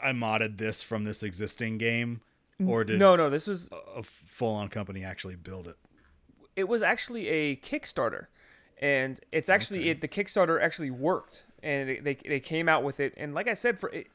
I 0.00 0.12
modded 0.12 0.58
this 0.58 0.82
from 0.82 1.04
this 1.04 1.22
existing 1.22 1.78
game, 1.78 2.20
or 2.64 2.84
did 2.84 2.98
No, 3.00 3.16
no. 3.16 3.30
This 3.30 3.46
was 3.48 3.68
a 3.96 4.02
full-on 4.02 4.68
company 4.68 5.02
actually 5.02 5.36
build 5.36 5.66
it? 5.66 5.76
it 6.54 6.68
was 6.68 6.82
actually 6.82 7.28
a 7.28 7.56
Kickstarter, 7.56 8.26
and 8.82 9.20
it's 9.30 9.48
actually 9.48 9.88
it. 9.88 10.00
The 10.00 10.08
Kickstarter 10.08 10.60
actually 10.60 10.90
worked, 10.90 11.44
and 11.62 11.88
it, 11.88 12.04
they 12.04 12.14
they 12.16 12.40
came 12.40 12.68
out 12.68 12.82
with 12.82 12.98
it. 13.00 13.14
And 13.16 13.32
like 13.32 13.46
I 13.48 13.54
said, 13.54 13.78
for 13.78 13.88
it, 13.90 14.08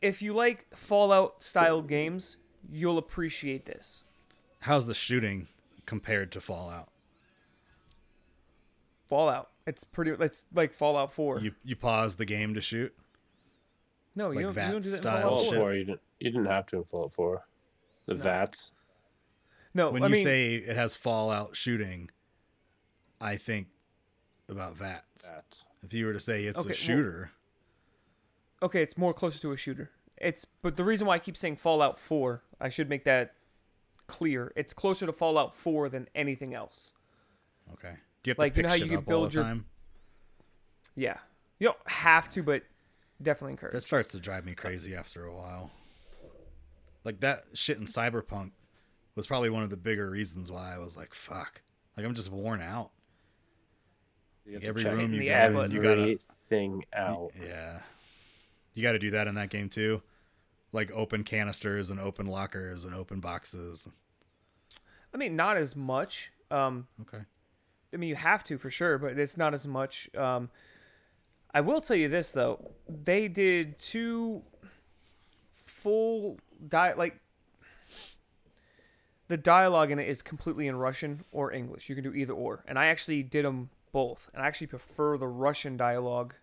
if 0.00 0.22
you 0.22 0.32
like 0.32 0.66
Fallout 0.74 1.42
style 1.42 1.82
games, 1.82 2.36
you'll 2.70 2.96
appreciate 2.96 3.66
this. 3.66 4.04
How's 4.60 4.86
the 4.86 4.94
shooting 4.94 5.48
compared 5.84 6.30
to 6.32 6.40
Fallout? 6.40 6.90
Fallout. 9.08 9.50
It's 9.66 9.82
pretty. 9.84 10.12
It's 10.12 10.46
like 10.54 10.72
Fallout 10.72 11.12
Four. 11.12 11.40
You 11.40 11.52
you 11.64 11.74
pause 11.74 12.16
the 12.16 12.24
game 12.24 12.54
to 12.54 12.60
shoot. 12.60 12.94
no, 14.14 14.30
you 14.30 14.46
like 14.46 14.54
don't, 14.54 14.66
you 14.66 14.72
don't 14.72 14.82
do 14.84 14.90
that 14.90 14.96
in 14.96 15.02
style 15.02 15.22
Fallout 15.22 15.40
Fallout 15.40 15.44
shit. 15.44 15.54
4. 15.54 15.58
4, 15.58 15.74
you 15.74 15.84
didn't 15.84 16.00
you 16.20 16.30
didn't 16.30 16.50
have 16.50 16.66
to 16.66 16.76
in 16.76 16.84
Fallout 16.84 17.12
4. 17.12 17.44
The 18.06 18.14
VATS. 18.14 18.72
No, 19.74 19.90
When 19.90 20.02
I 20.02 20.06
you 20.06 20.12
mean, 20.12 20.24
say 20.24 20.54
it 20.56 20.76
has 20.76 20.94
Fallout 20.96 21.56
shooting, 21.56 22.10
I 23.20 23.36
think 23.36 23.68
about 24.52 24.76
VATS. 24.76 25.26
VATS. 25.28 25.64
If 25.82 25.92
you 25.94 26.06
were 26.06 26.12
to 26.12 26.20
say 26.20 26.44
it's 26.44 26.58
Okay, 26.58 26.66
a 26.66 26.70
well- 26.70 26.74
shooter, 26.76 27.30
okay, 28.62 28.82
it's 28.82 28.96
more 28.96 29.12
closer 29.12 29.40
to 29.40 29.52
a 29.52 29.56
shooter. 29.56 29.90
It's 30.16 30.44
but 30.44 30.76
the 30.76 30.84
reason 30.84 31.06
why 31.06 31.14
I 31.14 31.18
keep 31.18 31.36
saying 31.36 31.56
Fallout 31.56 31.98
Four, 31.98 32.44
I 32.60 32.68
should 32.68 32.88
make 32.88 33.04
that 33.04 33.34
clear. 34.06 34.52
It's 34.54 34.72
closer 34.72 35.06
to 35.06 35.12
Fallout 35.12 35.54
Four 35.54 35.88
than 35.88 36.08
anything 36.14 36.54
else. 36.54 36.92
okay. 37.72 37.94
Do 38.22 38.30
you 38.30 38.32
have 38.32 38.38
Like, 38.38 38.54
to 38.54 38.60
you 38.60 38.62
pick 38.62 38.62
know 38.62 38.68
how 38.68 38.76
shit 38.76 38.86
you 38.92 38.98
up 38.98 39.04
build 39.06 39.22
all 39.24 39.28
the 39.28 39.34
your- 39.34 39.42
time? 39.42 39.66
Yeah, 40.94 41.18
you 41.58 41.66
don't 41.68 41.90
have 41.90 42.28
to, 42.34 42.42
but 42.44 42.62
definitely 43.20 43.52
encourage. 43.54 43.72
That 43.72 43.82
starts 43.82 44.12
to 44.12 44.20
drive 44.20 44.44
me 44.44 44.54
crazy 44.54 44.94
after 44.94 45.24
a 45.24 45.34
while. 45.34 45.72
Like 47.04 47.18
that 47.20 47.44
shit 47.54 47.78
in 47.78 47.86
Cyberpunk 47.86 48.52
was 49.16 49.26
probably 49.26 49.50
one 49.50 49.64
of 49.64 49.70
the 49.70 49.76
bigger 49.76 50.08
reasons 50.08 50.52
why 50.52 50.72
I 50.72 50.78
was 50.78 50.96
like, 50.96 51.14
"Fuck!" 51.14 51.62
Like 51.96 52.06
I'm 52.06 52.14
just 52.14 52.30
worn 52.30 52.60
out. 52.60 52.92
You 54.44 54.58
Every 54.62 54.82
check 54.82 54.92
room 54.94 55.12
you 55.12 55.20
the 55.20 55.26
go 55.28 55.32
ad 55.32 55.50
in, 55.50 55.56
button. 55.56 55.70
you 55.72 55.82
gotta 55.82 56.00
everything 56.02 56.84
out. 56.94 57.30
Yeah. 57.40 57.80
You 58.74 58.82
got 58.82 58.92
to 58.92 58.98
do 58.98 59.10
that 59.10 59.28
in 59.28 59.34
that 59.34 59.50
game 59.50 59.68
too. 59.68 60.02
Like 60.72 60.90
open 60.92 61.24
canisters 61.24 61.90
and 61.90 62.00
open 62.00 62.26
lockers 62.26 62.84
and 62.84 62.94
open 62.94 63.20
boxes. 63.20 63.86
I 65.12 65.16
mean, 65.18 65.36
not 65.36 65.56
as 65.58 65.76
much. 65.76 66.32
Um, 66.50 66.86
Okay. 67.02 67.22
I 67.92 67.96
mean, 67.98 68.08
you 68.08 68.16
have 68.16 68.42
to 68.44 68.56
for 68.56 68.70
sure, 68.70 68.96
but 68.96 69.18
it's 69.18 69.36
not 69.36 69.52
as 69.52 69.66
much. 69.68 70.08
Um, 70.16 70.48
I 71.52 71.60
will 71.60 71.82
tell 71.82 71.96
you 71.96 72.08
this 72.08 72.32
though, 72.32 72.72
they 72.88 73.28
did 73.28 73.78
two 73.78 74.42
full 75.54 76.38
di 76.66 76.94
like 76.94 77.18
the 79.28 79.36
dialogue 79.36 79.90
in 79.90 79.98
it 79.98 80.08
is 80.08 80.22
completely 80.22 80.66
in 80.66 80.76
Russian 80.76 81.22
or 81.32 81.52
English. 81.52 81.88
You 81.90 81.94
can 81.94 82.04
do 82.04 82.14
either 82.14 82.32
or, 82.32 82.64
and 82.66 82.78
I 82.78 82.86
actually 82.86 83.22
did 83.22 83.44
them 83.44 83.68
both, 83.92 84.30
and 84.34 84.42
I 84.42 84.46
actually 84.46 84.68
prefer 84.68 85.16
the 85.16 85.28
Russian 85.28 85.76
dialogue 85.76 86.34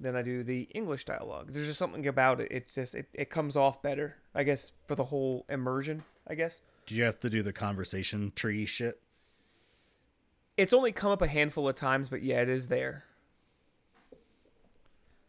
than 0.00 0.14
I 0.14 0.22
do 0.22 0.42
the 0.42 0.68
English 0.74 1.04
dialogue. 1.04 1.52
There's 1.52 1.66
just 1.66 1.78
something 1.78 2.06
about 2.06 2.40
it. 2.40 2.48
It 2.50 2.68
just 2.72 2.94
it, 2.94 3.06
it 3.12 3.30
comes 3.30 3.56
off 3.56 3.82
better, 3.82 4.16
I 4.34 4.44
guess, 4.44 4.72
for 4.86 4.94
the 4.94 5.04
whole 5.04 5.44
immersion. 5.48 6.04
I 6.26 6.34
guess 6.34 6.60
Do 6.86 6.94
you 6.94 7.04
have 7.04 7.18
to 7.20 7.30
do 7.30 7.42
the 7.42 7.54
conversation 7.54 8.32
tree 8.34 8.66
shit? 8.66 9.00
it's 10.58 10.72
only 10.72 10.90
come 10.90 11.12
up 11.12 11.22
a 11.22 11.28
handful 11.28 11.68
of 11.68 11.76
times, 11.76 12.08
but 12.10 12.22
yeah, 12.22 12.42
it 12.42 12.48
is 12.48 12.66
there. 12.66 13.04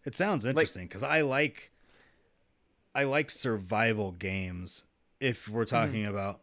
It 0.04 0.16
sounds 0.16 0.44
interesting 0.44 0.88
because 0.88 1.04
I 1.04 1.22
like 1.22 1.72
I 2.96 3.04
like 3.04 3.30
survival 3.30 4.12
games 4.12 4.84
if 5.20 5.48
we're 5.48 5.66
mm-hmm. 5.66 5.76
talking 5.76 6.06
about 6.06 6.41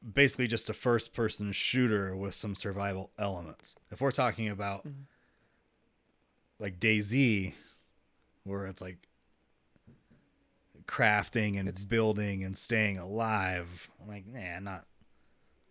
basically 0.00 0.46
just 0.46 0.70
a 0.70 0.74
first 0.74 1.12
person 1.12 1.52
shooter 1.52 2.16
with 2.16 2.34
some 2.34 2.54
survival 2.54 3.10
elements. 3.18 3.74
If 3.90 4.00
we're 4.00 4.10
talking 4.10 4.48
about 4.48 4.86
mm-hmm. 4.86 5.02
like 6.58 6.80
DayZ 6.80 7.52
where 8.44 8.66
it's 8.66 8.80
like 8.80 9.06
crafting 10.86 11.58
and 11.58 11.68
It's- 11.68 11.84
building 11.84 12.44
and 12.44 12.56
staying 12.56 12.98
alive, 12.98 13.90
I'm 14.00 14.08
like, 14.08 14.26
nah, 14.26 14.58
not 14.60 14.86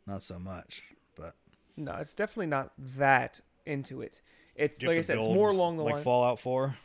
not 0.06 0.24
so 0.24 0.40
much. 0.40 0.84
But 1.16 1.36
No, 1.78 1.94
it's 1.96 2.14
definitely 2.14 2.48
not 2.48 2.74
that 2.78 3.42
into 3.66 4.02
it. 4.02 4.22
It's 4.56 4.78
do 4.78 4.86
you 4.86 4.90
have 4.90 4.98
like 4.98 5.00
I 5.00 5.02
said, 5.02 5.18
it's 5.20 5.28
more 5.28 5.50
along 5.50 5.78
the 5.78 5.84
like 5.84 5.96
line. 5.96 6.04
Fallout 6.04 6.40
4. 6.40 6.78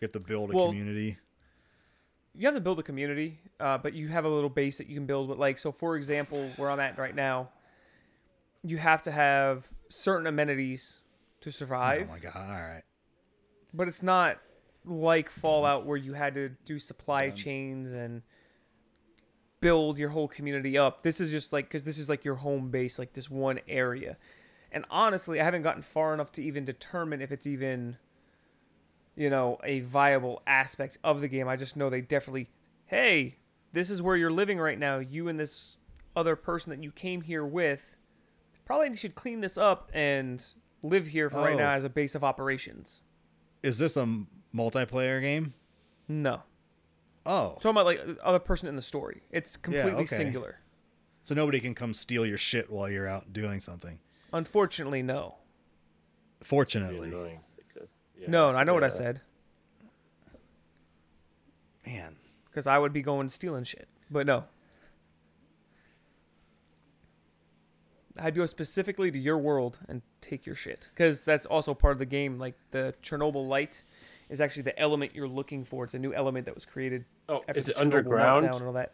You 0.00 0.06
have 0.06 0.12
to 0.12 0.26
build 0.26 0.50
a 0.50 0.56
Well, 0.56 0.68
community. 0.68 1.18
You 2.36 2.46
have 2.46 2.54
to 2.54 2.60
build 2.60 2.78
a 2.78 2.82
community, 2.82 3.38
uh, 3.58 3.78
but 3.78 3.92
you 3.94 4.08
have 4.08 4.24
a 4.24 4.28
little 4.28 4.50
base 4.50 4.78
that 4.78 4.86
you 4.88 4.94
can 4.94 5.06
build 5.06 5.28
with. 5.28 5.38
Like, 5.38 5.58
so 5.58 5.72
for 5.72 5.96
example, 5.96 6.48
where 6.56 6.70
I'm 6.70 6.80
at 6.80 6.98
right 6.98 7.14
now, 7.14 7.50
you 8.62 8.76
have 8.78 9.02
to 9.02 9.10
have 9.10 9.68
certain 9.88 10.26
amenities 10.26 10.98
to 11.40 11.50
survive, 11.50 12.08
Oh 12.08 12.12
my 12.12 12.18
god! 12.18 12.36
All 12.36 12.62
right. 12.62 12.82
but 13.72 13.88
it's 13.88 14.02
not 14.02 14.38
like 14.84 15.28
Fallout 15.30 15.86
where 15.86 15.96
you 15.96 16.12
had 16.14 16.34
to 16.34 16.50
do 16.64 16.78
supply 16.78 17.30
chains 17.30 17.90
and 17.90 18.22
build 19.60 19.98
your 19.98 20.08
whole 20.10 20.28
community 20.28 20.78
up. 20.78 21.02
This 21.02 21.20
is 21.20 21.30
just 21.30 21.52
like 21.52 21.66
because 21.66 21.82
this 21.82 21.98
is 21.98 22.08
like 22.08 22.24
your 22.24 22.36
home 22.36 22.70
base, 22.70 22.98
like 22.98 23.12
this 23.12 23.28
one 23.30 23.60
area. 23.68 24.16
And 24.72 24.84
honestly, 24.90 25.40
I 25.40 25.44
haven't 25.44 25.62
gotten 25.62 25.82
far 25.82 26.14
enough 26.14 26.30
to 26.32 26.42
even 26.42 26.64
determine 26.64 27.20
if 27.20 27.32
it's 27.32 27.46
even, 27.46 27.96
you 29.16 29.30
know, 29.30 29.58
a 29.64 29.80
viable 29.80 30.42
aspect 30.46 30.98
of 31.04 31.20
the 31.20 31.28
game. 31.28 31.48
I 31.48 31.56
just 31.56 31.76
know 31.76 31.90
they 31.90 32.00
definitely, 32.00 32.48
hey, 32.86 33.36
this 33.72 33.90
is 33.90 34.00
where 34.02 34.16
you're 34.16 34.30
living 34.30 34.58
right 34.58 34.78
now. 34.78 34.98
You 34.98 35.28
and 35.28 35.38
this 35.38 35.76
other 36.16 36.36
person 36.36 36.70
that 36.70 36.82
you 36.82 36.90
came 36.90 37.20
here 37.22 37.44
with 37.44 37.96
probably 38.64 38.94
should 38.96 39.14
clean 39.14 39.40
this 39.40 39.56
up 39.58 39.90
and 39.94 40.44
live 40.82 41.06
here 41.08 41.28
for 41.30 41.38
right 41.38 41.54
Oh. 41.54 41.58
now 41.58 41.72
as 41.72 41.84
a 41.84 41.88
base 41.88 42.14
of 42.14 42.24
operations. 42.24 43.02
Is 43.62 43.78
this 43.78 43.96
a 43.96 44.24
multiplayer 44.54 45.20
game? 45.20 45.54
No. 46.08 46.42
Oh, 47.26 47.50
talking 47.60 47.72
about 47.72 47.84
like 47.84 48.04
the 48.04 48.24
other 48.24 48.38
person 48.38 48.66
in 48.68 48.76
the 48.76 48.82
story. 48.82 49.22
It's 49.30 49.56
completely 49.56 49.92
okay. 49.92 50.06
singular. 50.16 50.60
so 51.22 51.34
nobody 51.34 51.60
can 51.60 51.74
come 51.74 51.92
steal 51.92 52.24
your 52.24 52.38
shit 52.38 52.70
while 52.70 52.88
you're 52.90 53.06
out 53.06 53.32
doing 53.34 53.60
something. 53.60 53.98
Unfortunately, 54.32 55.02
no. 55.02 55.34
Be 56.40 56.46
Fortunately, 56.46 57.08
annoying 57.08 57.40
if 57.48 57.56
they 57.74 57.80
could. 57.80 57.88
Yeah. 58.20 58.30
No, 58.30 58.50
I 58.50 58.64
know 58.64 58.74
what 58.74 58.84
I 58.84 58.88
said 58.90 59.22
man. 61.86 62.16
because 62.44 62.66
I 62.66 62.78
would 62.78 62.92
be 62.92 63.02
going 63.02 63.28
stealing 63.28 63.64
shit. 63.64 63.88
But 64.10 64.26
no. 64.26 64.44
I'd 68.18 68.34
go 68.34 68.44
specifically 68.46 69.10
to 69.10 69.18
your 69.18 69.38
world 69.38 69.78
and 69.88 70.02
take 70.20 70.44
your 70.44 70.54
shit 70.56 70.90
because 70.92 71.22
that's 71.24 71.46
also 71.46 71.72
part 71.74 71.92
of 71.92 71.98
the 71.98 72.06
game. 72.06 72.38
Like 72.38 72.54
the 72.70 72.94
Chernobylite 73.02 73.82
is 74.28 74.40
actually 74.40 74.64
the 74.64 74.78
element 74.78 75.14
you're 75.14 75.28
looking 75.28 75.64
for. 75.64 75.84
It's 75.84 75.94
a 75.94 75.98
new 75.98 76.12
element 76.12 76.44
that 76.46 76.54
was 76.54 76.64
created 76.66 77.04
Oh, 77.28 77.38
after 77.48 77.58
is 77.60 77.66
the 77.66 77.72
it 77.72 77.76
Chernobyl 77.76 77.80
underground? 77.82 78.44
and 78.46 78.64
all 78.66 78.72
that. 78.74 78.92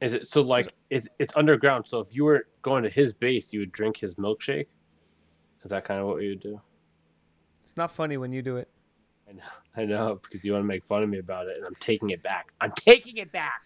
Is 0.00 0.14
it 0.14 0.28
so 0.28 0.42
like 0.42 0.72
it's 0.90 1.08
it's 1.18 1.34
underground? 1.36 1.86
So 1.88 1.98
if 2.00 2.14
you 2.14 2.24
were 2.24 2.46
going 2.62 2.84
to 2.84 2.90
his 2.90 3.12
base, 3.12 3.52
you 3.52 3.60
would 3.60 3.72
drink 3.72 3.98
his 3.98 4.14
milkshake. 4.14 4.66
Is 5.64 5.70
that 5.70 5.84
kind 5.84 6.00
of 6.00 6.06
what 6.06 6.22
you 6.22 6.30
would 6.30 6.40
do? 6.40 6.60
It's 7.70 7.76
not 7.76 7.92
funny 7.92 8.16
when 8.16 8.32
you 8.32 8.42
do 8.42 8.56
it. 8.56 8.68
I 9.28 9.32
know, 9.32 9.42
I 9.76 9.84
know, 9.84 10.18
because 10.20 10.44
you 10.44 10.54
want 10.54 10.64
to 10.64 10.66
make 10.66 10.82
fun 10.84 11.04
of 11.04 11.08
me 11.08 11.18
about 11.18 11.46
it, 11.46 11.56
and 11.56 11.64
I'm 11.64 11.76
taking 11.76 12.10
it 12.10 12.20
back. 12.20 12.52
I'm 12.60 12.72
taking 12.72 13.18
it 13.18 13.30
back. 13.30 13.62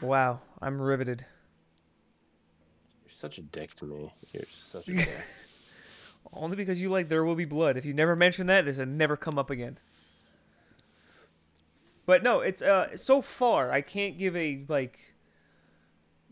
Wow, 0.00 0.38
I'm 0.60 0.80
riveted. 0.80 1.26
You're 3.04 3.16
such 3.16 3.38
a 3.38 3.42
dick 3.42 3.74
to 3.76 3.84
me. 3.84 4.14
You're 4.32 4.44
such 4.48 4.86
a 4.86 4.94
dick. 4.94 5.10
Only 6.32 6.54
because 6.54 6.80
you 6.80 6.88
like 6.88 7.08
There 7.08 7.24
Will 7.24 7.34
Be 7.34 7.46
Blood. 7.46 7.76
If 7.76 7.84
you 7.84 7.94
never 7.94 8.14
mention 8.14 8.46
that, 8.46 8.64
this 8.66 8.78
will 8.78 8.86
never 8.86 9.16
come 9.16 9.40
up 9.40 9.50
again. 9.50 9.78
But 12.06 12.22
no, 12.22 12.42
it's 12.42 12.62
uh 12.62 12.96
so 12.96 13.22
far 13.22 13.72
I 13.72 13.80
can't 13.80 14.18
give 14.18 14.36
a 14.36 14.64
like 14.68 15.11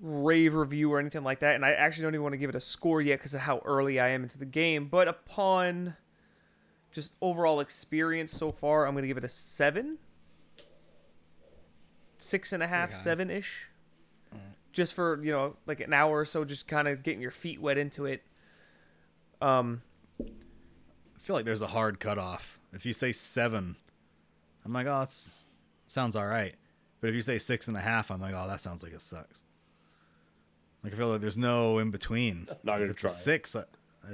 rave 0.00 0.54
review 0.54 0.92
or 0.92 0.98
anything 0.98 1.24
like 1.24 1.40
that, 1.40 1.54
and 1.54 1.64
I 1.64 1.72
actually 1.72 2.04
don't 2.04 2.14
even 2.14 2.22
want 2.22 2.32
to 2.32 2.38
give 2.38 2.50
it 2.50 2.56
a 2.56 2.60
score 2.60 3.00
yet 3.00 3.18
because 3.18 3.34
of 3.34 3.40
how 3.40 3.58
early 3.64 4.00
I 4.00 4.08
am 4.08 4.22
into 4.22 4.38
the 4.38 4.46
game. 4.46 4.86
But 4.88 5.08
upon 5.08 5.96
just 6.92 7.12
overall 7.20 7.60
experience 7.60 8.32
so 8.32 8.50
far, 8.50 8.86
I'm 8.86 8.94
gonna 8.94 9.06
give 9.06 9.18
it 9.18 9.24
a 9.24 9.28
seven, 9.28 9.98
six 12.18 12.52
and 12.52 12.62
a 12.62 12.66
half, 12.66 12.94
seven 12.94 13.30
ish. 13.30 13.68
Just 14.72 14.94
for 14.94 15.22
you 15.22 15.32
know 15.32 15.56
like 15.66 15.80
an 15.80 15.92
hour 15.92 16.20
or 16.20 16.24
so, 16.24 16.44
just 16.44 16.66
kind 16.68 16.88
of 16.88 17.02
getting 17.02 17.20
your 17.20 17.32
feet 17.32 17.60
wet 17.60 17.76
into 17.76 18.06
it. 18.06 18.22
Um, 19.42 19.82
I 20.20 21.18
feel 21.18 21.34
like 21.34 21.44
there's 21.44 21.62
a 21.62 21.66
hard 21.66 21.98
cutoff. 22.00 22.58
If 22.72 22.86
you 22.86 22.92
say 22.92 23.12
seven, 23.12 23.76
I'm 24.64 24.72
like, 24.72 24.86
oh, 24.86 25.00
that's 25.00 25.34
sounds 25.86 26.14
all 26.14 26.26
right. 26.26 26.54
But 27.00 27.08
if 27.08 27.14
you 27.16 27.22
say 27.22 27.38
six 27.38 27.68
and 27.68 27.76
a 27.76 27.80
half, 27.80 28.10
I'm 28.10 28.20
like, 28.20 28.34
oh, 28.34 28.46
that 28.46 28.60
sounds 28.60 28.82
like 28.82 28.92
it 28.92 29.00
sucks. 29.02 29.44
Like 30.82 30.94
I 30.94 30.96
feel 30.96 31.08
like 31.08 31.20
there's 31.20 31.38
no 31.38 31.78
in 31.78 31.90
between. 31.90 32.46
Not 32.62 32.74
gonna 32.74 32.84
if 32.84 32.90
it's 32.92 33.00
try 33.00 33.10
a 33.10 33.12
six, 33.12 33.54
uh, 33.54 33.64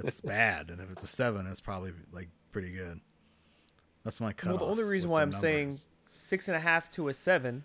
it's 0.03 0.21
bad, 0.21 0.69
and 0.69 0.81
if 0.81 0.91
it's 0.91 1.03
a 1.03 1.07
seven, 1.07 1.47
it's 1.47 1.61
probably 1.61 1.93
like 2.11 2.29
pretty 2.51 2.71
good. 2.71 2.99
That's 4.03 4.21
my 4.21 4.33
cut. 4.33 4.49
well, 4.49 4.57
cutoff. 4.57 4.67
the 4.67 4.71
only 4.71 4.83
reason 4.83 5.09
why 5.09 5.21
I'm 5.21 5.31
saying 5.31 5.79
six 6.09 6.47
and 6.47 6.57
a 6.57 6.59
half 6.59 6.89
to 6.91 7.07
a 7.07 7.13
seven 7.13 7.63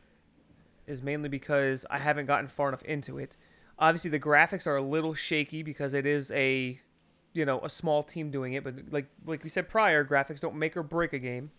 is 0.87 1.03
mainly 1.03 1.29
because 1.29 1.87
I 1.91 1.99
haven't 1.99 2.27
gotten 2.27 2.49
far 2.49 2.69
enough 2.69 2.83
into 2.83 3.19
it. 3.19 3.37
Obviously, 3.79 4.11
the 4.11 4.21
graphics 4.21 4.67
are 4.67 4.77
a 4.77 4.83
little 4.83 5.15
shaky 5.15 5.63
because 5.63 5.95
it 5.95 6.07
is 6.07 6.31
a, 6.33 6.79
you 7.33 7.45
know, 7.45 7.61
a 7.61 7.71
small 7.71 8.03
team 8.03 8.31
doing 8.31 8.53
it. 8.53 8.63
But 8.63 8.75
like 8.91 9.07
like 9.27 9.43
we 9.43 9.49
said 9.49 9.69
prior, 9.69 10.05
graphics 10.05 10.41
don't 10.41 10.57
make 10.57 10.77
or 10.77 10.83
break 10.83 11.13
a 11.13 11.19
game. 11.19 11.51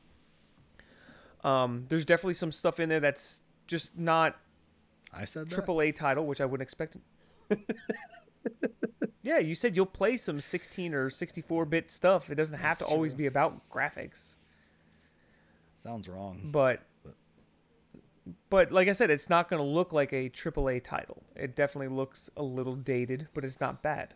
Um, 1.44 1.86
there's 1.90 2.06
definitely 2.06 2.36
some 2.36 2.52
stuff 2.52 2.80
in 2.80 2.88
there 2.88 3.02
that's 3.02 3.42
just 3.68 3.98
not 3.98 4.38
I 5.14 5.26
said 5.26 5.50
that. 5.50 5.54
triple 5.54 5.82
A 5.82 5.92
title, 5.92 6.26
which 6.26 6.42
I 6.42 6.46
wouldn't 6.46 6.66
expect. 6.66 6.98
Yeah, 9.24 9.40
you 9.40 9.56
said 9.56 9.76
you'll 9.76 9.86
play 9.86 10.18
some 10.18 10.40
16 10.42 10.94
or 10.94 11.10
64 11.10 11.66
bit 11.66 11.90
stuff. 11.92 12.30
It 12.30 12.36
doesn't 12.36 12.56
have 12.58 12.78
That's 12.78 12.90
to 12.90 12.94
always 12.94 13.14
true. 13.14 13.20
be 13.20 13.26
about 13.28 13.70
graphics. 13.70 14.36
Sounds 15.76 16.08
wrong. 16.08 16.50
But 16.52 16.82
but 18.50 18.72
like 18.72 18.88
I 18.88 18.94
said, 18.94 19.10
it's 19.10 19.30
not 19.30 19.50
going 19.50 19.62
to 19.62 19.68
look 19.68 19.92
like 19.92 20.14
a 20.14 20.30
AAA 20.30 20.82
title. 20.84 21.24
It 21.36 21.56
definitely 21.56 21.94
looks 21.94 22.30
a 22.38 22.44
little 22.44 22.76
dated, 22.76 23.28
but 23.34 23.44
it's 23.44 23.60
not 23.60 23.82
bad. 23.82 24.14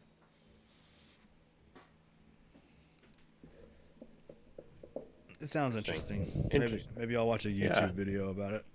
It 5.40 5.50
sounds 5.50 5.76
interesting. 5.76 6.48
Maybe, 6.52 6.84
maybe 6.96 7.16
I'll 7.16 7.28
watch 7.28 7.46
a 7.46 7.50
YouTube 7.50 7.76
Yeah. 7.76 7.92
video 7.92 8.30
about 8.30 8.54
it. 8.54 8.66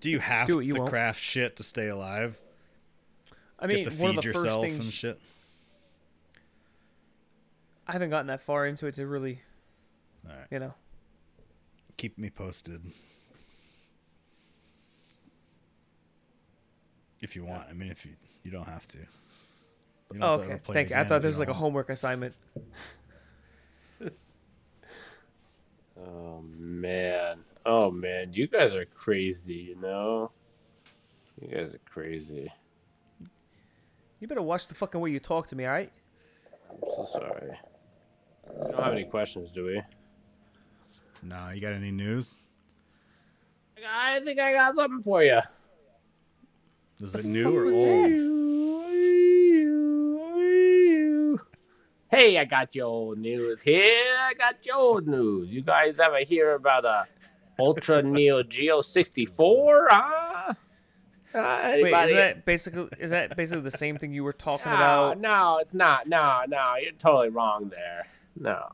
Do 0.00 0.10
you 0.10 0.18
have 0.20 0.46
Do 0.46 0.60
it, 0.60 0.64
you 0.66 0.74
to 0.74 0.78
won't. 0.80 0.90
craft 0.90 1.20
shit 1.20 1.56
to 1.56 1.62
stay 1.62 1.88
alive? 1.88 2.38
I 3.58 3.64
you 3.64 3.68
mean, 3.68 3.84
have 3.84 3.94
to 3.96 4.00
one 4.02 4.12
feed 4.12 4.18
of 4.18 4.24
the 4.24 4.32
first 4.32 4.44
yourself 4.44 4.62
things 4.62 4.84
and 4.84 4.92
shit. 4.92 5.20
I 7.86 7.92
haven't 7.92 8.10
gotten 8.10 8.26
that 8.28 8.40
far 8.40 8.66
into 8.66 8.86
it 8.86 8.94
to 8.94 9.06
really, 9.06 9.40
All 10.28 10.36
right, 10.36 10.46
you 10.50 10.58
know. 10.58 10.74
keep 11.96 12.18
me 12.18 12.30
posted. 12.30 12.82
If 17.20 17.34
you 17.34 17.44
want, 17.44 17.64
I 17.68 17.72
mean, 17.72 17.90
if 17.90 18.04
you 18.06 18.12
you 18.44 18.50
don't 18.50 18.68
have 18.68 18.86
to. 18.88 18.98
You 18.98 20.20
don't 20.20 20.22
Oh, 20.22 20.38
have 20.38 20.46
to 20.46 20.52
okay, 20.54 20.62
play 20.64 20.74
thank 20.74 20.90
you. 20.90 20.96
I 20.96 21.04
thought 21.04 21.22
there 21.22 21.28
was 21.28 21.38
like 21.38 21.48
a 21.48 21.54
homework 21.54 21.90
assignment. 21.90 22.34
Oh 26.00 26.42
man. 26.56 27.38
Oh 27.68 27.90
man. 27.90 28.32
You 28.32 28.46
guys 28.46 28.74
are 28.74 28.86
crazy, 28.86 29.54
you 29.54 29.76
know? 29.76 30.32
You 31.38 31.48
guys 31.48 31.74
are 31.74 31.80
crazy. 31.84 32.50
You 34.20 34.26
better 34.26 34.40
watch 34.40 34.68
the 34.68 34.74
fucking 34.74 34.98
way 34.98 35.10
you 35.10 35.20
talk 35.20 35.48
to 35.48 35.56
me, 35.56 35.66
all 35.66 35.72
right? 35.72 35.92
I'm 36.70 36.78
so 36.80 37.06
sorry. 37.12 37.58
We 38.48 38.72
don't 38.72 38.82
have 38.82 38.94
any 38.94 39.04
questions, 39.04 39.50
do 39.50 39.66
we? 39.66 39.82
Nah, 41.22 41.50
you 41.50 41.60
got 41.60 41.74
any 41.74 41.90
news? 41.90 42.38
I 43.86 44.20
think 44.20 44.40
I 44.40 44.54
got 44.54 44.74
something 44.74 45.02
for 45.02 45.22
you. 45.22 45.40
Is 47.00 47.14
it 47.14 47.26
new 47.26 47.44
fuck 47.44 47.52
or 47.52 47.64
was 47.64 47.74
old? 47.74 48.12
Hey, 52.10 52.38
I 52.38 52.46
got 52.46 52.74
your 52.74 52.86
old 52.86 53.18
news 53.18 53.60
here. 53.60 54.16
I 54.18 54.32
got 54.32 54.64
your 54.64 54.76
old 54.76 55.06
news. 55.06 55.50
You 55.50 55.60
guys 55.60 56.00
ever 56.00 56.20
hear 56.20 56.54
about 56.54 56.86
a 56.86 57.06
Ultra 57.58 58.02
Neo 58.04 58.42
Geo 58.42 58.80
64? 58.80 59.88
Huh? 59.90 60.54
Uh, 61.34 61.72
Wait, 61.82 61.92
is 61.92 62.10
that 62.12 62.44
basically 62.46 62.88
is 62.98 63.10
that 63.10 63.36
basically 63.36 63.62
the 63.62 63.70
same 63.70 63.98
thing 63.98 64.12
you 64.12 64.24
were 64.24 64.32
talking 64.32 64.72
no, 64.72 64.76
about? 64.76 65.20
no, 65.20 65.58
it's 65.58 65.74
not. 65.74 66.08
No, 66.08 66.42
no, 66.48 66.74
you're 66.80 66.92
totally 66.92 67.28
wrong 67.28 67.68
there. 67.68 68.06
No. 68.38 68.64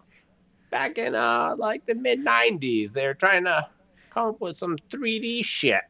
Back 0.70 0.98
in 0.98 1.16
uh 1.16 1.56
like 1.59 1.85
the 1.85 1.97
mid 1.97 2.24
'90s, 2.24 2.93
they 2.93 3.06
were 3.06 3.15
trying 3.15 3.44
to 3.44 3.66
come 4.11 4.28
up 4.28 4.40
with 4.40 4.56
some 4.56 4.77
3D 4.90 5.44
shit. 5.44 5.81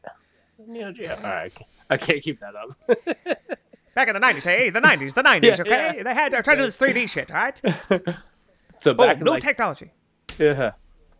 Neo 0.67 0.91
Geo. 0.91 1.15
All 1.15 1.21
right, 1.23 1.53
I 1.91 1.97
can't 1.97 2.21
keep 2.21 2.39
that 2.39 2.55
up. 2.55 2.69
Back 3.95 4.07
in 4.09 4.13
the 4.13 4.19
nineties, 4.19 4.43
hey, 4.43 4.71
the 4.71 4.81
nineties, 4.81 5.13
the 5.13 5.21
nineties, 5.21 5.57
Yeah, 5.57 5.61
okay? 5.61 5.93
yeah. 5.97 6.03
They 6.03 6.13
had 6.13 6.29
to 6.31 6.43
try 6.43 6.55
to 6.55 6.61
do 6.63 6.65
this 6.65 6.77
3D 6.77 7.09
shit, 7.09 7.31
all 7.31 7.37
right? 7.37 7.61
so 8.81 8.93
Boom, 8.93 9.07
back 9.07 9.21
no 9.21 9.31
like, 9.31 9.43
technology. 9.43 9.91
Yeah. 10.37 10.71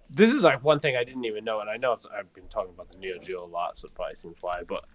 This 0.10 0.32
is 0.32 0.44
like 0.44 0.64
one 0.64 0.80
thing 0.80 0.96
I 0.96 1.04
didn't 1.04 1.26
even 1.26 1.44
know, 1.44 1.60
and 1.60 1.70
I 1.70 1.78
know 1.78 1.98
I've, 2.18 2.34
been 2.34 2.48
talking 2.48 2.74
about 2.74 2.92
the 2.92 2.98
Neo 3.00 3.18
Geo 3.18 3.44
a 3.44 3.48
lot, 3.48 3.78
so 3.78 3.88
it 3.88 3.96
probably 3.96 4.16
seems 4.16 4.38
why, 4.42 4.62
but 4.64 4.86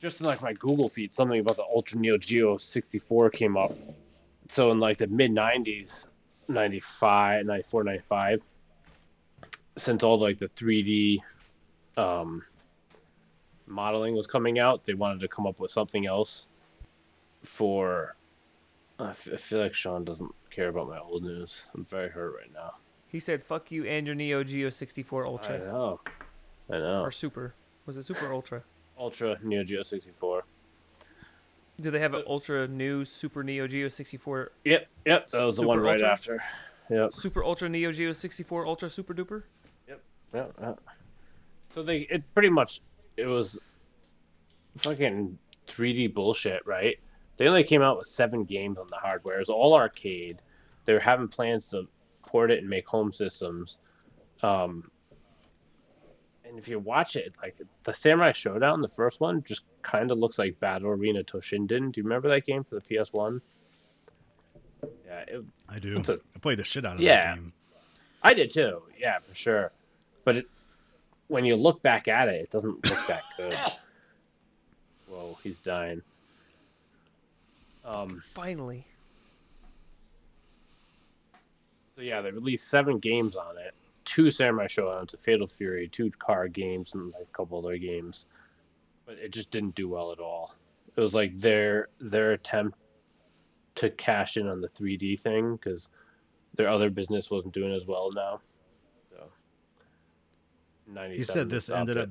just 0.00 0.20
in 0.20 0.26
like 0.26 0.42
my 0.42 0.52
Google 0.54 0.88
feed, 0.88 1.12
something 1.12 1.38
about 1.38 1.56
the 1.56 1.62
Ultra 1.64 1.98
Neo 2.00 2.18
Geo 2.18 2.56
64 2.56 3.30
came 3.30 3.56
up. 3.56 3.76
So 4.48 4.72
in 4.72 4.80
like 4.80 4.98
the 4.98 5.06
mid 5.06 5.30
90s, 5.30 6.08
95, 6.48 7.46
94, 7.46 7.84
95, 7.84 8.42
since 9.76 10.02
all 10.02 10.18
like 10.18 10.38
the 10.38 10.48
3D 10.48 11.20
um, 11.96 12.42
modeling 13.66 14.14
was 14.14 14.26
coming 14.26 14.58
out, 14.58 14.84
they 14.84 14.94
wanted 14.94 15.20
to 15.20 15.28
come 15.28 15.46
up 15.46 15.60
with 15.60 15.70
something 15.70 16.06
else 16.06 16.48
for. 17.42 18.16
I 18.98 19.14
feel 19.14 19.60
like 19.60 19.72
Sean 19.72 20.04
doesn't 20.04 20.30
care 20.50 20.68
about 20.68 20.88
my 20.88 20.98
old 20.98 21.22
news. 21.22 21.62
I'm 21.74 21.86
very 21.86 22.10
hurt 22.10 22.34
right 22.36 22.52
now. 22.52 22.74
He 23.10 23.20
said, 23.20 23.42
"Fuck 23.42 23.70
you 23.70 23.84
and 23.84 24.06
your 24.06 24.14
Neo 24.14 24.44
Geo 24.44 24.70
64 24.70 25.26
Ultra." 25.26 25.56
I 25.56 25.58
know. 25.58 26.00
I 26.70 26.78
know. 26.78 27.02
or 27.02 27.10
Super." 27.10 27.54
Was 27.86 27.96
it 27.96 28.04
Super 28.06 28.32
Ultra? 28.32 28.62
Ultra 28.98 29.38
Neo 29.42 29.64
Geo 29.64 29.82
64. 29.82 30.44
Do 31.80 31.90
they 31.90 31.98
have 31.98 32.14
an 32.14 32.22
Ultra 32.26 32.68
New 32.68 33.04
Super 33.04 33.42
Neo 33.42 33.66
Geo 33.66 33.88
64 33.88 34.52
Yep, 34.64 34.86
yep. 35.06 35.30
That 35.30 35.44
was 35.44 35.56
the 35.56 35.62
one 35.66 35.80
right 35.80 35.92
Ultra? 35.94 36.08
after. 36.08 36.42
Yep, 36.90 37.14
Super 37.14 37.42
Ultra 37.42 37.68
Neo 37.68 37.90
Geo 37.90 38.12
64 38.12 38.66
Ultra 38.66 38.90
Super 38.90 39.14
Duper? 39.14 39.44
yep, 39.88 40.02
yep. 40.60 40.80
So 41.74 41.82
they 41.82 42.00
it 42.00 42.22
pretty 42.34 42.50
much 42.50 42.80
it 43.16 43.26
was 43.26 43.58
fucking 44.76 45.38
3D 45.66 46.12
bullshit, 46.12 46.64
right? 46.66 46.98
They 47.38 47.48
only 47.48 47.64
came 47.64 47.80
out 47.80 47.96
with 47.96 48.06
seven 48.06 48.44
games 48.44 48.76
on 48.76 48.88
the 48.90 48.96
hardware. 48.96 49.36
It 49.36 49.40
was 49.40 49.48
all 49.48 49.74
arcade. 49.74 50.42
They 50.84 50.92
were 50.92 51.00
having 51.00 51.28
plans 51.28 51.68
to 51.70 51.88
port 52.30 52.50
it 52.50 52.58
and 52.60 52.68
make 52.68 52.86
home 52.86 53.12
systems. 53.12 53.78
Um, 54.42 54.90
and 56.44 56.58
if 56.58 56.66
you 56.68 56.78
watch 56.78 57.16
it, 57.16 57.34
like 57.42 57.56
the 57.84 57.92
Samurai 57.94 58.32
Shodown, 58.32 58.82
the 58.82 58.88
first 58.88 59.20
one, 59.20 59.42
just 59.42 59.62
kind 59.82 60.10
of 60.10 60.18
looks 60.18 60.38
like 60.38 60.58
Battle 60.60 60.88
Arena 60.90 61.22
Toshinden. 61.22 61.92
Do 61.92 62.00
you 62.00 62.04
remember 62.04 62.28
that 62.28 62.46
game 62.46 62.64
for 62.64 62.74
the 62.76 62.80
PS 62.80 63.12
One? 63.12 63.40
Yeah, 65.06 65.20
it, 65.28 65.44
I 65.68 65.78
do. 65.78 65.98
It's 65.98 66.08
a- 66.08 66.20
I 66.34 66.38
played 66.40 66.58
the 66.58 66.64
shit 66.64 66.84
out 66.84 66.94
of 66.96 67.00
Yeah. 67.00 67.34
that 67.34 67.34
game. 67.36 67.52
I 68.22 68.34
did 68.34 68.50
too. 68.50 68.82
Yeah, 68.98 69.18
for 69.20 69.34
sure. 69.34 69.72
But 70.24 70.36
it, 70.38 70.46
when 71.28 71.44
you 71.44 71.56
look 71.56 71.80
back 71.82 72.08
at 72.08 72.28
it, 72.28 72.42
it 72.42 72.50
doesn't 72.50 72.84
look 72.88 73.06
that 73.06 73.22
good. 73.36 73.54
Whoa, 75.08 75.38
he's 75.42 75.58
dying. 75.58 76.02
Um. 77.84 78.22
Finally. 78.34 78.86
So 82.00 82.04
yeah, 82.04 82.22
they 82.22 82.30
released 82.30 82.68
seven 82.68 82.98
games 82.98 83.36
on 83.36 83.58
it. 83.58 83.74
Two 84.06 84.30
Samurai 84.30 84.68
Shodowns, 84.68 85.12
a 85.12 85.18
Fatal 85.18 85.46
Fury, 85.46 85.86
two 85.86 86.10
card 86.12 86.54
games, 86.54 86.94
and 86.94 87.12
like 87.12 87.24
a 87.24 87.36
couple 87.36 87.58
other 87.58 87.76
games. 87.76 88.24
But 89.04 89.18
it 89.18 89.32
just 89.32 89.50
didn't 89.50 89.74
do 89.74 89.86
well 89.86 90.10
at 90.10 90.18
all. 90.18 90.54
It 90.96 90.98
was 90.98 91.12
like 91.12 91.36
their 91.36 91.88
their 92.00 92.32
attempt 92.32 92.78
to 93.74 93.90
cash 93.90 94.38
in 94.38 94.48
on 94.48 94.62
the 94.62 94.68
3D 94.68 95.20
thing 95.20 95.56
because 95.56 95.90
their 96.54 96.70
other 96.70 96.88
business 96.88 97.30
wasn't 97.30 97.52
doing 97.52 97.74
as 97.74 97.86
well 97.86 98.10
now. 98.14 98.40
So. 99.10 99.30
You 101.10 101.24
said 101.24 101.50
this 101.50 101.68
ended 101.68 101.98
it. 101.98 102.04
up. 102.04 102.08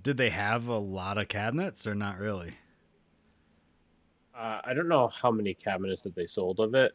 Did 0.00 0.18
they 0.18 0.30
have 0.30 0.68
a 0.68 0.78
lot 0.78 1.18
of 1.18 1.26
cabinets 1.26 1.84
or 1.84 1.96
not 1.96 2.18
really? 2.20 2.54
Uh, 4.38 4.60
I 4.62 4.72
don't 4.72 4.88
know 4.88 5.08
how 5.08 5.32
many 5.32 5.52
cabinets 5.52 6.02
that 6.02 6.14
they 6.14 6.26
sold 6.26 6.60
of 6.60 6.76
it, 6.76 6.94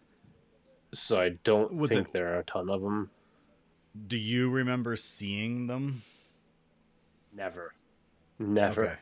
so 0.93 1.19
I 1.19 1.29
don't 1.43 1.73
Was 1.73 1.89
think 1.89 2.07
it- 2.07 2.13
there 2.13 2.33
are 2.35 2.39
a 2.39 2.43
ton 2.43 2.69
of 2.69 2.81
them. 2.81 3.09
Do 4.07 4.15
you 4.17 4.49
remember 4.49 4.95
seeing 4.95 5.67
them? 5.67 6.01
Never, 7.35 7.73
never. 8.39 8.85
Okay. 8.85 8.95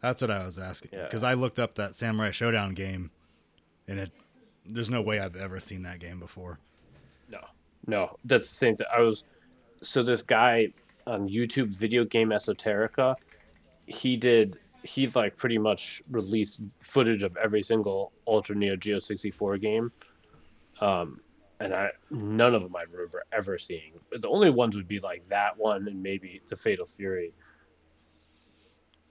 That's 0.00 0.22
what 0.22 0.30
I 0.30 0.44
was 0.44 0.58
asking. 0.58 0.90
Yeah. 0.92 1.04
Because 1.04 1.24
I 1.24 1.34
looked 1.34 1.58
up 1.58 1.74
that 1.76 1.94
Samurai 1.96 2.30
Shodown 2.30 2.74
game, 2.74 3.10
and 3.88 3.98
it 3.98 4.12
there's 4.64 4.90
no 4.90 5.00
way 5.02 5.18
I've 5.20 5.36
ever 5.36 5.58
seen 5.60 5.82
that 5.82 5.98
game 6.00 6.18
before. 6.20 6.58
No, 7.28 7.40
no, 7.86 8.16
that's 8.24 8.48
the 8.48 8.54
same 8.54 8.76
thing. 8.76 8.86
I 8.96 9.00
was 9.00 9.24
so 9.82 10.02
this 10.02 10.22
guy 10.22 10.68
on 11.06 11.28
YouTube, 11.28 11.76
Video 11.76 12.04
Game 12.04 12.30
Esoterica, 12.30 13.14
he 13.86 14.16
did. 14.16 14.58
He's 14.82 15.16
like 15.16 15.36
pretty 15.36 15.58
much 15.58 16.02
released 16.10 16.60
footage 16.80 17.22
of 17.24 17.36
every 17.36 17.62
single 17.64 18.12
Ultra 18.28 18.54
Neo 18.54 18.76
Geo 18.76 19.00
64 19.00 19.58
game, 19.58 19.90
um, 20.80 21.20
and 21.60 21.74
I 21.74 21.90
none 22.10 22.54
of 22.54 22.62
them 22.62 22.74
I 22.76 22.82
remember 22.82 23.24
ever 23.32 23.58
seeing. 23.58 23.92
The 24.12 24.28
only 24.28 24.50
ones 24.50 24.76
would 24.76 24.88
be 24.88 25.00
like 25.00 25.26
that 25.28 25.56
one 25.56 25.86
and 25.88 26.02
maybe 26.02 26.40
the 26.48 26.56
Fatal 26.56 26.86
Fury. 26.86 27.32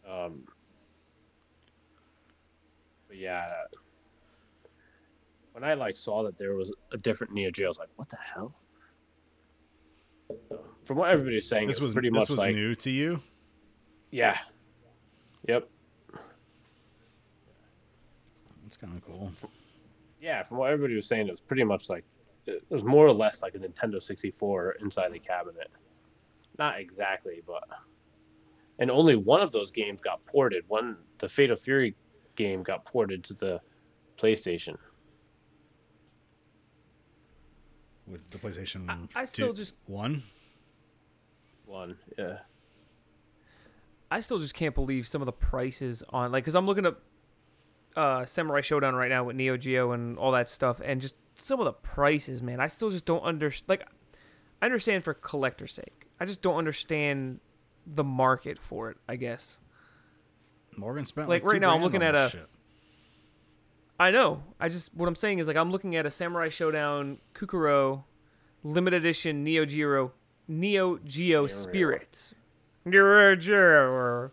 Um, 0.09 0.43
but 3.07 3.17
yeah, 3.17 3.51
when 5.53 5.63
I 5.63 5.73
like 5.73 5.97
saw 5.97 6.23
that 6.23 6.37
there 6.37 6.55
was 6.55 6.71
a 6.91 6.97
different 6.97 7.33
Neo 7.33 7.49
Geo, 7.51 7.65
I 7.65 7.69
was 7.69 7.79
like, 7.79 7.89
"What 7.95 8.09
the 8.09 8.17
hell?" 8.17 8.53
So, 10.49 10.63
from 10.83 10.97
what 10.97 11.09
everybody 11.11 11.35
was 11.35 11.47
saying, 11.47 11.67
This 11.67 11.77
it 11.77 11.81
was, 11.81 11.89
was 11.89 11.93
pretty 11.93 12.09
this 12.09 12.19
much 12.19 12.29
was 12.29 12.39
like, 12.39 12.55
new 12.55 12.75
to 12.75 12.89
you. 12.91 13.21
yeah, 14.11 14.37
yep, 15.47 15.67
That's 18.63 18.77
kind 18.77 18.95
of 18.97 19.05
cool. 19.05 19.31
yeah. 20.19 20.41
From 20.43 20.57
what 20.57 20.71
everybody 20.71 20.95
was 20.95 21.07
saying, 21.07 21.27
it 21.27 21.31
was 21.31 21.41
pretty 21.41 21.63
much 21.63 21.89
like 21.89 22.03
it 22.47 22.63
was 22.69 22.83
more 22.83 23.05
or 23.05 23.13
less 23.13 23.41
like 23.41 23.55
a 23.55 23.59
Nintendo 23.59 24.01
64 24.01 24.73
inside 24.81 25.11
the 25.13 25.19
cabinet. 25.19 25.69
Not 26.57 26.79
exactly, 26.79 27.41
but 27.45 27.63
and 28.79 28.89
only 28.91 29.15
one 29.15 29.41
of 29.41 29.51
those 29.51 29.71
games 29.71 29.99
got 30.01 30.25
ported. 30.25 30.63
One, 30.67 30.97
the 31.19 31.27
Fatal 31.29 31.55
Fury 31.55 31.95
game, 32.35 32.63
got 32.63 32.83
ported 32.85 33.23
to 33.25 33.33
the 33.33 33.61
PlayStation. 34.17 34.75
With 38.07 38.29
the 38.29 38.37
PlayStation. 38.37 38.89
I- 38.89 39.21
I 39.21 39.25
still 39.25 39.49
two- 39.49 39.57
just- 39.57 39.75
one. 39.87 40.23
One, 41.65 41.97
yeah. 42.17 42.39
I 44.11 44.19
still 44.19 44.37
just 44.37 44.53
can't 44.53 44.75
believe 44.75 45.07
some 45.07 45.21
of 45.21 45.25
the 45.25 45.31
prices 45.33 46.03
on 46.09 46.31
like 46.31 46.43
because 46.43 46.53
I'm 46.55 46.67
looking 46.67 46.85
up 46.85 47.01
uh, 47.95 48.25
Samurai 48.25 48.61
Shodown 48.61 48.93
right 48.93 49.09
now 49.09 49.23
with 49.23 49.35
Neo 49.35 49.57
Geo 49.57 49.91
and 49.91 50.17
all 50.17 50.31
that 50.31 50.49
stuff, 50.49 50.81
and 50.83 51.01
just 51.01 51.15
some 51.35 51.59
of 51.59 51.65
the 51.65 51.73
prices, 51.73 52.41
man. 52.41 52.59
I 52.59 52.67
still 52.67 52.89
just 52.89 53.05
don't 53.05 53.23
understand. 53.23 53.69
Like, 53.69 53.87
I 54.61 54.65
understand 54.65 55.03
for 55.03 55.13
collector's 55.13 55.73
sake. 55.73 56.07
I 56.19 56.25
just 56.25 56.41
don't 56.41 56.55
understand 56.57 57.39
the 57.85 58.03
market 58.03 58.59
for 58.59 58.89
it. 58.89 58.97
I 59.07 59.15
guess 59.15 59.59
Morgan 60.77 61.05
spent 61.05 61.29
Like, 61.29 61.43
like, 61.43 61.53
right 61.53 61.61
now, 61.61 61.71
I'm 61.75 61.81
looking 61.81 62.01
at 62.03 62.15
a- 62.15 62.29
shit. 62.31 62.47
I 63.99 64.11
know. 64.11 64.43
I 64.59 64.67
just 64.67 64.93
what 64.93 65.07
I'm 65.07 65.15
saying 65.15 65.39
is 65.39 65.47
like 65.47 65.55
I'm 65.55 65.71
looking 65.71 65.95
at 65.95 66.05
a 66.05 66.11
Samurai 66.11 66.49
Shodown 66.49 67.19
Kukuro 67.33 68.03
limited 68.63 68.97
edition 69.05 69.41
Neo 69.43 69.63
Geo 69.65 70.11
Neo 70.49 70.97
Geo 70.97 71.47
Spirit. 71.47 72.33
Neo 72.83 73.35
Geo. 73.37 74.31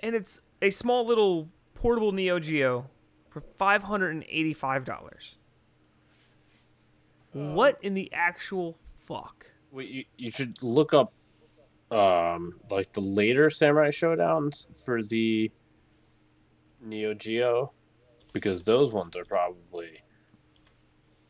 And 0.00 0.14
it's 0.14 0.40
a 0.62 0.70
small 0.70 1.04
little 1.04 1.48
portable 1.78 2.10
Neo 2.12 2.40
Geo 2.40 2.90
for 3.30 3.40
five 3.56 3.84
hundred 3.84 4.10
and 4.10 4.24
eighty-five 4.28 4.84
dollars. 4.84 5.38
what 7.32 7.78
in 7.82 7.94
the 7.94 8.12
actual 8.12 8.76
fuck? 9.06 9.46
Wait, 9.70 9.88
you, 9.88 10.04
you 10.16 10.30
should 10.30 10.60
look 10.62 10.92
up 10.92 11.12
um 11.90 12.54
like 12.70 12.92
the 12.92 13.00
later 13.00 13.48
Samurai 13.48 13.90
Shodowns 13.90 14.66
for 14.84 15.02
the 15.02 15.50
Neo 16.82 17.14
Geo 17.14 17.72
because 18.32 18.62
those 18.62 18.92
ones 18.92 19.16
are 19.16 19.24
probably 19.24 20.02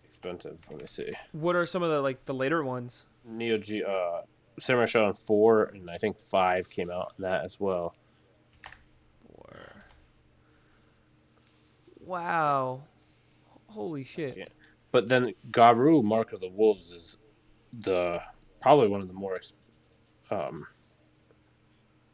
expensive. 0.05 0.59
Let 0.71 0.81
me 0.81 0.87
see. 0.87 1.13
What 1.33 1.57
are 1.57 1.67
some 1.67 1.83
of 1.83 1.91
the 1.91 2.01
like 2.01 2.25
the 2.25 2.35
later 2.35 2.65
ones? 2.65 3.07
Neo 3.25 3.59
Geo 3.59 3.87
uh 3.87 4.23
Samurai 4.59 4.87
Shodown 4.87 5.17
4 5.17 5.65
and 5.75 5.89
I 5.91 5.99
think 5.99 6.19
5 6.19 6.69
came 6.69 6.91
out 6.91 7.13
in 7.17 7.23
that 7.23 7.45
as 7.45 7.61
well. 7.61 7.95
Wow. 12.09 12.81
Holy 13.67 14.03
shit. 14.03 14.35
Yeah. 14.39 14.47
But 14.93 15.09
then 15.09 15.35
Garou 15.51 16.03
Mark 16.03 16.33
of 16.33 16.41
the 16.41 16.49
Wolves 16.49 16.91
is 16.91 17.19
the 17.81 18.19
probably 18.63 18.89
one 18.89 19.03
of 19.03 19.09
the 19.09 19.15
more 19.15 19.39
um, 20.31 20.67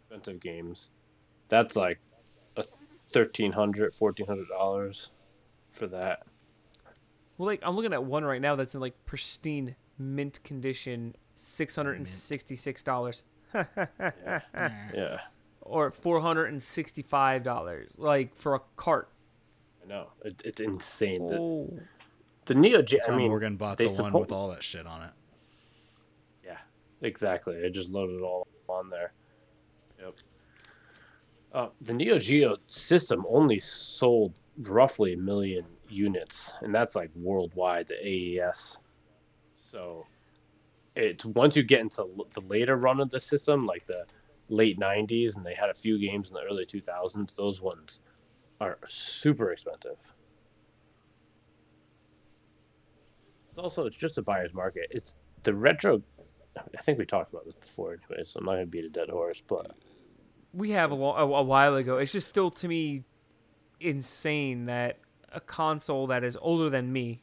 expensive 0.00 0.40
games. 0.40 0.90
That's 1.48 1.76
like 1.76 2.00
a 2.56 2.64
thirteen 3.12 3.52
hundred, 3.52 3.94
fourteen 3.94 4.26
hundred 4.26 4.48
dollars 4.48 5.12
for 5.70 5.86
that. 5.86 6.24
Well, 7.38 7.46
like 7.46 7.60
I'm 7.62 7.76
looking 7.76 7.92
at 7.92 8.02
one 8.02 8.24
right 8.24 8.40
now 8.40 8.56
that's 8.56 8.74
in 8.74 8.80
like 8.80 8.94
pristine 9.06 9.76
mint 9.96 10.42
condition, 10.42 11.14
six 11.36 11.76
hundred 11.76 11.98
and 11.98 12.08
sixty-six 12.08 12.82
dollars, 12.82 13.22
Yeah, 13.54 15.20
or 15.60 15.92
four 15.92 16.20
hundred 16.20 16.46
and 16.46 16.60
sixty-five 16.60 17.44
dollars, 17.44 17.94
like 17.96 18.34
for 18.34 18.56
a 18.56 18.60
cart. 18.76 19.08
I 19.85 19.89
know 19.89 20.09
it, 20.24 20.40
it's 20.44 20.61
insane. 20.61 21.27
The, 21.27 21.36
Oh, 21.36 21.78
the 22.47 22.55
Neo 22.55 22.82
Geo. 22.82 23.01
I 23.09 23.16
mean, 23.16 23.28
Morgan 23.28 23.56
bought 23.56 23.77
they 23.77 23.86
the 23.86 24.02
one 24.02 24.12
with 24.12 24.32
all 24.32 24.51
that 24.51 24.62
shit 24.62 24.86
on 24.86 25.02
it. 25.02 25.11
Yeah, 26.44 26.59
exactly. 27.02 27.65
I 27.65 27.69
just 27.69 27.90
loaded 27.90 28.16
it 28.16 28.23
all 28.23 28.47
on 28.69 28.90
there. 28.90 29.12
Yep. 30.01 30.15
Uh, 31.52 31.69
the 31.82 31.94
Neo 31.94 32.19
Geo 32.19 32.56
system 32.66 33.24
only 33.28 33.61
sold 33.61 34.35
roughly 34.59 35.15
a 35.15 35.16
million 35.16 35.65
units, 35.89 36.52
and 36.62 36.74
that's 36.74 36.94
like 36.94 37.11
worldwide, 37.15 37.89
the 37.89 38.40
AES. 38.40 38.78
So, 39.70 40.06
it's 40.97 41.24
once 41.24 41.56
you 41.56 41.62
get 41.62 41.81
into 41.81 42.06
the 42.32 42.40
later 42.43 42.77
run 42.77 43.01
of 43.01 43.11
the 43.11 43.20
system, 43.20 43.66
like 43.66 43.86
the 43.86 44.05
late 44.48 44.78
90s, 44.78 45.36
and 45.36 45.47
they 45.47 45.55
had 45.55 45.70
a 45.70 45.74
few 45.74 45.98
games 45.98 46.28
in 46.28 46.35
the 46.35 46.43
early 46.43 46.66
2000s, 46.66 47.35
those 47.36 47.61
ones 47.61 48.01
are 48.65 48.78
super 48.89 49.53
expensive. 49.53 49.97
Also, 53.57 53.86
it's 53.86 53.97
just 53.97 54.19
a 54.19 54.23
buyer's 54.23 54.53
market. 54.53 54.86
It's 54.91 55.15
the 55.45 55.55
retro 55.55 56.03
I 56.57 56.82
think 56.82 56.99
we 56.99 57.07
talked 57.07 57.32
about 57.32 57.45
this 57.45 57.55
before, 57.55 57.93
anyway, 58.11 58.24
so 58.24 58.39
I'm 58.39 58.47
not 58.47 58.53
gonna 58.53 58.66
beat 58.66 58.85
a 58.85 58.89
dead 58.89 59.09
horse. 59.09 59.43
But 59.47 59.73
we 60.53 60.70
have 60.70 60.91
a, 60.91 60.95
lo- 60.95 61.16
a, 61.16 61.23
a 61.23 61.43
while 61.43 61.77
ago. 61.77 61.99
It's 61.99 62.12
just 62.12 62.28
still 62.28 62.51
to 62.51 62.69
me 62.69 63.05
insane 63.81 64.66
that 64.66 64.99
a 65.32 65.41
console 65.41 66.07
that 66.07 66.23
is 66.23 66.39
older 66.41 66.70
than 66.70 66.93
me 66.93 67.20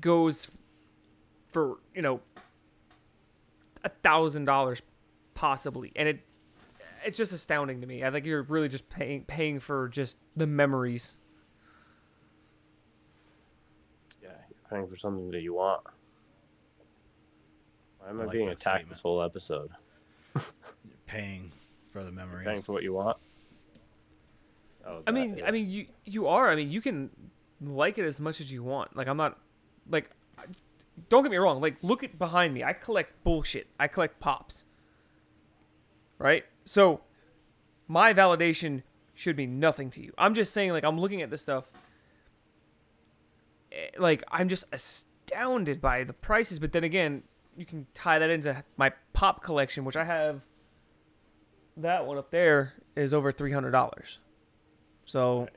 goes 0.00 0.50
for 1.52 1.78
you 1.94 2.02
know 2.02 2.20
a 3.82 3.88
thousand 3.88 4.44
dollars 4.44 4.82
possibly, 5.34 5.92
and 5.96 6.08
it 6.08 6.20
it's 7.06 7.16
just 7.16 7.32
astounding 7.32 7.80
to 7.80 7.86
me. 7.86 8.04
I 8.04 8.10
think 8.10 8.26
you're 8.26 8.42
really 8.42 8.68
just 8.68 8.88
paying 8.90 9.24
paying 9.24 9.60
for 9.60 9.88
just 9.88 10.18
the 10.36 10.46
memories. 10.46 11.16
yeah, 14.22 14.30
you're 14.50 14.68
paying 14.70 14.88
for 14.88 14.96
something 14.96 15.30
that 15.30 15.40
you 15.40 15.54
want. 15.54 15.82
Why 18.00 18.10
am 18.10 18.20
I 18.20 18.22
I, 18.22 18.26
like 18.26 18.32
being 18.32 18.48
attacked 18.48 18.60
statement. 18.62 18.88
this 18.88 19.00
whole 19.00 19.22
episode? 19.22 19.70
You're 20.34 20.42
paying 21.06 21.50
for 21.92 22.04
the 22.04 22.12
memories. 22.12 22.46
Paying 22.46 22.60
for 22.60 22.72
what 22.72 22.82
you 22.82 22.92
want. 22.92 23.16
Oh, 24.86 25.02
I 25.06 25.10
mean, 25.10 25.38
yeah. 25.38 25.46
I 25.46 25.50
mean, 25.50 25.68
you 25.70 25.86
you 26.04 26.26
are. 26.28 26.50
I 26.50 26.54
mean, 26.54 26.70
you 26.70 26.80
can 26.80 27.10
like 27.60 27.98
it 27.98 28.04
as 28.04 28.20
much 28.20 28.40
as 28.40 28.52
you 28.52 28.62
want. 28.62 28.96
Like 28.96 29.08
I'm 29.08 29.16
not 29.16 29.38
like. 29.90 30.10
Don't 31.08 31.22
get 31.22 31.30
me 31.30 31.36
wrong. 31.36 31.60
Like, 31.60 31.76
look 31.82 32.02
at 32.04 32.18
behind 32.18 32.54
me. 32.54 32.64
I 32.64 32.72
collect 32.72 33.22
bullshit. 33.22 33.66
I 33.78 33.86
collect 33.86 34.18
pops. 34.18 34.64
Right. 36.18 36.44
So, 36.66 37.00
my 37.88 38.12
validation 38.12 38.82
should 39.14 39.36
mean 39.38 39.58
nothing 39.58 39.88
to 39.90 40.02
you. 40.02 40.12
I'm 40.18 40.34
just 40.34 40.52
saying. 40.52 40.72
Like, 40.72 40.84
I'm 40.84 41.00
looking 41.00 41.22
at 41.22 41.30
this 41.30 41.40
stuff. 41.40 41.64
eh, 43.72 43.88
Like, 43.98 44.22
I'm 44.30 44.48
just 44.48 44.64
astounded 44.72 45.80
by 45.80 46.04
the 46.04 46.12
prices. 46.12 46.58
But 46.58 46.72
then 46.72 46.84
again, 46.84 47.22
you 47.56 47.64
can 47.64 47.86
tie 47.94 48.18
that 48.18 48.30
into 48.30 48.62
my 48.76 48.92
pop 49.12 49.42
collection, 49.42 49.84
which 49.84 49.96
I 49.96 50.04
have. 50.04 50.42
That 51.78 52.06
one 52.06 52.16
up 52.18 52.30
there 52.30 52.72
is 52.96 53.12
over 53.14 53.30
three 53.32 53.52
hundred 53.52 53.70
dollars. 53.72 54.20
So 55.04 55.48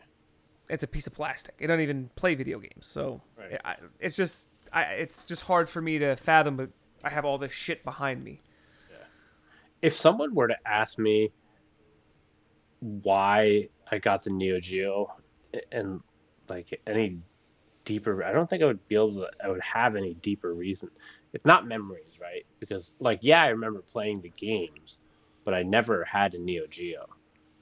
it's 0.69 0.83
a 0.83 0.87
piece 0.87 1.07
of 1.07 1.13
plastic. 1.13 1.55
It 1.59 1.67
doesn't 1.67 1.79
even 1.81 2.09
play 2.15 2.35
video 2.35 2.59
games. 2.59 2.85
So 2.85 3.21
Right. 3.37 3.59
I, 3.63 3.75
it's 3.99 4.15
just 4.17 4.47
I, 4.73 4.83
it's 4.83 5.23
just 5.23 5.43
hard 5.43 5.69
for 5.69 5.81
me 5.81 5.97
to 5.99 6.15
fathom. 6.17 6.57
But 6.57 6.69
I 7.03 7.09
have 7.09 7.23
all 7.25 7.37
this 7.37 7.53
shit 7.53 7.83
behind 7.85 8.23
me. 8.23 8.41
If 9.81 9.93
someone 9.93 10.33
were 10.35 10.47
to 10.47 10.57
ask 10.65 10.97
me 10.99 11.31
why 12.79 13.69
I 13.91 13.97
got 13.97 14.23
the 14.23 14.29
Neo 14.29 14.59
Geo 14.59 15.13
and 15.71 16.01
like 16.47 16.79
any 16.87 17.19
deeper 17.83 18.23
I 18.23 18.31
don't 18.31 18.49
think 18.49 18.61
I 18.61 18.65
would 18.65 18.87
be 18.87 18.95
able 18.95 19.15
to 19.21 19.29
I 19.43 19.49
would 19.49 19.61
have 19.61 19.95
any 19.95 20.13
deeper 20.15 20.53
reason. 20.53 20.89
It's 21.33 21.45
not 21.45 21.67
memories, 21.67 22.19
right? 22.21 22.45
Because 22.59 22.93
like 22.99 23.19
yeah, 23.21 23.43
I 23.43 23.47
remember 23.47 23.81
playing 23.81 24.21
the 24.21 24.31
games, 24.35 24.99
but 25.45 25.53
I 25.53 25.63
never 25.63 26.03
had 26.03 26.33
a 26.33 26.39
Neo 26.39 26.67
Geo. 26.67 27.07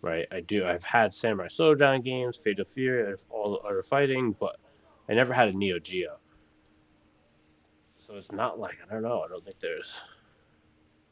Right? 0.02 0.28
I 0.32 0.42
do 0.42 0.66
I've 0.66 0.86
had 0.86 1.14
Samurai 1.14 1.48
Shodown 1.48 2.04
games, 2.04 2.38
Fatal 2.38 2.66
Fury, 2.66 3.16
all 3.30 3.62
other 3.66 3.82
fighting, 3.82 4.36
but 4.40 4.58
I 5.10 5.14
never 5.14 5.34
had 5.34 5.50
a 5.50 5.54
Neo 5.54 5.80
Geo. 5.80 6.18
So 8.06 8.16
it's 8.16 8.32
not 8.32 8.60
like 8.60 8.78
I 8.90 8.94
don't 8.94 9.04
know, 9.04 9.22
I 9.22 9.28
don't 9.28 9.44
think 9.44 9.60
there's 9.60 10.00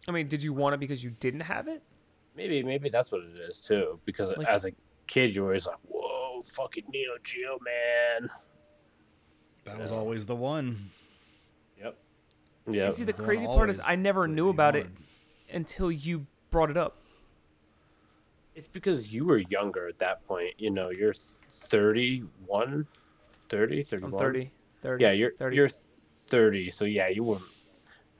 I 0.07 0.11
mean, 0.11 0.27
did 0.27 0.43
you 0.43 0.53
want 0.53 0.75
it 0.75 0.79
because 0.79 1.03
you 1.03 1.11
didn't 1.19 1.41
have 1.41 1.67
it? 1.67 1.81
Maybe 2.35 2.61
maybe 2.63 2.89
that's 2.89 3.11
what 3.11 3.21
it 3.21 3.35
is 3.49 3.59
too. 3.59 3.99
Because 4.05 4.35
Like- 4.37 4.47
as 4.47 4.65
a 4.65 4.71
kid, 5.07 5.35
you're 5.35 5.45
always 5.45 5.65
like, 5.67 5.77
"Whoa, 5.87 6.41
fucking 6.43 6.85
Neo 6.89 7.17
Geo, 7.23 7.57
man!" 7.59 8.29
That 9.63 9.79
was 9.79 9.91
always 9.91 10.25
the 10.25 10.35
one. 10.35 10.91
Yep. 11.79 11.97
Yeah. 12.69 12.85
You 12.85 12.91
see, 12.91 13.03
the 13.03 13.13
was 13.17 13.25
crazy 13.25 13.45
part 13.45 13.69
is 13.69 13.81
I 13.83 13.95
never 13.95 14.27
knew 14.27 14.45
you 14.45 14.49
about 14.49 14.75
it 14.75 14.87
until 15.51 15.91
you 15.91 16.27
brought 16.51 16.69
it 16.69 16.77
up. 16.77 16.97
It's 18.53 18.67
because 18.67 19.11
you 19.11 19.25
were 19.25 19.37
younger 19.37 19.87
at 19.87 19.97
that 19.99 20.25
point. 20.27 20.53
You 20.57 20.69
know, 20.69 20.89
you're 20.89 21.13
31, 21.13 22.87
30, 23.49 23.83
31. 23.83 24.13
I'm 24.13 24.19
30. 24.19 24.51
30 24.81 25.03
Yeah, 25.03 25.11
you're 25.11 25.31
30. 25.31 25.55
you're 25.55 25.69
30. 26.27 26.71
So 26.71 26.85
yeah, 26.85 27.07
you 27.07 27.23
were 27.23 27.39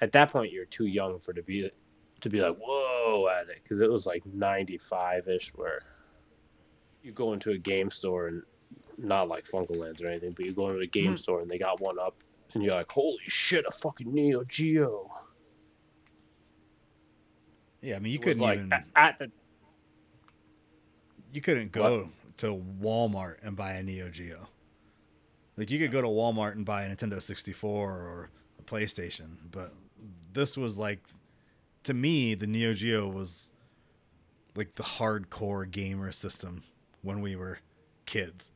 at 0.02 0.12
that 0.14 0.32
point. 0.32 0.52
You're 0.52 0.66
too 0.66 0.86
young 0.86 1.20
for 1.20 1.34
to 1.34 1.42
be 1.44 1.70
to 2.22 2.30
be 2.30 2.42
like, 2.42 2.58
"Whoa!" 2.58 3.28
at 3.28 3.50
it 3.50 3.60
because 3.64 3.82
it 3.82 3.90
was 3.90 4.06
like 4.06 4.26
95 4.26 5.28
ish, 5.28 5.50
where 5.56 5.82
you 7.04 7.12
go 7.12 7.34
into 7.34 7.52
a 7.52 7.58
game 7.58 7.92
store 7.92 8.28
and 8.28 8.44
not 8.98 9.28
like 9.28 9.46
FuncoLands 9.46 10.02
or 10.02 10.08
anything, 10.08 10.32
but 10.32 10.46
you 10.46 10.54
go 10.54 10.70
into 10.70 10.82
a 10.82 10.88
game 10.88 11.14
Mhm. 11.14 11.20
store 11.20 11.42
and 11.42 11.50
they 11.50 11.58
got 11.58 11.80
one 11.80 12.00
up, 12.00 12.24
and 12.54 12.64
you're 12.64 12.74
like, 12.74 12.92
"Holy 12.92 13.20
shit, 13.28 13.66
a 13.68 13.72
fucking 13.72 14.12
Neo 14.14 14.44
Geo!" 14.46 15.12
Yeah, 17.82 17.98
I 17.98 18.00
mean, 18.00 18.12
you 18.14 18.20
couldn't 18.20 18.42
like 18.42 18.60
even 18.60 18.74
a- 18.74 18.86
at 18.96 19.20
the 19.20 19.32
you 21.32 21.42
couldn't 21.42 21.72
go 21.74 22.10
to 22.38 22.48
Walmart 22.82 23.38
and 23.44 23.56
buy 23.58 23.74
a 23.74 23.84
Neo 23.84 24.10
Geo. 24.10 24.48
Like 25.58 25.70
you 25.70 25.78
could 25.80 25.92
go 25.92 26.02
to 26.02 26.08
Walmart 26.08 26.54
and 26.54 26.66
buy 26.66 26.84
a 26.84 26.96
Nintendo 26.96 27.22
64 27.22 27.92
or 27.92 28.30
a 28.58 28.64
PlayStation, 28.64 29.38
but 29.52 29.74
this 30.36 30.56
was 30.56 30.78
like 30.78 31.00
to 31.84 31.94
me 31.96 32.36
the 32.36 32.48
Neo 32.48 32.74
Geo 32.76 33.08
was 33.08 33.52
like 34.56 34.76
the 34.76 34.84
hardcore 34.84 35.70
gamer 35.70 36.12
system 36.12 36.64
when 37.02 37.22
we 37.22 37.36
were 37.36 37.60
kids. 38.06 38.52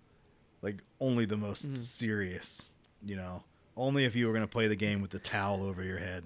Like 0.61 0.83
only 0.99 1.25
the 1.25 1.37
most 1.37 1.65
Mhm. 1.67 1.75
serious, 1.75 2.71
you 3.03 3.15
know. 3.15 3.43
Only 3.75 4.05
if 4.05 4.15
you 4.15 4.27
were 4.27 4.33
going 4.33 4.45
to 4.45 4.51
play 4.51 4.67
the 4.67 4.75
game 4.75 5.01
with 5.01 5.11
the 5.11 5.19
towel 5.19 5.63
over 5.63 5.83
your 5.83 5.97
head 5.97 6.23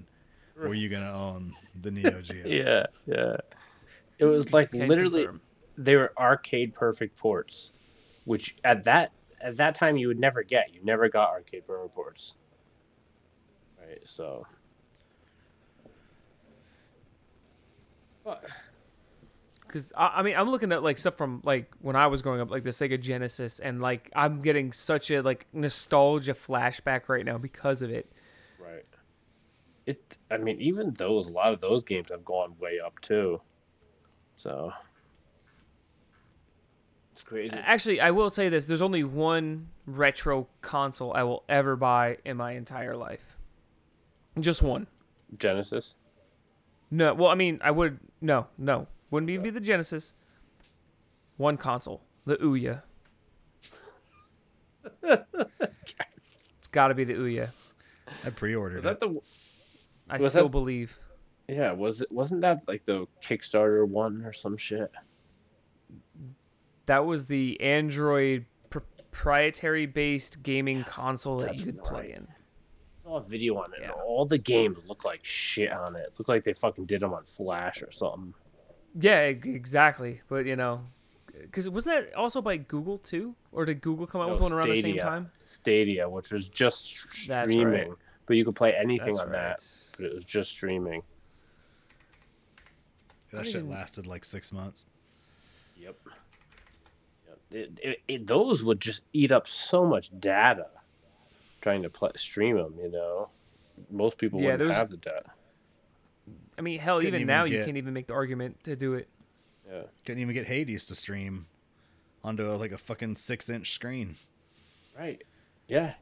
were 0.55 0.73
you 0.73 0.89
going 0.89 1.03
to 1.03 1.11
own 1.11 1.53
the 1.81 1.91
Neo 1.91 2.21
Geo. 2.21 2.47
yeah, 2.47 2.85
yeah. 3.05 3.37
It 4.19 4.25
was 4.25 4.53
like 4.53 4.71
Can 4.71 4.87
literally 4.87 5.23
confirm. 5.25 5.41
they 5.77 5.95
were 5.95 6.13
arcade 6.17 6.73
perfect 6.73 7.17
ports, 7.17 7.71
which 8.25 8.55
at 8.63 8.83
that 8.85 9.11
at 9.41 9.57
that 9.57 9.75
time 9.75 9.97
you 9.97 10.07
would 10.07 10.19
never 10.19 10.43
get. 10.43 10.73
You 10.73 10.83
never 10.83 11.09
got 11.09 11.29
arcade 11.29 11.67
perfect 11.67 11.93
ports. 11.95 12.35
Right, 13.79 13.99
so. 14.05 14.45
Because 19.65 19.91
I, 19.97 20.07
I 20.15 20.21
mean, 20.23 20.35
I'm 20.35 20.49
looking 20.49 20.71
at 20.71 20.83
like 20.83 20.97
stuff 20.97 21.17
from 21.17 21.41
like 21.43 21.71
when 21.81 21.95
I 21.95 22.07
was 22.07 22.21
growing 22.21 22.41
up, 22.41 22.51
like 22.51 22.63
the 22.63 22.71
Sega 22.71 22.99
Genesis, 22.99 23.59
and 23.59 23.81
like 23.81 24.11
I'm 24.15 24.41
getting 24.41 24.71
such 24.71 25.11
a 25.11 25.21
like 25.21 25.47
nostalgia 25.53 26.33
flashback 26.33 27.09
right 27.09 27.25
now 27.25 27.37
because 27.37 27.81
of 27.81 27.89
it. 27.89 28.11
right, 28.59 28.85
it. 29.85 30.17
I 30.29 30.37
mean, 30.37 30.59
even 30.61 30.93
those 30.93 31.27
a 31.27 31.31
lot 31.31 31.53
of 31.53 31.61
those 31.61 31.83
games 31.83 32.09
have 32.09 32.25
gone 32.25 32.55
way 32.59 32.77
up 32.83 32.99
too. 33.01 33.41
So. 34.37 34.71
It's 37.13 37.23
crazy. 37.23 37.55
Actually, 37.55 38.01
I 38.01 38.11
will 38.11 38.29
say 38.29 38.49
this: 38.49 38.65
there's 38.65 38.81
only 38.81 39.03
one 39.03 39.69
retro 39.85 40.47
console 40.61 41.13
I 41.13 41.23
will 41.23 41.43
ever 41.47 41.75
buy 41.75 42.17
in 42.25 42.37
my 42.37 42.53
entire 42.53 42.97
life. 42.97 43.37
Just 44.39 44.61
one. 44.61 44.87
Genesis. 45.37 45.95
No, 46.91 47.13
well, 47.13 47.29
I 47.29 47.35
mean, 47.35 47.59
I 47.63 47.71
would 47.71 47.99
no, 48.23 48.47
no, 48.57 48.87
wouldn't 49.11 49.29
even 49.29 49.43
be 49.43 49.49
the 49.51 49.59
Genesis. 49.59 50.13
One 51.37 51.57
console, 51.57 52.01
the 52.25 52.37
Ouya. 52.37 52.81
It's 56.17 56.67
got 56.71 56.87
to 56.87 56.95
be 56.95 57.03
the 57.03 57.13
Ouya. 57.15 57.49
I 58.25 58.29
pre-ordered 58.29 58.83
Was 58.83 58.93
it. 58.93 58.99
that 58.99 59.05
the? 59.13 59.19
I 60.09 60.17
Was 60.17 60.29
still 60.29 60.43
that- 60.45 60.49
believe. 60.51 60.97
Yeah, 61.49 61.73
was 61.73 61.99
it? 62.01 62.09
Wasn't 62.11 62.39
that 62.41 62.65
like 62.67 62.85
the 62.85 63.05
Kickstarter 63.21 63.85
one 63.87 64.23
or 64.23 64.31
some 64.31 64.55
shit? 64.55 64.91
That 66.85 67.05
was 67.05 67.27
the 67.27 67.59
Android 67.59 68.45
proprietary 68.69 69.85
based 69.85 70.41
gaming 70.41 70.79
Yes, 70.79 70.89
console 70.89 71.39
that 71.39 71.55
you 71.57 71.65
could 71.65 71.79
plug 71.83 71.93
right. 72.03 72.09
in. 72.11 72.27
I 73.05 73.09
saw 73.09 73.17
a 73.17 73.23
video 73.23 73.55
on 73.57 73.65
it. 73.73 73.81
and 73.81 73.85
Yeah. 73.95 74.03
all 74.03 74.25
the 74.25 74.37
games 74.37 74.77
look 74.87 75.03
like 75.05 75.23
shit 75.23 75.71
on 75.71 75.95
it. 75.95 76.13
Look 76.17 76.27
like 76.29 76.43
they 76.43 76.53
fucking 76.53 76.85
did 76.85 77.01
them 77.01 77.13
on 77.13 77.23
Flash 77.25 77.81
or 77.83 77.91
something. 77.91 78.33
Yeah, 78.95 79.21
exactly. 79.21 80.21
But 80.29 80.45
you 80.45 80.55
know, 80.55 80.85
because 81.41 81.67
wasn't 81.69 81.95
that 82.07 82.15
also 82.15 82.41
by 82.41 82.57
Google 82.57 82.97
too, 82.97 83.35
or 83.51 83.65
did 83.65 83.81
Google 83.81 84.05
come 84.07 84.21
out 84.21 84.29
with 84.29 84.39
No, 84.39 84.43
one 84.43 84.53
around 84.53 84.69
the 84.69 84.81
same 84.81 84.97
time? 84.99 85.31
Stadia, 85.43 86.07
which 86.07 86.31
was 86.31 86.47
just 86.49 86.85
streaming, 87.11 87.89
right. 87.89 87.97
but 88.25 88.37
you 88.37 88.45
could 88.45 88.55
play 88.55 88.73
anything 88.73 89.15
That's 89.15 89.21
on 89.27 89.29
right. 89.31 89.57
that. 89.57 89.67
But 89.97 90.05
it 90.07 90.15
was 90.15 90.25
just 90.25 90.51
streaming. 90.51 91.01
That 93.31 93.45
shit 93.45 93.55
didn't- 93.55 93.71
lasted 93.71 94.05
like 94.05 94.23
six 94.25 94.51
months. 94.51 94.85
Yep. 95.75 95.97
Yep. 97.27 97.39
It, 97.51 97.79
it, 97.83 98.01
it, 98.07 98.27
those 98.27 98.63
would 98.63 98.79
just 98.79 99.01
eat 99.13 99.31
up 99.31 99.47
so 99.47 99.85
much 99.85 100.11
data 100.19 100.67
trying 101.63 101.81
to 101.81 101.89
play, 101.89 102.11
stream 102.17 102.57
them. 102.57 102.75
You 102.79 102.91
know, 102.91 103.29
most 103.89 104.17
people 104.19 104.39
Yeah, 104.41 104.51
wouldn't 104.51 104.73
have 104.73 104.91
the 104.91 104.97
data. 104.97 105.31
I 106.57 106.61
mean, 106.61 106.79
hell, 106.79 106.97
Couldn't 106.97 107.07
even 107.07 107.21
even 107.21 107.27
now 107.27 107.45
you 107.45 107.63
can't 107.65 107.77
even 107.77 107.93
make 107.93 108.05
the 108.07 108.13
argument 108.13 108.63
to 108.65 108.75
do 108.75 108.93
it. 108.93 109.09
Yeah. 109.67 109.83
Couldn't 110.05 110.21
even 110.21 110.35
get 110.35 110.45
Hades 110.45 110.85
to 110.87 110.95
stream 110.95 111.47
onto 112.23 112.45
a, 112.51 112.53
like 112.53 112.71
a 112.71 112.77
fucking 112.77 113.15
six-inch 113.15 113.71
screen. 113.71 114.17
Right. 114.95 115.23
Yeah. 115.67 115.93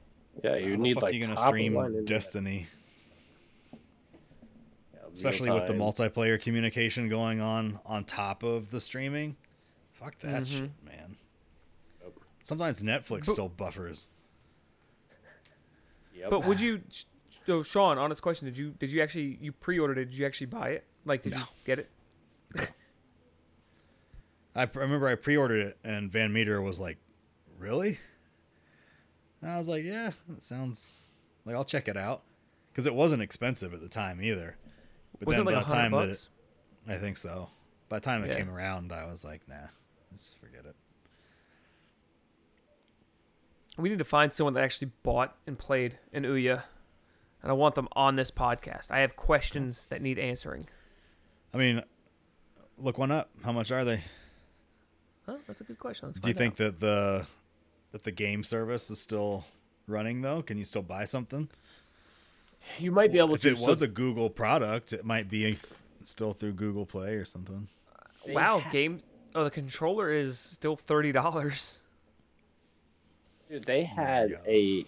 Yeah. 0.44 0.56
You 0.58 0.72
How 0.72 0.76
the 0.76 0.78
need 0.82 0.94
fuck 0.96 1.04
like 1.04 1.14
you 1.14 1.22
gonna 1.22 1.38
stream 1.38 1.76
line. 1.76 2.04
Destiny, 2.04 2.68
Yeah, 3.72 5.00
especially 5.14 5.52
with 5.52 5.68
the 5.68 5.74
multiplayer 5.74 6.42
communication 6.42 7.08
going 7.08 7.40
on 7.40 7.80
on 7.86 8.04
top 8.04 8.44
of 8.44 8.72
the 8.72 8.82
streaming? 8.82 9.38
Fuck 9.94 10.18
that 10.20 10.44
Mhm. 10.44 10.58
shit, 10.58 10.72
man. 10.84 11.18
Sometimes 12.44 12.82
Netflix 12.82 13.26
But- 13.28 13.34
still 13.34 13.50
buffers. 13.50 14.10
Yep. 16.22 16.30
But 16.30 16.46
would 16.46 16.60
you? 16.62 16.82
So, 17.46 17.64
Sean, 17.64 17.98
honest 17.98 18.22
question: 18.22 18.46
Did 18.46 18.58
you 18.58 18.72
did 18.80 18.92
you 18.92 19.02
actually 19.02 19.38
you 19.42 19.52
pre-ordered 19.52 19.98
it? 19.98 20.06
Did 20.06 20.16
you 20.18 20.26
actually 20.26 20.48
buy 20.48 20.70
it? 20.70 20.86
Like, 21.06 21.22
did 21.24 21.34
you 21.34 21.42
get 21.66 21.80
it? 21.80 21.90
I 24.56 24.66
pr- 24.66 24.80
remember 24.80 25.08
I 25.08 25.16
pre-ordered 25.16 25.62
it, 25.66 25.78
and 25.84 26.12
Van 26.12 26.32
Meter 26.34 26.62
was 26.62 26.80
like, 26.80 26.98
"Really?" 27.58 28.00
And 29.42 29.52
I 29.52 29.58
was 29.58 29.68
like, 29.70 29.84
"Yeah, 29.84 30.12
that 30.30 30.44
sounds 30.44 31.08
like 31.46 31.56
I'll 31.56 31.64
check 31.64 31.88
it 31.88 31.98
out," 31.98 32.24
because 32.72 32.86
it 32.86 32.94
wasn't 32.94 33.22
expensive 33.22 33.74
at 33.74 33.82
the 33.82 33.90
time 33.90 34.22
either. 34.22 34.58
But 35.20 35.28
Was 35.28 35.36
it 35.36 35.40
then 35.40 35.46
like 35.46 35.56
by 35.56 35.60
the 35.62 35.66
hundred 35.66 35.82
time 35.82 35.92
that 35.92 36.08
bucks? 36.08 36.30
it, 36.88 36.92
I 36.92 36.98
think 36.98 37.18
so. 37.18 37.50
By 37.90 37.98
the 38.00 38.06
time 38.06 38.24
it 38.24 38.28
Yeah. 38.30 38.38
came 38.38 38.50
around, 38.50 38.92
I 38.92 39.06
was 39.06 39.24
like, 39.24 39.48
"Nah, 39.48 39.68
just 40.18 40.38
forget 40.40 40.66
it." 40.66 40.76
We 43.78 43.90
need 43.90 44.00
to 44.00 44.06
find 44.06 44.34
someone 44.34 44.54
that 44.56 44.64
actually 44.64 44.92
bought 45.04 45.36
and 45.48 45.58
played 45.58 45.98
an 46.14 46.24
Ouya, 46.24 46.64
and 47.42 47.52
I 47.52 47.54
want 47.54 47.76
them 47.76 47.88
on 47.94 48.16
this 48.16 48.30
podcast. 48.32 48.92
I 48.92 49.00
have 49.00 49.16
questions 49.16 49.88
that 49.88 50.02
need 50.02 50.20
answering. 50.20 50.68
I 51.54 51.58
mean, 51.58 51.82
look 52.78 52.98
one 52.98 53.12
up. 53.12 53.30
How 53.44 53.52
much 53.52 53.72
are 53.72 53.86
they? 53.86 54.02
Oh, 55.28 55.38
that's 55.48 55.62
a 55.62 55.64
good 55.64 55.80
question. 55.80 56.10
Let's 56.10 56.20
Do 56.20 56.30
you 56.30 56.34
think 56.36 56.54
out. 56.54 56.58
that 56.58 56.80
the 56.80 57.28
that 57.92 58.04
the 58.04 58.12
game 58.12 58.44
service 58.44 58.90
is 58.90 59.00
still 59.00 59.46
running 59.88 60.22
though? 60.22 60.42
Can 60.42 60.58
you 60.58 60.66
still 60.66 60.82
buy 60.82 61.06
something? 61.06 61.50
you 62.78 62.92
might 62.92 63.12
be 63.12 63.18
able 63.18 63.34
If 63.36 63.42
to. 63.42 63.50
it 63.50 63.58
was 63.58 63.82
a 63.82 63.88
Google 63.88 64.30
product, 64.30 64.94
it 64.94 65.04
might 65.06 65.30
be 65.30 65.58
still 66.04 66.34
through 66.34 66.54
Google 66.54 66.86
Play 66.86 67.16
or 67.16 67.26
something. 67.26 67.68
wow 68.28 68.62
game? 68.72 69.02
Oh, 69.34 69.44
the 69.46 69.50
controller 69.52 70.12
is 70.12 70.38
still 70.40 70.76
thirty 70.76 71.12
dollars. 71.12 71.80
Dude, 73.52 73.66
they 73.66 73.84
had 73.84 74.30
Yeah. 74.32 74.38
a 74.48 74.86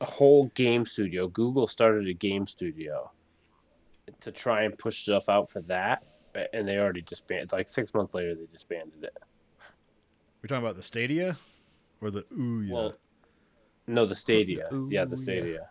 a 0.00 0.04
whole 0.04 0.46
game 0.54 0.84
studio. 0.86 1.28
Google 1.28 1.66
started 1.66 2.06
a 2.08 2.12
game 2.14 2.46
studio 2.46 3.10
to 4.20 4.30
try 4.32 4.62
and 4.64 4.76
push 4.78 5.02
stuff 5.02 5.28
out 5.28 5.50
for 5.50 5.60
that, 5.62 6.04
and 6.52 6.66
they 6.68 6.78
already 6.78 7.02
disbanded. 7.02 7.52
Like 7.52 7.68
six 7.68 7.92
months 7.94 8.12
later, 8.14 8.34
they 8.34 8.46
disbanded 8.46 9.04
it. 9.04 9.16
We're 10.42 10.48
talking 10.48 10.64
about 10.64 10.76
the 10.76 10.82
Stadia 10.82 11.36
or 12.00 12.10
the 12.10 12.22
Ouya. 12.24 12.70
Well, 12.70 12.98
no, 13.86 14.06
the 14.06 14.16
Stadia. 14.16 14.68
yeah, 14.88 15.04
the 15.04 15.16
Stadia. 15.16 15.68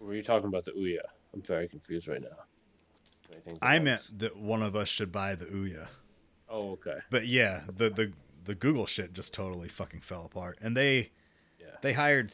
Were 0.00 0.14
you 0.14 0.22
talking 0.22 0.48
about 0.48 0.64
the 0.64 0.72
Ouya? 0.72 1.02
I'm 1.34 1.42
very 1.42 1.68
confused 1.68 2.06
right 2.08 2.20
now. 2.22 2.28
Too 2.28 3.30
many 3.30 3.42
things 3.42 3.58
at 3.62 3.66
I 3.68 3.78
meant 3.78 4.18
that 4.18 4.36
one 4.36 4.62
of 4.62 4.74
us 4.76 4.88
should 4.88 5.10
buy 5.12 5.34
the 5.36 5.46
Ouya. 5.46 5.88
Oh, 6.48 6.70
okay. 6.72 6.98
But 7.10 7.26
yeah, 7.26 7.64
the 7.68 7.90
the 7.90 8.12
the 8.46 8.54
Google 8.54 8.86
shit 8.86 9.12
just 9.12 9.34
totally 9.34 9.68
fucking 9.68 10.00
fell 10.00 10.24
apart. 10.24 10.58
And 10.60 10.76
they 10.76 11.10
Yeah. 11.60 11.76
they 11.82 11.92
hired 11.92 12.32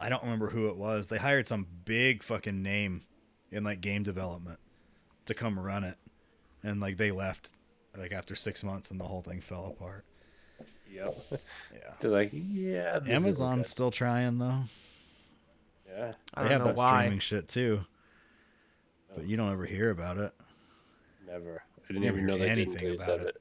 I 0.00 0.08
don't 0.08 0.22
remember 0.22 0.50
who 0.50 0.68
it 0.68 0.76
was. 0.76 1.08
They 1.08 1.18
hired 1.18 1.46
some 1.46 1.66
big 1.84 2.22
fucking 2.22 2.62
name 2.62 3.02
in 3.50 3.64
like 3.64 3.80
game 3.80 4.02
development 4.02 4.58
to 5.26 5.34
come 5.34 5.58
run 5.58 5.84
it. 5.84 5.96
And 6.62 6.80
like 6.80 6.96
they 6.96 7.10
left 7.10 7.52
like 7.96 8.12
after 8.12 8.34
6 8.34 8.64
months 8.64 8.90
and 8.90 8.98
the 9.00 9.04
whole 9.04 9.22
thing 9.22 9.40
fell 9.40 9.66
apart. 9.66 10.04
Yep. 10.90 11.18
Yeah. 11.72 11.94
They're 12.00 12.10
like, 12.10 12.30
yeah. 12.32 13.00
Amazon's 13.06 13.68
still 13.70 13.90
trying 13.90 14.38
though. 14.38 14.64
Yeah. 15.88 16.12
I 16.34 16.42
they 16.42 16.48
don't 16.48 16.52
have 16.52 16.60
know 16.60 16.66
that 16.68 16.76
why. 16.76 17.00
streaming 17.02 17.18
shit 17.20 17.48
too. 17.48 17.84
But 19.14 19.26
you 19.26 19.36
don't 19.36 19.52
ever 19.52 19.64
hear 19.64 19.90
about 19.90 20.18
it. 20.18 20.32
Never. 21.26 21.62
I 21.78 21.86
didn't 21.88 22.02
Never 22.02 22.16
even 22.18 22.26
know 22.26 22.36
hear 22.36 22.54
did 22.54 22.68
anything 22.68 22.94
about 23.00 23.20
it. 23.20 23.36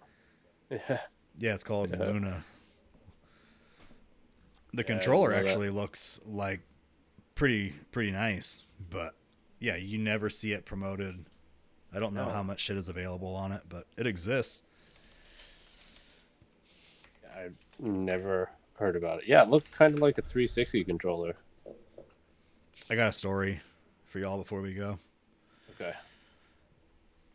it. 0.70 0.82
Yeah. 0.90 1.00
Yeah, 1.38 1.56
it's 1.56 1.64
called 1.64 1.90
Yeah. 1.92 2.06
Luna. 2.06 2.44
The 4.74 4.78
Yeah, 4.78 4.80
I 4.82 4.84
controller 4.84 5.30
know 5.32 5.36
that. 5.38 5.46
actually 5.46 5.70
looks 5.70 6.20
like 6.26 6.62
pretty 7.36 7.74
pretty 7.92 8.12
nice, 8.12 8.64
but 8.90 9.16
yeah, 9.60 9.76
you 9.76 9.98
never 9.98 10.30
see 10.30 10.54
it 10.54 10.66
promoted. 10.66 11.26
I 11.94 12.00
don't 12.00 12.14
know 12.14 12.26
No. 12.26 12.32
how 12.32 12.44
much 12.44 12.62
shit 12.62 12.78
is 12.78 12.90
available 12.90 13.36
on 13.36 13.52
it, 13.52 13.62
but 13.70 13.88
it 13.98 14.08
exists. 14.08 14.64
I've 17.36 17.56
never 17.80 18.50
heard 18.78 18.96
about 18.96 19.20
it. 19.24 19.28
Yeah, 19.28 19.44
it 19.44 19.50
looked 19.50 19.72
kind 19.72 19.94
of 19.94 20.00
like 20.00 20.18
a 20.18 20.22
360 20.22 20.84
controller. 20.84 21.36
I 22.90 22.96
got 22.96 23.10
a 23.10 23.14
story 23.14 23.62
for 24.06 24.20
y'all 24.20 24.38
before 24.38 24.62
we 24.62 24.74
go. 24.74 25.00
Okay. 25.72 25.94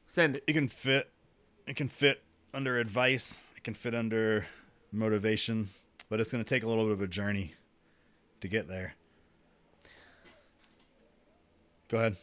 Send 0.07 0.39
it. 0.39 0.45
It 0.47 0.53
can 0.55 0.69
fit 0.69 1.11
it 1.67 1.77
can 1.77 1.89
fit 1.89 2.23
under 2.55 2.79
advice, 2.79 3.43
it 3.59 3.65
can 3.65 3.75
fit 3.75 3.93
under 3.93 4.47
motivation, 4.93 5.69
but 6.09 6.21
it's 6.21 6.31
going 6.31 6.43
to 6.43 6.49
take 6.49 6.63
a 6.63 6.69
little 6.69 6.85
bit 6.85 6.93
of 6.93 7.03
a 7.03 7.09
journey 7.09 7.55
to 8.41 8.47
get 8.47 8.69
there. 8.69 8.95
Go 11.89 11.99
ahead. 11.99 12.17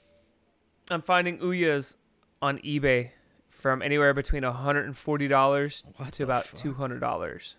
I'm 0.90 1.02
finding 1.02 1.40
Ouyas 1.40 1.98
on 2.42 2.60
eBay 2.60 3.10
from 3.50 3.82
anywhere 3.82 4.14
between 4.14 4.44
$140 4.44 5.84
What 5.98 6.14
to 6.14 6.24
about 6.24 6.46
fuck? 6.46 6.60
$200. 6.62 7.56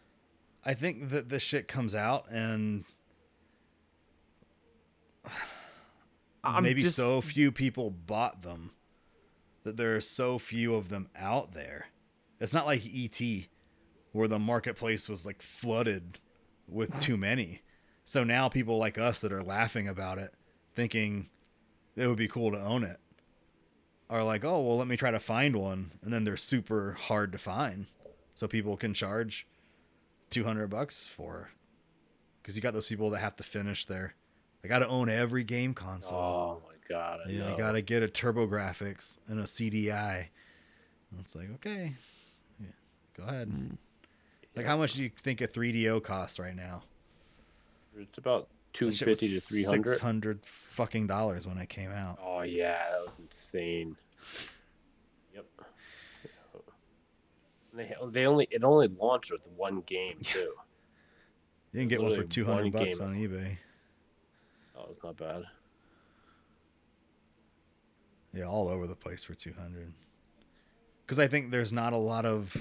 I 0.65 0.73
think 0.73 1.11
that 1.11 1.28
this 1.28 1.43
shit 1.43 1.69
comes 1.69 1.94
out 1.94 2.24
and 2.31 2.85
I'm 6.43 6.62
maybe 6.62 6.81
just, 6.81 6.97
so 6.97 7.20
few 7.20 7.53
people 7.53 7.90
bought 7.90 8.40
them 8.40 8.70
that 9.65 9.77
there 9.77 9.94
are 9.94 10.01
so 10.01 10.39
few 10.39 10.74
of 10.74 10.89
them 10.89 11.11
out 11.15 11.53
there. 11.53 11.89
It's 12.40 12.55
not 12.55 12.65
like 12.65 12.82
ET 12.86 13.20
where 14.16 14.28
the 14.28 14.38
marketplace 14.38 15.09
was 15.09 15.26
like 15.26 15.43
flooded 15.43 16.18
with 16.66 16.98
too 17.01 17.16
many. 17.16 17.62
So 18.05 18.24
now 18.24 18.48
people 18.48 18.78
like 18.78 18.98
us 18.98 19.20
that 19.20 19.32
are 19.32 19.43
laughing 19.43 19.86
about 19.86 20.18
it, 20.18 20.32
thinking 20.74 21.28
it 21.97 22.06
would 22.06 22.16
be 22.16 22.28
cool 22.28 22.51
to 22.52 22.60
own 22.60 22.82
it, 22.82 22.98
are 24.09 24.24
like, 24.24 24.44
oh, 24.44 24.60
well, 24.60 24.76
let 24.76 24.88
me 24.88 24.97
try 24.97 25.10
to 25.10 25.20
find 25.20 25.56
one. 25.56 25.93
And 26.02 26.12
then 26.12 26.24
they're 26.24 26.36
super 26.36 26.93
hard 26.93 27.32
to 27.32 27.38
find. 27.38 27.86
So 28.34 28.47
people 28.48 28.76
can 28.76 28.94
charge 28.94 29.47
200 30.30 30.68
bucks 30.68 31.06
for 31.06 31.51
because 32.40 32.56
you 32.56 32.62
got 32.62 32.74
those 32.74 32.88
people 32.88 33.10
that 33.10 33.18
have 33.18 33.36
to 33.36 33.43
finish 33.43 33.86
their 33.86 34.14
I 34.64 34.68
got 34.68 34.80
to 34.80 34.88
own 34.88 35.09
every 35.09 35.44
game 35.44 35.74
console. 35.74 36.18
Oh 36.18 36.62
my 36.66 36.74
god. 36.88 37.20
I 37.24 37.30
yeah, 37.30 37.38
know. 37.38 37.51
you 37.51 37.56
got 37.56 37.72
to 37.72 37.82
get 37.82 38.02
a 38.02 38.09
TurboGrafx 38.09 39.18
and 39.28 39.38
a 39.38 39.44
CDI. 39.44 40.28
And 41.10 41.20
it's 41.20 41.36
like, 41.36 41.52
okay. 41.55 41.94
Yeah, 42.60 42.66
go 43.16 43.22
ahead. 43.24 43.48
Mm. 43.48 43.76
Like 44.57 44.66
how 44.66 44.78
much 44.78 44.95
do 44.95 45.03
you 45.03 45.11
think 45.23 45.43
a 45.43 45.49
3DO 45.49 46.03
costs 46.03 46.39
right 46.39 46.57
now? 46.57 46.83
It's 47.97 48.19
about 48.19 48.49
That 48.73 48.78
shit 48.78 48.87
was 48.87 48.99
250 49.20 49.27
to 49.27 49.41
300. 49.41 49.93
600 49.93 50.47
fucking 50.47 51.07
dollars 51.07 51.47
when 51.47 51.59
it 51.59 51.69
came 51.69 51.91
out. 51.91 52.19
Oh 52.23 52.41
yeah, 52.43 52.91
that 52.91 53.07
was 53.07 53.19
insane. 53.19 53.97
Yep. 55.35 55.45
They 57.74 57.95
they 58.11 58.27
only 58.27 58.49
it 58.51 58.65
only 58.65 58.89
launched 58.89 59.31
with 59.31 59.47
one 59.55 59.83
game 59.83 60.19
too. 60.23 60.53
You 61.73 61.81
can 61.81 61.89
get 61.89 62.03
one 62.03 62.15
for 62.15 62.24
two 62.24 62.45
hundred 62.47 62.73
bucks 62.73 62.99
game. 62.99 63.09
on 63.09 63.15
eBay. 63.15 63.59
Oh, 64.74 64.89
it's 64.91 65.05
not 65.05 65.16
bad. 65.19 65.45
Yeah, 68.33 68.45
all 68.45 68.69
over 68.69 68.87
the 68.87 68.97
place 68.97 69.24
for 69.24 69.35
200. 69.35 69.93
Cuz 71.07 71.19
I 71.19 71.27
think 71.27 71.51
there's 71.51 71.73
not 71.73 71.93
a 71.93 71.99
lot 71.99 72.27
of 72.27 72.55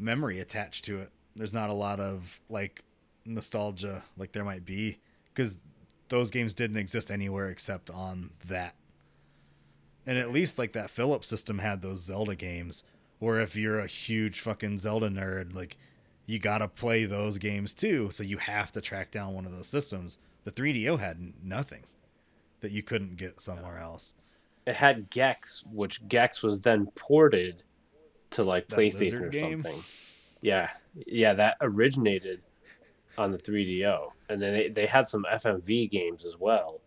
memory 0.00 0.40
attached 0.40 0.84
to 0.86 0.98
it. 0.98 1.10
There's 1.36 1.54
not 1.54 1.70
a 1.70 1.74
lot 1.74 2.00
of 2.00 2.40
like 2.48 2.82
nostalgia 3.24 4.02
like 4.16 4.32
there 4.32 4.44
might 4.44 4.64
be 4.64 4.98
cuz 5.34 5.58
those 6.08 6.30
games 6.30 6.54
didn't 6.54 6.78
exist 6.78 7.10
anywhere 7.10 7.48
except 7.48 7.90
on 7.90 8.30
that. 8.46 8.74
And 10.06 10.18
at 10.18 10.32
least 10.32 10.58
like 10.58 10.72
that 10.72 10.90
Philips 10.90 11.28
system 11.28 11.58
had 11.58 11.82
those 11.82 12.02
Zelda 12.02 12.34
games 12.34 12.82
where 13.18 13.40
if 13.40 13.54
you're 13.54 13.78
a 13.78 13.86
huge 13.86 14.40
fucking 14.40 14.78
Zelda 14.78 15.08
nerd 15.08 15.54
like 15.54 15.76
you 16.26 16.38
got 16.38 16.58
to 16.58 16.68
play 16.68 17.04
those 17.06 17.38
games 17.38 17.74
too, 17.74 18.10
so 18.12 18.22
you 18.22 18.38
have 18.38 18.70
to 18.72 18.80
track 18.80 19.10
down 19.10 19.34
one 19.34 19.46
of 19.46 19.52
those 19.52 19.66
systems. 19.66 20.18
The 20.44 20.52
3DO 20.52 20.98
had 20.98 21.32
nothing 21.42 21.82
that 22.60 22.70
you 22.70 22.84
couldn't 22.84 23.16
get 23.16 23.40
somewhere 23.40 23.78
else. 23.78 24.14
It 24.66 24.76
had 24.76 25.10
Gex, 25.10 25.64
which 25.72 26.06
Gex 26.08 26.42
was 26.42 26.60
then 26.60 26.86
ported 26.94 27.64
to 28.32 28.42
like 28.44 28.68
That 28.68 28.78
PlayStation 28.78 29.20
or 29.20 29.28
game? 29.28 29.60
something. 29.60 29.82
Yeah, 30.40 30.70
yeah, 31.06 31.34
that 31.34 31.56
originated 31.60 32.40
on 33.18 33.30
the 33.30 33.38
3DO, 33.38 34.08
and 34.28 34.40
then 34.40 34.52
they, 34.52 34.68
they 34.68 34.86
had 34.86 35.08
some 35.08 35.26
FMV 35.30 35.90
games 35.90 36.24
as 36.24 36.36
well. 36.38 36.80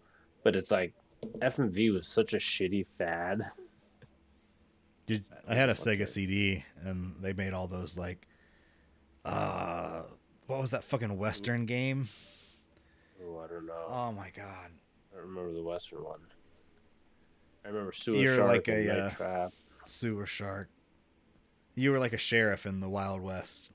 But 0.44 0.56
it's 0.56 0.72
like 0.72 0.94
FMV 1.40 1.94
was 1.94 2.07
such 2.07 2.34
a 2.34 2.38
shitty 2.38 2.86
fad. 2.86 3.49
Did 5.06 5.26
I 5.48 5.56
had 5.56 5.70
a 5.70 5.74
Sega 5.74 6.07
CD 6.07 6.64
and 6.84 7.15
they 7.20 7.34
made 7.34 7.53
all 7.53 7.68
those 7.68 7.98
like 7.98 8.26
uh 9.26 10.03
what 10.48 10.60
was 10.60 10.72
that 10.72 10.84
fucking 10.84 11.18
western 11.18 11.65
game? 11.65 12.07
Oh, 13.22 13.40
I 13.40 13.48
don't 13.48 13.65
know. 13.65 13.86
Oh 13.90 14.11
my 14.11 14.30
god. 14.36 14.72
I 15.15 15.20
remember 15.20 15.53
the 15.53 15.64
Western 15.64 16.03
one. 16.03 16.20
I 17.64 17.70
remember 17.70 17.91
Sewer 17.94 18.15
You're 18.18 18.36
Shark 18.36 18.48
like 18.49 18.68
and 18.68 18.78
a, 18.78 18.86
Night 18.86 18.99
uh, 18.99 19.10
Trap. 19.11 19.53
Sewer 19.86 20.26
Shark. 20.26 20.70
You 21.75 21.91
were 21.91 21.99
like 21.99 22.13
a 22.13 22.17
sheriff 22.17 22.65
in 22.65 22.79
the 22.79 22.89
Wild 22.89 23.21
West. 23.21 23.71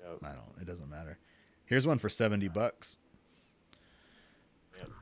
Yep. 0.00 0.18
I 0.22 0.28
don't 0.28 0.60
it 0.62 0.66
doesn't 0.66 0.88
matter. 0.88 1.18
Here's 1.66 1.86
one 1.86 1.98
for 1.98 2.08
70 2.08 2.48
bucks. 2.48 2.98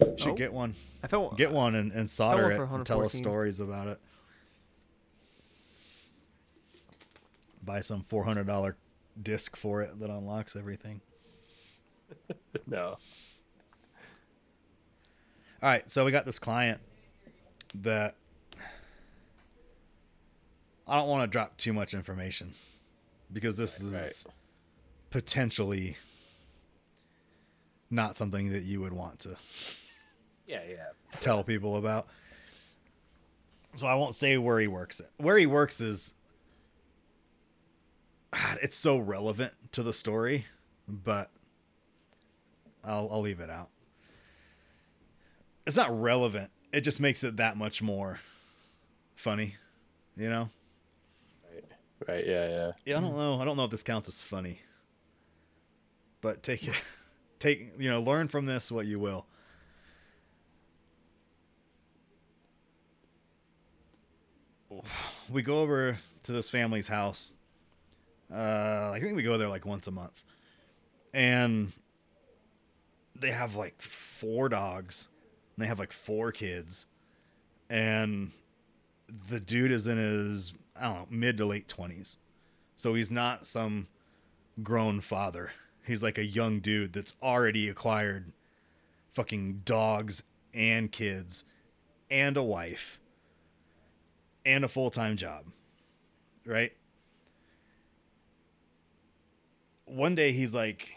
Yep. 0.01 0.19
Should 0.19 0.29
Oh. 0.31 0.35
get 0.35 0.53
one. 0.53 0.75
I 1.03 1.07
felt 1.09 1.37
Get 1.37 1.53
one 1.53 1.75
and, 1.75 1.93
and 1.93 2.09
solder 2.11 2.45
one 2.45 2.53
it 2.53 2.59
and 2.79 2.87
tell 2.87 3.03
us 3.05 3.13
stories 3.13 3.61
about 3.61 3.87
it. 3.89 4.01
Buy 7.63 7.81
some 7.81 8.03
$400 8.05 8.75
disc 9.23 9.57
for 9.57 9.83
it 9.83 9.99
that 10.01 10.11
unlocks 10.11 10.57
everything. 10.57 11.01
No. 12.67 12.97
All 15.63 15.71
right, 15.71 15.91
so 15.91 16.05
we 16.05 16.13
got 16.13 16.25
this 16.25 16.39
client 16.39 16.81
that 17.83 18.15
I 20.87 20.97
don't 20.99 21.09
want 21.09 21.23
to 21.23 21.27
drop 21.33 21.57
too 21.57 21.73
much 21.73 21.95
information 21.95 22.53
because 23.33 23.57
this 23.57 23.81
Right, 23.83 24.03
is 24.03 24.25
right. 24.27 24.35
potentially 25.11 25.97
not 27.91 28.17
something 28.17 28.51
that 28.53 28.65
you 28.65 28.81
would 28.81 28.93
want 28.93 29.21
to 29.21 29.37
Yeah, 30.47 30.61
yeah. 30.69 30.87
tell 31.21 31.43
people 31.45 31.77
about. 31.77 32.07
So 33.77 33.87
I 33.87 33.95
won't 33.95 34.15
say 34.15 34.37
where 34.39 34.61
he 34.61 34.67
works. 34.69 35.01
Where 35.17 35.37
he 35.39 35.47
works 35.47 35.81
is 35.81 36.15
God, 38.33 38.59
it's 38.63 38.77
so 38.77 38.99
relevant 38.99 39.53
to 39.73 39.83
the 39.83 39.93
story, 39.93 40.47
but 40.89 41.31
I'll 42.85 43.09
I'll 43.11 43.21
leave 43.21 43.41
it 43.41 43.49
out. 43.51 43.71
It's 45.67 45.77
not 45.77 45.99
relevant. 45.99 46.51
It 46.73 46.83
just 46.83 47.01
makes 47.01 47.25
it 47.25 47.37
that 47.39 47.57
much 47.57 47.81
more 47.81 48.21
funny, 49.15 49.55
you 50.17 50.29
know? 50.29 50.51
Right. 52.07 52.27
Yeah. 52.27 52.49
Yeah. 52.49 52.73
Yeah, 52.85 52.99
I 52.99 53.01
don't 53.01 53.17
know. 53.17 53.41
I 53.41 53.45
don't 53.45 53.57
know 53.57 53.65
if 53.65 53.71
this 53.71 53.83
counts 53.83 54.09
as 54.09 54.21
funny. 54.21 54.61
But 56.21 56.43
take 56.43 56.67
it 56.67 56.75
take 57.39 57.75
you 57.79 57.91
know, 57.91 58.01
learn 58.01 58.29
from 58.29 58.47
this 58.47 58.71
what 58.71 58.87
you 58.87 58.99
will. 58.99 59.27
We 65.31 65.43
go 65.43 65.61
over 65.61 65.99
to 66.25 66.33
this 66.33 66.51
family's 66.51 66.89
house. 66.89 67.35
Uh 68.33 68.91
I 68.95 69.01
think 69.01 69.17
we 69.17 69.23
go 69.23 69.39
there 69.39 69.49
like 69.49 69.65
once 69.67 69.87
a 69.87 69.91
month. 69.91 70.23
And 71.13 71.73
they 73.15 73.31
have 73.31 73.55
like 73.55 73.81
four 73.81 74.49
dogs. 74.49 75.09
And 75.57 75.63
they 75.65 75.69
have 75.69 75.79
like 75.79 75.93
four 75.93 76.33
kids. 76.33 76.87
And 77.71 78.33
the 79.29 79.41
dude 79.41 79.71
is 79.71 79.87
in 79.87 79.99
his 79.99 80.53
I 80.77 80.83
don't 80.83 80.95
know, 80.95 81.07
mid 81.11 81.37
to 81.39 81.47
late 81.47 81.69
twenties. 81.69 82.19
So 82.77 82.95
he's 82.95 83.11
not 83.11 83.47
some 83.47 83.89
grown 84.63 85.01
father. 85.01 85.53
He's 85.87 86.03
like 86.03 86.19
a 86.19 86.25
young 86.25 86.61
dude 86.61 86.93
that's 86.93 87.15
already 87.23 87.69
acquired 87.69 88.33
fucking 89.13 89.63
dogs 89.65 90.23
and 90.53 90.91
kids 90.91 91.45
and 92.11 92.37
a 92.37 92.43
wife 92.43 92.99
and 94.45 94.65
a 94.65 94.69
full 94.69 94.91
time 94.91 95.17
job. 95.17 95.47
Right? 96.47 96.73
One 99.87 100.15
day 100.15 100.33
he's 100.33 100.55
like 100.55 100.97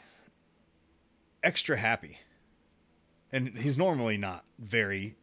extra 1.44 1.78
happy. 1.78 2.20
And 3.32 3.58
he's 3.58 3.78
normally 3.78 4.18
not 4.18 4.46
very 4.58 5.16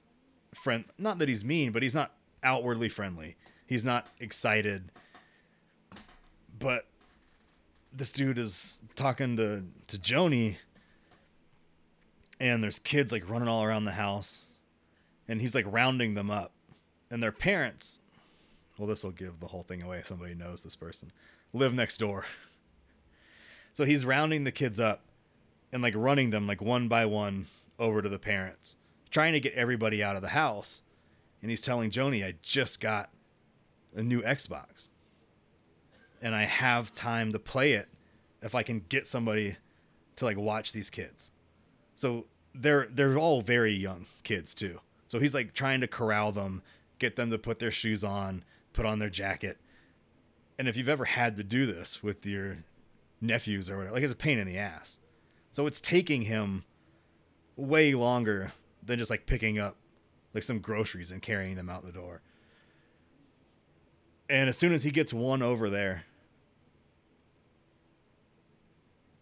friend 0.55 0.85
not 0.98 1.18
that 1.18 1.28
he's 1.28 1.43
mean, 1.44 1.72
but 1.72 1.82
he's 1.82 1.94
not 1.94 2.12
outwardly 2.43 2.89
friendly. 2.89 3.36
He's 3.74 3.84
not 3.84 4.06
excited. 4.20 4.92
But 6.60 6.86
this 7.92 8.12
dude 8.12 8.38
is 8.38 8.78
talking 8.94 9.36
to 9.36 9.64
to 9.88 9.98
Joni 9.98 10.59
and 12.38 12.62
there's 12.62 12.78
kids 12.78 13.10
like 13.10 13.28
running 13.28 13.48
all 13.48 13.64
around 13.64 13.84
the 13.84 13.90
house 13.90 14.44
and 15.26 15.40
he's 15.40 15.56
like 15.56 15.66
rounding 15.68 16.14
them 16.14 16.30
up. 16.30 16.52
And 17.10 17.20
their 17.20 17.32
parents 17.32 17.98
well 18.78 18.86
this 18.86 19.02
will 19.02 19.10
give 19.10 19.40
the 19.40 19.48
whole 19.48 19.64
thing 19.64 19.82
away 19.82 19.98
if 19.98 20.06
somebody 20.06 20.36
knows 20.36 20.62
this 20.62 20.76
person 20.76 21.10
live 21.52 21.74
next 21.74 21.98
door. 21.98 22.26
So 23.72 23.84
he's 23.84 24.06
rounding 24.06 24.44
the 24.44 24.52
kids 24.52 24.78
up 24.78 25.01
and 25.72 25.82
like 25.82 25.94
running 25.96 26.30
them 26.30 26.46
like 26.46 26.62
one 26.62 26.86
by 26.86 27.06
one 27.06 27.46
over 27.80 28.02
to 28.02 28.09
the 28.09 28.20
parents 28.20 28.76
trying 29.10 29.32
to 29.32 29.40
get 29.40 29.52
everybody 29.55 30.01
out 30.01 30.14
of 30.14 30.22
the 30.22 30.28
house. 30.28 30.84
And 31.42 31.51
he's 31.51 31.60
telling 31.60 31.90
Joni 31.90 32.24
I 32.24 32.34
just 32.40 32.78
got 32.78 33.10
a 33.94 34.02
new 34.02 34.22
Xbox 34.22 34.88
and 36.24 36.34
I 36.34 36.44
have 36.44 36.92
time 36.92 37.32
to 37.32 37.38
play 37.38 37.72
it 37.72 37.88
if 38.42 38.54
I 38.54 38.62
can 38.62 38.84
get 38.88 39.06
somebody 39.06 39.56
to 40.16 40.24
like 40.24 40.38
watch 40.38 40.72
these 40.72 40.90
kids. 40.90 41.30
So 41.94 42.26
they're 42.54 42.88
they're 42.90 43.18
all 43.18 43.42
very 43.42 43.74
young 43.74 44.06
kids 44.22 44.54
too. 44.54 44.80
So 45.06 45.20
he's 45.20 45.34
like 45.34 45.52
trying 45.52 45.82
to 45.82 45.86
corral 45.86 46.32
them, 46.32 46.62
get 46.98 47.16
them 47.16 47.30
to 47.30 47.38
put 47.38 47.58
their 47.58 47.70
shoes 47.70 48.02
on, 48.02 48.42
put 48.72 48.86
on 48.86 48.98
their 48.98 49.10
jacket. 49.10 49.58
And 50.58 50.66
if 50.66 50.76
you've 50.76 50.88
ever 50.88 51.04
had 51.04 51.36
to 51.36 51.44
do 51.44 51.66
this 51.66 52.02
with 52.02 52.24
your 52.24 52.58
nephews 53.20 53.68
or 53.68 53.76
whatever, 53.76 53.94
like 53.94 54.02
it's 54.02 54.12
a 54.12 54.16
pain 54.16 54.38
in 54.38 54.46
the 54.46 54.58
ass. 54.58 54.98
So 55.50 55.66
it's 55.66 55.80
taking 55.80 56.22
him 56.22 56.64
way 57.56 57.94
longer 57.94 58.52
than 58.82 58.98
just 58.98 59.10
like 59.10 59.26
picking 59.26 59.58
up 59.58 59.76
like 60.32 60.42
some 60.42 60.58
groceries 60.58 61.10
and 61.10 61.20
carrying 61.20 61.54
them 61.56 61.68
out 61.68 61.84
the 61.84 61.92
door. 61.92 62.22
And 64.28 64.48
as 64.48 64.56
soon 64.56 64.72
as 64.72 64.84
he 64.84 64.90
gets 64.90 65.12
one 65.12 65.42
over 65.42 65.68
there, 65.68 66.05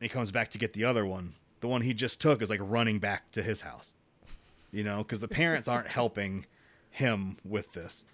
he 0.00 0.08
comes 0.08 0.30
back 0.30 0.50
to 0.50 0.58
get 0.58 0.72
the 0.72 0.84
other 0.84 1.04
one, 1.06 1.34
the 1.60 1.68
one 1.68 1.82
he 1.82 1.94
just 1.94 2.20
took 2.20 2.42
is 2.42 2.50
like 2.50 2.60
running 2.62 2.98
back 2.98 3.30
to 3.32 3.42
his 3.42 3.62
house. 3.62 3.94
You 4.70 4.84
know, 4.84 4.98
because 4.98 5.20
the 5.20 5.28
parents 5.28 5.68
aren't 5.68 5.88
helping 6.00 6.46
him 6.90 7.36
with 7.44 7.72
this. 7.72 8.04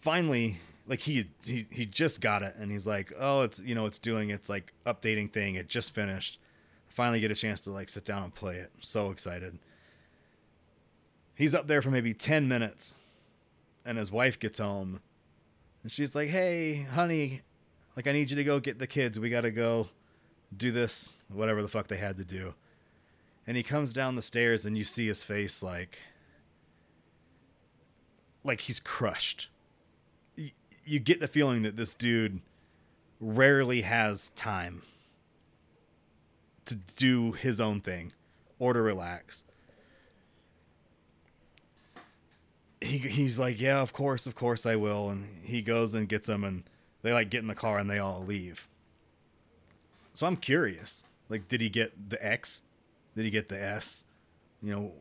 Finally, 0.00 0.58
like 0.86 1.00
he, 1.00 1.28
he 1.44 1.66
he 1.70 1.86
just 1.86 2.20
got 2.20 2.42
it 2.42 2.54
and 2.56 2.70
he's 2.70 2.86
like, 2.86 3.12
"Oh, 3.18 3.42
it's 3.42 3.60
you 3.60 3.74
know, 3.74 3.86
it's 3.86 3.98
doing 3.98 4.30
its 4.30 4.48
like 4.48 4.72
updating 4.84 5.30
thing. 5.30 5.54
It 5.54 5.68
just 5.68 5.94
finished." 5.94 6.38
Finally 6.88 7.20
get 7.20 7.30
a 7.30 7.34
chance 7.34 7.60
to 7.60 7.70
like 7.70 7.90
sit 7.90 8.04
down 8.04 8.22
and 8.22 8.34
play 8.34 8.56
it. 8.56 8.70
So 8.80 9.10
excited. 9.10 9.58
He's 11.34 11.54
up 11.54 11.66
there 11.66 11.82
for 11.82 11.90
maybe 11.90 12.14
10 12.14 12.48
minutes 12.48 12.94
and 13.86 13.96
his 13.96 14.10
wife 14.10 14.38
gets 14.38 14.58
home 14.58 15.00
and 15.82 15.92
she's 15.92 16.14
like, 16.14 16.28
"Hey, 16.28 16.82
honey, 16.82 17.42
like 17.96 18.06
I 18.06 18.12
need 18.12 18.28
you 18.28 18.36
to 18.36 18.44
go 18.44 18.58
get 18.60 18.78
the 18.78 18.86
kids. 18.86 19.18
We 19.18 19.30
got 19.30 19.42
to 19.42 19.52
go 19.52 19.88
do 20.54 20.72
this, 20.72 21.16
whatever 21.28 21.62
the 21.62 21.68
fuck 21.68 21.86
they 21.88 21.96
had 21.96 22.18
to 22.18 22.24
do." 22.24 22.54
And 23.46 23.56
he 23.56 23.62
comes 23.62 23.92
down 23.92 24.16
the 24.16 24.22
stairs 24.22 24.66
and 24.66 24.76
you 24.76 24.84
see 24.84 25.06
his 25.06 25.22
face 25.22 25.62
like 25.62 25.98
like 28.42 28.62
he's 28.62 28.80
crushed. 28.80 29.48
You, 30.36 30.50
you 30.84 30.98
get 30.98 31.20
the 31.20 31.28
feeling 31.28 31.62
that 31.62 31.76
this 31.76 31.94
dude 31.94 32.40
rarely 33.20 33.82
has 33.82 34.30
time 34.30 34.82
to 36.64 36.74
do 36.74 37.32
his 37.32 37.60
own 37.60 37.80
thing 37.80 38.12
or 38.58 38.72
to 38.72 38.80
relax. 38.80 39.44
He 42.86 42.98
he's 42.98 43.38
like, 43.38 43.60
"Yeah, 43.60 43.80
of 43.80 43.92
course, 43.92 44.26
of 44.26 44.34
course 44.34 44.64
I 44.64 44.76
will." 44.76 45.10
And 45.10 45.24
he 45.42 45.62
goes 45.62 45.94
and 45.94 46.08
gets 46.08 46.26
them 46.26 46.44
and 46.44 46.62
they 47.02 47.12
like 47.12 47.30
get 47.30 47.42
in 47.42 47.48
the 47.48 47.54
car 47.54 47.78
and 47.78 47.90
they 47.90 47.98
all 47.98 48.24
leave. 48.24 48.68
So 50.12 50.26
I'm 50.26 50.36
curious. 50.36 51.04
Like 51.28 51.48
did 51.48 51.60
he 51.60 51.68
get 51.68 52.10
the 52.10 52.24
X? 52.24 52.62
Did 53.14 53.24
he 53.24 53.30
get 53.30 53.48
the 53.48 53.62
S? 53.62 54.04
You 54.62 54.74
know, 54.74 54.92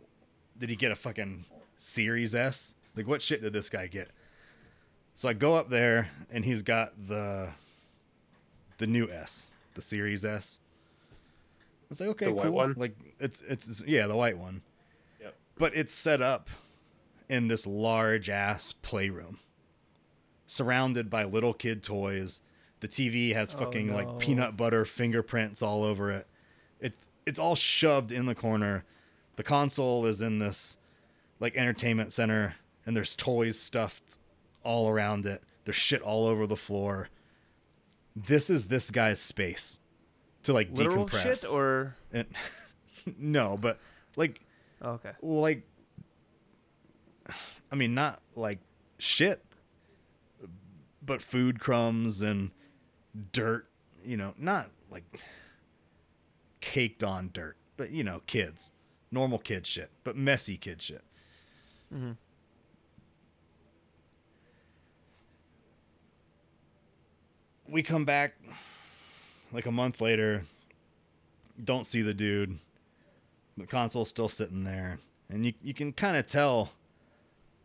did 0.58 0.70
he 0.70 0.76
get 0.76 0.92
a 0.92 0.96
fucking 0.96 1.46
Series 1.78 2.36
S? 2.36 2.76
Like 2.96 3.08
what 3.08 3.22
shit 3.22 3.42
did 3.42 3.54
this 3.54 3.70
guy 3.70 3.88
get? 3.88 4.12
So 5.14 5.30
I 5.30 5.34
go 5.34 5.56
up 5.56 5.70
there 5.70 6.10
and 6.30 6.44
he's 6.44 6.62
got 6.62 6.94
the 7.08 7.50
the 8.78 8.88
new 8.88 9.10
S, 9.10 9.52
the 9.74 9.82
Series 9.82 10.26
S. 10.26 10.60
I 11.12 11.88
was 11.90 12.00
like, 12.02 12.10
okay, 12.10 12.26
cool. 12.26 12.52
one? 12.52 12.76
Like 12.78 12.96
it's 13.20 13.42
it's 13.42 13.84
yeah, 13.86 14.08
the 14.08 14.16
white 14.16 14.38
one. 14.38 14.62
Yep. 15.22 15.36
But 15.58 15.76
it's 15.76 15.94
set 15.94 16.22
up 16.22 16.50
in 17.30 17.48
this 17.48 17.66
large 17.68 18.30
ass 18.30 18.72
playroom, 18.74 19.40
surrounded 20.48 21.10
by 21.10 21.24
little 21.24 21.54
kid 21.54 21.84
toys. 21.84 22.42
The 22.82 22.88
TV 22.88 23.34
has 23.34 23.54
Oh, 23.54 23.58
fucking 23.58 23.88
no. 23.88 23.96
like 23.96 24.20
peanut 24.20 24.56
butter 24.58 24.86
fingerprints 24.86 25.62
all 25.62 25.84
over 25.84 26.12
it. 26.12 26.28
It's 26.80 27.08
it's 27.26 27.40
all 27.40 27.56
shoved 27.56 28.12
in 28.12 28.26
the 28.28 28.36
corner. 28.36 28.84
The 29.38 29.44
console 29.44 30.06
is 30.06 30.22
in 30.22 30.40
this 30.40 30.78
like 31.40 31.56
entertainment 31.58 32.14
center, 32.14 32.56
and 32.86 32.96
there's 32.96 33.16
toys 33.16 33.60
stuffed 33.60 34.18
all 34.64 34.90
around 34.90 35.26
it. 35.26 35.42
There's 35.64 35.76
shit 35.76 36.02
all 36.02 36.26
over 36.28 36.46
the 36.46 36.56
floor. 36.58 37.10
This 38.16 38.50
is 38.50 38.68
this 38.68 38.92
guy's 38.92 39.20
space 39.20 39.80
to 40.44 40.54
like 40.54 40.70
Literal 40.72 41.08
decompress. 41.08 41.42
shit 41.42 41.52
or 41.52 41.96
And- 42.14 42.28
no, 43.18 43.58
but 43.58 43.80
like 44.16 44.42
oh, 44.82 44.92
okay. 44.92 45.12
like 45.22 45.64
I 47.72 47.76
mean 47.76 47.94
not 47.94 48.22
like 48.36 48.60
shit 48.98 49.44
but 51.06 51.22
food 51.22 51.60
crumbs 51.60 52.22
and 52.22 52.52
dirt, 53.32 53.68
you 54.04 54.18
know, 54.18 54.34
not 54.38 54.70
like 54.90 55.04
caked 56.62 57.04
on 57.04 57.30
dirt, 57.34 57.58
but 57.78 57.92
you 57.92 58.04
know, 58.04 58.22
kids. 58.26 58.72
Normal 59.12 59.38
kid 59.38 59.68
shit, 59.68 59.92
but 60.04 60.18
messy 60.18 60.58
kid 60.58 60.82
shit. 60.82 61.04
hmm 61.92 62.12
we 67.68 67.82
come 67.82 68.06
back 68.06 68.36
like 69.52 69.66
a 69.66 69.72
month 69.72 70.00
later 70.00 70.44
don't 71.64 71.88
see 71.88 72.04
the 72.04 72.14
dude 72.14 72.60
the 73.58 73.66
console's 73.66 74.08
still 74.08 74.30
sitting 74.30 74.64
there 74.64 75.00
and 75.30 75.48
you, 75.48 75.54
you 75.64 75.74
can 75.74 75.92
kind 75.92 76.16
of 76.16 76.28
tell 76.28 76.70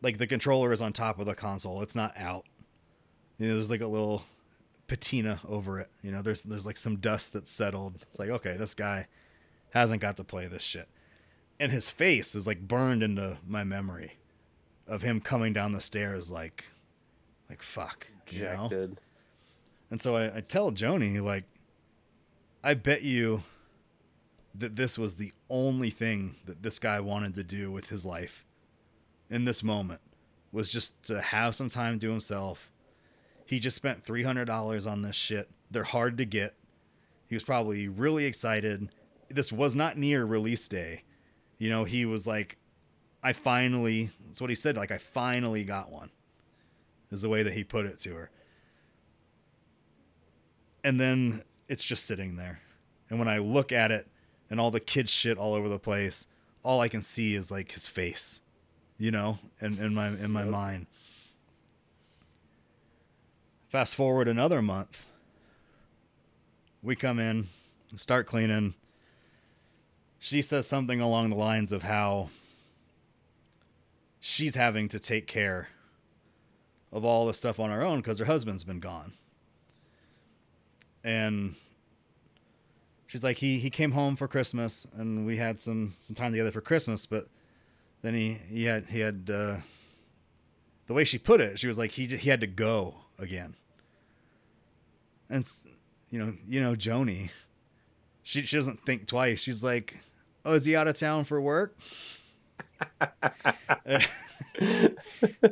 like 0.03 0.19
the 0.19 0.27
controller 0.27 0.73
is 0.73 0.81
on 0.81 0.93
top 0.93 1.19
of 1.19 1.27
the 1.27 1.35
console. 1.35 1.83
It's 1.83 1.95
not 1.95 2.17
out. 2.17 2.45
You 3.39 3.49
know 3.49 3.55
there's 3.55 3.71
like 3.71 3.81
a 3.81 3.87
little 3.87 4.25
patina 4.87 5.41
over 5.49 5.81
it. 5.81 5.89
You 6.03 6.11
know 6.11 6.23
there's 6.23 6.43
there's 6.43 6.67
like 6.67 6.77
some 6.77 6.97
dust 6.97 7.33
that's 7.33 7.53
settled. 7.53 8.05
It's 8.09 8.19
like 8.19 8.31
okay 8.31 8.57
this 8.57 8.75
guy 8.75 9.07
hasn't 9.71 10.03
got 10.03 10.17
to 10.17 10.25
play 10.25 10.47
this 10.47 10.63
shit. 10.63 10.89
And 11.59 11.71
his 11.71 11.91
face 11.91 12.35
is 12.35 12.47
like 12.47 12.67
burned 12.67 13.03
into 13.03 13.39
my 13.47 13.65
memory 13.65 14.19
of 14.87 15.03
him 15.03 15.21
coming 15.21 15.53
down 15.53 15.73
the 15.73 15.81
stairs 15.81 16.31
like 16.31 16.65
like 17.49 17.63
fuck 17.63 18.07
you 18.33 18.45
know? 18.45 18.69
And 19.91 20.01
so 20.01 20.17
I, 20.17 20.37
I 20.37 20.41
tell 20.41 20.71
Joni, 20.71 21.21
like, 21.23 21.45
I 22.63 22.75
bet 22.75 23.03
you 23.03 23.43
that 24.55 24.77
this 24.77 24.99
was 24.99 25.17
the 25.17 25.33
only 25.49 25.91
thing 25.91 26.37
that 26.45 26.63
this 26.63 26.79
guy 26.79 27.01
wanted 27.01 27.35
to 27.35 27.45
do 27.45 27.71
with 27.71 27.89
his 27.89 28.05
life 28.05 28.45
in 29.31 29.45
this 29.45 29.63
moment 29.63 30.01
was 30.53 30.73
just 30.73 31.03
to 31.05 31.21
have 31.21 31.55
some 31.55 31.69
time 31.69 31.99
to 32.01 32.11
himself. 32.11 32.71
He 33.47 33.61
just 33.61 33.77
spent 33.77 34.05
$300 34.05 34.91
on 34.91 35.03
this 35.03 35.17
shit. 35.17 35.49
They're 35.71 35.85
hard 35.85 36.19
to 36.19 36.25
get. 36.25 36.55
He 37.29 37.37
was 37.37 37.43
probably 37.43 37.89
really 37.89 38.25
excited. 38.25 38.89
This 39.29 39.53
was 39.53 39.77
not 39.77 39.97
near 39.97 40.25
release 40.25 40.67
day. 40.67 41.05
You 41.59 41.71
know, 41.71 41.85
he 41.85 42.05
was 42.05 42.27
like, 42.27 42.57
I 43.23 43.33
finally, 43.33 44.11
that's 44.27 44.41
what 44.41 44.51
he 44.51 44.57
said, 44.57 44.77
like, 44.77 44.91
I 44.91 44.99
finally 44.99 45.63
got 45.63 45.93
one, 45.93 46.11
is 47.11 47.23
the 47.23 47.29
way 47.29 47.43
that 47.43 47.53
he 47.53 47.63
put 47.63 47.87
it 47.87 48.01
to 48.01 48.15
her 48.15 48.31
and 50.85 51.01
then 51.01 51.43
it's 51.69 51.85
just 51.85 52.07
sitting 52.07 52.37
there. 52.37 52.61
And 53.09 53.19
when 53.19 53.29
I 53.29 53.39
look 53.39 53.73
at 53.73 53.91
it 53.91 54.09
and 54.49 54.61
all 54.61 54.71
the 54.71 54.81
kid 54.81 55.09
shit 55.09 55.39
all 55.39 55.55
over 55.55 55.69
the 55.69 55.79
place, 55.79 56.27
all 56.63 56.81
I 56.81 56.89
can 56.89 57.03
see 57.03 57.35
is 57.35 57.51
like 57.51 57.73
his 57.73 57.87
face, 57.87 58.41
you 59.01 59.11
know, 59.11 59.39
in, 59.61 59.79
in 59.79 59.95
my 59.95 60.09
in 60.09 60.31
my 60.31 60.43
Yep. 60.43 60.51
mind. 60.51 60.87
Fast 63.69 63.97
forward 63.97 64.29
another 64.29 64.61
month. 64.61 65.05
We 66.83 66.95
come 66.97 67.19
in, 67.19 67.49
start 67.97 68.27
cleaning. 68.27 68.75
She 70.19 70.43
says 70.43 70.67
something 70.67 71.01
along 71.01 71.31
the 71.31 71.37
lines 71.37 71.73
of 71.73 71.83
how 71.85 72.29
she's 74.21 74.55
having 74.55 74.89
to 74.89 74.99
take 74.99 75.27
care 75.27 75.69
of 76.93 77.05
all 77.05 77.27
the 77.27 77.33
stuff 77.35 77.59
on 77.59 77.71
her 77.71 77.83
own 77.83 78.01
because 78.01 78.19
her 78.19 78.25
husband's 78.27 78.65
been 78.65 78.81
gone 78.81 79.13
and 81.03 81.55
she's 83.07 83.23
like 83.25 83.39
he 83.39 83.59
he 83.59 83.71
came 83.71 83.93
home 83.93 84.15
for 84.17 84.29
christmas 84.29 84.87
and 84.99 85.25
we 85.25 85.39
had 85.39 85.59
some 85.59 85.95
some 86.01 86.15
time 86.15 86.33
together 86.33 86.51
for 86.51 86.61
christmas 86.61 87.07
but 87.07 87.27
then 88.03 88.15
he 88.15 88.39
he 88.49 88.65
had 88.65 88.87
he 88.87 89.01
had 89.01 89.31
uh 89.33 89.57
the 90.87 90.95
way 90.95 91.05
she 91.05 91.19
put 91.19 91.41
it 91.41 91.59
she 91.59 91.67
was 91.67 91.79
like 91.79 91.93
he 91.93 92.07
he 92.07 92.31
had 92.31 92.41
to 92.41 92.47
go 92.47 92.97
again. 93.19 93.55
And 95.29 95.47
you 96.11 96.19
know 96.19 96.35
you 96.49 96.61
know 96.61 96.75
joni 96.75 97.31
she 98.23 98.43
she 98.43 98.57
doesn't 98.57 98.85
think 98.85 99.07
twice. 99.07 99.41
She's 99.41 99.63
like 99.65 99.99
oh 100.45 100.55
is 100.55 100.65
he 100.65 100.75
out 100.77 100.89
of 100.89 100.99
town 100.99 101.25
for 101.25 101.41
work? 101.41 101.77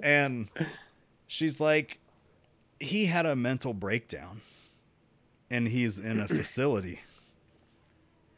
And 0.02 0.48
she's 1.26 1.60
like 1.60 2.00
he 2.80 3.06
had 3.06 3.26
a 3.26 3.36
mental 3.36 3.72
breakdown 3.74 4.40
and 5.50 5.68
he's 5.68 5.98
in 5.98 6.20
a 6.20 6.28
facility 6.28 7.00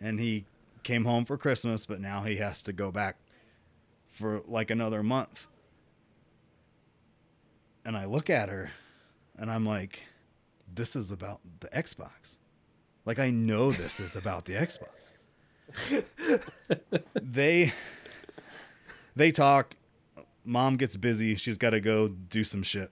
and 0.01 0.19
he 0.21 0.45
came 0.83 1.05
home 1.05 1.25
for 1.25 1.37
christmas 1.37 1.85
but 1.85 2.01
now 2.01 2.23
he 2.23 2.37
has 2.37 2.63
to 2.63 2.73
go 2.73 2.91
back 2.91 3.17
for 4.21 4.43
like 4.47 4.71
another 4.71 5.03
month 5.03 5.47
and 7.85 7.97
i 7.97 8.05
look 8.05 8.31
at 8.31 8.49
her 8.49 8.71
and 9.37 9.51
i'm 9.51 9.65
like 9.65 10.05
this 10.73 10.95
is 10.95 11.11
about 11.11 11.41
the 11.61 11.69
xbox 11.69 12.37
like 13.05 13.19
i 13.19 13.31
know 13.31 13.71
this 13.71 13.99
is 13.99 14.15
about 14.15 14.45
the 14.45 14.53
xbox 14.55 16.05
they 17.23 17.73
they 19.17 19.33
talk 19.33 19.75
mom 20.45 20.77
gets 20.77 20.97
busy 20.97 21.35
she's 21.37 21.57
got 21.57 21.71
to 21.71 21.81
go 21.81 22.09
do 22.09 22.45
some 22.45 22.63
shit 22.63 22.91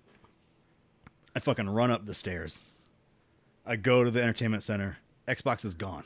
i 1.36 1.38
fucking 1.38 1.68
run 1.68 1.90
up 1.90 2.06
the 2.06 2.14
stairs 2.14 2.64
I 3.68 3.76
go 3.76 4.02
to 4.02 4.10
the 4.10 4.22
entertainment 4.22 4.62
center. 4.62 4.96
Xbox 5.28 5.62
is 5.62 5.74
gone. 5.74 6.04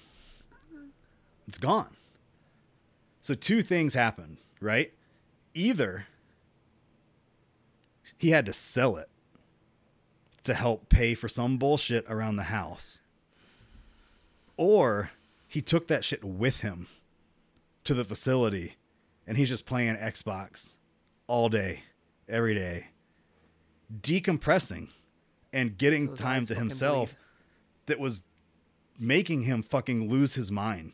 It's 1.46 1.58
gone. 1.58 1.96
So 3.20 3.34
two 3.34 3.62
things 3.62 3.94
happened, 3.94 4.38
right? 4.60 4.92
Either 5.54 6.06
he 8.16 8.30
had 8.30 8.46
to 8.46 8.52
sell 8.52 8.96
it 8.96 9.08
to 10.44 10.54
help 10.54 10.88
pay 10.88 11.14
for 11.14 11.28
some 11.28 11.58
bullshit 11.58 12.04
around 12.08 12.36
the 12.36 12.44
house. 12.44 13.00
Or 14.56 15.10
he 15.46 15.60
took 15.60 15.88
that 15.88 16.04
shit 16.04 16.24
with 16.24 16.60
him 16.60 16.88
to 17.84 17.94
the 17.94 18.04
facility 18.04 18.76
and 19.26 19.36
he's 19.36 19.48
just 19.48 19.66
playing 19.66 19.96
Xbox 19.96 20.74
all 21.26 21.48
day, 21.48 21.82
every 22.28 22.54
day, 22.54 22.88
decompressing 24.00 24.88
and 25.52 25.76
getting 25.76 26.14
time 26.14 26.46
to 26.46 26.54
himself 26.54 27.10
bleed. 27.10 27.18
that 27.86 28.00
was 28.00 28.24
making 28.98 29.42
him 29.42 29.62
fucking 29.62 30.08
lose 30.08 30.34
his 30.34 30.50
mind 30.50 30.92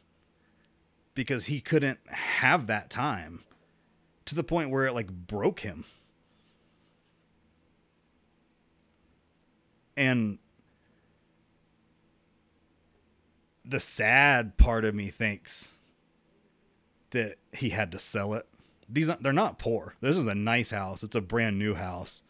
because 1.15 1.47
he 1.47 1.61
couldn't 1.61 1.99
have 2.09 2.67
that 2.67 2.91
time 2.91 3.45
to 4.29 4.35
the 4.35 4.45
point 4.45 4.69
where 4.69 4.85
it 4.85 4.93
like 4.93 5.11
broke 5.11 5.61
him. 5.61 5.87
And 9.97 10.39
the 13.65 13.81
sad 13.81 14.59
part 14.59 14.85
of 14.85 14.95
me 14.95 15.09
thinks 15.09 15.77
that 17.11 17.37
he 17.55 17.71
had 17.71 17.91
to 17.93 17.99
sell 17.99 18.35
it. 18.35 18.47
These 18.87 19.11
they're 19.23 19.33
not 19.33 19.59
poor. 19.59 19.95
This 20.03 20.19
is 20.19 20.27
a 20.27 20.35
nice 20.35 20.71
house. 20.73 21.03
It's 21.03 21.17
a 21.17 21.23
brand 21.23 21.59
new 21.59 21.73
house. 21.73 22.23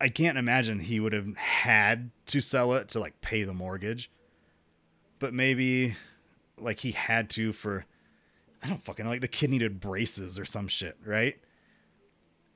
I 0.00 0.08
can't 0.08 0.38
imagine 0.38 0.80
he 0.80 0.98
would 0.98 1.12
have 1.12 1.36
had 1.36 2.10
to 2.26 2.40
sell 2.40 2.74
it 2.74 2.88
to 2.88 2.98
like 2.98 3.20
pay 3.20 3.44
the 3.44 3.54
mortgage. 3.54 4.10
But 5.20 5.32
maybe 5.32 5.94
like 6.58 6.80
he 6.80 6.90
had 6.90 7.30
to 7.30 7.52
for 7.52 7.86
I 8.62 8.68
don't 8.68 8.82
fucking 8.82 9.04
know, 9.04 9.10
like 9.10 9.20
the 9.20 9.28
kid 9.28 9.50
needed 9.50 9.80
braces 9.80 10.38
or 10.38 10.44
some 10.44 10.68
shit, 10.68 10.96
right? 11.04 11.36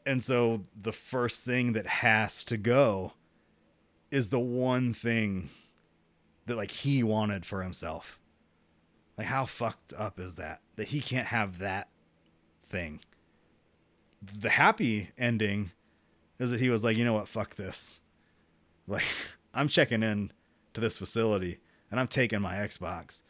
And 0.07 0.23
so 0.23 0.63
the 0.79 0.93
first 0.93 1.45
thing 1.45 1.73
that 1.75 1.87
has 1.87 2.43
to 2.45 2.57
go 2.57 3.13
is 4.11 4.31
the 4.31 4.41
one 4.41 4.93
thing 4.95 5.51
that 6.47 6.57
like 6.57 6.71
he 6.71 7.03
wanted 7.03 7.47
for 7.47 7.63
himself. 7.63 8.19
Like 9.17 9.27
how 9.27 9.45
fucked 9.45 9.93
up 9.97 10.19
is 10.19 10.37
that? 10.37 10.63
That 10.77 10.89
he 10.89 11.01
can't 11.01 11.29
have 11.29 11.59
that 11.59 11.89
thing. 12.67 13.01
The 14.23 14.51
happy 14.51 15.11
ending 15.19 15.73
is 16.39 16.51
that 16.51 16.61
he 16.61 16.71
was 16.71 16.83
like, 16.83 16.97
you 16.97 17.05
know 17.05 17.13
what, 17.13 17.29
fuck 17.29 17.55
this. 17.57 18.01
Like, 18.87 19.05
I'm 19.55 19.69
checking 19.69 20.03
in 20.03 20.33
to 20.75 20.81
this 20.81 20.99
facility 20.99 21.59
and 21.91 22.01
I'm 22.01 22.09
taking 22.09 22.41
my 22.41 22.55
Xbox. 22.55 23.23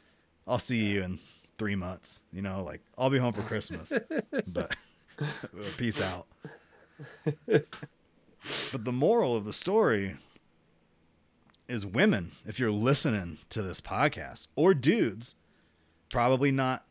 I'll 0.46 0.58
see 0.58 0.92
you 0.92 1.02
in 1.02 1.18
three 1.60 1.76
months. 1.76 2.22
You 2.32 2.40
know, 2.40 2.64
like 2.64 2.80
I'll 2.96 3.10
be 3.10 3.18
home 3.18 3.34
for 3.34 3.42
Christmas. 3.42 3.92
but 4.46 4.74
uh, 5.20 5.26
peace 5.76 6.00
out. 6.00 6.26
but 7.44 8.84
the 8.84 8.92
moral 8.92 9.36
of 9.36 9.44
the 9.44 9.52
story 9.52 10.16
is 11.68 11.84
women, 11.84 12.32
if 12.46 12.58
you're 12.58 12.72
listening 12.72 13.36
to 13.50 13.60
this 13.60 13.82
podcast, 13.82 14.46
or 14.56 14.72
dudes, 14.72 15.36
probably 16.08 16.50
not. 16.50 16.86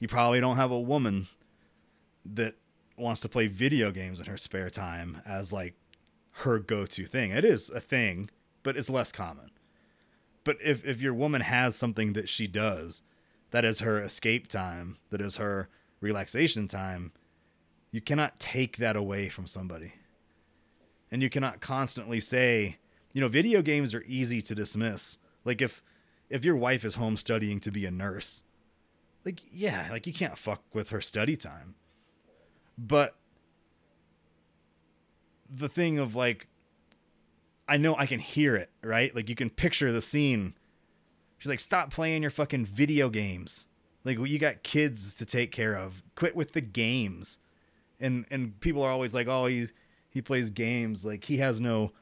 You 0.00 0.08
probably 0.08 0.40
don't 0.40 0.56
have 0.56 0.70
a 0.70 0.80
woman 0.80 1.26
that 2.24 2.54
wants 2.96 3.20
to 3.20 3.28
play 3.28 3.48
video 3.48 3.90
games 3.90 4.18
in 4.18 4.26
her 4.26 4.38
spare 4.38 4.70
time 4.70 5.20
as 5.26 5.52
like 5.52 5.74
her 6.40 6.58
go-to 6.58 7.04
thing. 7.04 7.32
It 7.32 7.44
is 7.44 7.68
a 7.68 7.80
thing, 7.80 8.30
but 8.62 8.78
it's 8.78 8.88
less 8.88 9.12
common. 9.12 9.50
But 10.42 10.56
if 10.64 10.86
if 10.86 11.02
your 11.02 11.12
woman 11.12 11.42
has 11.42 11.76
something 11.76 12.14
that 12.14 12.30
she 12.30 12.46
does 12.46 13.02
that 13.50 13.64
is 13.64 13.80
her 13.80 14.00
escape 14.00 14.48
time, 14.48 14.98
that 15.10 15.20
is 15.20 15.36
her 15.36 15.68
relaxation 16.00 16.68
time, 16.68 17.12
you 17.90 18.00
cannot 18.00 18.38
take 18.38 18.76
that 18.78 18.96
away 18.96 19.28
from 19.28 19.46
somebody. 19.46 19.94
And 21.10 21.22
you 21.22 21.30
cannot 21.30 21.60
constantly 21.60 22.20
say, 22.20 22.78
you 23.12 23.20
know, 23.20 23.28
video 23.28 23.62
games 23.62 23.94
are 23.94 24.04
easy 24.06 24.42
to 24.42 24.54
dismiss. 24.54 25.18
Like 25.44 25.62
if 25.62 25.82
if 26.28 26.44
your 26.44 26.56
wife 26.56 26.84
is 26.84 26.96
home 26.96 27.16
studying 27.16 27.60
to 27.60 27.70
be 27.70 27.86
a 27.86 27.90
nurse, 27.90 28.42
like 29.24 29.40
yeah, 29.50 29.88
like 29.90 30.06
you 30.06 30.12
can't 30.12 30.36
fuck 30.36 30.62
with 30.74 30.90
her 30.90 31.00
study 31.00 31.36
time. 31.36 31.76
But 32.76 33.16
the 35.48 35.68
thing 35.68 35.98
of 35.98 36.14
like 36.14 36.48
I 37.68 37.76
know 37.76 37.96
I 37.96 38.06
can 38.06 38.20
hear 38.20 38.56
it, 38.56 38.70
right? 38.82 39.14
Like 39.14 39.28
you 39.28 39.34
can 39.34 39.50
picture 39.50 39.90
the 39.92 40.02
scene. 40.02 40.54
She's 41.38 41.48
like, 41.48 41.60
"Stop 41.60 41.92
playing 41.92 42.22
your 42.22 42.30
fucking 42.30 42.66
video 42.66 43.08
games. 43.08 43.66
Like 44.04 44.18
you 44.18 44.38
got 44.38 44.62
kids 44.62 45.14
to 45.14 45.26
take 45.26 45.52
care 45.52 45.76
of. 45.76 46.02
Quit 46.14 46.36
with 46.36 46.52
the 46.52 46.60
games." 46.60 47.38
And 48.00 48.26
and 48.30 48.58
people 48.60 48.82
are 48.82 48.90
always 48.90 49.14
like, 49.14 49.28
"Oh, 49.28 49.46
he 49.46 49.66
he 50.10 50.22
plays 50.22 50.50
games. 50.50 51.04
Like 51.04 51.24
he 51.24 51.38
has 51.38 51.60
no 51.60 51.92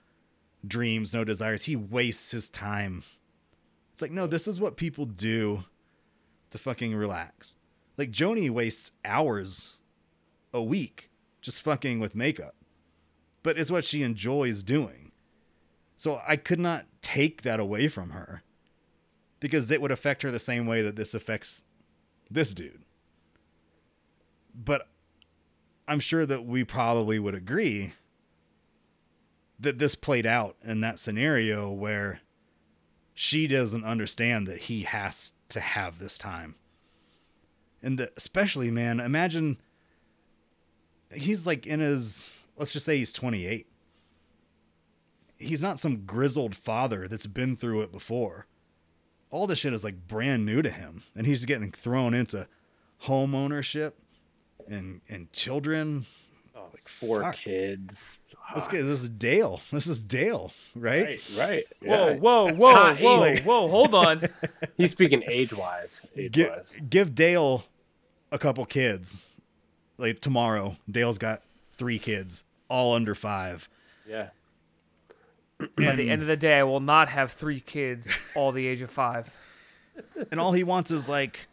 dreams, 0.66 1.12
no 1.12 1.24
desires. 1.24 1.64
He 1.64 1.76
wastes 1.76 2.30
his 2.30 2.48
time." 2.48 3.02
It's 3.92 4.02
like, 4.02 4.12
"No, 4.12 4.26
this 4.26 4.48
is 4.48 4.60
what 4.60 4.76
people 4.76 5.06
do 5.06 5.64
to 6.50 6.58
fucking 6.58 6.94
relax." 6.94 7.56
Like 7.96 8.10
Joni 8.10 8.50
wastes 8.50 8.92
hours 9.04 9.78
a 10.52 10.62
week 10.62 11.10
just 11.40 11.60
fucking 11.60 12.00
with 12.00 12.14
makeup. 12.14 12.54
But 13.42 13.58
it's 13.58 13.70
what 13.70 13.84
she 13.84 14.02
enjoys 14.02 14.62
doing. 14.62 15.12
So 15.96 16.20
I 16.26 16.36
could 16.36 16.58
not 16.58 16.86
take 17.02 17.42
that 17.42 17.60
away 17.60 17.88
from 17.88 18.10
her 18.10 18.42
because 19.44 19.70
it 19.70 19.82
would 19.82 19.90
affect 19.90 20.22
her 20.22 20.30
the 20.30 20.38
same 20.38 20.66
way 20.66 20.80
that 20.80 20.96
this 20.96 21.12
affects 21.12 21.64
this 22.30 22.54
dude. 22.54 22.80
But 24.54 24.88
I'm 25.86 26.00
sure 26.00 26.24
that 26.24 26.46
we 26.46 26.64
probably 26.64 27.18
would 27.18 27.34
agree 27.34 27.92
that 29.60 29.78
this 29.78 29.96
played 29.96 30.24
out 30.24 30.56
in 30.64 30.80
that 30.80 30.98
scenario 30.98 31.70
where 31.70 32.22
she 33.12 33.46
doesn't 33.46 33.84
understand 33.84 34.46
that 34.46 34.60
he 34.60 34.84
has 34.84 35.32
to 35.50 35.60
have 35.60 35.98
this 35.98 36.16
time. 36.16 36.54
And 37.82 38.08
especially, 38.16 38.70
man, 38.70 38.98
imagine 38.98 39.58
he's 41.12 41.46
like 41.46 41.66
in 41.66 41.80
his, 41.80 42.32
let's 42.56 42.72
just 42.72 42.86
say 42.86 42.96
he's 42.96 43.12
28 43.12 43.66
he's 45.36 45.60
not 45.60 45.78
some 45.78 46.06
grizzled 46.06 46.54
father 46.54 47.06
that's 47.06 47.26
been 47.26 47.56
through 47.56 47.82
it 47.82 47.92
before. 47.92 48.46
All 49.34 49.48
this 49.48 49.58
shit 49.58 49.72
is 49.72 49.82
like 49.82 50.06
brand 50.06 50.46
new 50.46 50.62
to 50.62 50.70
him, 50.70 51.02
and 51.16 51.26
he's 51.26 51.44
getting 51.44 51.72
thrown 51.72 52.14
into 52.14 52.46
home 52.98 53.34
ownership 53.34 53.98
and 54.68 55.00
and 55.08 55.32
children. 55.32 56.06
Oh, 56.54 56.66
like 56.72 56.86
four 56.86 57.20
fuck. 57.20 57.34
kids. 57.34 58.20
This 58.54 58.68
guy, 58.68 58.82
this 58.82 59.02
is 59.02 59.08
Dale. 59.08 59.60
This 59.72 59.88
is 59.88 60.00
Dale, 60.00 60.52
right? 60.76 61.20
Right. 61.36 61.36
right. 61.36 61.64
Whoa, 61.82 62.10
yeah. 62.10 62.16
whoa, 62.16 62.52
whoa, 62.52 62.94
whoa, 62.94 63.18
like, 63.18 63.42
whoa! 63.42 63.66
Hold 63.66 63.92
on. 63.96 64.22
He's 64.76 64.92
speaking 64.92 65.24
age 65.28 65.52
wise. 65.52 66.06
Give, 66.30 66.54
give 66.88 67.12
Dale 67.16 67.64
a 68.30 68.38
couple 68.38 68.64
kids. 68.66 69.26
Like 69.98 70.20
tomorrow, 70.20 70.76
Dale's 70.88 71.18
got 71.18 71.42
three 71.76 71.98
kids, 71.98 72.44
all 72.68 72.94
under 72.94 73.16
five. 73.16 73.68
Yeah. 74.08 74.28
By 75.76 75.96
the 75.96 76.08
end 76.08 76.22
of 76.22 76.28
the 76.28 76.36
day, 76.36 76.58
I 76.58 76.62
will 76.62 76.80
not 76.80 77.08
have 77.08 77.32
three 77.32 77.60
kids, 77.60 78.08
all 78.34 78.52
the 78.52 78.66
age 78.66 78.82
of 78.82 78.90
five. 78.90 79.34
And 80.32 80.40
all 80.40 80.50
he 80.50 80.64
wants 80.64 80.90
is 80.90 81.08
like 81.08 81.46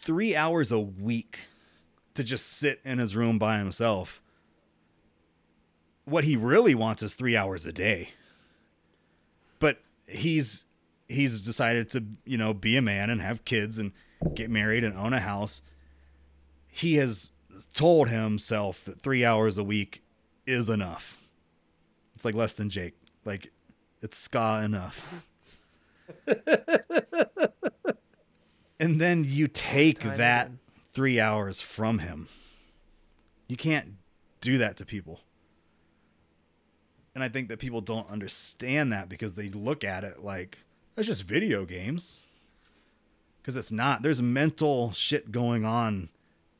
three 0.00 0.34
hours 0.34 0.72
a 0.72 0.80
week 0.80 1.38
to 2.14 2.24
just 2.24 2.46
sit 2.46 2.80
in 2.84 2.98
his 2.98 3.14
room 3.14 3.38
by 3.38 3.58
himself. 3.58 4.20
What 6.04 6.24
he 6.24 6.36
really 6.36 6.74
wants 6.74 7.04
is 7.04 7.14
three 7.14 7.36
hours 7.36 7.66
a 7.66 7.72
day. 7.72 8.10
But 9.60 9.80
he's 10.08 10.64
he's 11.06 11.40
decided 11.42 11.88
to, 11.90 12.04
you 12.24 12.36
know, 12.36 12.52
be 12.52 12.76
a 12.76 12.82
man 12.82 13.10
and 13.10 13.20
have 13.20 13.44
kids 13.44 13.78
and 13.78 13.92
get 14.34 14.50
married 14.50 14.82
and 14.82 14.96
own 14.96 15.12
a 15.12 15.20
house. 15.20 15.62
He 16.66 16.96
has 16.96 17.30
told 17.74 18.08
himself 18.08 18.84
that 18.84 19.00
three 19.00 19.24
hours 19.24 19.58
a 19.58 19.64
week 19.64 20.02
is 20.46 20.68
enough. 20.68 21.19
It's 22.20 22.24
like 22.26 22.34
Less 22.34 22.52
Than 22.52 22.68
Jake. 22.68 22.92
Like 23.24 23.50
it's 24.02 24.18
ska 24.18 24.60
enough. 24.62 25.26
and 28.78 29.00
then 29.00 29.24
you 29.26 29.48
take 29.48 30.00
that 30.00 30.46
again. 30.48 30.58
three 30.92 31.18
hours 31.18 31.62
from 31.62 32.00
him. 32.00 32.28
You 33.48 33.56
can't 33.56 33.94
do 34.42 34.58
that 34.58 34.76
to 34.76 34.84
people. 34.84 35.20
And 37.14 37.24
I 37.24 37.30
think 37.30 37.48
that 37.48 37.58
people 37.58 37.80
don't 37.80 38.10
understand 38.10 38.92
that 38.92 39.08
because 39.08 39.32
they 39.32 39.48
look 39.48 39.82
at 39.82 40.04
it 40.04 40.22
like 40.22 40.58
that's 40.96 41.08
just 41.08 41.22
video 41.22 41.64
games. 41.64 42.18
Because 43.40 43.56
it's 43.56 43.72
not. 43.72 44.02
There's 44.02 44.20
mental 44.20 44.92
shit 44.92 45.32
going 45.32 45.64
on 45.64 46.10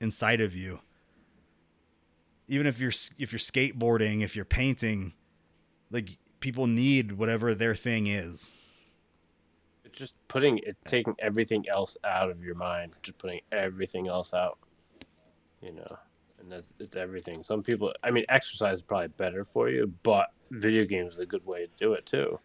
inside 0.01 0.41
of 0.41 0.57
you. 0.57 0.81
Even 2.49 2.67
if 2.67 2.81
you're 2.81 2.93
if 3.19 3.31
you're 3.31 3.39
skateboarding, 3.39 4.23
if 4.23 4.35
you're 4.35 4.47
painting, 4.47 5.13
like 5.91 6.17
people 6.41 6.67
need 6.67 7.13
whatever 7.13 7.55
their 7.55 7.75
thing 7.75 8.07
is. 8.07 8.53
It's 9.85 9.99
just 9.99 10.15
putting 10.29 10.59
it, 10.59 10.77
taking 10.85 11.15
everything 11.19 11.65
else 11.69 11.97
out 12.05 12.31
of 12.31 12.43
your 12.43 12.55
mind, 12.55 12.93
just 13.03 13.19
putting 13.19 13.41
everything 13.53 14.09
else 14.09 14.33
out. 14.33 14.59
You 15.61 15.73
know, 15.73 15.99
and 16.41 16.51
that's 16.51 16.73
it's 16.79 16.97
everything. 16.97 17.43
Some 17.43 17.63
people, 17.63 17.93
I 18.03 18.11
mean, 18.11 18.25
exercise 18.29 18.77
is 18.77 18.83
probably 18.83 19.09
better 19.09 19.45
for 19.45 19.69
you, 19.69 19.93
but 20.03 20.29
video 20.51 20.85
games 20.85 21.15
is 21.15 21.19
a 21.19 21.27
good 21.27 21.45
way 21.45 21.67
to 21.67 21.73
do 21.79 21.93
it 21.93 22.07
too. 22.07 22.39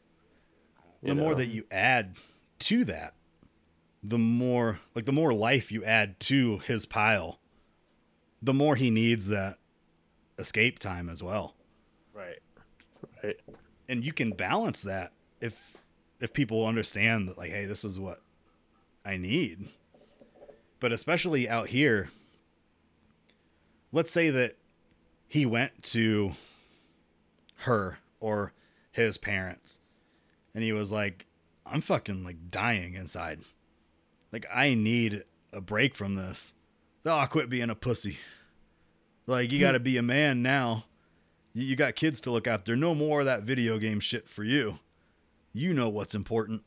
the 1.01 1.15
know? 1.15 1.21
more 1.21 1.35
that 1.35 1.47
you 1.47 1.65
add 1.71 2.15
to 2.59 2.83
that, 2.85 3.13
the 4.03 4.17
more 4.17 4.79
like 4.93 5.05
the 5.05 5.13
more 5.13 5.33
life 5.33 5.71
you 5.71 5.83
add 5.83 6.19
to 6.21 6.59
his 6.59 6.85
pile, 6.85 7.39
the 8.41 8.53
more 8.53 8.75
he 8.75 8.89
needs 8.89 9.27
that 9.27 9.57
escape 10.37 10.79
time 10.79 11.09
as 11.09 11.23
well. 11.23 11.55
Right. 12.13 12.39
And 13.87 14.03
you 14.03 14.13
can 14.13 14.31
balance 14.31 14.81
that 14.83 15.11
if 15.41 15.77
if 16.19 16.33
people 16.33 16.65
understand 16.65 17.29
that 17.29 17.37
like, 17.37 17.51
hey, 17.51 17.65
this 17.65 17.83
is 17.83 17.99
what 17.99 18.21
I 19.03 19.17
need. 19.17 19.67
But 20.79 20.91
especially 20.91 21.47
out 21.47 21.69
here, 21.69 22.09
let's 23.91 24.11
say 24.11 24.29
that 24.29 24.57
he 25.27 25.45
went 25.45 25.83
to 25.83 26.33
her 27.59 27.99
or 28.19 28.53
his 28.91 29.17
parents 29.17 29.79
and 30.53 30.63
he 30.63 30.71
was 30.71 30.91
like, 30.91 31.25
I'm 31.65 31.81
fucking 31.81 32.23
like 32.23 32.49
dying 32.49 32.93
inside. 32.93 33.41
Like 34.31 34.45
I 34.53 34.73
need 34.73 35.23
a 35.51 35.61
break 35.61 35.95
from 35.95 36.15
this. 36.15 36.53
Oh, 37.05 37.25
quit 37.29 37.49
being 37.49 37.69
a 37.69 37.75
pussy. 37.75 38.17
Like 39.27 39.51
you 39.51 39.59
got 39.59 39.73
to 39.73 39.79
be 39.79 39.97
a 39.97 40.03
man 40.03 40.41
now 40.41 40.85
You, 41.57 41.75
got 41.77 41.95
kids 41.95 42.19
to 42.21 42.31
look 42.31 42.47
after. 42.47 42.75
No 42.75 42.93
more 42.93 43.21
of 43.21 43.25
that 43.27 43.43
video 43.43 43.77
game 43.79 44.01
shit 44.01 44.27
for 44.27 44.43
you. 44.43 44.79
You 45.53 45.73
know 45.73 45.87
what's 45.87 46.13
important. 46.13 46.63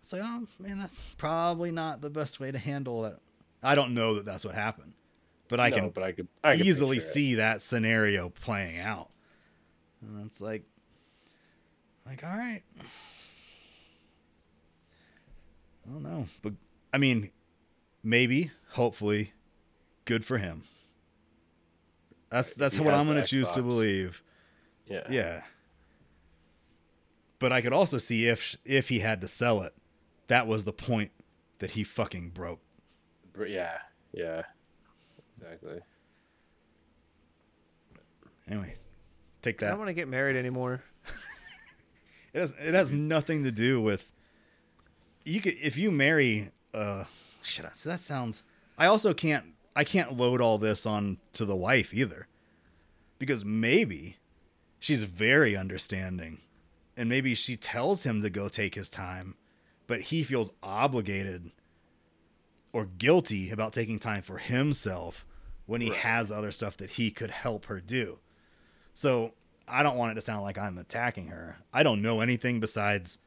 It's 0.00 0.12
like, 0.12 0.22
oh 0.24 0.48
man, 0.58 0.78
that's 0.80 0.92
probably 1.16 1.70
not 1.70 2.00
the 2.00 2.10
best 2.10 2.40
way 2.40 2.50
to 2.50 2.58
handle 2.58 3.02
that. 3.02 3.20
I 3.62 3.76
don't 3.76 3.94
know 3.94 4.16
that 4.16 4.24
that's 4.26 4.44
what 4.44 4.54
happened, 4.56 4.94
but 5.48 5.60
I 5.60 5.70
No, 5.70 5.76
can 5.76 5.90
but 5.90 6.02
I 6.02 6.10
could, 6.12 6.26
I 6.42 6.56
could 6.56 6.66
easily 6.66 6.96
picture 6.96 7.08
it. 7.08 7.12
see 7.12 7.34
that 7.36 7.62
scenario 7.62 8.28
playing 8.30 8.80
out. 8.80 9.10
And 10.02 10.26
it's 10.26 10.40
like, 10.40 10.64
like, 12.04 12.22
all 12.24 12.36
right. 12.36 12.62
I 15.86 15.92
don't 15.92 16.02
know, 16.02 16.26
but 16.42 16.52
I 16.92 16.98
mean, 16.98 17.30
maybe, 18.02 18.50
hopefully, 18.72 19.32
good 20.04 20.24
for 20.24 20.38
him. 20.38 20.64
That's 22.34 22.52
that's 22.52 22.74
he 22.74 22.80
what 22.80 22.94
I'm 22.94 23.06
going 23.06 23.22
to 23.22 23.28
choose 23.28 23.52
to 23.52 23.62
believe. 23.62 24.20
Yeah. 24.88 25.04
Yeah. 25.08 25.42
But 27.38 27.52
I 27.52 27.60
could 27.60 27.72
also 27.72 27.98
see 27.98 28.26
if 28.26 28.56
if 28.64 28.88
he 28.88 28.98
had 28.98 29.20
to 29.20 29.28
sell 29.28 29.62
it, 29.62 29.72
that 30.26 30.48
was 30.48 30.64
the 30.64 30.72
point 30.72 31.12
that 31.60 31.70
he 31.70 31.84
fucking 31.84 32.30
broke. 32.30 32.58
Yeah. 33.46 33.78
Yeah. 34.12 34.42
Exactly. 35.36 35.78
Anyway, 38.50 38.74
take 39.40 39.58
that. 39.58 39.66
I 39.66 39.68
don't 39.70 39.78
want 39.78 39.90
to 39.90 39.94
get 39.94 40.08
married 40.08 40.36
anymore. 40.36 40.82
It 42.32 42.40
has 42.40 42.54
it 42.58 42.74
has 42.74 42.92
nothing 42.92 43.44
to 43.44 43.52
do 43.52 43.80
with 43.80 44.10
you 45.24 45.40
could 45.40 45.54
if 45.62 45.78
you 45.78 45.92
marry 45.92 46.50
uh 46.74 47.04
shit 47.42 47.64
so 47.74 47.90
that 47.90 48.00
sounds 48.00 48.42
I 48.76 48.86
also 48.86 49.14
can't 49.14 49.53
I 49.76 49.84
can't 49.84 50.16
load 50.16 50.40
all 50.40 50.58
this 50.58 50.86
on 50.86 51.18
to 51.32 51.44
the 51.44 51.56
wife 51.56 51.92
either. 51.92 52.28
Because 53.18 53.44
maybe 53.44 54.16
she's 54.78 55.04
very 55.04 55.56
understanding 55.56 56.40
and 56.96 57.08
maybe 57.08 57.34
she 57.34 57.56
tells 57.56 58.04
him 58.04 58.22
to 58.22 58.30
go 58.30 58.48
take 58.48 58.74
his 58.74 58.88
time, 58.88 59.34
but 59.86 60.02
he 60.02 60.22
feels 60.22 60.52
obligated 60.62 61.50
or 62.72 62.86
guilty 62.86 63.50
about 63.50 63.72
taking 63.72 63.98
time 63.98 64.22
for 64.22 64.38
himself 64.38 65.24
when 65.66 65.80
he 65.80 65.90
Right. 65.90 66.00
has 66.00 66.30
other 66.30 66.52
stuff 66.52 66.76
that 66.76 66.90
he 66.90 67.10
could 67.10 67.30
help 67.30 67.66
her 67.66 67.80
do. 67.80 68.18
So 68.92 69.34
I 69.66 69.82
don't 69.82 69.96
want 69.96 70.12
it 70.12 70.14
to 70.16 70.20
sound 70.20 70.42
like 70.42 70.58
I'm 70.58 70.76
attacking 70.78 71.28
her. 71.28 71.58
I 71.72 71.82
don't 71.82 72.02
know 72.02 72.20
anything 72.20 72.60
besides 72.60 73.18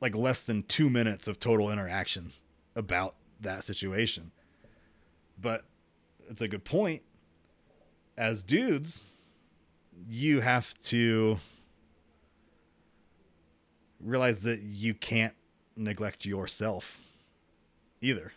like 0.00 0.14
less 0.14 0.42
than 0.42 0.62
two 0.62 0.88
minutes 0.88 1.28
of 1.28 1.38
total 1.38 1.70
interaction 1.70 2.32
about 2.74 3.16
that 3.40 3.64
situation. 3.64 4.32
But 5.40 5.64
it's 6.28 6.42
a 6.42 6.48
good 6.48 6.64
point. 6.64 7.02
As 8.16 8.42
dudes, 8.42 9.04
you 10.08 10.40
have 10.40 10.74
to 10.84 11.38
realize 14.00 14.40
that 14.42 14.60
you 14.60 14.94
can't 14.94 15.34
neglect 15.76 16.24
yourself 16.24 16.98
either. 18.00 18.32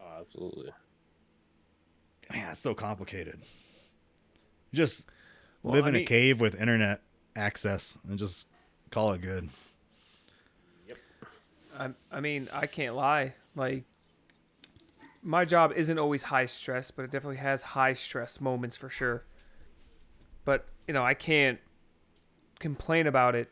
Oh, 0.00 0.20
absolutely. 0.20 0.70
Man, 2.32 2.50
it's 2.50 2.60
so 2.60 2.74
complicated. 2.74 3.40
Just 4.72 5.06
Well, 5.62 5.74
live 5.74 5.86
I 5.86 5.90
in 5.90 5.96
a 5.96 6.04
cave 6.04 6.40
with 6.40 6.58
internet 6.60 7.02
access 7.36 7.98
and 8.08 8.18
just 8.18 8.48
call 8.90 9.12
it 9.12 9.20
good. 9.20 9.48
Yep. 10.88 10.98
I, 11.78 11.90
I 12.10 12.20
mean, 12.20 12.48
I 12.52 12.66
can't 12.66 12.94
lie. 12.94 13.34
Like, 13.54 13.84
my 15.24 15.46
job 15.46 15.72
isn't 15.74 15.98
always 15.98 16.24
high 16.24 16.44
stress, 16.44 16.90
but 16.90 17.04
it 17.04 17.10
definitely 17.10 17.38
has 17.38 17.62
high 17.62 17.94
stress 17.94 18.40
moments 18.40 18.76
for 18.76 18.90
sure. 18.90 19.24
But, 20.44 20.66
you 20.86 20.92
know, 20.92 21.02
I 21.02 21.14
can't 21.14 21.58
complain 22.60 23.06
about 23.06 23.34
it 23.34 23.50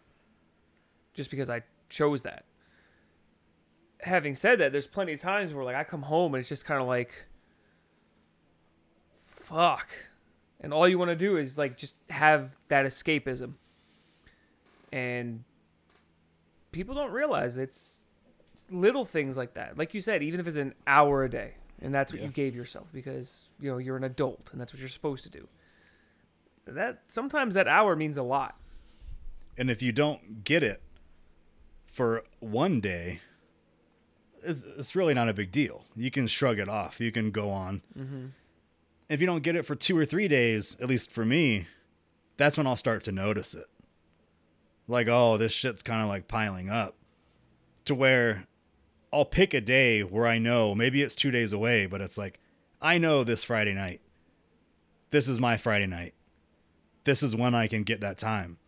just 1.14 1.30
because 1.30 1.48
I 1.48 1.62
chose 1.88 2.22
that. 2.22 2.44
Having 4.00 4.34
said 4.34 4.58
that, 4.58 4.72
there's 4.72 4.86
plenty 4.86 5.14
of 5.14 5.20
times 5.20 5.54
where, 5.54 5.64
like, 5.64 5.76
I 5.76 5.84
come 5.84 6.02
home 6.02 6.34
and 6.34 6.40
it's 6.40 6.48
just 6.48 6.66
kind 6.66 6.82
of 6.82 6.86
like, 6.86 7.24
fuck. 9.24 9.88
And 10.60 10.74
all 10.74 10.86
you 10.86 10.98
want 10.98 11.10
to 11.10 11.16
do 11.16 11.38
is, 11.38 11.56
like, 11.56 11.78
just 11.78 11.96
have 12.10 12.58
that 12.68 12.84
escapism. 12.84 13.54
And 14.92 15.44
people 16.70 16.94
don't 16.94 17.12
realize 17.12 17.56
it's 17.56 18.04
little 18.70 19.06
things 19.06 19.38
like 19.38 19.54
that. 19.54 19.78
Like 19.78 19.94
you 19.94 20.02
said, 20.02 20.22
even 20.22 20.38
if 20.38 20.46
it's 20.46 20.58
an 20.58 20.74
hour 20.86 21.24
a 21.24 21.30
day, 21.30 21.54
and 21.82 21.94
that's 21.94 22.12
what 22.12 22.20
Yeah. 22.20 22.26
you 22.28 22.32
gave 22.32 22.54
yourself 22.54 22.86
because 22.92 23.48
you 23.60 23.70
know 23.70 23.78
you're 23.78 23.96
an 23.96 24.04
adult 24.04 24.48
and 24.52 24.60
that's 24.60 24.72
what 24.72 24.80
you're 24.80 24.88
supposed 24.88 25.24
to 25.24 25.30
do. 25.30 25.48
That 26.66 27.02
sometimes 27.08 27.54
that 27.54 27.66
hour 27.68 27.96
means 27.96 28.16
a 28.16 28.22
lot. 28.22 28.56
And 29.58 29.70
if 29.70 29.82
you 29.82 29.92
don't 29.92 30.44
get 30.44 30.62
it 30.62 30.80
for 31.86 32.22
one 32.40 32.80
day, 32.80 33.20
it's, 34.44 34.62
it's 34.76 34.96
really 34.96 35.12
not 35.14 35.28
a 35.28 35.34
big 35.34 35.52
deal. 35.52 35.84
You 35.94 36.10
can 36.10 36.26
shrug 36.26 36.58
it 36.58 36.68
off. 36.68 37.00
You 37.00 37.12
can 37.12 37.30
go 37.30 37.50
on. 37.50 37.82
Mm-hmm. 37.98 38.26
If 39.08 39.20
you 39.20 39.26
don't 39.26 39.42
get 39.42 39.56
it 39.56 39.66
for 39.66 39.74
two 39.74 39.96
or 39.98 40.04
three 40.04 40.26
days, 40.28 40.76
at 40.80 40.88
least 40.88 41.10
for 41.10 41.24
me, 41.24 41.66
that's 42.38 42.56
when 42.56 42.66
I'll 42.66 42.76
start 42.76 43.04
to 43.04 43.12
notice 43.12 43.54
it. 43.54 43.66
Like, 44.88 45.06
oh, 45.08 45.36
this 45.36 45.52
shit's 45.52 45.82
kind 45.82 46.00
of 46.02 46.08
like 46.08 46.28
piling 46.28 46.70
up. 46.70 46.94
To 47.86 47.94
where 47.94 48.46
I'll 49.12 49.24
pick 49.24 49.52
a 49.52 49.60
day 49.60 50.02
where 50.02 50.26
I 50.26 50.38
know 50.38 50.74
maybe 50.74 51.02
it's 51.02 51.14
two 51.14 51.30
days 51.30 51.52
away, 51.52 51.86
but 51.86 52.00
it's 52.00 52.16
like, 52.16 52.40
I 52.80 52.98
know 52.98 53.24
this 53.24 53.44
Friday 53.44 53.74
night. 53.74 54.00
This 55.10 55.28
is 55.28 55.38
my 55.38 55.56
Friday 55.56 55.86
night. 55.86 56.14
This 57.04 57.22
is 57.22 57.36
when 57.36 57.54
I 57.54 57.66
can 57.66 57.82
get 57.82 58.00
that 58.00 58.16
time. 58.16 58.58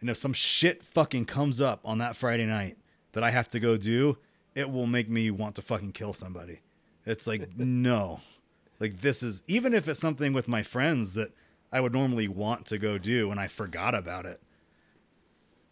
And 0.00 0.10
if 0.10 0.16
some 0.16 0.32
shit 0.32 0.82
fucking 0.82 1.26
comes 1.26 1.60
up 1.60 1.80
on 1.84 1.98
that 1.98 2.16
Friday 2.16 2.46
night 2.46 2.76
that 3.12 3.22
I 3.22 3.30
have 3.30 3.48
to 3.50 3.60
go 3.60 3.76
do, 3.76 4.18
it 4.54 4.70
will 4.70 4.86
make 4.86 5.08
me 5.08 5.30
want 5.30 5.54
to 5.56 5.62
fucking 5.62 5.92
kill 5.92 6.12
somebody. 6.12 6.60
It's 7.04 7.26
like, 7.26 7.48
no. 7.56 8.20
Like, 8.80 9.00
this 9.00 9.22
is, 9.22 9.42
even 9.46 9.72
if 9.72 9.88
it's 9.88 10.00
something 10.00 10.32
with 10.32 10.48
my 10.48 10.62
friends 10.62 11.14
that 11.14 11.32
I 11.72 11.80
would 11.80 11.92
normally 11.92 12.28
want 12.28 12.66
to 12.66 12.78
go 12.78 12.98
do 12.98 13.30
and 13.30 13.38
I 13.38 13.46
forgot 13.46 13.94
about 13.94 14.26
it. 14.26 14.42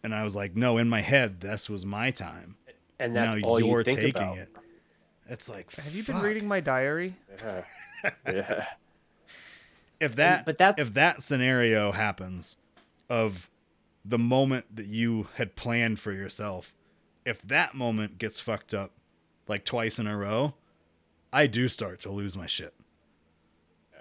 And 0.03 0.13
I 0.13 0.23
was 0.23 0.35
like, 0.35 0.55
no, 0.55 0.77
in 0.77 0.87
my 0.87 1.01
head, 1.01 1.41
this 1.41 1.69
was 1.69 1.85
my 1.85 2.11
time. 2.11 2.57
And 2.99 3.15
that's 3.15 3.41
now 3.41 3.47
all 3.47 3.59
you're 3.59 3.79
you 3.79 3.83
think 3.83 3.99
taking 3.99 4.21
about. 4.21 4.37
it. 4.37 4.55
It's 5.27 5.49
like, 5.49 5.73
Have 5.75 5.95
you 5.95 6.03
been 6.03 6.21
reading 6.21 6.47
my 6.47 6.59
diary? 6.59 7.15
Yeah. 7.43 7.63
yeah. 8.31 8.65
if 9.99 10.15
that 10.17 10.45
but 10.45 10.57
that's- 10.57 10.87
if 10.87 10.93
that 10.93 11.21
scenario 11.21 11.91
happens 11.91 12.57
of 13.09 13.49
the 14.03 14.19
moment 14.19 14.75
that 14.75 14.87
you 14.87 15.27
had 15.35 15.55
planned 15.55 15.99
for 15.99 16.11
yourself 16.11 16.75
if 17.25 17.41
that 17.41 17.73
moment 17.73 18.17
gets 18.17 18.39
fucked 18.39 18.73
up 18.73 18.91
like 19.47 19.63
twice 19.65 19.97
in 19.97 20.05
a 20.05 20.17
row 20.17 20.53
i 21.31 21.47
do 21.47 21.67
start 21.67 21.99
to 21.99 22.11
lose 22.11 22.35
my 22.35 22.45
shit 22.45 22.73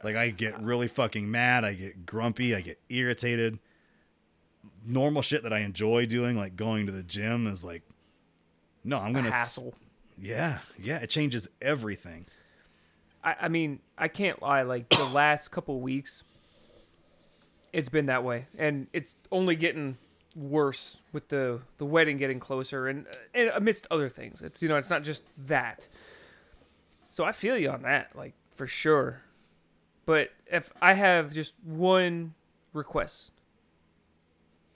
like 0.02 0.16
i 0.16 0.30
get 0.30 0.60
really 0.60 0.88
fucking 0.88 1.30
mad 1.30 1.64
i 1.64 1.72
get 1.74 2.04
grumpy 2.04 2.54
i 2.54 2.60
get 2.60 2.78
irritated 2.88 3.58
normal 4.84 5.22
shit 5.22 5.42
that 5.42 5.52
i 5.52 5.60
enjoy 5.60 6.04
doing 6.06 6.36
like 6.36 6.56
going 6.56 6.86
to 6.86 6.92
the 6.92 7.02
gym 7.02 7.46
is 7.46 7.62
like 7.64 7.82
no 8.84 8.98
i'm 8.98 9.12
gonna 9.12 9.28
s- 9.28 9.34
hassle. 9.34 9.74
yeah 10.18 10.58
yeah 10.78 10.98
it 10.98 11.10
changes 11.10 11.48
everything 11.62 12.26
I, 13.26 13.36
I 13.42 13.48
mean, 13.48 13.80
I 13.96 14.08
can't 14.08 14.42
lie. 14.42 14.60
Like 14.60 14.90
the 14.90 15.02
last 15.14 15.48
couple 15.50 15.80
weeks, 15.80 16.22
it's 17.72 17.88
been 17.88 18.04
that 18.06 18.22
way, 18.22 18.48
and 18.58 18.86
it's 18.92 19.16
only 19.32 19.56
getting 19.56 19.96
worse 20.36 20.98
with 21.12 21.28
the 21.28 21.60
the 21.78 21.86
wedding 21.86 22.18
getting 22.18 22.38
closer, 22.38 22.86
and, 22.86 23.06
and 23.32 23.48
amidst 23.54 23.86
other 23.90 24.10
things. 24.10 24.42
It's 24.42 24.60
you 24.62 24.68
know, 24.68 24.76
it's 24.76 24.90
not 24.90 25.04
just 25.04 25.24
that. 25.46 25.88
So 27.08 27.24
I 27.24 27.32
feel 27.32 27.56
you 27.56 27.70
on 27.70 27.80
that, 27.82 28.10
like 28.14 28.34
for 28.54 28.66
sure. 28.66 29.22
But 30.04 30.28
if 30.46 30.70
I 30.82 30.92
have 30.92 31.32
just 31.32 31.54
one 31.64 32.34
request, 32.74 33.32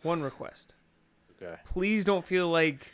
one 0.02 0.22
request, 0.22 0.72
Okay. 1.42 1.60
please 1.66 2.02
don't 2.02 2.24
feel 2.26 2.48
like 2.48 2.92